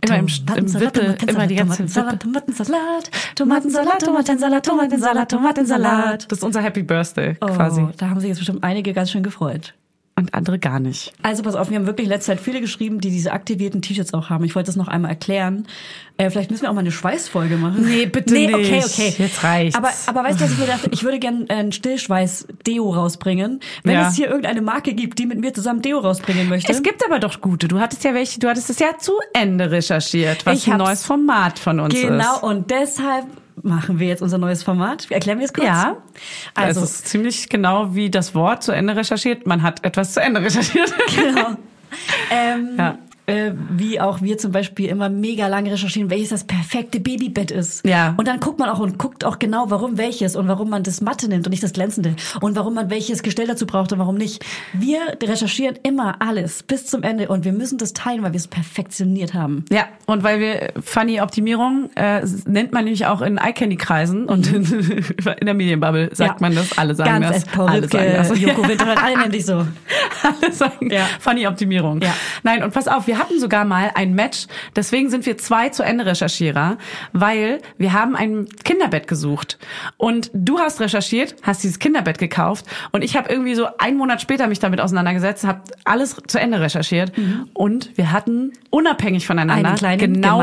Immer 0.03 0.19
im, 0.19 0.27
im 0.57 0.81
Wippe, 0.81 1.17
immer 1.27 1.47
die 1.47 1.55
ganze 1.57 1.87
Tomatensalat. 1.87 3.11
Tomatensalat, 3.35 4.01
Tomatensalat, 4.01 4.03
Tomatensalat, 4.03 4.65
Tomatensalat, 4.65 5.31
Tomatensalat. 5.31 6.31
Das 6.33 6.39
ist 6.39 6.45
unser 6.45 6.63
Happy 6.63 6.83
Birthday 6.83 7.37
Oh, 7.41 7.47
quasi. 7.47 7.87
da 7.99 8.09
haben 8.09 8.21
sich 8.21 8.29
jetzt 8.29 8.39
bestimmt 8.39 8.65
einige 8.65 8.93
ganz 8.93 9.11
schön 9.11 9.23
gefreut. 9.23 9.75
Und 10.21 10.35
andere 10.35 10.59
gar 10.59 10.81
nicht. 10.81 11.13
Also 11.23 11.43
pass 11.43 11.55
auf, 11.55 11.71
wir 11.71 11.77
haben 11.79 11.87
wirklich 11.87 12.05
in 12.07 12.11
letzter 12.13 12.33
Zeit 12.33 12.41
viele 12.41 12.61
geschrieben, 12.61 13.01
die 13.01 13.11
diese 13.11 13.33
aktivierten 13.33 13.81
T-Shirts 13.83 14.13
auch 14.15 14.29
haben. 14.31 14.45
Ich 14.45 14.55
wollte 14.55 14.67
das 14.67 14.77
noch 14.77 14.89
einmal 14.89 15.11
erklären. 15.11 15.67
Äh, 16.19 16.29
vielleicht 16.31 16.51
müssen 16.51 16.63
wir 16.65 16.71
auch 16.71 16.75
mal 16.75 16.81
eine 16.81 16.93
Schweißfolge 16.93 17.57
machen. 17.57 17.87
Nee, 17.89 18.05
bitte 18.07 18.35
nee, 18.35 18.53
okay, 18.53 18.71
nicht. 18.73 18.85
okay. 18.87 19.15
Jetzt 19.17 19.43
reicht's. 19.43 19.77
Aber, 19.77 19.89
aber 20.07 20.23
weißt 20.25 20.39
du, 20.41 20.45
was 20.45 20.53
ich 20.53 20.59
mir 20.59 20.67
dachte? 20.67 20.91
Ich 20.93 21.03
würde 21.05 21.19
gerne 21.19 21.47
ein 21.49 21.73
Stillschweiß-Deo 21.73 22.91
rausbringen. 22.91 23.61
Wenn 23.85 23.95
Ja. 23.95 24.09
es 24.09 24.17
hier 24.17 24.27
irgendeine 24.29 24.61
Marke 24.61 24.93
gibt, 24.95 25.19
die 25.19 25.27
mit 25.27 25.41
mir 25.41 25.55
zusammen 25.55 25.81
Deo 25.83 25.99
rausbringen 25.99 26.49
möchte. 26.49 26.71
Es 26.71 26.83
gibt 26.83 27.05
aber 27.07 27.19
doch 27.19 27.41
gute. 27.41 27.69
Du 27.69 27.81
hattest 27.81 28.05
ja 28.05 28.13
welche, 28.15 28.39
du 28.41 28.49
hattest 28.49 28.69
es 28.71 28.79
ja 28.79 28.99
zu 28.99 29.13
Ende 29.33 29.71
recherchiert, 29.71 30.45
was 30.47 30.59
Ich 30.59 30.71
ein 30.71 30.79
neues 30.79 31.05
Format 31.05 31.59
von 31.59 31.81
uns 31.81 31.95
Genau, 31.95 32.37
ist. 32.37 32.43
und 32.43 32.71
deshalb 32.71 33.25
machen 33.63 33.99
wir 33.99 34.09
jetzt 34.09 34.23
unser 34.23 34.39
neues 34.39 34.63
Format. 34.63 35.11
Erklären 35.11 35.39
wir 35.39 35.47
es 35.47 35.53
kurz? 35.53 35.67
Ja. 35.67 35.97
Also, 36.55 36.83
es 36.83 36.93
ist 36.93 37.09
ziemlich 37.09 37.49
genau 37.49 37.95
wie 37.95 38.11
das 38.11 38.35
Wort 38.35 38.63
zu 38.63 38.73
Ende 38.73 38.97
recherchiert. 38.97 39.47
Man 39.47 39.63
hat 39.63 39.85
etwas 39.85 40.15
zu 40.15 40.21
Ende 40.21 40.43
recherchiert. 40.43 40.93
genau. 41.15 41.57
ähm, 42.31 42.71
ja. 42.79 42.99
Äh, 43.31 43.53
wie 43.71 44.01
auch 44.01 44.21
wir 44.23 44.39
zum 44.39 44.53
Beispiel 44.53 44.87
immer 44.89 45.09
mega 45.09 45.47
lange 45.47 45.73
recherchieren, 45.73 46.11
welches 46.11 46.31
das 46.31 46.45
perfekte 46.45 47.01
Babybett 47.01 47.51
ist. 47.51 47.85
Ja. 47.87 48.15
Und 48.17 48.29
dann 48.29 48.41
guckt 48.41 48.59
man 48.59 48.69
auch 48.69 48.79
und 48.81 48.99
guckt 48.99 49.25
auch 49.25 49.39
genau, 49.39 49.67
warum 49.71 49.99
welches 49.99 50.37
und 50.37 50.49
warum 50.49 50.71
man 50.71 50.83
das 50.83 51.01
matte 51.01 51.29
nimmt 51.29 51.47
und 51.47 51.51
nicht 51.51 51.63
das 51.63 51.73
glänzende 51.73 52.15
und 52.41 52.57
warum 52.57 52.75
man 52.75 52.91
welches 52.91 53.23
Gestell 53.23 53.47
dazu 53.47 53.67
braucht 53.67 53.93
und 53.93 53.99
warum 53.99 54.17
nicht. 54.17 54.45
Wir 54.73 54.99
recherchieren 55.23 55.77
immer 55.83 56.17
alles 56.21 56.63
bis 56.63 56.87
zum 56.87 57.03
Ende 57.03 57.29
und 57.29 57.45
wir 57.45 57.53
müssen 57.53 57.79
das 57.79 57.93
teilen, 57.93 58.23
weil 58.23 58.33
wir 58.33 58.39
es 58.39 58.49
perfektioniert 58.49 59.35
haben. 59.35 59.65
Ja, 59.71 59.87
und 60.07 60.23
weil 60.23 60.41
wir 60.41 60.73
Funny 60.83 61.21
Optimierung 61.21 61.91
äh, 61.97 62.23
nennt 62.47 62.73
man 62.73 62.85
nämlich 62.85 63.07
auch 63.07 63.21
in 63.23 63.37
Eye-Candy-Kreisen 63.39 64.27
und 64.27 64.47
in, 64.53 64.65
in 65.41 65.47
der 65.47 65.55
Medienbubble 65.55 66.11
sagt 66.15 66.41
Ja. 66.41 66.47
man 66.47 66.55
das. 66.55 66.77
Alle 66.79 66.95
sagen 66.95 67.21
Ganz 67.23 67.45
das. 67.45 67.59
alle 67.59 67.89
sagen 67.89 68.13
das. 68.17 68.41
Joko 68.41 68.63
Wintermann, 68.69 68.99
alle 68.99 69.19
nennen 69.19 69.33
dich 69.33 69.47
so. 69.47 69.67
Alle 70.23 70.53
sagen 70.53 70.91
Ja. 70.91 71.07
Funny 71.21 71.47
Optimierung. 71.47 72.01
Ja. 72.01 72.15
Nein, 72.43 72.63
und 72.63 72.73
pass 72.73 72.89
auf, 72.89 73.07
wir 73.07 73.19
hatten 73.21 73.39
sogar 73.39 73.65
mal 73.65 73.93
ein 73.95 74.15
Match. 74.15 74.47
Deswegen 74.75 75.11
sind 75.11 75.27
wir 75.27 75.39
zwei 75.39 75.69
zu 75.69 75.83
Ende 75.83 76.07
Recherchierer, 76.07 76.79
weil 77.13 77.61
wir 77.79 77.93
haben 77.93 78.17
ein 78.17 78.47
Kinderbett 78.65 79.07
gesucht. 79.07 79.59
Und 79.97 80.31
du 80.35 80.59
hast 80.59 80.81
recherchiert, 80.81 81.37
hast 81.43 81.63
dieses 81.63 81.79
Kinderbett 81.79 82.19
gekauft 82.19 82.65
und 82.93 83.03
ich 83.03 83.17
habe 83.17 83.31
irgendwie 83.31 83.55
so 83.55 83.69
einen 83.79 83.97
Monat 83.97 84.21
später 84.21 84.47
mich 84.47 84.59
damit 84.59 84.81
auseinandergesetzt, 84.81 85.45
habe 85.45 85.63
alles 85.85 86.17
zu 86.27 86.41
Ende 86.41 86.61
recherchiert 86.61 87.13
und 87.55 87.97
wir 87.97 88.13
hatten 88.13 88.53
unabhängig 88.71 89.27
voneinander 89.27 89.71
Mhm. 90.09 90.13
Genau 90.15 90.43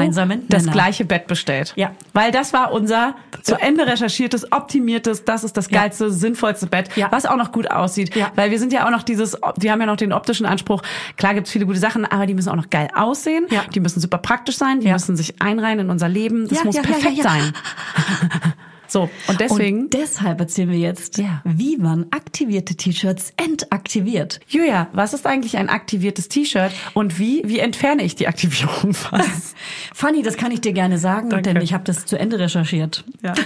das 0.49 0.71
gleiche 0.71 1.05
Bett 1.05 1.27
bestellt. 1.27 1.73
Ja. 1.75 1.91
Weil 2.13 2.31
das 2.31 2.53
war 2.53 2.71
unser 2.71 3.15
zu 3.43 3.55
Ende 3.59 3.85
recherchiertes, 3.87 4.51
optimiertes, 4.51 5.25
das 5.25 5.43
ist 5.43 5.57
das 5.57 5.69
Ja. 5.69 5.81
geilste, 5.81 6.11
sinnvollste 6.11 6.67
Bett, 6.67 6.89
Ja. 6.95 7.07
was 7.11 7.25
auch 7.25 7.37
noch 7.37 7.51
gut 7.51 7.69
aussieht. 7.71 8.15
Ja. 8.15 8.31
Weil 8.35 8.51
wir 8.51 8.59
sind 8.59 8.73
ja 8.73 8.85
auch 8.85 8.91
noch 8.91 9.03
dieses, 9.03 9.37
wir 9.57 9.71
haben 9.71 9.79
ja 9.79 9.85
noch 9.85 9.95
den 9.97 10.13
optischen 10.13 10.45
Anspruch. 10.45 10.81
Klar 11.17 11.33
gibt's 11.33 11.51
viele 11.51 11.65
gute 11.65 11.79
Sachen, 11.79 12.05
aber 12.05 12.25
die 12.25 12.33
müssen 12.33 12.49
auch 12.49 12.55
noch 12.55 12.69
geil 12.69 12.89
aussehen. 12.95 13.45
Ja. 13.49 13.63
Die 13.73 13.79
müssen 13.79 13.99
super 13.99 14.17
praktisch 14.17 14.57
sein. 14.57 14.79
Die 14.79 14.87
Ja. 14.87 14.93
müssen 14.93 15.15
sich 15.15 15.41
einreihen 15.41 15.79
in 15.79 15.89
unser 15.89 16.09
Leben. 16.09 16.47
Das 16.47 16.59
Ja, 16.59 16.65
muss 16.65 16.75
ja, 16.75 16.81
ja, 16.81 16.87
perfekt 16.89 17.17
ja, 17.17 17.23
ja. 17.23 17.29
sein. 17.29 17.53
so, 18.87 19.09
und 19.27 19.39
deswegen, 19.39 19.83
Und 19.85 19.93
deshalb 19.93 20.39
erzählen 20.39 20.69
wir 20.71 20.77
jetzt, 20.79 21.17
Ja. 21.17 21.41
wie 21.43 21.77
man 21.77 22.05
aktivierte 22.11 22.75
T-Shirts 22.75 23.33
entaktiviert. 23.37 24.39
Julia, 24.47 24.87
was 24.93 25.13
ist 25.13 25.25
eigentlich 25.27 25.57
ein 25.57 25.69
aktiviertes 25.69 26.29
T-Shirt 26.29 26.71
und 26.93 27.19
wie, 27.19 27.41
wie 27.45 27.59
entferne 27.59 28.03
ich 28.03 28.15
die 28.15 28.27
Aktivierung 28.27 28.93
fast? 28.93 29.55
Fanny, 29.93 30.21
das 30.23 30.37
kann 30.37 30.51
ich 30.51 30.61
dir 30.61 30.73
gerne 30.73 30.97
sagen, 30.97 31.29
Danke. 31.29 31.53
denn 31.53 31.61
ich 31.61 31.73
habe 31.73 31.83
das 31.83 32.05
zu 32.05 32.17
Ende 32.19 32.39
recherchiert. 32.39 33.03
ja. 33.23 33.33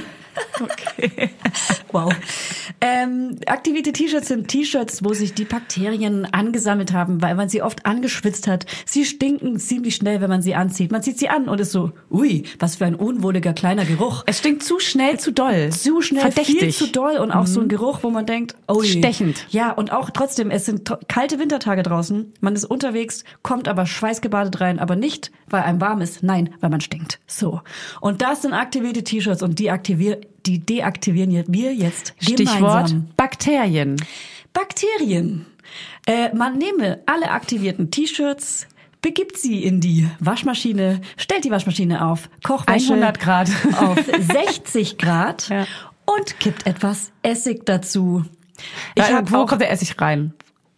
Okay. 0.61 1.30
Wow. 1.91 2.13
Ähm, 2.80 3.38
aktivierte 3.47 3.91
T-Shirts 3.91 4.30
sind 4.30 4.47
T-Shirts, 4.47 5.03
wo 5.03 5.13
sich 5.13 5.34
die 5.34 5.43
Bakterien 5.43 6.26
angesammelt 6.34 6.93
haben, 6.93 7.22
weil 7.22 7.35
man 7.35 7.49
sie 7.49 7.61
oft 7.61 7.85
angeschwitzt 7.85 8.47
hat. 8.47 8.65
Sie 8.85 9.03
stinken 9.05 9.59
ziemlich 9.59 9.95
schnell, 9.95 10.22
wenn 10.22 10.30
man 10.30 10.41
sie 10.41 10.55
anzieht. 10.55 10.91
Man 10.91 11.03
zieht 11.03 11.19
sie 11.19 11.27
an 11.27 11.49
und 11.49 11.59
ist 11.59 11.72
so, 11.73 11.91
ui, 12.09 12.43
was 12.59 12.77
für 12.77 12.85
ein 12.85 12.95
unwohliger 12.95 13.51
kleiner 13.53 13.84
Geruch. 13.84 14.23
Es 14.26 14.39
stinkt 14.39 14.63
zu 14.63 14.80
schnell, 14.80 15.19
zu 15.19 15.30
doll. 15.33 15.69
Zu 15.71 16.01
schnell, 16.01 16.21
Verdächtig. 16.21 16.59
viel 16.59 16.73
zu 16.73 16.87
doll 16.87 17.17
und 17.17 17.31
auch 17.31 17.47
so 17.47 17.61
ein 17.61 17.67
Geruch, 17.67 17.99
wo 18.03 18.09
man 18.09 18.25
denkt, 18.25 18.55
oh. 18.67 18.81
Stechend. 18.83 19.45
Ja, 19.49 19.71
und 19.71 19.91
auch 19.91 20.09
trotzdem, 20.09 20.51
es 20.51 20.65
sind 20.65 20.89
kalte 21.07 21.39
Wintertage 21.39 21.83
draußen. 21.83 22.33
Man 22.39 22.55
ist 22.55 22.65
unterwegs, 22.65 23.23
kommt 23.43 23.67
aber 23.67 23.85
schweißgebadet 23.85 24.61
rein, 24.61 24.79
aber 24.79 24.95
nicht, 24.95 25.31
weil 25.49 25.63
einem 25.63 25.81
warm 25.81 26.01
ist, 26.01 26.23
nein, 26.23 26.53
weil 26.59 26.69
man 26.69 26.81
stinkt. 26.81 27.19
So. 27.27 27.61
Und 27.99 28.21
das 28.21 28.41
sind 28.41 28.53
aktivierte 28.53 29.03
T-Shirts 29.03 29.43
und 29.43 29.59
die 29.59 29.71
aktivier 29.71 30.19
die 30.45 30.59
deaktivieren 30.59 31.43
wir 31.47 31.73
jetzt 31.73 32.13
Stichwort 32.19 32.57
gemeinsam. 32.57 33.07
Bakterien. 33.15 33.95
Bakterien. 34.53 35.45
Äh, 36.07 36.33
man 36.35 36.57
nehme 36.57 36.99
alle 37.05 37.29
aktivierten 37.29 37.91
T-Shirts, 37.91 38.67
begibt 39.02 39.38
sie 39.38 39.64
in 39.64 39.80
die 39.82 40.07
Waschmaschine, 40.19 41.02
stellt 41.18 41.44
die 41.44 41.52
Waschmaschine 41.52 42.06
auf 42.06 42.30
Kochwäsche 42.44 42.94
100 42.94 43.19
Grad. 43.19 43.49
auf 43.80 43.98
60 44.19 44.98
Grad 44.98 45.49
Ja. 45.49 45.65
und 46.06 46.40
kippt 46.40 46.65
etwas 46.68 47.11
Essig 47.23 47.65
dazu. 47.65 48.23
Ich 48.95 49.03
Da, 49.03 49.14
habe 49.18 49.32
wo 49.32 49.38
auch 49.38 49.48
kommt 49.48 49.61
der 49.61 49.72
Essig 49.72 49.99
rein? 49.99 50.34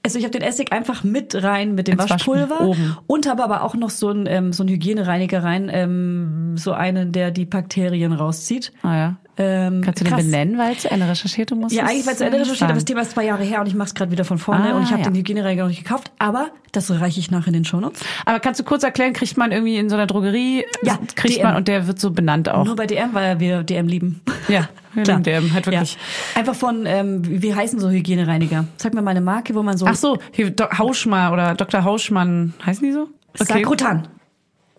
also 0.05 0.17
ich 0.19 0.25
habe 0.25 0.37
den 0.37 0.41
Essig 0.41 0.71
einfach 0.73 1.03
mit 1.05 1.33
rein 1.43 1.75
mit 1.75 1.87
dem 1.87 1.97
Ins 1.99 2.09
Waschpulver 2.09 2.55
Waschpul- 2.61 2.65
oben. 2.67 2.97
und 3.07 3.27
habe 3.27 3.43
aber 3.43 3.61
auch 3.63 3.73
noch 3.75 3.89
so 3.89 4.09
einen 4.09 4.25
ähm, 4.27 4.51
so 4.53 4.63
einen 4.63 4.69
Hygienereiniger 4.73 5.43
rein, 5.43 5.69
ähm, 5.71 6.55
so 6.57 6.73
einen, 6.73 7.11
der 7.13 7.31
die 7.31 7.45
Bakterien 7.45 8.11
rauszieht. 8.13 8.73
Ah 8.83 8.95
ja. 8.95 9.15
Ähm, 9.35 9.81
Kannst 9.83 9.99
du 9.99 10.03
den 10.03 10.13
krass. 10.13 10.23
benennen, 10.25 10.59
weil 10.59 10.77
zu 10.77 10.91
Ende 10.91 11.07
recherchiert 11.09 11.49
du 11.49 11.55
musst? 11.55 11.73
Ja, 11.75 11.85
eigentlich 11.85 12.05
es 12.05 12.17
zu 12.17 12.25
Ende 12.25 12.39
recherchiert, 12.39 12.63
aber 12.69 12.73
das. 12.75 12.85
Thema 12.85 13.01
ist 13.01 13.11
zwei 13.11 13.25
Jahre 13.25 13.43
her 13.43 13.61
und 13.61 13.67
ich 13.67 13.73
mache 13.73 13.87
es 13.87 13.95
gerade 13.95 14.11
wieder 14.11 14.25
von 14.25 14.37
vorne 14.37 14.73
Ah, 14.73 14.77
und 14.77 14.83
ich 14.83 14.91
habe 14.91 15.01
ja. 15.01 15.09
den 15.09 15.15
Hygienereiniger 15.15 15.63
noch 15.63 15.69
nicht 15.69 15.83
gekauft, 15.83 16.11
aber 16.19 16.49
das 16.71 16.91
reiche 16.91 17.19
ich 17.19 17.31
nach 17.31 17.47
in 17.47 17.53
den 17.53 17.65
Shownotes. 17.65 17.99
Aber 18.25 18.39
kannst 18.39 18.59
du 18.59 18.63
kurz 18.63 18.83
erklären, 18.83 19.13
kriegt 19.13 19.35
man 19.35 19.51
irgendwie 19.51 19.77
in 19.77 19.89
so 19.89 19.95
einer 19.95 20.05
Drogerie, 20.05 20.65
Ja, 20.83 20.99
kriegt 21.15 21.37
DM. 21.37 21.43
man 21.43 21.55
und 21.55 21.67
der 21.67 21.87
wird 21.87 21.99
so 21.99 22.11
benannt 22.11 22.47
auch. 22.47 22.63
Nur 22.65 22.75
bei 22.75 22.85
DM, 22.85 23.09
weil 23.13 23.39
wir 23.39 23.63
DM 23.63 23.87
lieben. 23.87 24.21
Ja, 24.47 24.69
wir 24.93 25.01
Klar. 25.03 25.17
lieben 25.17 25.23
DM, 25.23 25.53
halt 25.53 25.65
wirklich. 25.65 25.93
Ja. 26.35 26.39
Einfach 26.39 26.53
von, 26.55 26.85
ähm, 26.85 27.21
wie 27.25 27.55
heißen 27.55 27.79
so 27.79 27.89
Hygienereiniger? 27.89 28.65
Sag 28.77 28.93
mir 28.93 29.01
mal 29.01 29.11
eine 29.11 29.21
Marke, 29.21 29.55
wo 29.55 29.63
man 29.63 29.77
so... 29.77 29.87
Ach 29.87 29.95
so, 29.95 30.19
hier, 30.31 30.51
Do 30.51 30.65
Hauschmann 30.77 31.33
oder 31.33 31.55
Dr. 31.55 31.83
Hauschmann, 31.83 32.53
heißen 32.63 32.85
die 32.85 32.93
so? 32.93 33.07
Sakrotan. 33.33 34.07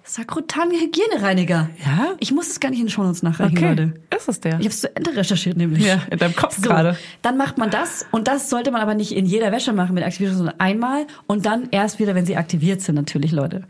Sakrotan 0.07 0.71
Hygienereiniger. 0.71 1.71
Ja? 1.85 2.15
Ich 2.21 2.31
muss 2.31 2.49
es 2.49 2.61
gar 2.61 2.69
nicht 2.69 2.79
in 2.81 2.87
den 2.87 2.91
Shownotes 2.91 3.23
nachreichen, 3.23 3.57
Okay, 3.57 3.69
Leute. 3.71 3.95
ist 4.15 4.29
es 4.29 4.39
der? 4.39 4.53
Ich 4.61 4.67
habe 4.67 4.69
es 4.69 4.81
zu 4.83 4.95
Ende 4.95 5.17
recherchiert 5.17 5.57
nämlich. 5.57 5.85
Ja, 5.85 6.03
in 6.11 6.19
deinem 6.19 6.37
Kopf 6.37 6.57
so, 6.57 6.63
gerade. 6.63 6.99
Dann 7.23 7.39
macht 7.39 7.57
man 7.57 7.71
das 7.71 8.05
und 8.11 8.29
das 8.29 8.51
sollte 8.51 8.71
man 8.71 8.83
aber 8.83 8.95
nicht 8.95 9.13
in 9.13 9.25
jeder 9.25 9.51
Wäsche 9.51 9.73
machen 9.73 9.95
mit 9.95 10.05
Aktivierung, 10.05 10.37
sondern 10.37 10.61
einmal 10.61 11.07
und 11.27 11.47
dann 11.47 11.69
erst 11.71 11.99
wieder, 11.99 12.15
wenn 12.15 12.27
sie 12.27 12.37
aktiviert 12.37 12.83
sind, 12.83 12.97
natürlich, 12.97 13.33
Leute. 13.33 13.63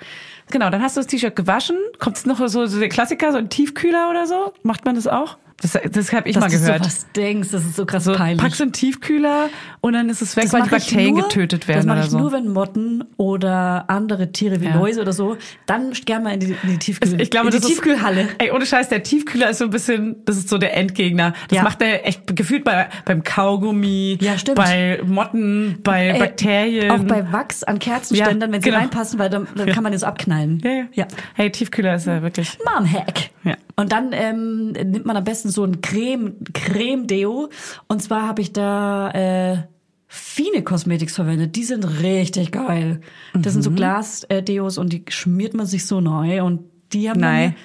Genau, 0.50 0.70
dann 0.70 0.82
hast 0.82 0.96
du 0.96 1.00
das 1.00 1.06
T-Shirt 1.06 1.36
gewaschen. 1.36 1.76
Kommt 2.00 2.16
es 2.16 2.26
noch 2.26 2.38
so, 2.48 2.66
so 2.66 2.80
der 2.80 2.88
Klassiker, 2.88 3.30
so 3.30 3.38
ein 3.38 3.48
Tiefkühler 3.48 4.10
oder 4.10 4.26
so? 4.26 4.52
Macht 4.64 4.84
man 4.84 4.96
das 4.96 5.06
auch? 5.06 5.38
Das, 5.64 5.78
das 5.92 6.12
habe 6.12 6.28
ich 6.28 6.34
Dass 6.34 6.42
mal 6.44 6.50
du 6.50 6.58
gehört. 6.58 6.80
so 6.84 6.86
was 6.90 7.06
denkst, 7.16 7.48
das 7.50 7.64
ist 7.64 7.76
so 7.76 7.86
krass 7.86 8.04
so, 8.04 8.12
peinlich. 8.14 8.38
packst 8.38 8.60
du 8.60 8.64
in 8.64 8.68
den 8.68 8.74
Tiefkühler 8.74 9.48
und 9.80 9.94
dann 9.94 10.10
ist 10.10 10.20
es 10.20 10.36
weg, 10.36 10.44
das 10.44 10.52
weil 10.52 10.62
die 10.62 10.68
Bakterien 10.68 11.14
nur- 11.14 11.22
getötet 11.22 11.66
werden 11.68 11.78
Das 11.78 11.86
mache 11.86 11.96
oder 11.96 12.04
ich 12.04 12.10
so. 12.10 12.18
nur, 12.18 12.32
wenn 12.32 12.48
Motten 12.52 13.04
oder 13.16 13.84
andere 13.88 14.30
Tiere 14.30 14.60
wie 14.60 14.66
Ja. 14.66 14.74
Läuse 14.76 15.00
oder 15.00 15.14
so, 15.14 15.38
dann 15.64 15.92
gerne 15.92 16.24
mal 16.24 16.34
in 16.34 16.40
die, 16.40 16.46
in 16.62 16.68
die 16.68 16.78
Tiefkühl, 16.78 17.18
Ich 17.18 17.30
glaube, 17.30 17.46
in 17.46 17.52
die 17.52 17.56
das 17.60 17.64
ist- 17.64 17.76
Tiefkühlhalle. 17.76 18.28
Ey, 18.36 18.50
ohne 18.50 18.66
Scheiß, 18.66 18.90
der 18.90 19.02
Tiefkühler 19.02 19.48
ist 19.48 19.58
so 19.58 19.64
ein 19.64 19.70
bisschen, 19.70 20.16
das 20.26 20.36
ist 20.36 20.50
so 20.50 20.58
der 20.58 20.76
Endgegner. 20.76 21.32
Das 21.48 21.56
Ja. 21.56 21.62
macht 21.62 21.80
er 21.80 22.06
echt 22.06 22.36
gefühlt 22.36 22.62
bei, 22.64 22.88
beim 23.06 23.22
Kaugummi, 23.24 24.18
Ja, 24.20 24.36
stimmt. 24.36 24.56
bei 24.56 25.00
Motten, 25.06 25.78
bei 25.82 26.08
Äh, 26.10 26.18
Bakterien. 26.18 26.90
Auch 26.90 27.04
bei 27.04 27.32
Wachs 27.32 27.64
an 27.64 27.78
Kerzenständern, 27.78 28.50
Ja, 28.50 28.54
wenn 28.54 28.60
sie 28.62 28.68
genau. 28.68 28.80
reinpassen, 28.80 29.18
weil 29.18 29.30
dann, 29.30 29.48
dann 29.56 29.68
kann 29.70 29.82
man 29.82 29.92
das 29.92 30.02
abknallen. 30.04 30.60
ja, 30.62 30.70
ja. 30.70 30.84
ja. 30.92 31.06
Hey, 31.34 31.50
Tiefkühler 31.50 31.94
ist 31.94 32.06
ja 32.06 32.20
wirklich. 32.20 32.58
Mom-Hack. 32.66 33.30
Ja. 33.44 33.56
Und 33.76 33.92
dann 33.92 34.10
ähm, 34.12 34.72
nimmt 34.72 35.04
man 35.04 35.16
am 35.16 35.24
besten 35.24 35.50
so 35.50 35.64
ein 35.64 35.80
Creme, 35.80 36.34
Creme-Deo. 36.52 37.50
Und 37.88 38.02
zwar 38.02 38.26
habe 38.26 38.40
ich 38.42 38.52
da 38.52 39.10
äh, 39.10 39.58
Fine 40.06 40.62
Cosmetics 40.62 41.14
verwendet. 41.16 41.56
Die 41.56 41.64
sind 41.64 41.84
richtig 42.02 42.52
geil. 42.52 43.00
Das 43.34 43.52
sind 43.52 43.62
so 43.62 43.70
Mhm. 43.70 43.76
Glas-Deos 43.76 44.78
und 44.78 44.92
die 44.92 45.04
schmiert 45.08 45.54
man 45.54 45.66
sich 45.66 45.86
so 45.86 46.00
neu. 46.00 46.42
Und 46.44 46.62
die 46.92 47.10
haben 47.10 47.20
Nein. 47.20 47.56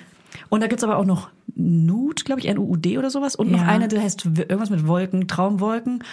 Und 0.50 0.62
da 0.62 0.68
gibt's 0.68 0.84
aber 0.84 0.98
auch 0.98 1.06
noch 1.06 1.30
Nude, 1.56 2.24
glaube 2.24 2.42
ich, 2.42 2.48
N-U-U-D 2.48 2.98
oder 2.98 3.10
sowas. 3.10 3.36
Und 3.36 3.52
noch 3.52 3.62
Ja. 3.62 3.68
eine, 3.68 3.88
der 3.88 4.02
heißt 4.02 4.26
irgendwas 4.26 4.70
mit 4.70 4.88
Wolken, 4.88 5.28
Traumwolken. 5.28 6.04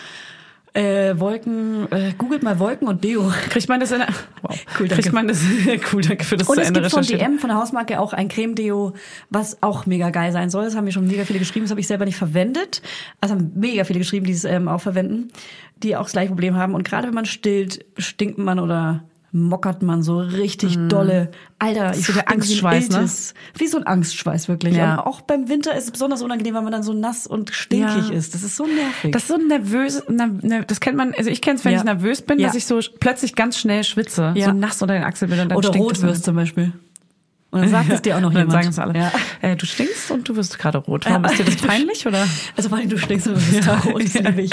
Äh, 0.77 1.19
Wolken, 1.19 1.91
äh, 1.91 2.13
googelt 2.19 2.43
mal 2.43 2.59
Wolken 2.59 2.87
und 2.87 3.03
Deo. 3.03 3.33
Kriegt 3.49 3.67
man 3.67 3.81
das 3.81 3.93
in 3.93 4.01
der, 4.01 4.09
wow. 4.43 4.55
Cool, 4.79 4.89
danke. 4.89 5.03
Kriegt 5.03 5.15
man 5.15 5.27
das, 5.27 5.41
cool, 5.93 6.03
danke 6.03 6.23
für 6.23 6.37
das 6.37 6.47
Und 6.47 6.59
es 6.59 6.71
gibt 6.71 6.91
von. 6.91 7.03
DM, 7.03 7.39
von 7.39 7.49
der 7.49 7.59
Hausmarke, 7.59 7.99
auch 7.99 8.13
ein 8.13 8.29
Creme-Deo, 8.29 8.93
was 9.31 9.63
auch 9.63 9.87
mega 9.87 10.11
geil 10.11 10.33
sein 10.33 10.51
soll. 10.51 10.67
Das 10.67 10.77
haben 10.77 10.85
mir 10.85 10.93
schon 10.93 11.07
mega 11.07 11.25
viele 11.25 11.39
geschrieben, 11.39 11.65
das 11.65 11.71
habe 11.71 11.81
ich 11.81 11.87
selber 11.87 12.05
nicht 12.05 12.19
verwendet. 12.19 12.83
Also 13.23 13.37
haben 13.37 13.53
mega 13.55 13.85
viele 13.85 14.01
geschrieben, 14.01 14.27
die 14.27 14.33
es 14.33 14.45
ähm, 14.45 14.69
auch 14.69 14.83
verwenden, 14.83 15.33
die 15.83 15.97
auch 15.97 16.03
das 16.03 16.13
gleiche 16.13 16.29
Problem 16.29 16.57
haben. 16.57 16.75
Und 16.75 16.85
gerade 16.87 17.07
wenn 17.07 17.15
man 17.15 17.25
stillt, 17.25 17.87
stinkt 17.97 18.37
man 18.37 18.59
oder 18.59 19.03
mockert 19.33 19.83
man 19.83 20.03
so 20.03 20.19
richtig 20.19 20.79
dolle. 20.89 21.31
Alter, 21.59 21.93
ich 21.97 22.07
so 22.07 22.13
der 22.13 22.31
Angstschweiß, 22.31 22.89
ne? 22.91 23.07
Wie 23.59 23.67
so 23.67 23.77
ein 23.79 23.87
Angstschweiß, 23.87 24.49
wirklich. 24.49 24.77
Ja. 24.77 24.95
Und 24.95 25.01
auch 25.07 25.21
beim 25.21 25.49
Winter 25.49 25.77
ist 25.77 25.85
es 25.85 25.91
besonders 25.91 26.23
unangenehm, 26.23 26.55
weil 26.55 26.63
man 26.63 26.73
dann 26.73 26.83
so 26.83 26.93
nass 26.93 27.27
und 27.27 27.51
stinkig 27.51 28.09
Ja. 28.09 28.15
ist. 28.15 28.35
Das 28.35 28.43
ist 28.43 28.57
so 28.57 28.65
nervig. 28.67 29.13
Das 29.13 29.23
ist 29.23 29.29
so 29.29 29.37
nervös, 29.37 30.03
ner- 30.09 30.41
ner- 30.43 30.65
das 30.65 30.81
kennt 30.81 30.97
man, 30.97 31.13
also 31.15 31.29
ich 31.31 31.43
kenne 31.43 31.59
es, 31.59 31.65
wenn 31.65 31.73
Ja. 31.73 31.79
ich 31.79 31.85
nervös 31.85 32.23
bin, 32.23 32.39
dass 32.39 32.55
ich 32.55 32.67
so 32.67 32.81
plötzlich 33.01 33.35
ganz 33.35 33.59
schnell 33.59 33.85
schwitze, 33.85 34.33
Ja. 34.35 34.47
so 34.47 34.53
nass 34.53 34.81
unter 34.81 34.95
den 34.95 35.05
Achseln 35.05 35.31
bin 35.31 35.41
und 35.41 35.49
dann 35.51 35.59
oder 35.59 35.71
rot 35.71 35.97
es 35.97 36.03
wirst 36.03 36.25
zum 36.25 36.37
Beispiel. 36.37 36.73
Und 37.57 37.63
dann 37.63 37.71
sagt 37.71 37.93
es 37.93 38.03
dir 38.03 38.17
auch 38.17 38.21
noch 38.21 38.29
Und 38.29 38.35
dann 38.37 38.49
jemand. 38.49 38.53
sagen 38.65 38.69
es 38.69 38.79
alle. 38.79 38.99
Ja. 38.99 39.13
Äh, 39.43 39.57
du 39.57 39.67
stinkst 39.67 40.11
und 40.11 40.29
du 40.29 40.37
wirst 40.37 40.59
gerade 40.59 40.79
rot. 40.79 41.05
Warum 41.09 41.25
Ja. 41.25 41.31
ist 41.31 41.39
dir 41.39 41.45
das 41.45 41.57
peinlich 41.67 42.07
oder? 42.07 42.27
Also 42.57 42.69
vor 42.69 42.79
allem 42.79 42.89
du 42.89 42.99
stinkst 42.99 43.27
und 43.29 43.35
du 43.37 43.41
bist 43.41 43.67
da 43.67 43.79
rot, 43.79 44.03
das 44.05 44.15
liebe 44.15 44.43
ich. 44.43 44.51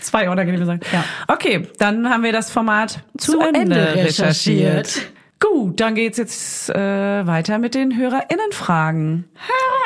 Zwei 0.00 0.28
unangenehme 0.30 0.64
Sachen. 0.66 0.80
Ja. 0.92 1.04
Okay, 1.28 1.68
dann 1.78 2.08
haben 2.08 2.22
wir 2.22 2.32
das 2.32 2.50
Format 2.50 3.00
zu, 3.18 3.32
Zu 3.32 3.40
Ende, 3.40 3.60
Ende 3.60 3.76
recherchiert. 3.94 4.86
recherchiert. 4.86 5.10
Gut, 5.40 5.80
dann 5.80 5.94
geht's 5.94 6.16
jetzt 6.16 6.70
äh, 6.70 7.26
weiter 7.26 7.58
mit 7.58 7.74
den 7.74 7.96
HörerInnenfragen. 7.96 9.24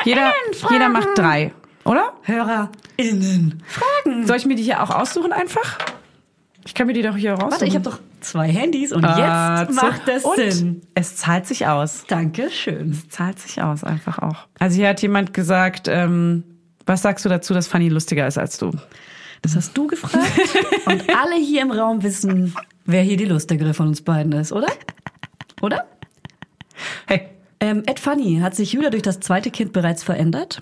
Jeder, 0.05 0.31
jeder 0.69 0.87
macht 0.89 1.09
drei, 1.17 1.51
oder? 1.83 2.13
HörerInnen. 2.23 3.61
Fragen. 3.67 4.25
Soll 4.27 4.37
ich 4.37 4.45
mir 4.45 4.55
die 4.55 4.63
hier 4.63 4.81
auch 4.83 4.89
aussuchen 4.91 5.33
einfach? 5.33 5.77
Ich 6.69 6.75
kann 6.75 6.85
mir 6.85 6.93
die 6.93 7.01
doch 7.01 7.15
hier 7.17 7.31
raussuchen. 7.31 7.51
Warte, 7.51 7.65
ich 7.65 7.73
habe 7.73 7.83
doch. 7.83 7.99
Zwei 8.21 8.47
Handys 8.47 8.91
und 8.91 9.03
Ah, 9.03 9.63
jetzt 9.63 9.73
macht 9.75 10.07
es 10.07 10.23
Und 10.23 10.35
Sinn. 10.37 10.81
Es 10.93 11.15
zahlt 11.15 11.47
sich 11.47 11.65
aus. 11.65 12.05
Dankeschön. 12.07 12.91
Es 12.91 13.09
zahlt 13.09 13.39
sich 13.39 13.59
aus, 13.63 13.83
einfach 13.83 14.19
auch. 14.19 14.45
Also 14.59 14.75
hier 14.75 14.89
hat 14.89 15.01
jemand 15.01 15.33
gesagt, 15.33 15.87
ähm, 15.87 16.43
was 16.85 17.01
sagst 17.01 17.25
du 17.25 17.29
dazu, 17.29 17.55
dass 17.55 17.65
Fanny 17.67 17.89
lustiger 17.89 18.27
ist 18.27 18.37
als 18.37 18.59
du? 18.59 18.71
Das 19.41 19.55
hast 19.55 19.75
du 19.75 19.87
gefragt. 19.87 20.15
und 20.85 21.03
alle 21.17 21.37
hier 21.37 21.63
im 21.63 21.71
Raum 21.71 22.03
wissen, 22.03 22.53
wer 22.85 23.01
hier 23.01 23.17
die 23.17 23.25
lustigere 23.25 23.73
von 23.73 23.87
uns 23.87 24.03
beiden 24.03 24.33
ist, 24.33 24.51
oder? 24.51 24.67
Oder? 25.61 25.87
Hey, 27.07 27.29
Ähm, 27.61 27.81
Ed 27.87 27.99
Funny, 27.99 28.41
hat 28.43 28.53
sich 28.55 28.73
Julia 28.73 28.91
durch 28.91 29.01
das 29.03 29.19
zweite 29.21 29.49
Kind 29.49 29.73
bereits 29.73 30.03
verändert? 30.03 30.61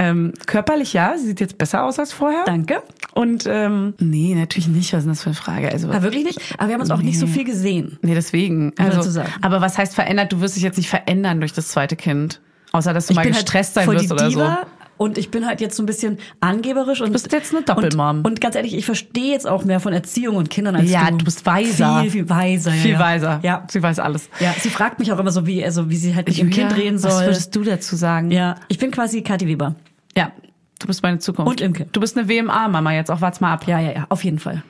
ähm, 0.00 0.32
körperlich 0.46 0.92
ja, 0.94 1.16
sie 1.16 1.26
sieht 1.26 1.40
jetzt 1.40 1.58
besser 1.58 1.84
aus 1.84 1.98
als 1.98 2.12
vorher. 2.12 2.44
Danke. 2.44 2.82
Und 3.18 3.46
ähm, 3.48 3.94
nee, 3.98 4.36
natürlich 4.36 4.68
nicht. 4.68 4.92
Was 4.92 4.98
ist 5.00 5.04
denn 5.06 5.12
das 5.12 5.22
für 5.22 5.30
eine 5.30 5.34
Frage? 5.34 5.72
Also 5.72 5.88
Aber 5.88 6.04
wirklich 6.04 6.22
nicht? 6.24 6.40
Aber 6.56 6.68
wir 6.68 6.74
haben 6.74 6.82
uns 6.82 6.92
auch 6.92 7.02
nicht 7.02 7.18
so 7.18 7.26
Nee. 7.26 7.32
viel 7.32 7.44
gesehen. 7.44 7.98
Nee, 8.00 8.14
deswegen. 8.14 8.72
Also, 8.78 9.20
aber 9.42 9.60
was 9.60 9.76
heißt 9.76 9.92
verändert? 9.96 10.32
Du 10.32 10.40
wirst 10.40 10.54
dich 10.54 10.62
jetzt 10.62 10.76
nicht 10.76 10.88
verändern 10.88 11.40
durch 11.40 11.52
das 11.52 11.66
zweite 11.66 11.96
Kind. 11.96 12.40
Außer, 12.70 12.94
dass 12.94 13.08
du 13.08 13.14
mal 13.14 13.24
halt 13.24 13.34
gestresst 13.34 13.74
sein 13.74 13.86
voll 13.86 13.96
wirst 13.96 14.12
oder 14.12 14.30
so. 14.30 14.38
Diva 14.38 14.58
Und 14.98 15.18
ich 15.18 15.32
bin 15.32 15.46
halt 15.46 15.60
jetzt 15.60 15.74
so 15.76 15.82
ein 15.82 15.86
bisschen 15.86 16.18
angeberisch 16.38 17.00
und. 17.00 17.08
Du 17.08 17.12
bist 17.14 17.32
jetzt 17.32 17.52
eine 17.52 17.64
Doppelmom. 17.64 18.18
Und, 18.18 18.26
und 18.26 18.40
ganz 18.40 18.54
ehrlich, 18.54 18.76
ich 18.76 18.84
verstehe 18.84 19.32
jetzt 19.32 19.48
auch 19.48 19.64
mehr 19.64 19.80
von 19.80 19.92
Erziehung 19.92 20.36
und 20.36 20.48
Kindern 20.48 20.76
als 20.76 20.88
Ja, 20.88 21.10
du. 21.10 21.16
du 21.16 21.24
bist 21.24 21.44
weiser. 21.44 22.02
Viel, 22.02 22.10
viel 22.12 22.28
weiser. 22.30 22.70
ja, 22.72 22.76
Viel 22.82 22.92
ja. 22.92 22.98
weiser. 23.00 23.40
Ja. 23.42 23.64
Sie 23.68 23.82
weiß 23.82 23.98
alles. 23.98 24.28
Ja, 24.38 24.54
sie 24.60 24.70
fragt 24.70 25.00
mich 25.00 25.10
auch 25.12 25.18
immer 25.18 25.32
so, 25.32 25.44
wie, 25.44 25.64
also, 25.64 25.90
wie 25.90 25.96
sie 25.96 26.14
halt 26.14 26.28
mit 26.28 26.38
ihrem 26.38 26.50
Kind 26.50 26.76
reden 26.76 26.98
soll. 26.98 27.10
Was 27.10 27.22
würdest 27.22 27.56
du 27.56 27.64
dazu 27.64 27.96
sagen? 27.96 28.30
ja, 28.30 28.54
ich 28.68 28.78
bin 28.78 28.92
quasi 28.92 29.22
Kathi 29.22 29.48
Weber. 29.48 29.74
Ja. 30.16 30.30
Du 30.78 30.86
bist 30.86 31.02
meine 31.02 31.18
Zukunft. 31.18 31.50
Und 31.50 31.60
Imke. 31.60 31.86
Du 31.92 32.00
bist 32.00 32.16
eine 32.16 32.28
WMA-Mama 32.28 32.92
jetzt, 32.92 33.10
auch 33.10 33.20
warte 33.20 33.42
mal 33.42 33.52
ab. 33.52 33.66
Ja, 33.66 33.80
ja, 33.80 33.92
ja, 33.92 34.06
auf 34.10 34.22
jeden 34.24 34.38
Fall. 34.38 34.62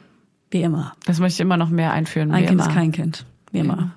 Wie 0.50 0.62
immer. 0.62 0.94
Das 1.04 1.20
möchte 1.20 1.34
ich 1.36 1.40
immer 1.40 1.56
noch 1.58 1.68
mehr 1.68 1.92
einführen. 1.92 2.30
Ein 2.32 2.46
Kind 2.46 2.60
ist 2.60 2.70
kein 2.72 2.92
Kind. 2.92 3.26
Wie 3.52 3.58
immer. 3.58 3.92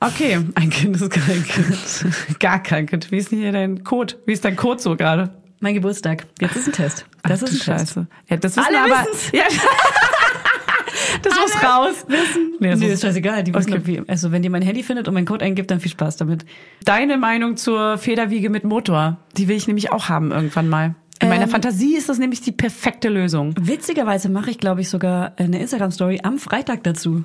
Okay, 0.00 0.38
ein 0.54 0.70
Kind 0.70 0.96
ist 1.00 1.10
kein 1.10 1.42
Kind. 1.44 2.06
Gar 2.40 2.62
kein 2.62 2.86
Kind. 2.86 3.10
Wie 3.10 3.16
ist 3.16 3.32
denn 3.32 3.38
hier 3.40 3.52
dein 3.52 3.84
Code? 3.84 4.14
Wie 4.26 4.32
ist 4.32 4.44
dein 4.44 4.56
Code 4.56 4.80
so 4.80 4.96
gerade? 4.96 5.30
Mein 5.60 5.74
Geburtstag. 5.74 6.26
Jetzt 6.40 6.56
ist 6.56 6.68
ein 6.68 6.72
Test. 6.72 7.06
Das 7.22 7.42
Ach, 7.42 7.48
ist 7.48 7.52
ein 7.52 7.56
Test. 7.56 7.64
Scheiße. 7.64 8.06
Ja, 8.28 8.36
das 8.36 8.56
wissen 8.56 8.66
Alle 8.68 8.80
aber. 8.94 9.06
wissen's. 9.10 9.32
Ja. 9.32 9.42
das 11.22 11.34
muss 11.34 11.62
raus. 11.62 12.04
Wissen. 12.06 12.52
Nee, 12.60 12.70
das 12.70 12.80
Nee, 12.80 12.92
ist 12.92 13.02
scheißegal. 13.02 13.42
Die 13.42 13.54
wissen, 13.54 13.72
Okay. 13.72 13.82
wie, 13.84 14.02
also 14.08 14.30
wenn 14.30 14.42
die 14.42 14.48
mein 14.50 14.62
Handy 14.62 14.82
findet 14.82 15.08
und 15.08 15.14
meinen 15.14 15.26
Code 15.26 15.44
eingibt, 15.44 15.70
dann 15.70 15.80
viel 15.80 15.90
Spaß 15.90 16.16
damit. 16.16 16.44
Deine 16.84 17.18
Meinung 17.18 17.56
zur 17.56 17.98
Federwiege 17.98 18.50
mit 18.50 18.64
Motor, 18.64 19.16
die 19.36 19.48
will 19.48 19.56
ich 19.56 19.66
nämlich 19.66 19.90
auch 19.90 20.08
haben 20.08 20.30
irgendwann 20.30 20.68
mal. 20.68 20.94
In 21.20 21.28
meiner 21.28 21.44
Ähm, 21.44 21.50
Fantasie 21.50 21.96
ist 21.96 22.08
das 22.08 22.18
nämlich 22.18 22.40
die 22.40 22.52
perfekte 22.52 23.08
Lösung. 23.08 23.54
Witzigerweise 23.58 24.28
mache 24.28 24.50
ich, 24.50 24.58
glaube 24.58 24.80
ich, 24.80 24.88
sogar 24.88 25.32
eine 25.36 25.60
Instagram-Story 25.60 26.20
am 26.22 26.38
Freitag 26.38 26.84
dazu. 26.84 27.24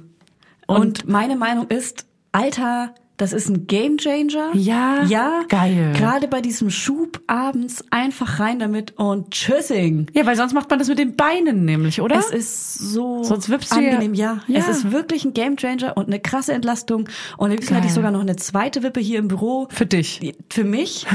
Und, 0.67 1.07
meine 1.07 1.35
Meinung 1.35 1.67
ist, 1.67 2.05
Alter, 2.31 2.95
das 3.23 3.31
ist 3.31 3.47
ein 3.47 3.67
Gamechanger. 3.67 4.51
Ja? 4.53 5.05
Ja. 5.05 5.45
Geil. 5.47 5.93
Gerade 5.95 6.27
bei 6.27 6.41
diesem 6.41 6.69
Schub 6.69 7.21
abends 7.25 7.81
einfach 7.89 8.41
rein 8.41 8.59
damit 8.59 8.97
und 8.97 9.31
tschüssing. 9.31 10.07
Ja, 10.13 10.25
weil 10.25 10.35
sonst 10.35 10.53
macht 10.53 10.69
man 10.69 10.77
das 10.77 10.89
mit 10.89 10.99
den 10.99 11.15
Beinen 11.15 11.63
nämlich, 11.63 12.01
oder? 12.01 12.17
Es 12.17 12.31
ist 12.31 12.73
so 12.79 13.23
Sonst 13.23 13.49
wippst 13.49 13.71
angenehm, 13.71 14.13
ja. 14.13 14.41
Ja. 14.47 14.59
Es 14.59 14.67
ist 14.67 14.91
wirklich 14.91 15.23
ein 15.23 15.33
Gamechanger 15.33 15.95
und 15.95 16.07
eine 16.07 16.19
krasse 16.19 16.51
Entlastung. 16.51 17.07
Und 17.37 17.55
Geil. 17.55 17.77
hätte 17.77 17.87
ich 17.87 17.93
sogar 17.93 18.11
noch 18.11 18.19
eine 18.19 18.35
zweite 18.35 18.83
Wippe 18.83 18.99
hier 18.99 19.19
im 19.19 19.29
Büro. 19.29 19.69
Für 19.71 19.85
dich. 19.85 20.33
Für 20.49 20.65
mich? 20.65 21.05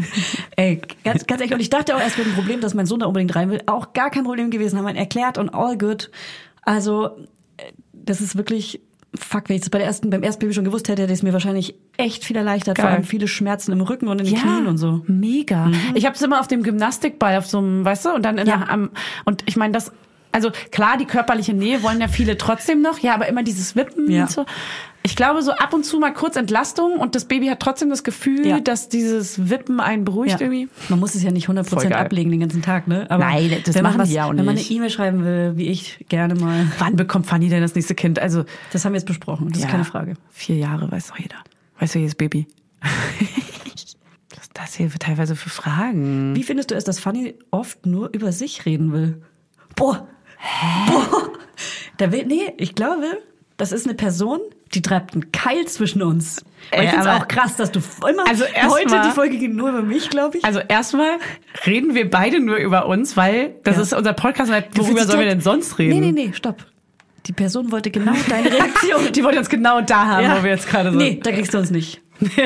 Ey, 0.56 0.82
ganz, 1.02 1.26
ganz 1.26 1.40
ehrlich. 1.40 1.54
Und 1.54 1.60
ich 1.60 1.70
dachte 1.70 1.96
auch, 1.96 2.00
es 2.06 2.18
wird 2.18 2.28
ein 2.28 2.34
Problem, 2.34 2.60
dass 2.60 2.74
mein 2.74 2.84
Sohn 2.84 3.00
da 3.00 3.06
unbedingt 3.06 3.34
rein 3.34 3.48
will. 3.48 3.62
Auch 3.64 3.94
gar 3.94 4.10
kein 4.10 4.24
Problem 4.24 4.50
gewesen. 4.50 4.76
Haben 4.78 4.84
wir 4.84 4.90
ihn 4.90 4.96
erklärt 4.96 5.38
und 5.38 5.48
all 5.48 5.78
good. 5.78 6.10
Also, 6.60 7.06
äh, 7.56 7.72
das 7.94 8.20
ist 8.20 8.36
wirklich, 8.36 8.82
fuck, 9.18 9.48
wenn 9.48 9.56
ich 9.56 9.62
das 9.62 9.70
bei 9.70 9.78
der 9.78 9.86
ersten, 9.86 10.10
beim 10.10 10.22
ersten 10.22 10.40
Baby 10.40 10.54
schon 10.54 10.64
gewusst 10.64 10.88
hätte, 10.88 11.02
hätte 11.02 11.12
ich 11.12 11.18
es 11.18 11.22
mir 11.22 11.32
wahrscheinlich 11.32 11.74
echt 11.96 12.24
viel 12.24 12.36
erleichtert. 12.36 12.78
Vor 12.78 12.86
Geil. 12.86 12.94
allem 12.96 13.04
viele 13.04 13.28
Schmerzen 13.28 13.72
im 13.72 13.80
Rücken 13.80 14.08
und 14.08 14.20
in 14.20 14.26
den 14.26 14.36
Knien 14.36 14.66
und 14.66 14.78
so. 14.78 15.02
Mhm. 15.06 15.20
Mega. 15.20 15.70
Ich 15.94 16.04
habe 16.06 16.14
es 16.16 16.22
immer 16.22 16.40
auf 16.40 16.48
dem 16.48 16.62
Gymnastikball, 16.62 17.36
auf 17.36 17.46
so 17.46 17.58
einem, 17.58 17.84
weißt 17.84 18.06
du, 18.06 18.10
und 18.14 18.24
dann 18.24 18.38
in 18.38 18.46
Ja. 18.46 18.56
der, 18.58 18.70
am, 18.70 18.90
und 19.24 19.42
ich 19.46 19.56
meine, 19.56 19.72
das, 19.72 19.92
also 20.32 20.50
klar, 20.72 20.96
die 20.96 21.04
körperliche 21.04 21.54
Nähe 21.54 21.82
wollen 21.82 22.00
ja 22.00 22.08
viele 22.08 22.36
trotzdem 22.36 22.82
noch, 22.82 22.98
ja, 22.98 23.14
aber 23.14 23.28
immer 23.28 23.42
dieses 23.42 23.76
Wippen 23.76 24.10
Ja. 24.10 24.22
und 24.22 24.30
so. 24.30 24.44
Ich 25.06 25.16
glaube, 25.16 25.42
so 25.42 25.52
ab 25.52 25.74
und 25.74 25.84
zu 25.84 25.98
mal 25.98 26.14
kurz 26.14 26.34
Entlastung 26.36 26.98
und 26.98 27.14
das 27.14 27.26
Baby 27.26 27.48
hat 27.48 27.60
trotzdem 27.60 27.90
das 27.90 28.04
Gefühl, 28.04 28.46
Ja. 28.46 28.60
dass 28.60 28.88
dieses 28.88 29.50
Wippen 29.50 29.78
einen 29.78 30.04
beruhigt 30.06 30.40
Ja. 30.40 30.46
irgendwie. 30.46 30.68
Man 30.88 30.98
muss 30.98 31.14
es 31.14 31.22
ja 31.22 31.30
nicht 31.30 31.46
100% 31.48 31.68
Voll 31.68 31.90
geil. 31.90 31.92
ablegen 32.06 32.30
den 32.30 32.40
ganzen 32.40 32.62
Tag, 32.62 32.88
ne? 32.88 33.06
Aber 33.10 33.22
Nein, 33.24 33.54
das 33.64 33.74
wenn 33.74 33.82
man 33.82 33.92
machen 33.92 34.00
was, 34.02 34.08
die 34.08 34.14
ja 34.14 34.24
auch 34.24 34.30
Wenn 34.30 34.36
man 34.38 34.48
eine 34.48 34.54
nicht. 34.54 34.70
E-Mail 34.70 34.88
schreiben 34.88 35.22
will, 35.24 35.52
wie 35.56 35.68
ich 35.68 36.06
gerne 36.08 36.34
mal, 36.36 36.66
Wann 36.78 36.96
bekommt 36.96 37.26
Fanny 37.26 37.50
denn 37.50 37.60
das 37.60 37.74
nächste 37.74 37.94
Kind? 37.94 38.18
Also, 38.18 38.44
das 38.72 38.84
haben 38.86 38.92
wir 38.94 38.98
jetzt 38.98 39.06
besprochen, 39.06 39.50
das 39.50 39.58
ja, 39.60 39.66
ist 39.66 39.70
keine 39.70 39.84
Frage. 39.84 40.14
Vier 40.30 40.56
Jahre, 40.56 40.90
weiß 40.90 41.08
doch 41.08 41.18
jeder. 41.18 41.36
Weiß 41.78 41.92
doch 41.92 42.00
jedes 42.00 42.14
Baby. 42.14 42.46
Das 44.54 44.74
hier 44.76 44.88
teilweise 44.90 45.34
für 45.34 45.50
Fragen? 45.50 46.34
Wie 46.36 46.44
findest 46.44 46.70
du 46.70 46.76
es, 46.76 46.84
dass 46.84 47.00
Fanny 47.00 47.34
oft 47.50 47.86
nur 47.86 48.10
über 48.14 48.30
sich 48.30 48.64
reden 48.66 48.92
will? 48.92 49.20
Boah. 49.74 50.06
Boah. 50.86 51.30
Da 51.96 52.12
will, 52.12 52.24
nee, 52.26 52.52
ich 52.56 52.74
glaube, 52.76 53.18
das 53.56 53.72
ist 53.72 53.86
eine 53.86 53.94
Person, 53.96 54.40
die 54.74 54.82
treibt 54.82 55.14
einen 55.14 55.30
Keil 55.32 55.64
zwischen 55.66 56.02
uns. 56.02 56.44
Äh, 56.70 56.84
ich 56.84 56.90
finde 56.90 57.08
es 57.08 57.14
auch 57.22 57.28
krass, 57.28 57.56
dass 57.56 57.70
du 57.72 57.80
immer, 58.08 58.26
Also 58.28 58.44
heute 58.68 58.88
mal- 58.90 59.06
die 59.06 59.12
Folge 59.14 59.38
ging 59.38 59.54
nur 59.54 59.68
über 59.70 59.82
mich, 59.82 60.10
glaube 60.10 60.38
ich. 60.38 60.44
Also 60.44 60.60
erstmal 60.60 61.18
reden 61.66 61.94
wir 61.94 62.08
beide 62.10 62.40
nur 62.40 62.56
über 62.56 62.86
uns, 62.86 63.16
weil 63.16 63.54
das 63.64 63.76
Ja. 63.76 63.82
ist 63.82 63.92
unser 63.92 64.12
Podcast. 64.12 64.50
Du 64.74 64.82
Worüber 64.84 65.04
sollen 65.04 65.20
wir 65.20 65.26
denn 65.26 65.40
sonst 65.40 65.78
reden? 65.78 66.00
Nee, 66.00 66.12
nee, 66.12 66.26
nee, 66.26 66.32
stopp. 66.32 66.64
Die 67.26 67.32
Person 67.32 67.72
wollte 67.72 67.90
genau 67.90 68.12
deine 68.28 68.52
Reaktion. 68.52 69.12
Die 69.14 69.24
wollen 69.24 69.38
uns 69.38 69.48
genau 69.48 69.80
da 69.80 70.06
haben, 70.06 70.26
wo 70.38 70.42
wir 70.44 70.50
jetzt 70.50 70.68
gerade 70.68 70.90
sind. 70.90 70.98
Nee, 70.98 71.20
da 71.22 71.32
kriegst 71.32 71.54
du 71.54 71.58
uns 71.58 71.70
nicht. 71.70 72.00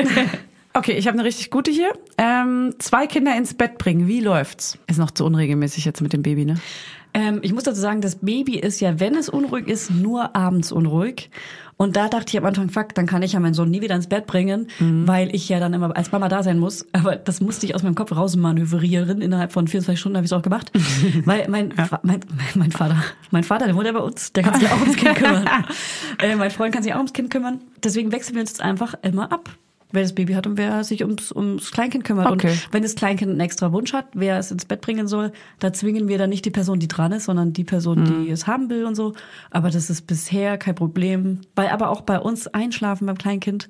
Okay, 0.71 0.91
ich 0.93 1.07
habe 1.07 1.17
eine 1.17 1.25
richtig 1.27 1.49
gute 1.49 1.71
hier. 1.71 1.91
Ähm, 2.19 2.75
zwei 2.77 3.07
Kinder 3.07 3.35
ins 3.35 3.55
Bett 3.55 3.79
bringen. 3.79 4.07
Wie 4.07 4.19
läuft's? 4.21 4.77
Ist 4.85 4.99
noch 4.99 5.09
zu 5.09 5.25
unregelmäßig 5.25 5.83
jetzt 5.83 5.99
mit 5.99 6.13
dem 6.13 6.21
Baby, 6.21 6.45
ne? 6.45 6.57
Ähm, 7.15 7.39
ich 7.41 7.53
muss 7.53 7.63
dazu 7.63 7.81
sagen, 7.81 8.01
das 8.01 8.17
Baby 8.17 8.59
ist 8.59 8.79
ja, 8.79 8.99
wenn 8.99 9.15
es 9.15 9.29
unruhig 9.29 9.67
ist, 9.67 9.89
nur 9.89 10.35
abends 10.35 10.71
unruhig. 10.71 11.31
Und 11.81 11.95
da 11.95 12.09
dachte 12.09 12.25
ich 12.27 12.37
am 12.37 12.43
Anfang, 12.45 12.67
fuck, 12.69 12.93
dann 12.93 13.05
kann 13.05 13.21
ich 13.23 13.31
ja 13.31 13.39
meinen 13.39 13.53
Sohn 13.53 13.69
nie 13.71 13.79
wieder 13.81 13.95
ins 13.95 14.07
Bett 14.07 14.27
bringen, 14.27 14.67
Mhm. 14.79 15.07
weil 15.07 15.33
ich 15.33 15.47
ja 15.47 15.61
dann 15.61 15.73
immer 15.73 15.95
als 15.95 16.11
Mama 16.11 16.27
da 16.27 16.43
sein 16.43 16.59
muss. 16.59 16.85
Aber 16.91 17.15
das 17.15 17.39
musste 17.39 17.65
ich 17.65 17.73
aus 17.73 17.83
meinem 17.83 17.95
Kopf 17.95 18.11
rausmanövrieren. 18.13 19.21
Innerhalb 19.21 19.53
von 19.53 19.65
24 19.65 19.97
Stunden 19.97 20.17
habe 20.17 20.25
ich 20.25 20.31
es 20.31 20.37
auch 20.37 20.41
gemacht. 20.41 20.71
weil 21.25 21.47
mein, 21.47 21.71
Fa- 21.71 22.01
mein, 22.03 22.19
mein 22.55 22.71
Vater, 22.73 22.97
mein 23.31 23.45
Vater, 23.45 23.65
der 23.67 23.75
wohnt 23.75 23.85
ja 23.85 23.93
bei 23.93 23.99
uns, 23.99 24.33
der 24.33 24.43
kann 24.43 24.59
sich 24.59 24.69
auch 24.69 24.81
ums 24.81 24.97
Kind 24.97 25.15
kümmern. 25.15 25.49
äh, 26.21 26.35
mein 26.35 26.51
Freund 26.51 26.73
kann 26.73 26.83
sich 26.83 26.91
auch 26.93 26.97
ums 26.97 27.13
Kind 27.13 27.29
kümmern. 27.29 27.61
Deswegen 27.81 28.11
wechseln 28.11 28.35
wir 28.35 28.41
uns 28.41 28.49
jetzt 28.51 28.61
einfach 28.61 28.95
immer 29.01 29.31
ab. 29.31 29.49
Wer 29.91 30.03
das 30.03 30.13
Baby 30.13 30.33
hat 30.33 30.45
und 30.45 30.57
wer 30.57 30.83
sich 30.83 31.03
ums, 31.03 31.31
ums 31.31 31.71
Kleinkind 31.71 32.03
kümmert. 32.03 32.27
Okay. 32.27 32.51
Und 32.51 32.67
wenn 32.73 32.83
das 32.83 32.93
Kleinkind 32.95 33.31
einen 33.31 33.39
extra 33.39 33.71
Wunsch 33.71 33.91
hat, 33.91 34.05
wer 34.13 34.37
es 34.37 34.51
ins 34.51 34.65
Bett 34.65 34.81
bringen 34.81 35.07
soll, 35.07 35.31
da 35.57 35.73
zwingen 35.73 36.07
wir 36.07 36.19
dann 36.19 36.29
nicht 36.29 36.45
die 36.45 36.51
Person, 36.51 36.79
die 36.79 36.87
dran 36.87 37.11
ist, 37.11 37.25
sondern 37.25 37.53
die 37.53 37.63
Person, 37.63 38.03
Mhm. 38.03 38.25
die 38.25 38.29
es 38.29 38.45
haben 38.45 38.69
will 38.69 38.85
und 38.85 38.93
so. 38.93 39.13
Aber 39.49 39.71
das 39.71 39.89
ist 39.89 40.05
bisher 40.05 40.59
kein 40.59 40.75
Problem. 40.75 41.41
Weil 41.55 41.69
aber 41.69 41.89
auch 41.89 42.01
bei 42.01 42.19
uns 42.19 42.45
einschlafen 42.47 43.07
beim 43.07 43.17
Kleinkind. 43.17 43.67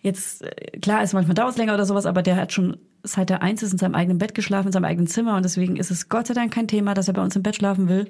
Jetzt, 0.00 0.42
äh, 0.44 0.78
klar, 0.78 1.02
ist 1.02 1.12
manchmal 1.12 1.34
dauert 1.34 1.50
es 1.52 1.56
länger 1.58 1.74
oder 1.74 1.84
sowas, 1.84 2.06
aber 2.06 2.22
der 2.22 2.36
hat 2.36 2.52
schon 2.52 2.76
seit 3.04 3.30
er 3.30 3.42
eins 3.42 3.62
ist 3.62 3.72
in 3.72 3.78
seinem 3.78 3.94
eigenen 3.94 4.18
Bett 4.18 4.34
geschlafen, 4.34 4.66
in 4.68 4.72
seinem 4.72 4.84
eigenen 4.84 5.06
Zimmer 5.06 5.36
und 5.36 5.44
deswegen 5.44 5.76
ist 5.76 5.90
es 5.90 6.08
Gott 6.08 6.26
sei 6.26 6.34
Dank 6.34 6.52
kein 6.52 6.66
Thema, 6.68 6.94
dass 6.94 7.06
er 7.08 7.14
bei 7.14 7.22
uns 7.22 7.36
im 7.36 7.42
Bett 7.42 7.54
schlafen 7.56 7.88
will 7.88 8.08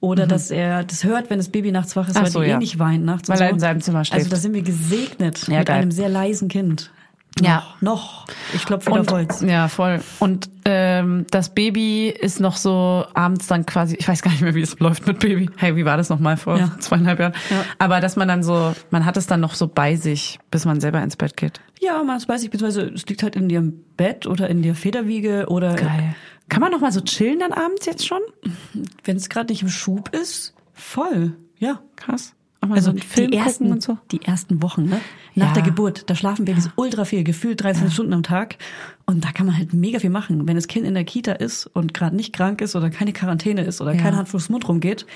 oder 0.00 0.26
dass 0.26 0.50
er 0.50 0.84
das 0.84 1.04
hört, 1.04 1.28
wenn 1.30 1.38
das 1.38 1.48
Baby 1.48 1.72
nachts 1.72 1.96
wach 1.96 2.08
ist, 2.08 2.14
Mhm. 2.14 2.20
Ach 2.20 2.24
weil 2.24 2.30
so, 2.30 2.40
die 2.40 2.46
eh 2.46 2.50
ja. 2.50 2.58
nicht 2.58 2.78
weint 2.78 3.04
nachts. 3.04 3.28
Weil 3.28 3.40
er 3.40 3.48
so. 3.48 3.54
in 3.54 3.60
seinem 3.60 3.80
Zimmer 3.80 4.04
schläft. 4.04 4.20
Also 4.20 4.30
da 4.30 4.36
sind 4.36 4.54
wir 4.54 4.62
gesegnet 4.62 5.46
Ja, 5.48 5.58
mit 5.58 5.66
geil. 5.68 5.82
einem 5.82 5.90
sehr 5.90 6.08
leisen 6.08 6.48
Kind. 6.48 6.90
Ja. 7.40 7.62
Noch. 7.80 8.26
Ich 8.52 8.64
klopfe 8.64 8.90
wieder 8.90 9.12
Holz. 9.12 9.42
ja, 9.42 9.68
voll. 9.68 10.00
Und 10.18 10.50
ähm, 10.64 11.24
das 11.30 11.50
Baby 11.54 12.08
ist 12.08 12.40
noch 12.40 12.56
so 12.56 13.04
abends 13.14 13.46
dann 13.46 13.64
quasi, 13.64 13.94
ich 13.96 14.08
weiß 14.08 14.22
gar 14.22 14.32
nicht 14.32 14.40
mehr, 14.42 14.54
wie 14.56 14.62
es 14.62 14.78
läuft 14.80 15.06
mit 15.06 15.20
Baby. 15.20 15.48
Hey, 15.56 15.76
wie 15.76 15.84
war 15.84 15.96
das 15.96 16.08
nochmal 16.08 16.36
vor 16.36 16.58
Ja. 16.58 16.72
zweieinhalb 16.80 17.20
Jahren? 17.20 17.34
Ja. 17.50 17.64
Aber 17.78 18.00
dass 18.00 18.16
man 18.16 18.26
dann 18.26 18.42
so, 18.42 18.74
man 18.90 19.04
hat 19.04 19.16
es 19.16 19.26
dann 19.28 19.38
noch 19.40 19.54
so 19.54 19.68
bei 19.68 19.94
sich, 19.94 20.40
bis 20.50 20.64
man 20.64 20.80
selber 20.80 21.00
ins 21.00 21.16
Bett 21.16 21.36
geht. 21.36 21.60
Ja, 21.80 22.02
man 22.02 22.16
das 22.18 22.28
weiß 22.28 22.42
ich, 22.42 22.50
beziehungsweise 22.50 22.88
es 22.92 23.06
liegt 23.06 23.22
halt 23.22 23.36
in 23.36 23.48
ihrem 23.50 23.84
Bett 23.96 24.26
oder 24.26 24.48
in 24.48 24.62
der 24.62 24.74
Federwiege 24.74 25.46
oder 25.48 25.76
Kann 26.48 26.60
man 26.60 26.72
noch 26.72 26.80
mal 26.80 26.92
so 26.92 27.00
chillen 27.00 27.38
dann 27.40 27.52
abends 27.52 27.86
jetzt 27.86 28.06
schon? 28.06 28.20
wenn 29.04 29.16
es 29.16 29.28
gerade 29.28 29.52
nicht 29.52 29.62
im 29.62 29.68
Schub 29.68 30.14
ist, 30.14 30.54
voll. 30.72 31.36
Ja. 31.58 31.80
Krass. 31.96 32.34
Also 32.60 32.80
so 32.80 32.90
einen 32.90 32.98
Film 32.98 33.30
die 33.30 33.36
ersten, 33.36 33.70
und 33.70 33.82
so. 33.82 33.98
die 34.10 34.22
ersten 34.22 34.60
Wochen, 34.62 34.84
ne? 34.86 35.00
Nach 35.36 35.48
Ja. 35.48 35.52
der 35.54 35.62
Geburt, 35.62 36.10
da 36.10 36.14
schlafen 36.16 36.44
Babys 36.44 36.68
ultra 36.74 37.04
viel, 37.04 37.22
gefühlt 37.22 37.62
13 37.62 37.90
Stunden 37.90 38.12
am 38.12 38.24
Tag. 38.24 38.56
Und 39.06 39.24
da 39.24 39.30
kann 39.30 39.46
man 39.46 39.56
halt 39.56 39.72
mega 39.74 40.00
viel 40.00 40.10
machen. 40.10 40.46
Wenn 40.48 40.56
das 40.56 40.66
Kind 40.66 40.84
in 40.84 40.94
der 40.94 41.04
Kita 41.04 41.32
ist 41.32 41.66
und 41.66 41.94
gerade 41.94 42.16
nicht 42.16 42.32
krank 42.32 42.60
ist 42.60 42.74
oder 42.74 42.90
keine 42.90 43.12
Quarantäne 43.12 43.62
ist 43.62 43.80
oder 43.80 43.94
Ja. 43.94 44.00
kein 44.00 44.16
Hand 44.16 44.28
Fuß 44.28 44.48
Mund 44.48 44.66
rumgeht, 44.68 45.06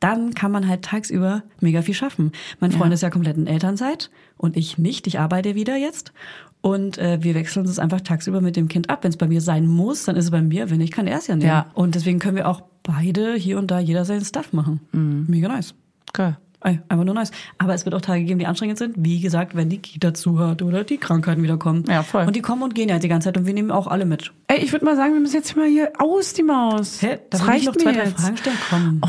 dann 0.00 0.34
kann 0.34 0.50
man 0.52 0.68
halt 0.68 0.82
tagsüber 0.82 1.42
mega 1.60 1.82
viel 1.82 1.94
schaffen. 1.94 2.32
Mein 2.60 2.72
Freund 2.72 2.92
ist 2.92 3.02
ja 3.02 3.10
komplett 3.10 3.36
in 3.36 3.46
Elternzeit 3.46 4.10
und 4.36 4.56
ich 4.56 4.76
nicht. 4.78 5.06
Ich 5.06 5.18
arbeite 5.18 5.54
wieder 5.54 5.76
jetzt. 5.76 6.12
Und 6.60 6.98
äh, 6.98 7.18
wir 7.22 7.34
wechseln 7.34 7.66
uns 7.66 7.78
einfach 7.78 8.00
tagsüber 8.00 8.40
mit 8.40 8.56
dem 8.56 8.68
Kind 8.68 8.90
ab. 8.90 9.04
Wenn 9.04 9.10
es 9.10 9.16
bei 9.16 9.28
mir 9.28 9.40
sein 9.40 9.66
muss, 9.66 10.04
dann 10.04 10.16
ist 10.16 10.24
es 10.24 10.30
bei 10.30 10.42
mir. 10.42 10.70
Wenn 10.70 10.78
nicht, 10.78 10.92
kann 10.92 11.06
er 11.06 11.18
es 11.18 11.26
ja 11.26 11.36
nehmen. 11.36 11.48
Ja. 11.48 11.70
Und 11.74 11.94
deswegen 11.94 12.18
können 12.18 12.36
wir 12.36 12.48
auch 12.48 12.62
beide 12.82 13.34
hier 13.34 13.58
und 13.58 13.70
da 13.70 13.78
jeder 13.78 14.04
seinen 14.04 14.24
Stuff 14.24 14.52
machen. 14.52 14.80
Mhm. 14.92 15.26
Mega 15.28 15.48
nice. 15.48 15.74
Geil. 16.12 16.38
Einfach 16.66 17.04
nur 17.04 17.14
nice. 17.14 17.30
Aber 17.58 17.74
es 17.74 17.84
wird 17.84 17.94
auch 17.94 18.00
Tage 18.00 18.24
geben, 18.24 18.40
die 18.40 18.46
anstrengend 18.46 18.78
sind. 18.78 18.96
Wie 18.98 19.20
gesagt, 19.20 19.54
wenn 19.54 19.68
die 19.68 19.78
Kita 19.78 20.14
zu 20.14 20.38
hat 20.40 20.62
oder 20.62 20.82
die 20.82 20.98
Krankheiten 20.98 21.42
wieder 21.42 21.56
kommen. 21.56 21.84
Ja, 21.88 22.02
voll. 22.02 22.26
Und 22.26 22.34
die 22.34 22.42
kommen 22.42 22.62
und 22.62 22.74
gehen 22.74 22.88
ja 22.88 22.98
die 22.98 23.08
ganze 23.08 23.28
Zeit 23.28 23.38
und 23.38 23.46
wir 23.46 23.54
nehmen 23.54 23.70
auch 23.70 23.86
alle 23.86 24.04
mit. 24.04 24.32
Ey, 24.48 24.58
ich 24.58 24.72
würde 24.72 24.84
mal 24.84 24.96
sagen, 24.96 25.12
wir 25.14 25.20
müssen 25.20 25.36
jetzt 25.36 25.56
mal 25.56 25.68
hier 25.68 25.92
aus, 25.98 26.32
die 26.32 26.42
Maus. 26.42 27.00
Hä? 27.02 27.18
Das 27.30 27.42
ich 27.42 27.46
reicht 27.46 27.66
noch 27.66 27.76
zwei, 27.76 27.92
mir 27.92 27.98
drei 27.98 28.04
jetzt. 28.06 28.20
Fragen 28.20 28.36
stellen? 28.36 28.56
Komm. 28.68 29.00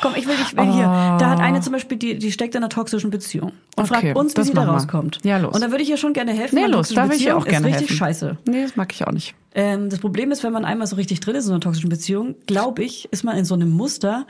Komm, 0.00 0.12
ich 0.16 0.26
will, 0.26 0.34
ich 0.40 0.56
will 0.56 0.72
hier. 0.72 0.84
Da 0.84 1.30
hat 1.30 1.40
eine 1.40 1.60
zum 1.60 1.72
Beispiel, 1.72 1.98
die, 1.98 2.18
die 2.18 2.30
steckt 2.32 2.54
in 2.54 2.62
einer 2.62 2.68
toxischen 2.70 3.10
Beziehung 3.10 3.52
und 3.76 3.90
Okay, 3.90 4.00
fragt 4.00 4.16
uns, 4.16 4.32
wie 4.32 4.36
das 4.36 4.46
sie 4.48 4.54
da 4.54 4.64
rauskommt. 4.64 5.18
Ja, 5.24 5.38
los. 5.38 5.54
Und 5.54 5.60
da 5.62 5.70
würde 5.70 5.82
ich 5.82 5.90
ihr 5.90 5.96
schon 5.96 6.12
gerne 6.12 6.32
helfen. 6.32 6.54
Nee, 6.56 6.66
los, 6.66 6.90
da 6.90 7.08
will 7.08 7.16
ich 7.16 7.24
ihr 7.26 7.36
auch 7.36 7.44
gerne 7.44 7.68
ist 7.68 7.74
richtig 7.74 7.90
helfen. 7.90 7.98
scheiße. 7.98 8.38
Nee, 8.48 8.62
das 8.62 8.76
mag 8.76 8.92
ich 8.92 9.06
auch 9.06 9.12
nicht. 9.12 9.34
Ähm, 9.54 9.90
das 9.90 9.98
Problem 9.98 10.30
ist, 10.32 10.42
wenn 10.44 10.52
man 10.52 10.64
einmal 10.64 10.86
so 10.86 10.96
richtig 10.96 11.20
drin 11.20 11.34
ist 11.34 11.46
in 11.46 11.52
einer 11.52 11.60
toxischen 11.60 11.90
Beziehung, 11.90 12.36
glaube 12.46 12.82
ich, 12.82 13.08
ist 13.12 13.22
man 13.24 13.36
in 13.36 13.44
so 13.44 13.54
einem 13.54 13.70
Muster 13.70 14.26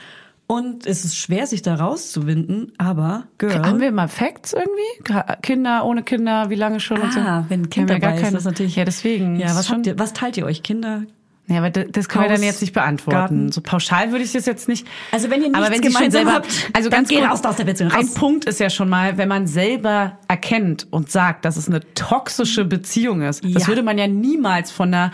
und 0.53 0.87
es 0.87 1.05
ist 1.07 1.17
schwer, 1.17 1.47
sich 1.47 1.63
da 1.63 1.77
rauszuwinden. 1.77 2.73
Aber, 2.77 3.25
Girl. 3.39 3.65
Haben 3.65 3.81
wir 3.81 3.91
mal 3.91 4.09
Facts 4.09 4.53
irgendwie? 4.53 5.15
Kinder, 5.43 5.85
ohne 5.87 6.03
Kinder, 6.03 6.51
wie 6.51 6.57
lange 6.57 6.79
schon 6.79 7.01
und 7.01 7.11
so? 7.13 7.21
Ah, 7.21 7.47
wenn 7.49 7.63
ein 7.63 7.71
Kind 7.71 7.91
Haben 7.91 8.03
wir 8.03 8.09
dabei 8.09 8.21
ist, 8.21 8.35
das 8.35 8.45
natürlich. 8.45 8.77
Ja, 8.77 8.85
deswegen. 8.85 9.37
Ja, 9.37 9.47
Das 9.49 9.57
was, 9.59 9.67
schon, 9.69 9.83
ihr, 9.85 9.99
was 9.99 10.13
teilt 10.13 10.37
ihr 10.37 10.45
euch? 10.45 10.63
Kinder? 10.63 11.05
Ja, 11.49 11.59
aber 11.59 11.71
das, 11.71 11.87
das 11.91 12.09
können 12.09 12.25
wir 12.25 12.31
Haus, 12.31 12.39
dann 12.39 12.47
jetzt 12.47 12.61
nicht 12.61 12.73
beantworten. 12.73 13.17
Garten? 13.19 13.53
So 13.53 13.63
pauschal 13.63 14.11
würde 14.13 14.25
ich 14.25 14.33
das 14.33 14.47
jetzt 14.47 14.69
nicht. 14.69 14.87
Also 15.11 15.31
wenn 15.31 15.41
ihr 15.43 15.49
nichts 15.49 15.59
aber 15.59 15.75
wenn 15.75 15.81
gemeinsam 15.81 16.11
selber, 16.11 16.33
habt, 16.35 16.71
also 16.73 16.91
ganz 16.91 17.09
geht 17.09 17.23
raus 17.25 17.43
aus 17.45 17.57
der 17.57 17.65
Beziehung, 17.65 17.91
raus. 17.91 18.01
Ein 18.01 18.15
Punkt 18.15 18.45
ist 18.45 18.61
ja 18.61 18.71
schon 18.71 18.89
mal, 18.89 19.17
wenn 19.19 19.29
man 19.29 19.47
selber 19.47 20.19
erkennt 20.29 20.87
und 20.91 21.11
sagt, 21.11 21.45
dass 21.45 21.57
es 21.57 21.67
eine 21.69 21.81
toxische 21.95 22.65
Beziehung 22.65 23.23
ist. 23.23 23.43
Das 23.45 23.63
Ja. 23.63 23.69
würde 23.69 23.83
man 23.83 23.99
ja 23.99 24.07
niemals 24.07 24.71
von 24.71 24.89
einer 24.95 25.13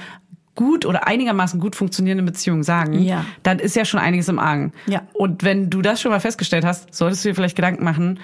gut 0.59 0.85
oder 0.85 1.07
einigermaßen 1.07 1.61
gut 1.61 1.77
funktionierenden 1.77 2.27
Beziehung 2.27 2.65
sagen. 2.65 3.01
Ja. 3.01 3.25
Dann 3.45 3.61
ist 3.61 3.77
ja 3.77 3.85
schon 3.85 4.01
einiges 4.01 4.29
im 4.29 4.41
Argen. 4.41 4.73
Ja. 4.87 5.03
Und 5.15 5.45
wenn 5.45 5.71
du 5.71 5.83
das 5.83 6.01
schon 6.01 6.11
mal 6.11 6.19
festgestellt 6.19 6.65
hast, 6.65 6.93
solltest 6.93 7.25
du 7.25 7.29
dir 7.29 7.35
vielleicht 7.37 7.55
Gedanken 7.55 7.85
machen. 7.85 8.19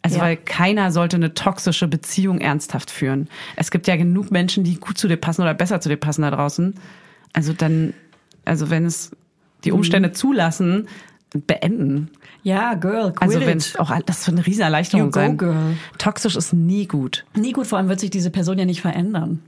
Also, 0.00 0.16
Ja. 0.16 0.22
weil 0.22 0.36
keiner 0.38 0.90
sollte 0.92 1.16
eine 1.16 1.34
toxische 1.34 1.86
Beziehung 1.86 2.38
ernsthaft 2.40 2.90
führen. 2.90 3.28
Es 3.56 3.70
gibt 3.70 3.86
ja 3.86 3.96
genug 3.96 4.30
Menschen, 4.30 4.64
die 4.64 4.76
gut 4.76 4.96
zu 4.96 5.08
dir 5.08 5.18
passen 5.18 5.42
oder 5.42 5.52
besser 5.52 5.80
zu 5.82 5.90
dir 5.90 5.96
passen 5.98 6.22
da 6.22 6.30
draußen. 6.30 6.74
Also 7.34 7.52
dann, 7.52 7.92
also 8.46 8.70
wenn 8.70 8.86
es 8.86 9.10
die 9.64 9.70
Mhm. 9.70 9.76
Umstände 9.76 10.12
zulassen, 10.12 10.88
beenden. 11.46 12.10
Ja, 12.44 12.74
Girl, 12.74 13.12
quit 13.12 13.22
Also 13.22 13.40
wenn 13.40 13.58
auch 13.78 13.92
das 14.06 14.26
wird 14.26 14.36
eine 14.38 14.46
riesen 14.46 14.62
Erleichterung 14.62 15.06
You 15.06 15.10
go, 15.10 15.20
sein. 15.20 15.36
girl. 15.36 15.76
Toxisch 15.98 16.36
ist 16.36 16.52
nie 16.52 16.86
gut. 16.86 17.24
Nie 17.34 17.52
gut, 17.52 17.66
vor 17.66 17.78
allem 17.78 17.88
wird 17.88 18.00
sich 18.00 18.10
diese 18.10 18.30
Person 18.30 18.58
ja 18.58 18.64
nicht 18.64 18.80
verändern. 18.82 19.40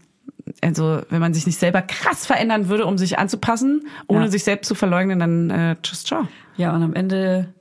Also 0.63 1.03
wenn 1.11 1.21
man 1.21 1.35
sich 1.35 1.47
nicht 1.47 1.59
selber 1.59 1.83
krass 1.83 2.27
verändern 2.27 2.69
würde, 2.69 2.87
um 2.87 2.97
sich 2.99 3.19
anzupassen, 3.19 3.87
ohne 4.07 4.25
Ja. 4.25 4.31
sich 4.31 4.45
selbst 4.45 4.69
zu 4.69 4.75
verleugnen, 4.75 5.19
dann 5.19 5.51
äh, 5.51 5.77
tschüss, 5.83 6.05
ciao. 6.05 6.27
Ja, 6.57 6.75
und 6.75 6.83
am 6.83 6.95
Ende 6.95 7.53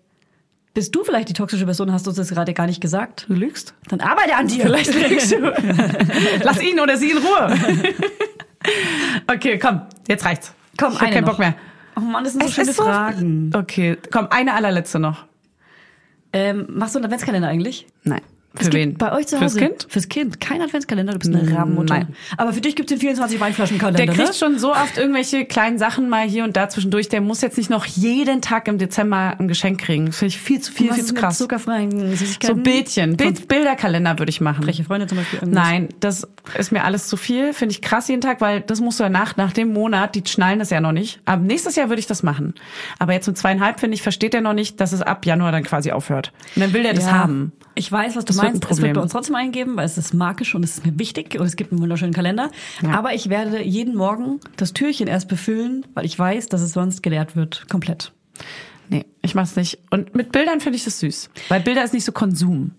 bist 0.73 0.95
du 0.95 1.03
vielleicht 1.03 1.29
die 1.29 1.33
toxische 1.33 1.65
Person, 1.65 1.91
hast 1.91 2.05
du 2.05 2.09
uns 2.11 2.17
das 2.17 2.29
gerade 2.29 2.53
gar 2.53 2.67
nicht 2.67 2.81
gesagt. 2.81 3.25
Du 3.29 3.33
lügst. 3.33 3.73
Dann 3.89 3.99
arbeite 4.01 4.35
an 4.35 4.47
dir. 4.47 4.63
Vielleicht 4.63 4.93
lügst 4.93 5.31
du. 5.31 5.37
Lass 6.43 6.61
ihn 6.61 6.79
oder 6.79 6.97
sie 6.97 7.11
in 7.11 7.17
Ruhe. 7.17 7.57
okay, 9.27 9.57
komm, 9.59 9.81
jetzt 10.07 10.25
reicht's. 10.25 10.53
Komm, 10.77 10.93
ich 10.93 10.95
hab 10.99 11.03
eine 11.03 11.13
keinen 11.15 11.23
noch. 11.25 11.31
Bock 11.31 11.39
mehr. 11.39 11.55
Oh 11.97 12.01
Mann, 12.01 12.23
das 12.23 12.33
sind 12.33 12.41
so 12.43 12.47
Es 12.49 12.55
schöne 12.55 12.73
so- 12.73 12.83
Fragen. 12.83 13.51
Okay, 13.55 13.97
komm, 14.11 14.27
eine 14.29 14.53
allerletzte 14.53 14.99
noch. 14.99 15.25
Ähm, 16.33 16.65
machst 16.69 16.95
du 16.95 16.99
einen 16.99 17.05
Adventskalender 17.05 17.47
eigentlich? 17.47 17.87
Nein. 18.03 18.21
Für 18.59 18.73
wen? 18.73 18.93
Bei 18.95 19.11
euch 19.13 19.27
zu 19.27 19.39
Hause? 19.39 19.59
Fürs 19.59 19.69
Kind? 19.69 19.87
Fürs 19.89 20.09
Kind. 20.09 20.39
Kein 20.41 20.61
Adventskalender, 20.61 21.13
du 21.13 21.19
bist 21.19 21.33
eine 21.33 21.43
Mm, 21.49 21.55
Rabenmutter. 21.55 21.93
nein. 21.93 22.07
Aber 22.37 22.53
für 22.53 22.61
dich 22.61 22.75
gibt's 22.75 22.91
den 22.91 22.99
24 22.99 23.39
Weinflaschenkalender, 23.39 24.05
Der 24.05 24.13
kriegt 24.13 24.29
ne? 24.29 24.33
schon 24.33 24.57
so 24.59 24.71
oft 24.71 24.97
irgendwelche 24.97 25.45
kleinen 25.45 25.77
Sachen 25.77 26.09
mal 26.09 26.27
hier 26.27 26.43
und 26.43 26.55
da 26.57 26.69
zwischendurch. 26.69 27.09
Der 27.09 27.21
muss 27.21 27.41
jetzt 27.41 27.57
nicht 27.57 27.69
noch 27.69 27.85
jeden 27.85 28.41
Tag 28.41 28.67
im 28.67 28.77
Dezember 28.77 29.35
ein 29.39 29.47
Geschenk 29.47 29.81
kriegen. 29.81 30.07
Das 30.07 30.17
finde 30.17 30.29
ich 30.29 30.39
viel 30.39 30.61
zu 30.61 30.71
viel, 30.71 30.93
viel 30.93 31.03
zu 31.05 31.13
krass. 31.13 31.37
zuckerfreien 31.37 32.15
So? 32.41 32.55
Bildchen, 32.55 33.17
Bild, 33.17 33.47
Bilderkalender 33.47 34.17
würde 34.19 34.29
ich 34.29 34.41
machen. 34.41 34.63
Freche 34.63 34.83
Freunde 34.83 35.07
zum 35.07 35.17
Beispiel. 35.17 35.39
irgendwas? 35.39 35.63
Nein, 35.63 35.89
das 35.99 36.27
ist 36.57 36.71
mir 36.71 36.83
alles 36.83 37.07
zu 37.07 37.17
viel. 37.17 37.53
Finde 37.53 37.73
ich 37.73 37.81
krass 37.81 38.07
jeden 38.07 38.21
Tag, 38.21 38.41
weil 38.41 38.61
das 38.61 38.81
musst 38.81 38.99
du 38.99 39.03
ja 39.03 39.09
nach, 39.09 39.35
nach 39.37 39.51
dem 39.53 39.73
Monat, 39.73 40.15
die 40.15 40.23
schnallen 40.25 40.59
das 40.59 40.69
ja 40.69 40.79
noch 40.81 40.91
nicht. 40.91 41.19
Aber 41.25 41.41
nächstes 41.41 41.75
Jahr 41.75 41.89
würde 41.89 41.99
ich 41.99 42.07
das 42.07 42.23
machen. 42.23 42.53
Aber 42.99 43.13
jetzt 43.13 43.27
mit 43.27 43.37
zweieinhalb, 43.37 43.79
finde 43.79 43.95
ich, 43.95 44.01
versteht 44.01 44.33
er 44.33 44.41
noch 44.41 44.53
nicht, 44.53 44.79
dass 44.79 44.91
es 44.93 45.01
ab 45.01 45.25
Januar 45.25 45.51
dann 45.51 45.63
quasi 45.63 45.91
aufhört. 45.91 46.31
Und 46.55 46.61
dann 46.61 46.73
will 46.73 46.83
der 46.83 46.93
das 46.93 47.05
Ja, 47.05 47.11
haben. 47.13 47.51
Ich 47.77 47.91
weiß, 47.91 48.15
was 48.15 48.23
du 48.23 48.33
Das 48.33 48.41
wird 48.41 48.44
ein 48.45 48.53
meinst. 48.53 48.63
Es 48.63 48.69
Problem. 48.69 48.87
wird 48.87 48.95
bei 48.95 49.01
uns 49.01 49.11
trotzdem 49.11 49.35
eingeben, 49.35 49.75
weil 49.77 49.85
es 49.85 49.97
ist 49.97 50.13
markisch 50.13 50.55
und 50.55 50.63
es 50.63 50.77
ist 50.77 50.85
mir 50.85 50.97
wichtig 50.97 51.39
und 51.39 51.45
es 51.45 51.55
gibt 51.55 51.71
einen 51.71 51.81
wunderschönen 51.81 52.13
Kalender. 52.13 52.51
Ja. 52.81 52.91
Aber 52.91 53.13
ich 53.13 53.29
werde 53.29 53.63
jeden 53.63 53.95
Morgen 53.95 54.39
das 54.57 54.73
Türchen 54.73 55.07
erst 55.07 55.27
befüllen, 55.27 55.85
weil 55.93 56.05
ich 56.05 56.17
weiß, 56.17 56.47
dass 56.47 56.61
es 56.61 56.73
sonst 56.73 57.03
geleert 57.03 57.35
wird. 57.35 57.67
Komplett. 57.69 58.11
Nee, 58.89 59.05
ich 59.21 59.35
mach's 59.35 59.55
nicht. 59.55 59.79
Und 59.89 60.13
mit 60.15 60.31
Bildern 60.31 60.61
finde 60.61 60.77
ich 60.77 60.83
das 60.83 60.99
süß. 60.99 61.29
Weil 61.49 61.61
Bilder 61.61 61.83
ist 61.83 61.93
nicht 61.93 62.05
so 62.05 62.11
Konsum. 62.11 62.71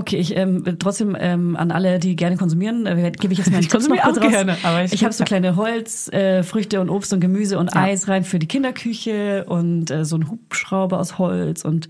Okay, 0.00 0.16
ich 0.16 0.34
ähm, 0.36 0.64
trotzdem 0.78 1.14
ähm, 1.18 1.56
an 1.56 1.70
alle, 1.70 1.98
die 1.98 2.16
gerne 2.16 2.36
konsumieren, 2.36 2.86
äh, 2.86 3.12
gebe 3.18 3.32
ich 3.32 3.38
jetzt 3.38 3.50
meinen 3.50 3.60
Ich 3.60 3.68
Tipps 3.68 3.86
noch 3.86 3.96
konsumiere 3.96 4.04
kurz 4.04 4.18
auch 4.18 4.24
raus. 4.24 4.30
gerne, 4.32 4.56
aber 4.62 4.84
ich- 4.84 4.92
ich 4.94 5.04
habe 5.04 5.12
so 5.12 5.24
kleine 5.24 5.56
Holzfrüchte 5.56 6.16
äh, 6.38 6.42
Früchte 6.42 6.80
und 6.80 6.88
Obst 6.88 7.12
und 7.12 7.20
Gemüse 7.20 7.58
und 7.58 7.74
Ja. 7.74 7.82
Eis 7.82 8.08
rein 8.08 8.24
für 8.24 8.38
die 8.38 8.46
Kinderküche 8.48 9.44
und 9.46 9.90
äh, 9.90 10.04
so 10.04 10.16
ein 10.16 10.30
Hubschrauber 10.30 10.98
aus 10.98 11.18
Holz 11.18 11.64
und 11.64 11.88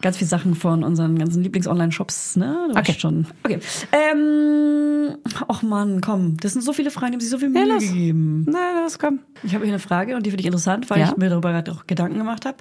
ganz 0.00 0.16
viele 0.18 0.28
Sachen 0.28 0.54
von 0.54 0.84
unseren 0.84 1.18
ganzen 1.18 1.42
Lieblings-Online-Shops. 1.42 2.36
Ne, 2.36 2.68
du 2.72 2.78
Okay. 2.78 2.94
schon. 2.96 3.26
Okay. 3.44 3.58
Ähm, 3.92 5.16
och 5.48 5.62
Mann, 5.62 6.00
komm, 6.00 6.36
das 6.40 6.52
sind 6.52 6.62
so 6.62 6.72
viele 6.72 6.90
Fragen, 6.90 7.12
die 7.12 7.16
haben 7.16 7.20
sich 7.20 7.30
so 7.30 7.38
viel 7.38 7.48
Mühe 7.48 7.66
los. 7.66 7.82
gegeben. 7.82 8.46
Na, 8.48 8.82
das 8.84 8.98
kommt. 8.98 9.20
Ich 9.42 9.54
habe 9.54 9.64
hier 9.64 9.72
eine 9.74 9.80
Frage 9.80 10.14
und 10.16 10.24
die 10.24 10.30
finde 10.30 10.42
ich 10.42 10.46
interessant, 10.46 10.88
weil 10.90 11.00
Ja? 11.00 11.08
ich 11.10 11.16
mir 11.16 11.28
darüber 11.30 11.50
gerade 11.52 11.72
auch 11.72 11.86
Gedanken 11.86 12.18
gemacht 12.18 12.44
habe. 12.46 12.58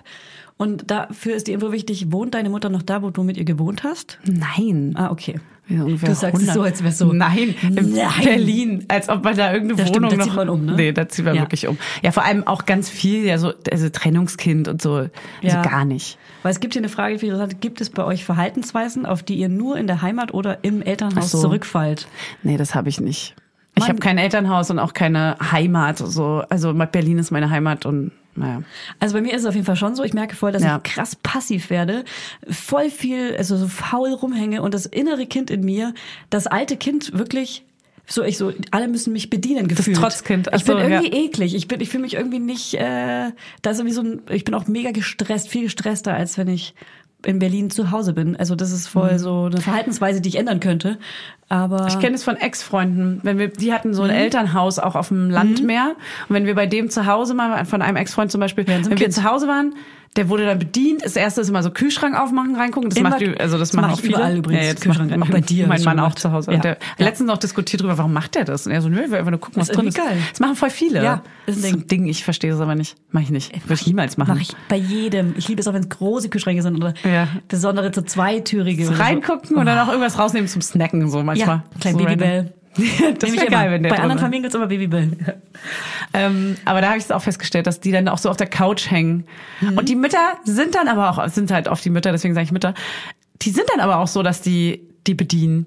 Und 0.57 0.89
dafür 0.89 1.35
ist 1.35 1.47
die 1.47 1.51
Info 1.53 1.71
wichtig, 1.71 2.11
wohnt 2.11 2.33
deine 2.33 2.49
Mutter 2.49 2.69
noch 2.69 2.81
da, 2.81 3.03
wo 3.03 3.11
du 3.11 3.23
mit 3.23 3.37
ihr 3.37 3.45
gewohnt 3.45 3.83
hast? 3.83 4.17
Nein. 4.25 4.93
Ah, 4.95 5.11
okay. 5.11 5.39
Ja, 5.69 5.83
Du 5.83 5.97
sagst 5.97 6.41
es 6.41 6.53
so, 6.53 6.61
als 6.61 6.81
wär's 6.81 6.97
so. 6.97 7.11
Nein, 7.11 7.53
in 7.61 7.73
Nein. 7.93 8.09
Berlin, 8.23 8.85
als 8.87 9.09
ob 9.09 9.23
man 9.25 9.35
da 9.35 9.51
irgendeine 9.51 9.81
Das 9.81 9.89
stimmt, 9.89 10.05
Wohnung 10.05 10.11
da 10.11 10.25
noch. 10.25 10.25
zieht 10.31 10.35
man 10.35 10.49
um, 10.49 10.65
ne? 10.65 10.73
Nee, 10.77 10.91
da 10.93 11.09
zieht 11.09 11.25
man 11.25 11.35
Ja. 11.35 11.41
wirklich 11.41 11.67
um. 11.67 11.77
Ja, 12.01 12.11
vor 12.13 12.23
allem 12.23 12.47
auch 12.47 12.65
ganz 12.65 12.89
viel, 12.89 13.25
ja, 13.25 13.37
so 13.37 13.51
also 13.69 13.89
Trennungskind 13.89 14.69
und 14.69 14.81
so, 14.81 14.93
also 14.93 15.09
Ja. 15.41 15.61
gar 15.61 15.83
nicht. 15.83 16.17
Weil 16.41 16.53
es 16.53 16.61
gibt 16.61 16.73
hier 16.73 16.79
eine 16.81 16.87
Frage, 16.89 17.17
die 17.17 17.25
interessant. 17.27 17.59
Gibt 17.59 17.81
es 17.81 17.89
bei 17.89 18.05
euch 18.05 18.23
Verhaltensweisen, 18.23 19.05
auf 19.05 19.23
die 19.23 19.35
ihr 19.35 19.49
nur 19.49 19.77
in 19.77 19.87
der 19.87 20.01
Heimat 20.01 20.33
oder 20.33 20.63
im 20.63 20.81
Elternhaus 20.81 21.31
so. 21.31 21.41
zurückfallt? 21.41 22.07
Nee, 22.43 22.55
das 22.55 22.73
habe 22.73 22.87
ich 22.87 23.01
nicht. 23.01 23.35
Ich 23.75 23.87
habe 23.89 23.99
kein 23.99 24.17
Elternhaus 24.17 24.71
und 24.71 24.79
auch 24.79 24.93
keine 24.93 25.35
Heimat. 25.51 25.97
So. 25.99 26.43
Also 26.49 26.73
Berlin 26.73 27.19
ist 27.19 27.29
meine 27.29 27.49
Heimat 27.51 27.85
und 27.85 28.11
naja. 28.37 28.61
Also 28.99 29.13
bei 29.15 29.21
mir 29.21 29.33
ist 29.33 29.41
es 29.41 29.45
auf 29.47 29.55
jeden 29.55 29.65
Fall 29.65 29.75
schon 29.75 29.95
so. 29.95 30.03
Ich 30.03 30.13
merke 30.13 30.35
voll, 30.35 30.51
dass 30.51 30.63
Ja. 30.63 30.77
ich 30.83 30.91
krass 30.93 31.15
passiv 31.15 31.69
werde, 31.69 32.05
voll 32.49 32.89
viel, 32.89 33.35
also 33.37 33.57
so 33.57 33.67
faul 33.67 34.13
rumhänge 34.13 34.61
und 34.61 34.73
das 34.73 34.85
innere 34.85 35.25
Kind 35.25 35.49
in 35.51 35.61
mir, 35.65 35.93
das 36.29 36.47
alte 36.47 36.77
Kind 36.77 37.17
wirklich 37.17 37.63
so 38.09 38.23
ich 38.23 38.37
so 38.37 38.53
alle 38.71 38.87
müssen 38.87 39.11
mich 39.11 39.29
bedienen 39.29 39.67
gefühlt. 39.67 39.97
Trotzkind, 39.97 40.53
ach 40.53 40.57
Ich 40.57 40.63
bin 40.63 40.77
irgendwie 40.77 41.09
ja. 41.11 41.25
eklig. 41.25 41.53
Ich 41.55 41.67
bin 41.67 41.81
ich 41.81 41.89
fühle 41.89 42.03
mich 42.03 42.13
irgendwie 42.13 42.39
nicht 42.39 42.73
äh, 42.75 43.31
da 43.61 43.69
ist 43.71 43.79
irgendwie 43.79 43.93
so 43.93 44.01
ein 44.01 44.21
ich 44.29 44.45
bin 44.45 44.53
auch 44.55 44.67
mega 44.67 44.91
gestresst, 44.91 45.49
viel 45.49 45.63
gestresster 45.63 46.13
als 46.13 46.37
wenn 46.37 46.47
ich 46.47 46.73
in 47.27 47.39
Berlin 47.39 47.69
zu 47.69 47.91
Hause 47.91 48.13
bin. 48.13 48.35
Also 48.37 48.55
das 48.55 48.71
ist 48.71 48.87
voll 48.87 49.19
so 49.19 49.45
eine 49.51 49.59
Verhaltensweise, 49.61 50.21
die 50.21 50.29
ich 50.29 50.37
ändern 50.37 50.59
könnte. 50.61 50.97
Aber 51.49 51.81
Mhm. 51.81 51.87
Ich 51.89 51.99
kenne 51.99 52.15
es 52.15 52.23
von 52.23 52.37
Ex-Freunden. 52.37 53.19
Wenn 53.23 53.37
wir, 53.37 53.49
die 53.49 53.73
hatten 53.73 53.93
so 53.93 54.03
ein 54.03 54.09
Elternhaus 54.09 54.79
auch 54.79 54.95
auf 54.95 55.09
dem 55.09 55.29
Land 55.29 55.61
mehr. 55.63 55.95
Und 56.29 56.35
wenn 56.35 56.45
wir 56.45 56.55
bei 56.55 56.65
dem 56.67 56.89
zu 56.89 57.05
Hause 57.05 57.33
mal, 57.33 57.65
von 57.65 57.81
einem 57.81 57.97
Ex-Freund 57.97 58.31
zum 58.31 58.39
Beispiel, 58.39 58.65
wenn 58.67 58.89
wir 58.89 58.95
Kind. 58.95 59.13
zu 59.13 59.23
Hause 59.23 59.47
waren, 59.47 59.73
der 60.17 60.27
wurde 60.29 60.45
dann 60.45 60.59
bedient. 60.59 61.05
Das 61.05 61.15
erste 61.15 61.41
ist 61.41 61.49
immer 61.49 61.63
so 61.63 61.71
Kühlschrank 61.71 62.19
aufmachen, 62.19 62.55
reingucken. 62.55 62.89
Das 62.89 62.97
Immer- 62.99 63.11
macht, 63.11 63.21
also 63.39 63.57
das, 63.57 63.69
das 63.69 63.73
machen 63.77 63.87
mach 63.91 63.93
auch 63.97 64.01
viele. 64.01 64.15
überall 64.15 64.37
übrigens, 64.37 64.63
Ja, 64.63 64.69
jetzt 64.69 64.81
Kühlschrank 64.81 65.15
macht, 65.15 65.29
Auch 65.29 65.33
bei 65.33 65.41
dir 65.41 65.67
mein 65.67 65.81
Mann 65.83 65.99
auch 65.99 66.15
zu 66.15 66.31
Hause. 66.31 66.51
Ja. 66.51 66.55
Und 66.57 66.63
der 66.65 66.77
Ja. 66.97 67.05
letztens 67.05 67.27
noch 67.27 67.37
diskutiert 67.37 67.81
drüber, 67.81 67.97
warum 67.97 68.11
macht 68.13 68.35
der 68.35 68.43
das? 68.43 68.65
Und 68.65 68.73
er 68.73 68.81
so, 68.81 68.89
nö, 68.89 69.09
wir 69.09 69.19
einfach 69.19 69.31
nur 69.31 69.39
gucken, 69.39 69.61
was 69.61 69.69
Ist 69.69 69.77
drin 69.77 69.87
ist. 69.87 69.97
geil. 69.97 70.17
Das 70.31 70.39
machen 70.39 70.55
voll 70.55 70.69
viele. 70.71 71.03
Ja, 71.03 71.21
das 71.45 71.55
ist 71.57 71.63
ist 71.65 71.73
ein 71.73 71.81
ein 71.81 71.87
Ding. 71.87 72.07
Ich 72.07 72.23
verstehe 72.23 72.51
das 72.51 72.59
aber 72.59 72.75
nicht. 72.75 72.95
Mach 73.11 73.21
ich 73.21 73.29
nicht. 73.29 73.53
Würde 73.69 73.75
ich 73.81 73.87
niemals 73.87 74.17
machen. 74.17 74.29
Mache 74.33 74.41
ich 74.41 74.49
bei 74.67 74.75
jedem. 74.77 75.35
Ich 75.37 75.47
liebe 75.47 75.61
es 75.61 75.67
auch, 75.67 75.73
wenn 75.73 75.83
es 75.83 75.89
große 75.89 76.29
Kühlschränke 76.29 76.61
sind 76.63 76.75
oder 76.77 76.93
Ja. 77.03 77.27
besondere 77.47 77.91
so 77.93 78.01
zweitürige. 78.01 78.85
So 78.87 78.93
reingucken 78.93 79.55
und 79.55 79.65
dann 79.65 79.77
auch 79.79 79.87
irgendwas 79.87 80.17
rausnehmen 80.17 80.47
zum 80.47 80.61
Snacken, 80.61 81.09
so 81.09 81.21
manchmal. 81.23 81.57
Ja, 81.57 81.63
klein 81.79 81.93
so. 81.93 81.99
Babybell. 82.03 82.53
Das 83.19 83.33
wäre 83.33 83.47
geil, 83.47 83.71
wenn 83.71 83.83
der 83.83 83.89
Bei 83.89 83.99
anderen. 83.99 84.19
Familien 84.19 84.43
gibt's 84.43 84.55
immer 84.55 84.67
Babybell. 84.67 85.11
Ähm, 86.13 86.55
aber 86.65 86.81
da 86.81 86.87
habe 86.89 86.97
ich 86.97 87.03
es 87.03 87.11
auch 87.11 87.21
festgestellt, 87.21 87.67
dass 87.67 87.79
die 87.79 87.91
dann 87.91 88.07
auch 88.07 88.17
so 88.17 88.29
auf 88.29 88.37
der 88.37 88.47
Couch 88.47 88.89
hängen. 88.89 89.25
Und 89.75 89.89
die 89.89 89.95
Mütter 89.95 90.37
sind 90.43 90.75
dann 90.75 90.87
aber 90.87 91.09
auch, 91.09 91.23
es 91.23 91.35
sind 91.35 91.51
halt 91.51 91.67
oft 91.67 91.83
die 91.83 91.89
Mütter, 91.89 92.11
deswegen 92.11 92.33
sage 92.33 92.45
ich 92.45 92.51
Mütter, 92.51 92.73
die 93.41 93.49
sind 93.51 93.65
dann 93.73 93.79
aber 93.79 93.97
auch 93.97 94.07
so, 94.07 94.23
dass 94.23 94.41
die 94.41 94.81
die 95.05 95.13
bedienen. 95.13 95.65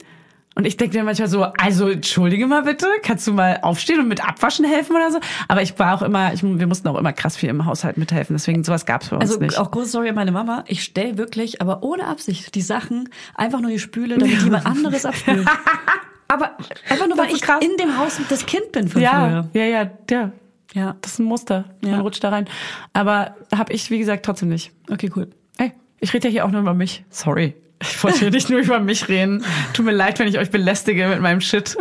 Und 0.57 0.67
ich 0.67 0.77
denke 0.77 0.99
mir 0.99 1.05
manchmal 1.05 1.29
so, 1.29 1.45
also 1.45 1.89
entschuldige 1.89 2.47
mal 2.47 2.65
bitte, 2.65 2.87
kannst 3.03 3.27
du 3.27 3.33
mal 3.33 3.61
aufstehen 3.63 4.01
und 4.01 4.09
mit 4.09 4.27
Abwaschen 4.27 4.65
helfen 4.65 4.97
oder 4.97 5.11
so? 5.13 5.21
Aber 5.47 5.63
ich 5.63 5.79
war 5.79 5.95
auch 5.95 6.03
immer, 6.03 6.35
ich, 6.35 6.43
wir 6.43 6.67
mussten 6.67 6.89
auch 6.89 6.99
immer 6.99 7.13
krass 7.13 7.37
viel 7.37 7.49
im 7.49 7.65
Haushalt 7.65 7.97
mithelfen, 7.97 8.35
deswegen 8.35 8.65
sowas 8.65 8.85
gab's 8.85 9.09
bei 9.09 9.17
uns 9.17 9.31
Also 9.31 9.41
nicht. 9.41 9.57
auch 9.59 9.71
große 9.71 9.89
Story 9.91 10.09
an 10.09 10.17
meine 10.17 10.33
Mama. 10.33 10.65
Ich 10.67 10.83
stell 10.83 11.17
wirklich, 11.17 11.61
aber 11.63 11.83
ohne 11.83 12.07
Absicht, 12.07 12.55
die 12.57 12.63
Sachen 12.63 13.09
einfach 13.35 13.61
nur 13.61 13.71
die 13.71 13.79
Spüle, 13.79 14.19
damit 14.19 14.43
jemand 14.43 14.67
anderes 14.67 15.07
abspült. 15.07 15.47
Aber 16.33 16.57
einfach 16.89 17.07
nur, 17.09 17.17
Das 17.17 17.27
weil 17.29 17.35
ich 17.35 17.43
krass. 17.43 17.63
in 17.65 17.77
dem 17.77 17.97
Haus 17.99 18.21
das 18.29 18.47
Kind 18.47 18.71
bin 18.73 18.89
von 18.89 19.01
ja, 19.03 19.11
früher. 19.53 19.63
ja, 19.63 19.69
ja, 19.83 19.91
ja. 20.11 20.33
Ja. 20.73 20.97
Das 21.01 21.13
ist 21.15 21.19
ein 21.19 21.25
Muster. 21.25 21.65
Man 21.83 21.93
Ja. 21.93 22.01
rutscht 22.01 22.23
da 22.23 22.29
rein. 22.29 22.49
Aber 22.93 23.35
habe 23.53 23.73
ich, 23.73 23.91
wie 23.91 23.99
gesagt, 23.99 24.25
trotzdem 24.25 24.49
nicht. 24.51 24.71
Okay, 24.89 25.11
cool. 25.17 25.29
Ey, 25.59 25.73
Ich 25.99 26.15
rede 26.15 26.29
ja 26.29 26.33
hier 26.33 26.45
auch 26.45 26.51
nur 26.51 26.61
über 26.61 26.75
mich. 26.75 27.05
Sorry. 27.11 27.55
Ich 27.83 28.05
wollte 28.05 28.19
hier 28.21 28.31
nicht 28.31 28.51
nur 28.51 28.61
über 28.61 28.79
mich 28.79 29.09
reden. 29.09 29.43
Tut 29.73 29.87
mir 29.87 29.91
leid, 29.93 30.19
wenn 30.19 30.29
ich 30.29 30.39
euch 30.39 30.51
belästige 30.51 31.09
mit 31.09 31.21
meinem 31.21 31.41
Shit. 31.41 31.77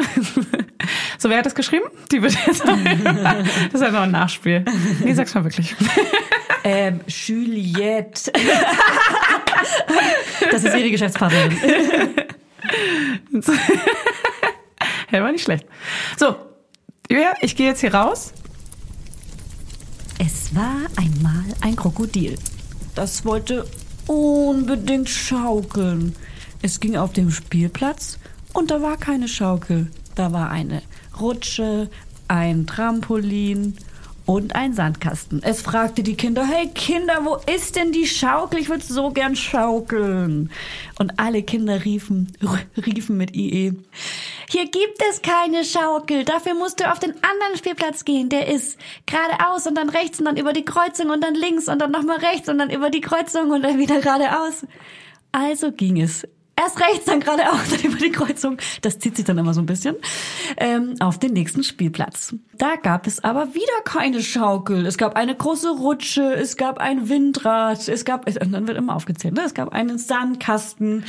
So, 1.20 1.30
wer 1.30 1.38
hat 1.40 1.46
das 1.46 1.54
geschrieben? 1.56 1.86
Die 2.12 2.22
wird 2.24 2.34
jetzt. 2.48 2.64
Das 2.66 3.74
ist 3.74 3.82
einfach 3.84 4.02
ein 4.04 4.12
Nachspiel. 4.12 4.64
Nee, 5.04 5.14
sag's 5.14 5.36
mal 5.36 5.44
wirklich. 5.44 5.76
Ähm, 6.64 7.02
Juliette. 7.08 8.32
Das 10.52 10.64
ist 10.64 10.76
ihre 10.76 10.90
Geschäftspartnerin. 10.90 11.58
Ja, 15.12 15.24
war 15.24 15.32
nicht 15.32 15.44
schlecht. 15.44 15.66
So, 16.18 16.36
Julia, 17.10 17.34
ich 17.42 17.56
gehe 17.56 17.68
jetzt 17.68 17.82
hier 17.82 17.94
raus. 17.94 18.34
Es 20.20 20.54
war 20.54 20.76
einmal 20.98 21.46
ein 21.62 21.76
Krokodil. 21.76 22.38
Das 22.94 23.26
wollte 23.26 23.66
unbedingt 24.08 25.10
schaukeln. 25.10 26.16
Es 26.62 26.80
ging 26.80 26.98
auf 26.98 27.14
dem 27.14 27.32
Spielplatz 27.32 28.20
und 28.54 28.70
da 28.70 28.82
war 28.82 28.98
keine 28.98 29.28
Schaukel. 29.28 29.90
Da 30.16 30.34
war 30.34 30.50
eine 30.50 30.82
Rutsche, 31.20 31.90
ein 32.28 32.68
Trampolin 32.68 33.78
und 34.30 34.54
ein 34.54 34.74
Sandkasten. 34.74 35.42
Es 35.42 35.64
fragte 35.64 36.04
die 36.04 36.14
Kinder, 36.14 36.46
hey 36.46 36.68
Kinder, 36.68 37.22
wo 37.24 37.38
ist 37.52 37.76
denn 37.76 37.92
die 37.92 38.06
Schaukel? 38.06 38.60
Ich 38.60 38.70
würde 38.70 38.84
so 38.84 39.10
gern 39.10 39.36
schaukeln. 39.36 40.52
Und 41.00 41.20
alle 41.20 41.42
Kinder 41.42 41.84
riefen, 41.84 42.32
riefen 42.86 43.18
mit 43.18 43.36
IE, 43.36 43.74
hier 44.48 44.66
gibt 44.66 45.02
es 45.10 45.24
keine 45.24 45.66
Schaukel. 45.66 46.26
Dafür 46.26 46.54
musst 46.54 46.80
du 46.80 46.92
auf 46.92 47.00
den 47.00 47.16
anderen 47.24 47.58
Spielplatz 47.58 48.06
gehen. 48.06 48.30
Der 48.30 48.48
ist 48.48 48.78
geradeaus 49.08 49.66
und 49.66 49.74
dann 49.74 49.90
rechts 49.90 50.20
und 50.20 50.26
dann 50.26 50.38
über 50.38 50.54
die 50.54 50.64
Kreuzung 50.64 51.10
und 51.10 51.24
dann 51.24 51.34
links 51.34 51.68
und 51.68 51.80
dann 51.80 51.90
nochmal 51.90 52.20
rechts 52.20 52.50
und 52.50 52.60
dann 52.60 52.70
über 52.70 52.92
die 52.92 53.02
Kreuzung 53.02 53.50
und 53.50 53.64
dann 53.64 53.80
wieder 53.80 54.00
geradeaus. 54.00 54.64
Also 55.32 55.72
ging 55.72 56.00
es 56.00 56.28
erst 56.60 56.80
rechts, 56.80 57.06
dann 57.06 57.20
geradeaus, 57.20 57.70
dann 57.70 57.80
über 57.82 57.98
die 57.98 58.12
Kreuzung. 58.12 58.58
Das 58.82 59.00
zieht 59.00 59.16
sich 59.16 59.26
dann 59.26 59.38
immer 59.38 59.54
so 59.54 59.62
ein 59.62 59.66
bisschen. 59.66 59.96
Ähm, 60.58 60.96
auf 61.00 61.18
den 61.18 61.34
nächsten 61.34 61.64
Spielplatz. 61.64 62.36
Da 62.58 62.76
gab 62.76 63.08
es 63.08 63.24
aber 63.24 63.54
wieder 63.54 63.82
keine 63.86 64.22
Schaukel. 64.22 64.86
Es 64.86 64.98
gab 64.98 65.16
eine 65.16 65.36
große 65.36 65.70
Rutsche, 65.70 66.34
es 66.34 66.58
gab 66.58 66.80
ein 66.80 67.10
Windrad, 67.10 67.88
es 67.88 68.06
gab, 68.06 68.28
und 68.28 68.52
dann 68.52 68.68
wird 68.68 68.78
immer 68.78 68.96
aufgezählt, 68.96 69.34
ne? 69.36 69.44
es 69.46 69.54
gab 69.54 69.74
einen 69.74 69.98
Sandkasten. 69.98 71.06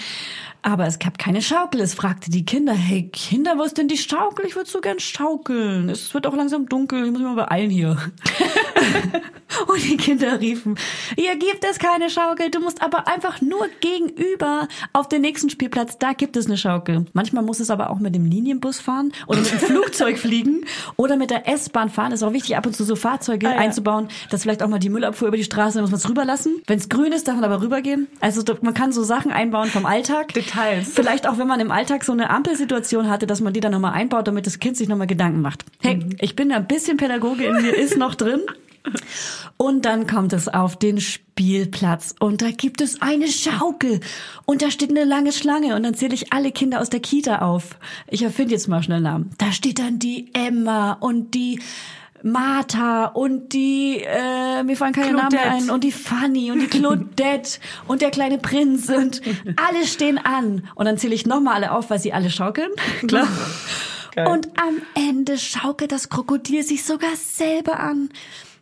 Aber 0.63 0.87
es 0.87 0.99
gab 0.99 1.19
keine 1.19 1.41
Schaukel. 1.41 1.81
Es 1.81 1.95
fragte 1.95 2.31
die 2.31 2.45
Kinder, 2.45 2.75
hey 2.75 3.09
Kinder, 3.09 3.57
wo 3.57 3.63
ist 3.63 3.79
denn 3.79 3.89
die 3.89 3.97
Schaukel? 3.97 4.45
Ich 4.47 4.57
würde 4.57 4.69
so 4.69 4.81
gern 4.83 4.99
schaukeln. 4.99 5.89
Es 5.89 6.13
wird 6.13 6.27
auch 6.27 6.35
langsam 6.35 6.69
dunkel, 6.69 7.07
ich 7.07 7.11
muss 7.11 7.21
mich 7.21 7.29
mal 7.29 7.47
beeilen 7.47 7.71
hier. 7.71 7.97
Und 9.67 9.83
die 9.85 9.97
Kinder 9.97 10.41
riefen, 10.41 10.77
hier 11.17 11.37
gibt 11.37 11.65
es 11.69 11.79
keine 11.79 12.09
Schaukel, 12.11 12.51
du 12.51 12.61
musst 12.61 12.83
aber 12.83 13.07
einfach 13.09 13.41
nur 13.41 13.67
gegenüber 13.81 14.69
auf 14.93 15.09
den 15.09 15.21
nächsten 15.23 15.51
Spielplatz, 15.51 15.99
da 15.99 16.13
gibt 16.13 16.37
es 16.37 16.47
eine 16.47 16.57
Schaukel. 16.57 17.07
Manchmal 17.13 17.43
muss 17.45 17.61
es 17.61 17.71
aber 17.71 17.91
auch 17.91 17.99
mit 17.99 18.15
dem 18.15 18.25
Linienbus 18.25 18.81
fahren 18.81 19.13
oder 19.27 19.41
mit 19.41 19.53
dem 19.53 19.59
Flugzeug 19.71 20.19
fliegen 20.19 20.65
oder 20.97 21.17
mit 21.17 21.31
der 21.31 21.49
S-Bahn 21.49 21.91
fahren. 21.91 22.13
ist 22.13 22.23
auch 22.23 22.33
wichtig, 22.33 22.57
ab 22.57 22.67
und 22.67 22.75
zu 22.75 22.85
so 22.85 22.97
Fahrzeuge 22.97 23.49
Ah, 23.49 23.53
ja. 23.55 23.59
einzubauen, 23.59 24.09
dass 24.31 24.43
vielleicht 24.43 24.63
auch 24.63 24.69
mal 24.69 24.79
die 24.79 24.89
Müllabfuhr 24.91 25.29
über 25.29 25.37
die 25.37 25.45
Straße, 25.45 25.77
da 25.79 25.83
muss 25.83 25.91
man 25.91 25.99
es 25.99 26.09
rüberlassen. 26.09 26.63
Wenn 26.67 26.79
es 26.79 26.89
grün 26.89 27.13
ist, 27.13 27.29
darf 27.29 27.37
man 27.37 27.45
aber 27.45 27.61
rübergehen. 27.63 28.07
Also 28.21 28.43
man 28.63 28.75
kann 28.75 28.93
so 28.93 29.03
Sachen 29.03 29.31
einbauen 29.31 29.69
vom 29.69 29.87
Alltag. 29.87 30.33
Details. 30.35 30.89
Vielleicht 30.93 31.29
auch, 31.29 31.39
wenn 31.39 31.47
man 31.47 31.61
im 31.61 31.71
Alltag 31.71 32.05
so 32.05 32.13
eine 32.13 32.31
Ampelsituation 32.31 33.09
hatte, 33.09 33.27
dass 33.27 33.41
man 33.41 33.53
die 33.53 33.61
dann 33.61 33.73
nochmal 33.73 33.93
einbaut, 33.93 34.27
damit 34.29 34.47
das 34.47 34.59
Kind 34.59 34.77
sich 34.77 34.89
nochmal 34.89 35.07
Gedanken 35.07 35.41
macht. 35.41 35.65
Hey, 35.83 35.97
Mhm. 35.97 36.17
ich 36.21 36.37
bin 36.37 36.49
da 36.51 36.57
ein 36.57 36.67
bisschen 36.67 36.97
Pädagoge 36.97 37.45
in 37.45 37.63
mir, 37.63 37.75
ist 37.77 37.97
noch 37.97 38.15
drin. 38.15 38.41
Und 39.57 39.85
dann 39.85 40.07
kommt 40.07 40.33
es 40.33 40.49
auf 40.49 40.79
den 40.79 41.01
Spielplatz 41.01 42.15
und 42.19 42.41
da 42.41 42.51
gibt 42.51 42.81
es 42.81 43.03
eine 43.03 43.29
Schaukel 43.29 44.01
und 44.47 44.63
da 44.63 44.71
steht 44.71 44.91
eine 44.91 45.05
lange 45.05 45.33
Schlange 45.33 45.77
und 45.77 45.83
dann 45.83 45.95
zähle 45.95 46.15
ich 46.15 46.33
alle 46.33 46.51
Kinder 46.51 46.81
aus 46.81 46.89
der 46.89 47.01
Kita 47.01 47.41
auf. 47.41 47.79
Ich 48.09 48.23
erfinde 48.23 48.53
jetzt 48.53 48.69
mal 48.69 48.83
schnell 48.83 49.01
Namen. 49.01 49.31
Da 49.39 49.53
steht 49.53 49.79
dann 49.79 49.99
die 49.99 50.31
Emma 50.33 50.93
und 50.93 51.35
die 51.35 51.61
Martha 52.23 53.07
und 53.07 53.53
die, 53.53 54.03
äh, 54.05 54.63
mir 54.63 54.77
fallen 54.77 54.93
keine 54.93 55.13
Namen 55.13 55.31
Claudette. 55.31 55.51
ein, 55.51 55.71
und 55.71 55.85
die 55.85 55.93
Fanny 55.93 56.51
und 56.51 56.61
die 56.61 56.67
Claudette 56.79 57.61
und 57.87 58.03
der 58.03 58.11
kleine 58.11 58.39
Prinz 58.39 58.89
und 58.89 59.21
alle 59.57 59.87
stehen 59.87 60.19
an. 60.19 60.69
Und 60.75 60.87
dann 60.87 60.99
zähle 60.99 61.15
ich 61.15 61.27
nochmal 61.27 61.57
alle 61.57 61.73
auf, 61.73 61.91
weil 61.91 61.99
sie 61.99 62.13
alle 62.13 62.31
schaukeln. 62.31 62.71
Klar. 63.07 63.29
Und 64.17 64.49
am 64.59 64.83
Ende 64.95 65.39
schaukelt 65.39 65.93
das 65.93 66.09
Krokodil 66.09 66.65
sich 66.65 66.85
sogar 66.85 67.15
selber 67.15 67.79
an. 67.79 68.11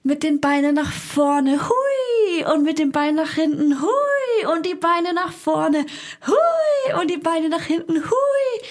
Mit 0.09 0.23
den 0.23 0.41
Beinen 0.41 0.75
nach 0.75 0.91
vorne, 0.91 1.59
hui, 1.61 2.45
und 2.55 2.65
mit 2.65 2.79
den 2.79 2.93
Beinen 2.93 3.17
nach 3.17 3.33
hinten, 3.33 3.79
hui, 3.79 4.47
und 4.57 4.65
die 4.65 4.75
Beine 4.75 5.13
nach 5.13 5.31
vorne, 5.31 5.85
hui, 6.27 6.99
und 6.99 7.11
die 7.11 7.19
Beine 7.19 7.51
nach 7.51 7.65
hinten, 7.65 7.97
hui, 7.97 8.69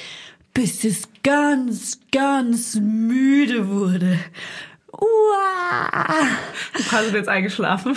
bis 0.55 0.83
es 0.83 1.03
ganz, 1.23 1.99
ganz 2.11 2.73
müde 2.81 3.69
wurde. 3.69 4.17
Uah. 4.91 6.25
Sind 7.03 7.13
jetzt 7.13 7.29
eingeschlafen. 7.29 7.95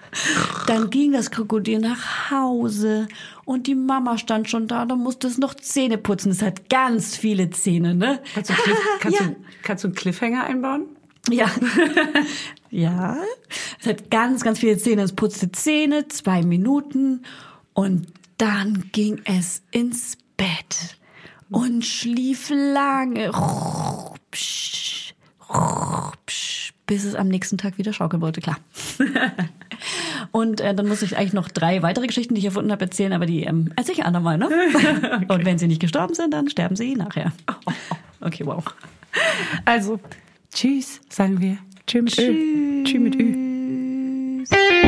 Dann 0.66 0.90
ging 0.90 1.12
das 1.12 1.30
Krokodil 1.30 1.78
nach 1.78 2.30
Hause 2.30 3.08
und 3.46 3.68
die 3.68 3.74
Mama 3.74 4.18
stand 4.18 4.50
schon 4.50 4.68
da, 4.68 4.84
da 4.84 4.96
musste 4.96 5.28
es 5.28 5.38
noch 5.38 5.54
Zähne 5.54 5.96
putzen. 5.96 6.30
Es 6.30 6.42
hat 6.42 6.68
ganz 6.68 7.16
viele 7.16 7.48
Zähne, 7.48 7.94
ne? 7.94 8.20
Kannst 8.34 8.50
du, 8.50 8.54
Cliff, 8.54 8.78
kannst, 9.00 9.20
Ja. 9.20 9.26
du, 9.28 9.36
kannst 9.62 9.84
du 9.84 9.88
einen 9.88 9.94
Cliffhanger 9.94 10.44
einbauen? 10.44 10.95
Ja. 11.30 11.50
ja. 12.70 13.16
Es 13.80 13.86
hat 13.86 14.10
ganz, 14.10 14.42
ganz 14.42 14.58
viele 14.58 14.78
Zähne. 14.78 15.02
Es 15.02 15.14
putzte 15.14 15.50
Zähne, 15.52 16.08
zwei 16.08 16.42
Minuten 16.42 17.24
und 17.74 18.06
dann 18.38 18.90
ging 18.92 19.20
es 19.24 19.62
ins 19.70 20.18
Bett 20.36 20.96
und 21.50 21.84
schlief 21.84 22.50
lange. 22.50 23.30
Rupsch, 23.30 25.14
rupsch, 25.48 26.72
Bis 26.86 27.04
es 27.04 27.14
am 27.14 27.28
nächsten 27.28 27.58
Tag 27.58 27.78
wieder 27.78 27.92
schaukeln 27.92 28.22
wollte, 28.22 28.40
klar. 28.40 28.58
Und 30.32 30.60
äh, 30.60 30.74
dann 30.74 30.88
muss 30.88 31.02
ich 31.02 31.16
eigentlich 31.16 31.32
noch 31.32 31.48
drei 31.48 31.82
weitere 31.82 32.06
Geschichten, 32.06 32.34
die 32.34 32.40
ich 32.40 32.46
erfunden 32.46 32.72
habe, 32.72 32.84
erzählen, 32.84 33.12
aber 33.12 33.26
die 33.26 33.42
ähm, 33.44 33.72
erzähle 33.76 33.98
ich 33.98 34.04
andermal, 34.04 34.38
ne? 34.38 34.48
Und 35.28 35.44
wenn 35.44 35.58
sie 35.58 35.68
nicht 35.68 35.80
gestorben 35.80 36.14
sind, 36.14 36.32
dann 36.32 36.48
sterben 36.48 36.76
sie 36.76 36.94
nachher. 36.94 37.32
Okay, 38.20 38.44
wow. 38.44 38.64
Also, 39.64 40.00
tschüss, 40.56 41.00
sagen 41.10 41.40
wir. 41.40 41.58
Tschüss 41.86 42.18
Ö. 42.18 42.82
Tschüss 42.84 43.00
mit 43.00 43.14
Ü. 43.16 44.85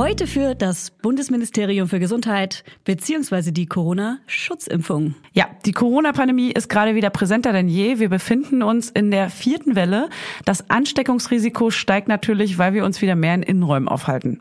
Heute 0.00 0.26
für 0.26 0.54
das 0.54 0.92
Bundesministerium 0.92 1.86
für 1.86 1.98
Gesundheit 2.00 2.64
beziehungsweise 2.84 3.52
die 3.52 3.66
Corona-Schutzimpfung. 3.66 5.14
Ja, 5.34 5.50
die 5.66 5.72
Corona-Pandemie 5.72 6.52
ist 6.52 6.70
gerade 6.70 6.94
wieder 6.94 7.10
präsenter 7.10 7.52
denn 7.52 7.68
je. 7.68 7.98
Wir 7.98 8.08
befinden 8.08 8.62
uns 8.62 8.88
in 8.88 9.10
der 9.10 9.28
vierten 9.28 9.76
Welle. 9.76 10.08
Das 10.46 10.70
Ansteckungsrisiko 10.70 11.70
steigt 11.70 12.08
natürlich, 12.08 12.56
weil 12.56 12.72
wir 12.72 12.86
uns 12.86 13.02
wieder 13.02 13.14
mehr 13.14 13.34
in 13.34 13.42
Innenräumen 13.42 13.90
aufhalten. 13.90 14.40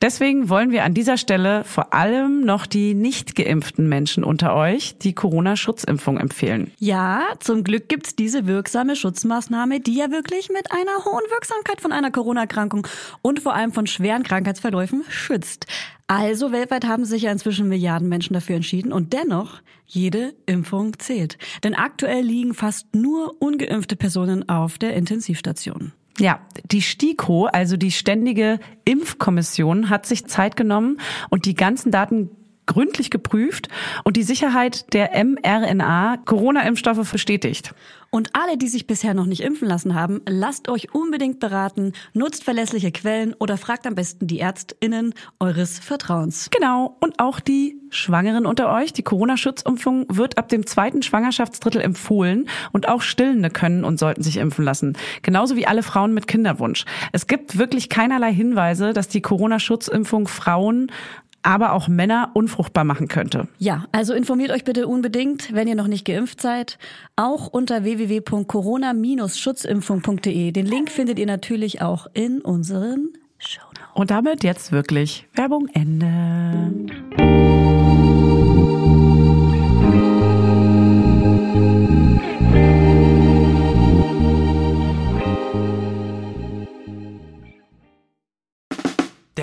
Deswegen 0.00 0.48
wollen 0.48 0.70
wir 0.70 0.84
an 0.84 0.94
dieser 0.94 1.18
Stelle 1.18 1.64
vor 1.64 1.92
allem 1.92 2.40
noch 2.40 2.64
die 2.64 2.94
nicht 2.94 3.36
geimpften 3.36 3.86
Menschen 3.86 4.24
unter 4.24 4.56
euch 4.56 4.96
die 4.96 5.12
Corona-Schutzimpfung 5.12 6.16
empfehlen. 6.16 6.72
Ja, 6.78 7.24
zum 7.40 7.62
Glück 7.62 7.90
gibt's 7.90 8.16
diese 8.16 8.46
wirksame 8.46 8.96
Schutzmaßnahme, 8.96 9.80
die 9.80 9.96
ja 9.96 10.10
wirklich 10.10 10.48
mit 10.48 10.72
einer 10.72 11.04
hohen 11.04 11.30
Wirksamkeit 11.30 11.82
von 11.82 11.92
einer 11.92 12.10
Corona-Erkrankung 12.10 12.86
und 13.20 13.40
vor 13.40 13.54
allem 13.54 13.72
von 13.72 13.86
schweren 13.86 14.22
Krankheitsverläufen 14.22 14.93
schützt. 15.08 15.66
Also 16.06 16.52
weltweit 16.52 16.86
haben 16.86 17.04
sich 17.04 17.22
ja 17.22 17.32
inzwischen 17.32 17.68
Milliarden 17.68 18.08
Menschen 18.08 18.34
dafür 18.34 18.56
entschieden 18.56 18.92
und 18.92 19.12
dennoch 19.12 19.62
jede 19.86 20.34
Impfung 20.46 20.98
zählt. 20.98 21.38
Denn 21.62 21.74
aktuell 21.74 22.22
liegen 22.22 22.54
fast 22.54 22.94
nur 22.94 23.40
ungeimpfte 23.40 23.96
Personen 23.96 24.48
auf 24.48 24.78
der 24.78 24.94
Intensivstation. 24.94 25.92
Ja, 26.18 26.40
die 26.70 26.82
STIKO, 26.82 27.46
also 27.46 27.76
die 27.76 27.90
Ständige 27.90 28.60
Impfkommission, 28.84 29.90
hat 29.90 30.06
sich 30.06 30.26
Zeit 30.26 30.56
genommen 30.56 31.00
und 31.30 31.44
die 31.46 31.54
ganzen 31.54 31.90
Daten 31.90 32.30
gründlich 32.66 33.10
geprüft 33.10 33.68
und 34.04 34.16
die 34.16 34.22
Sicherheit 34.22 34.92
der 34.94 35.10
mRNA-Corona-Impfstoffe 35.24 37.10
bestätigt. 37.10 37.74
Und 38.14 38.30
alle, 38.32 38.56
die 38.56 38.68
sich 38.68 38.86
bisher 38.86 39.12
noch 39.12 39.26
nicht 39.26 39.42
impfen 39.42 39.66
lassen 39.66 39.96
haben, 39.96 40.20
lasst 40.28 40.68
euch 40.68 40.94
unbedingt 40.94 41.40
beraten, 41.40 41.94
nutzt 42.12 42.44
verlässliche 42.44 42.92
Quellen 42.92 43.34
oder 43.40 43.56
fragt 43.56 43.88
am 43.88 43.96
besten 43.96 44.28
die 44.28 44.38
ÄrztInnen 44.38 45.14
eures 45.40 45.80
Vertrauens. 45.80 46.48
Genau, 46.52 46.96
und 47.00 47.18
auch 47.18 47.40
die 47.40 47.76
Schwangeren 47.90 48.46
unter 48.46 48.72
euch. 48.72 48.92
Die 48.92 49.02
Corona-Schutzimpfung 49.02 50.06
wird 50.08 50.38
ab 50.38 50.48
dem 50.48 50.64
zweiten 50.64 51.02
Schwangerschaftsdrittel 51.02 51.80
empfohlen 51.80 52.48
und 52.70 52.88
auch 52.88 53.02
Stillende 53.02 53.50
können 53.50 53.84
und 53.84 53.98
sollten 53.98 54.22
sich 54.22 54.36
impfen 54.36 54.64
lassen. 54.64 54.96
Genauso 55.22 55.56
wie 55.56 55.66
alle 55.66 55.82
Frauen 55.82 56.14
mit 56.14 56.28
Kinderwunsch. 56.28 56.84
Es 57.10 57.26
gibt 57.26 57.58
wirklich 57.58 57.88
keinerlei 57.88 58.32
Hinweise, 58.32 58.92
dass 58.92 59.08
die 59.08 59.22
Corona-Schutzimpfung 59.22 60.28
Frauen 60.28 60.92
aber 61.44 61.72
auch 61.72 61.88
Männer 61.88 62.30
unfruchtbar 62.34 62.84
machen 62.84 63.08
könnte. 63.08 63.48
Ja, 63.58 63.86
also 63.92 64.12
informiert 64.14 64.50
euch 64.50 64.64
bitte 64.64 64.88
unbedingt, 64.88 65.54
wenn 65.54 65.68
ihr 65.68 65.76
noch 65.76 65.86
nicht 65.86 66.04
geimpft 66.04 66.40
seid, 66.40 66.78
auch 67.16 67.46
unter 67.46 67.84
www.corona-schutzimpfung.de. 67.84 70.50
Den 70.52 70.66
Link 70.66 70.90
findet 70.90 71.18
ihr 71.18 71.26
natürlich 71.26 71.82
auch 71.82 72.06
in 72.14 72.40
unseren 72.40 73.10
Shownotes. 73.38 73.74
Und 73.94 74.10
damit 74.10 74.42
jetzt 74.42 74.72
wirklich 74.72 75.28
Werbung 75.34 75.68
Ende. 75.72 76.72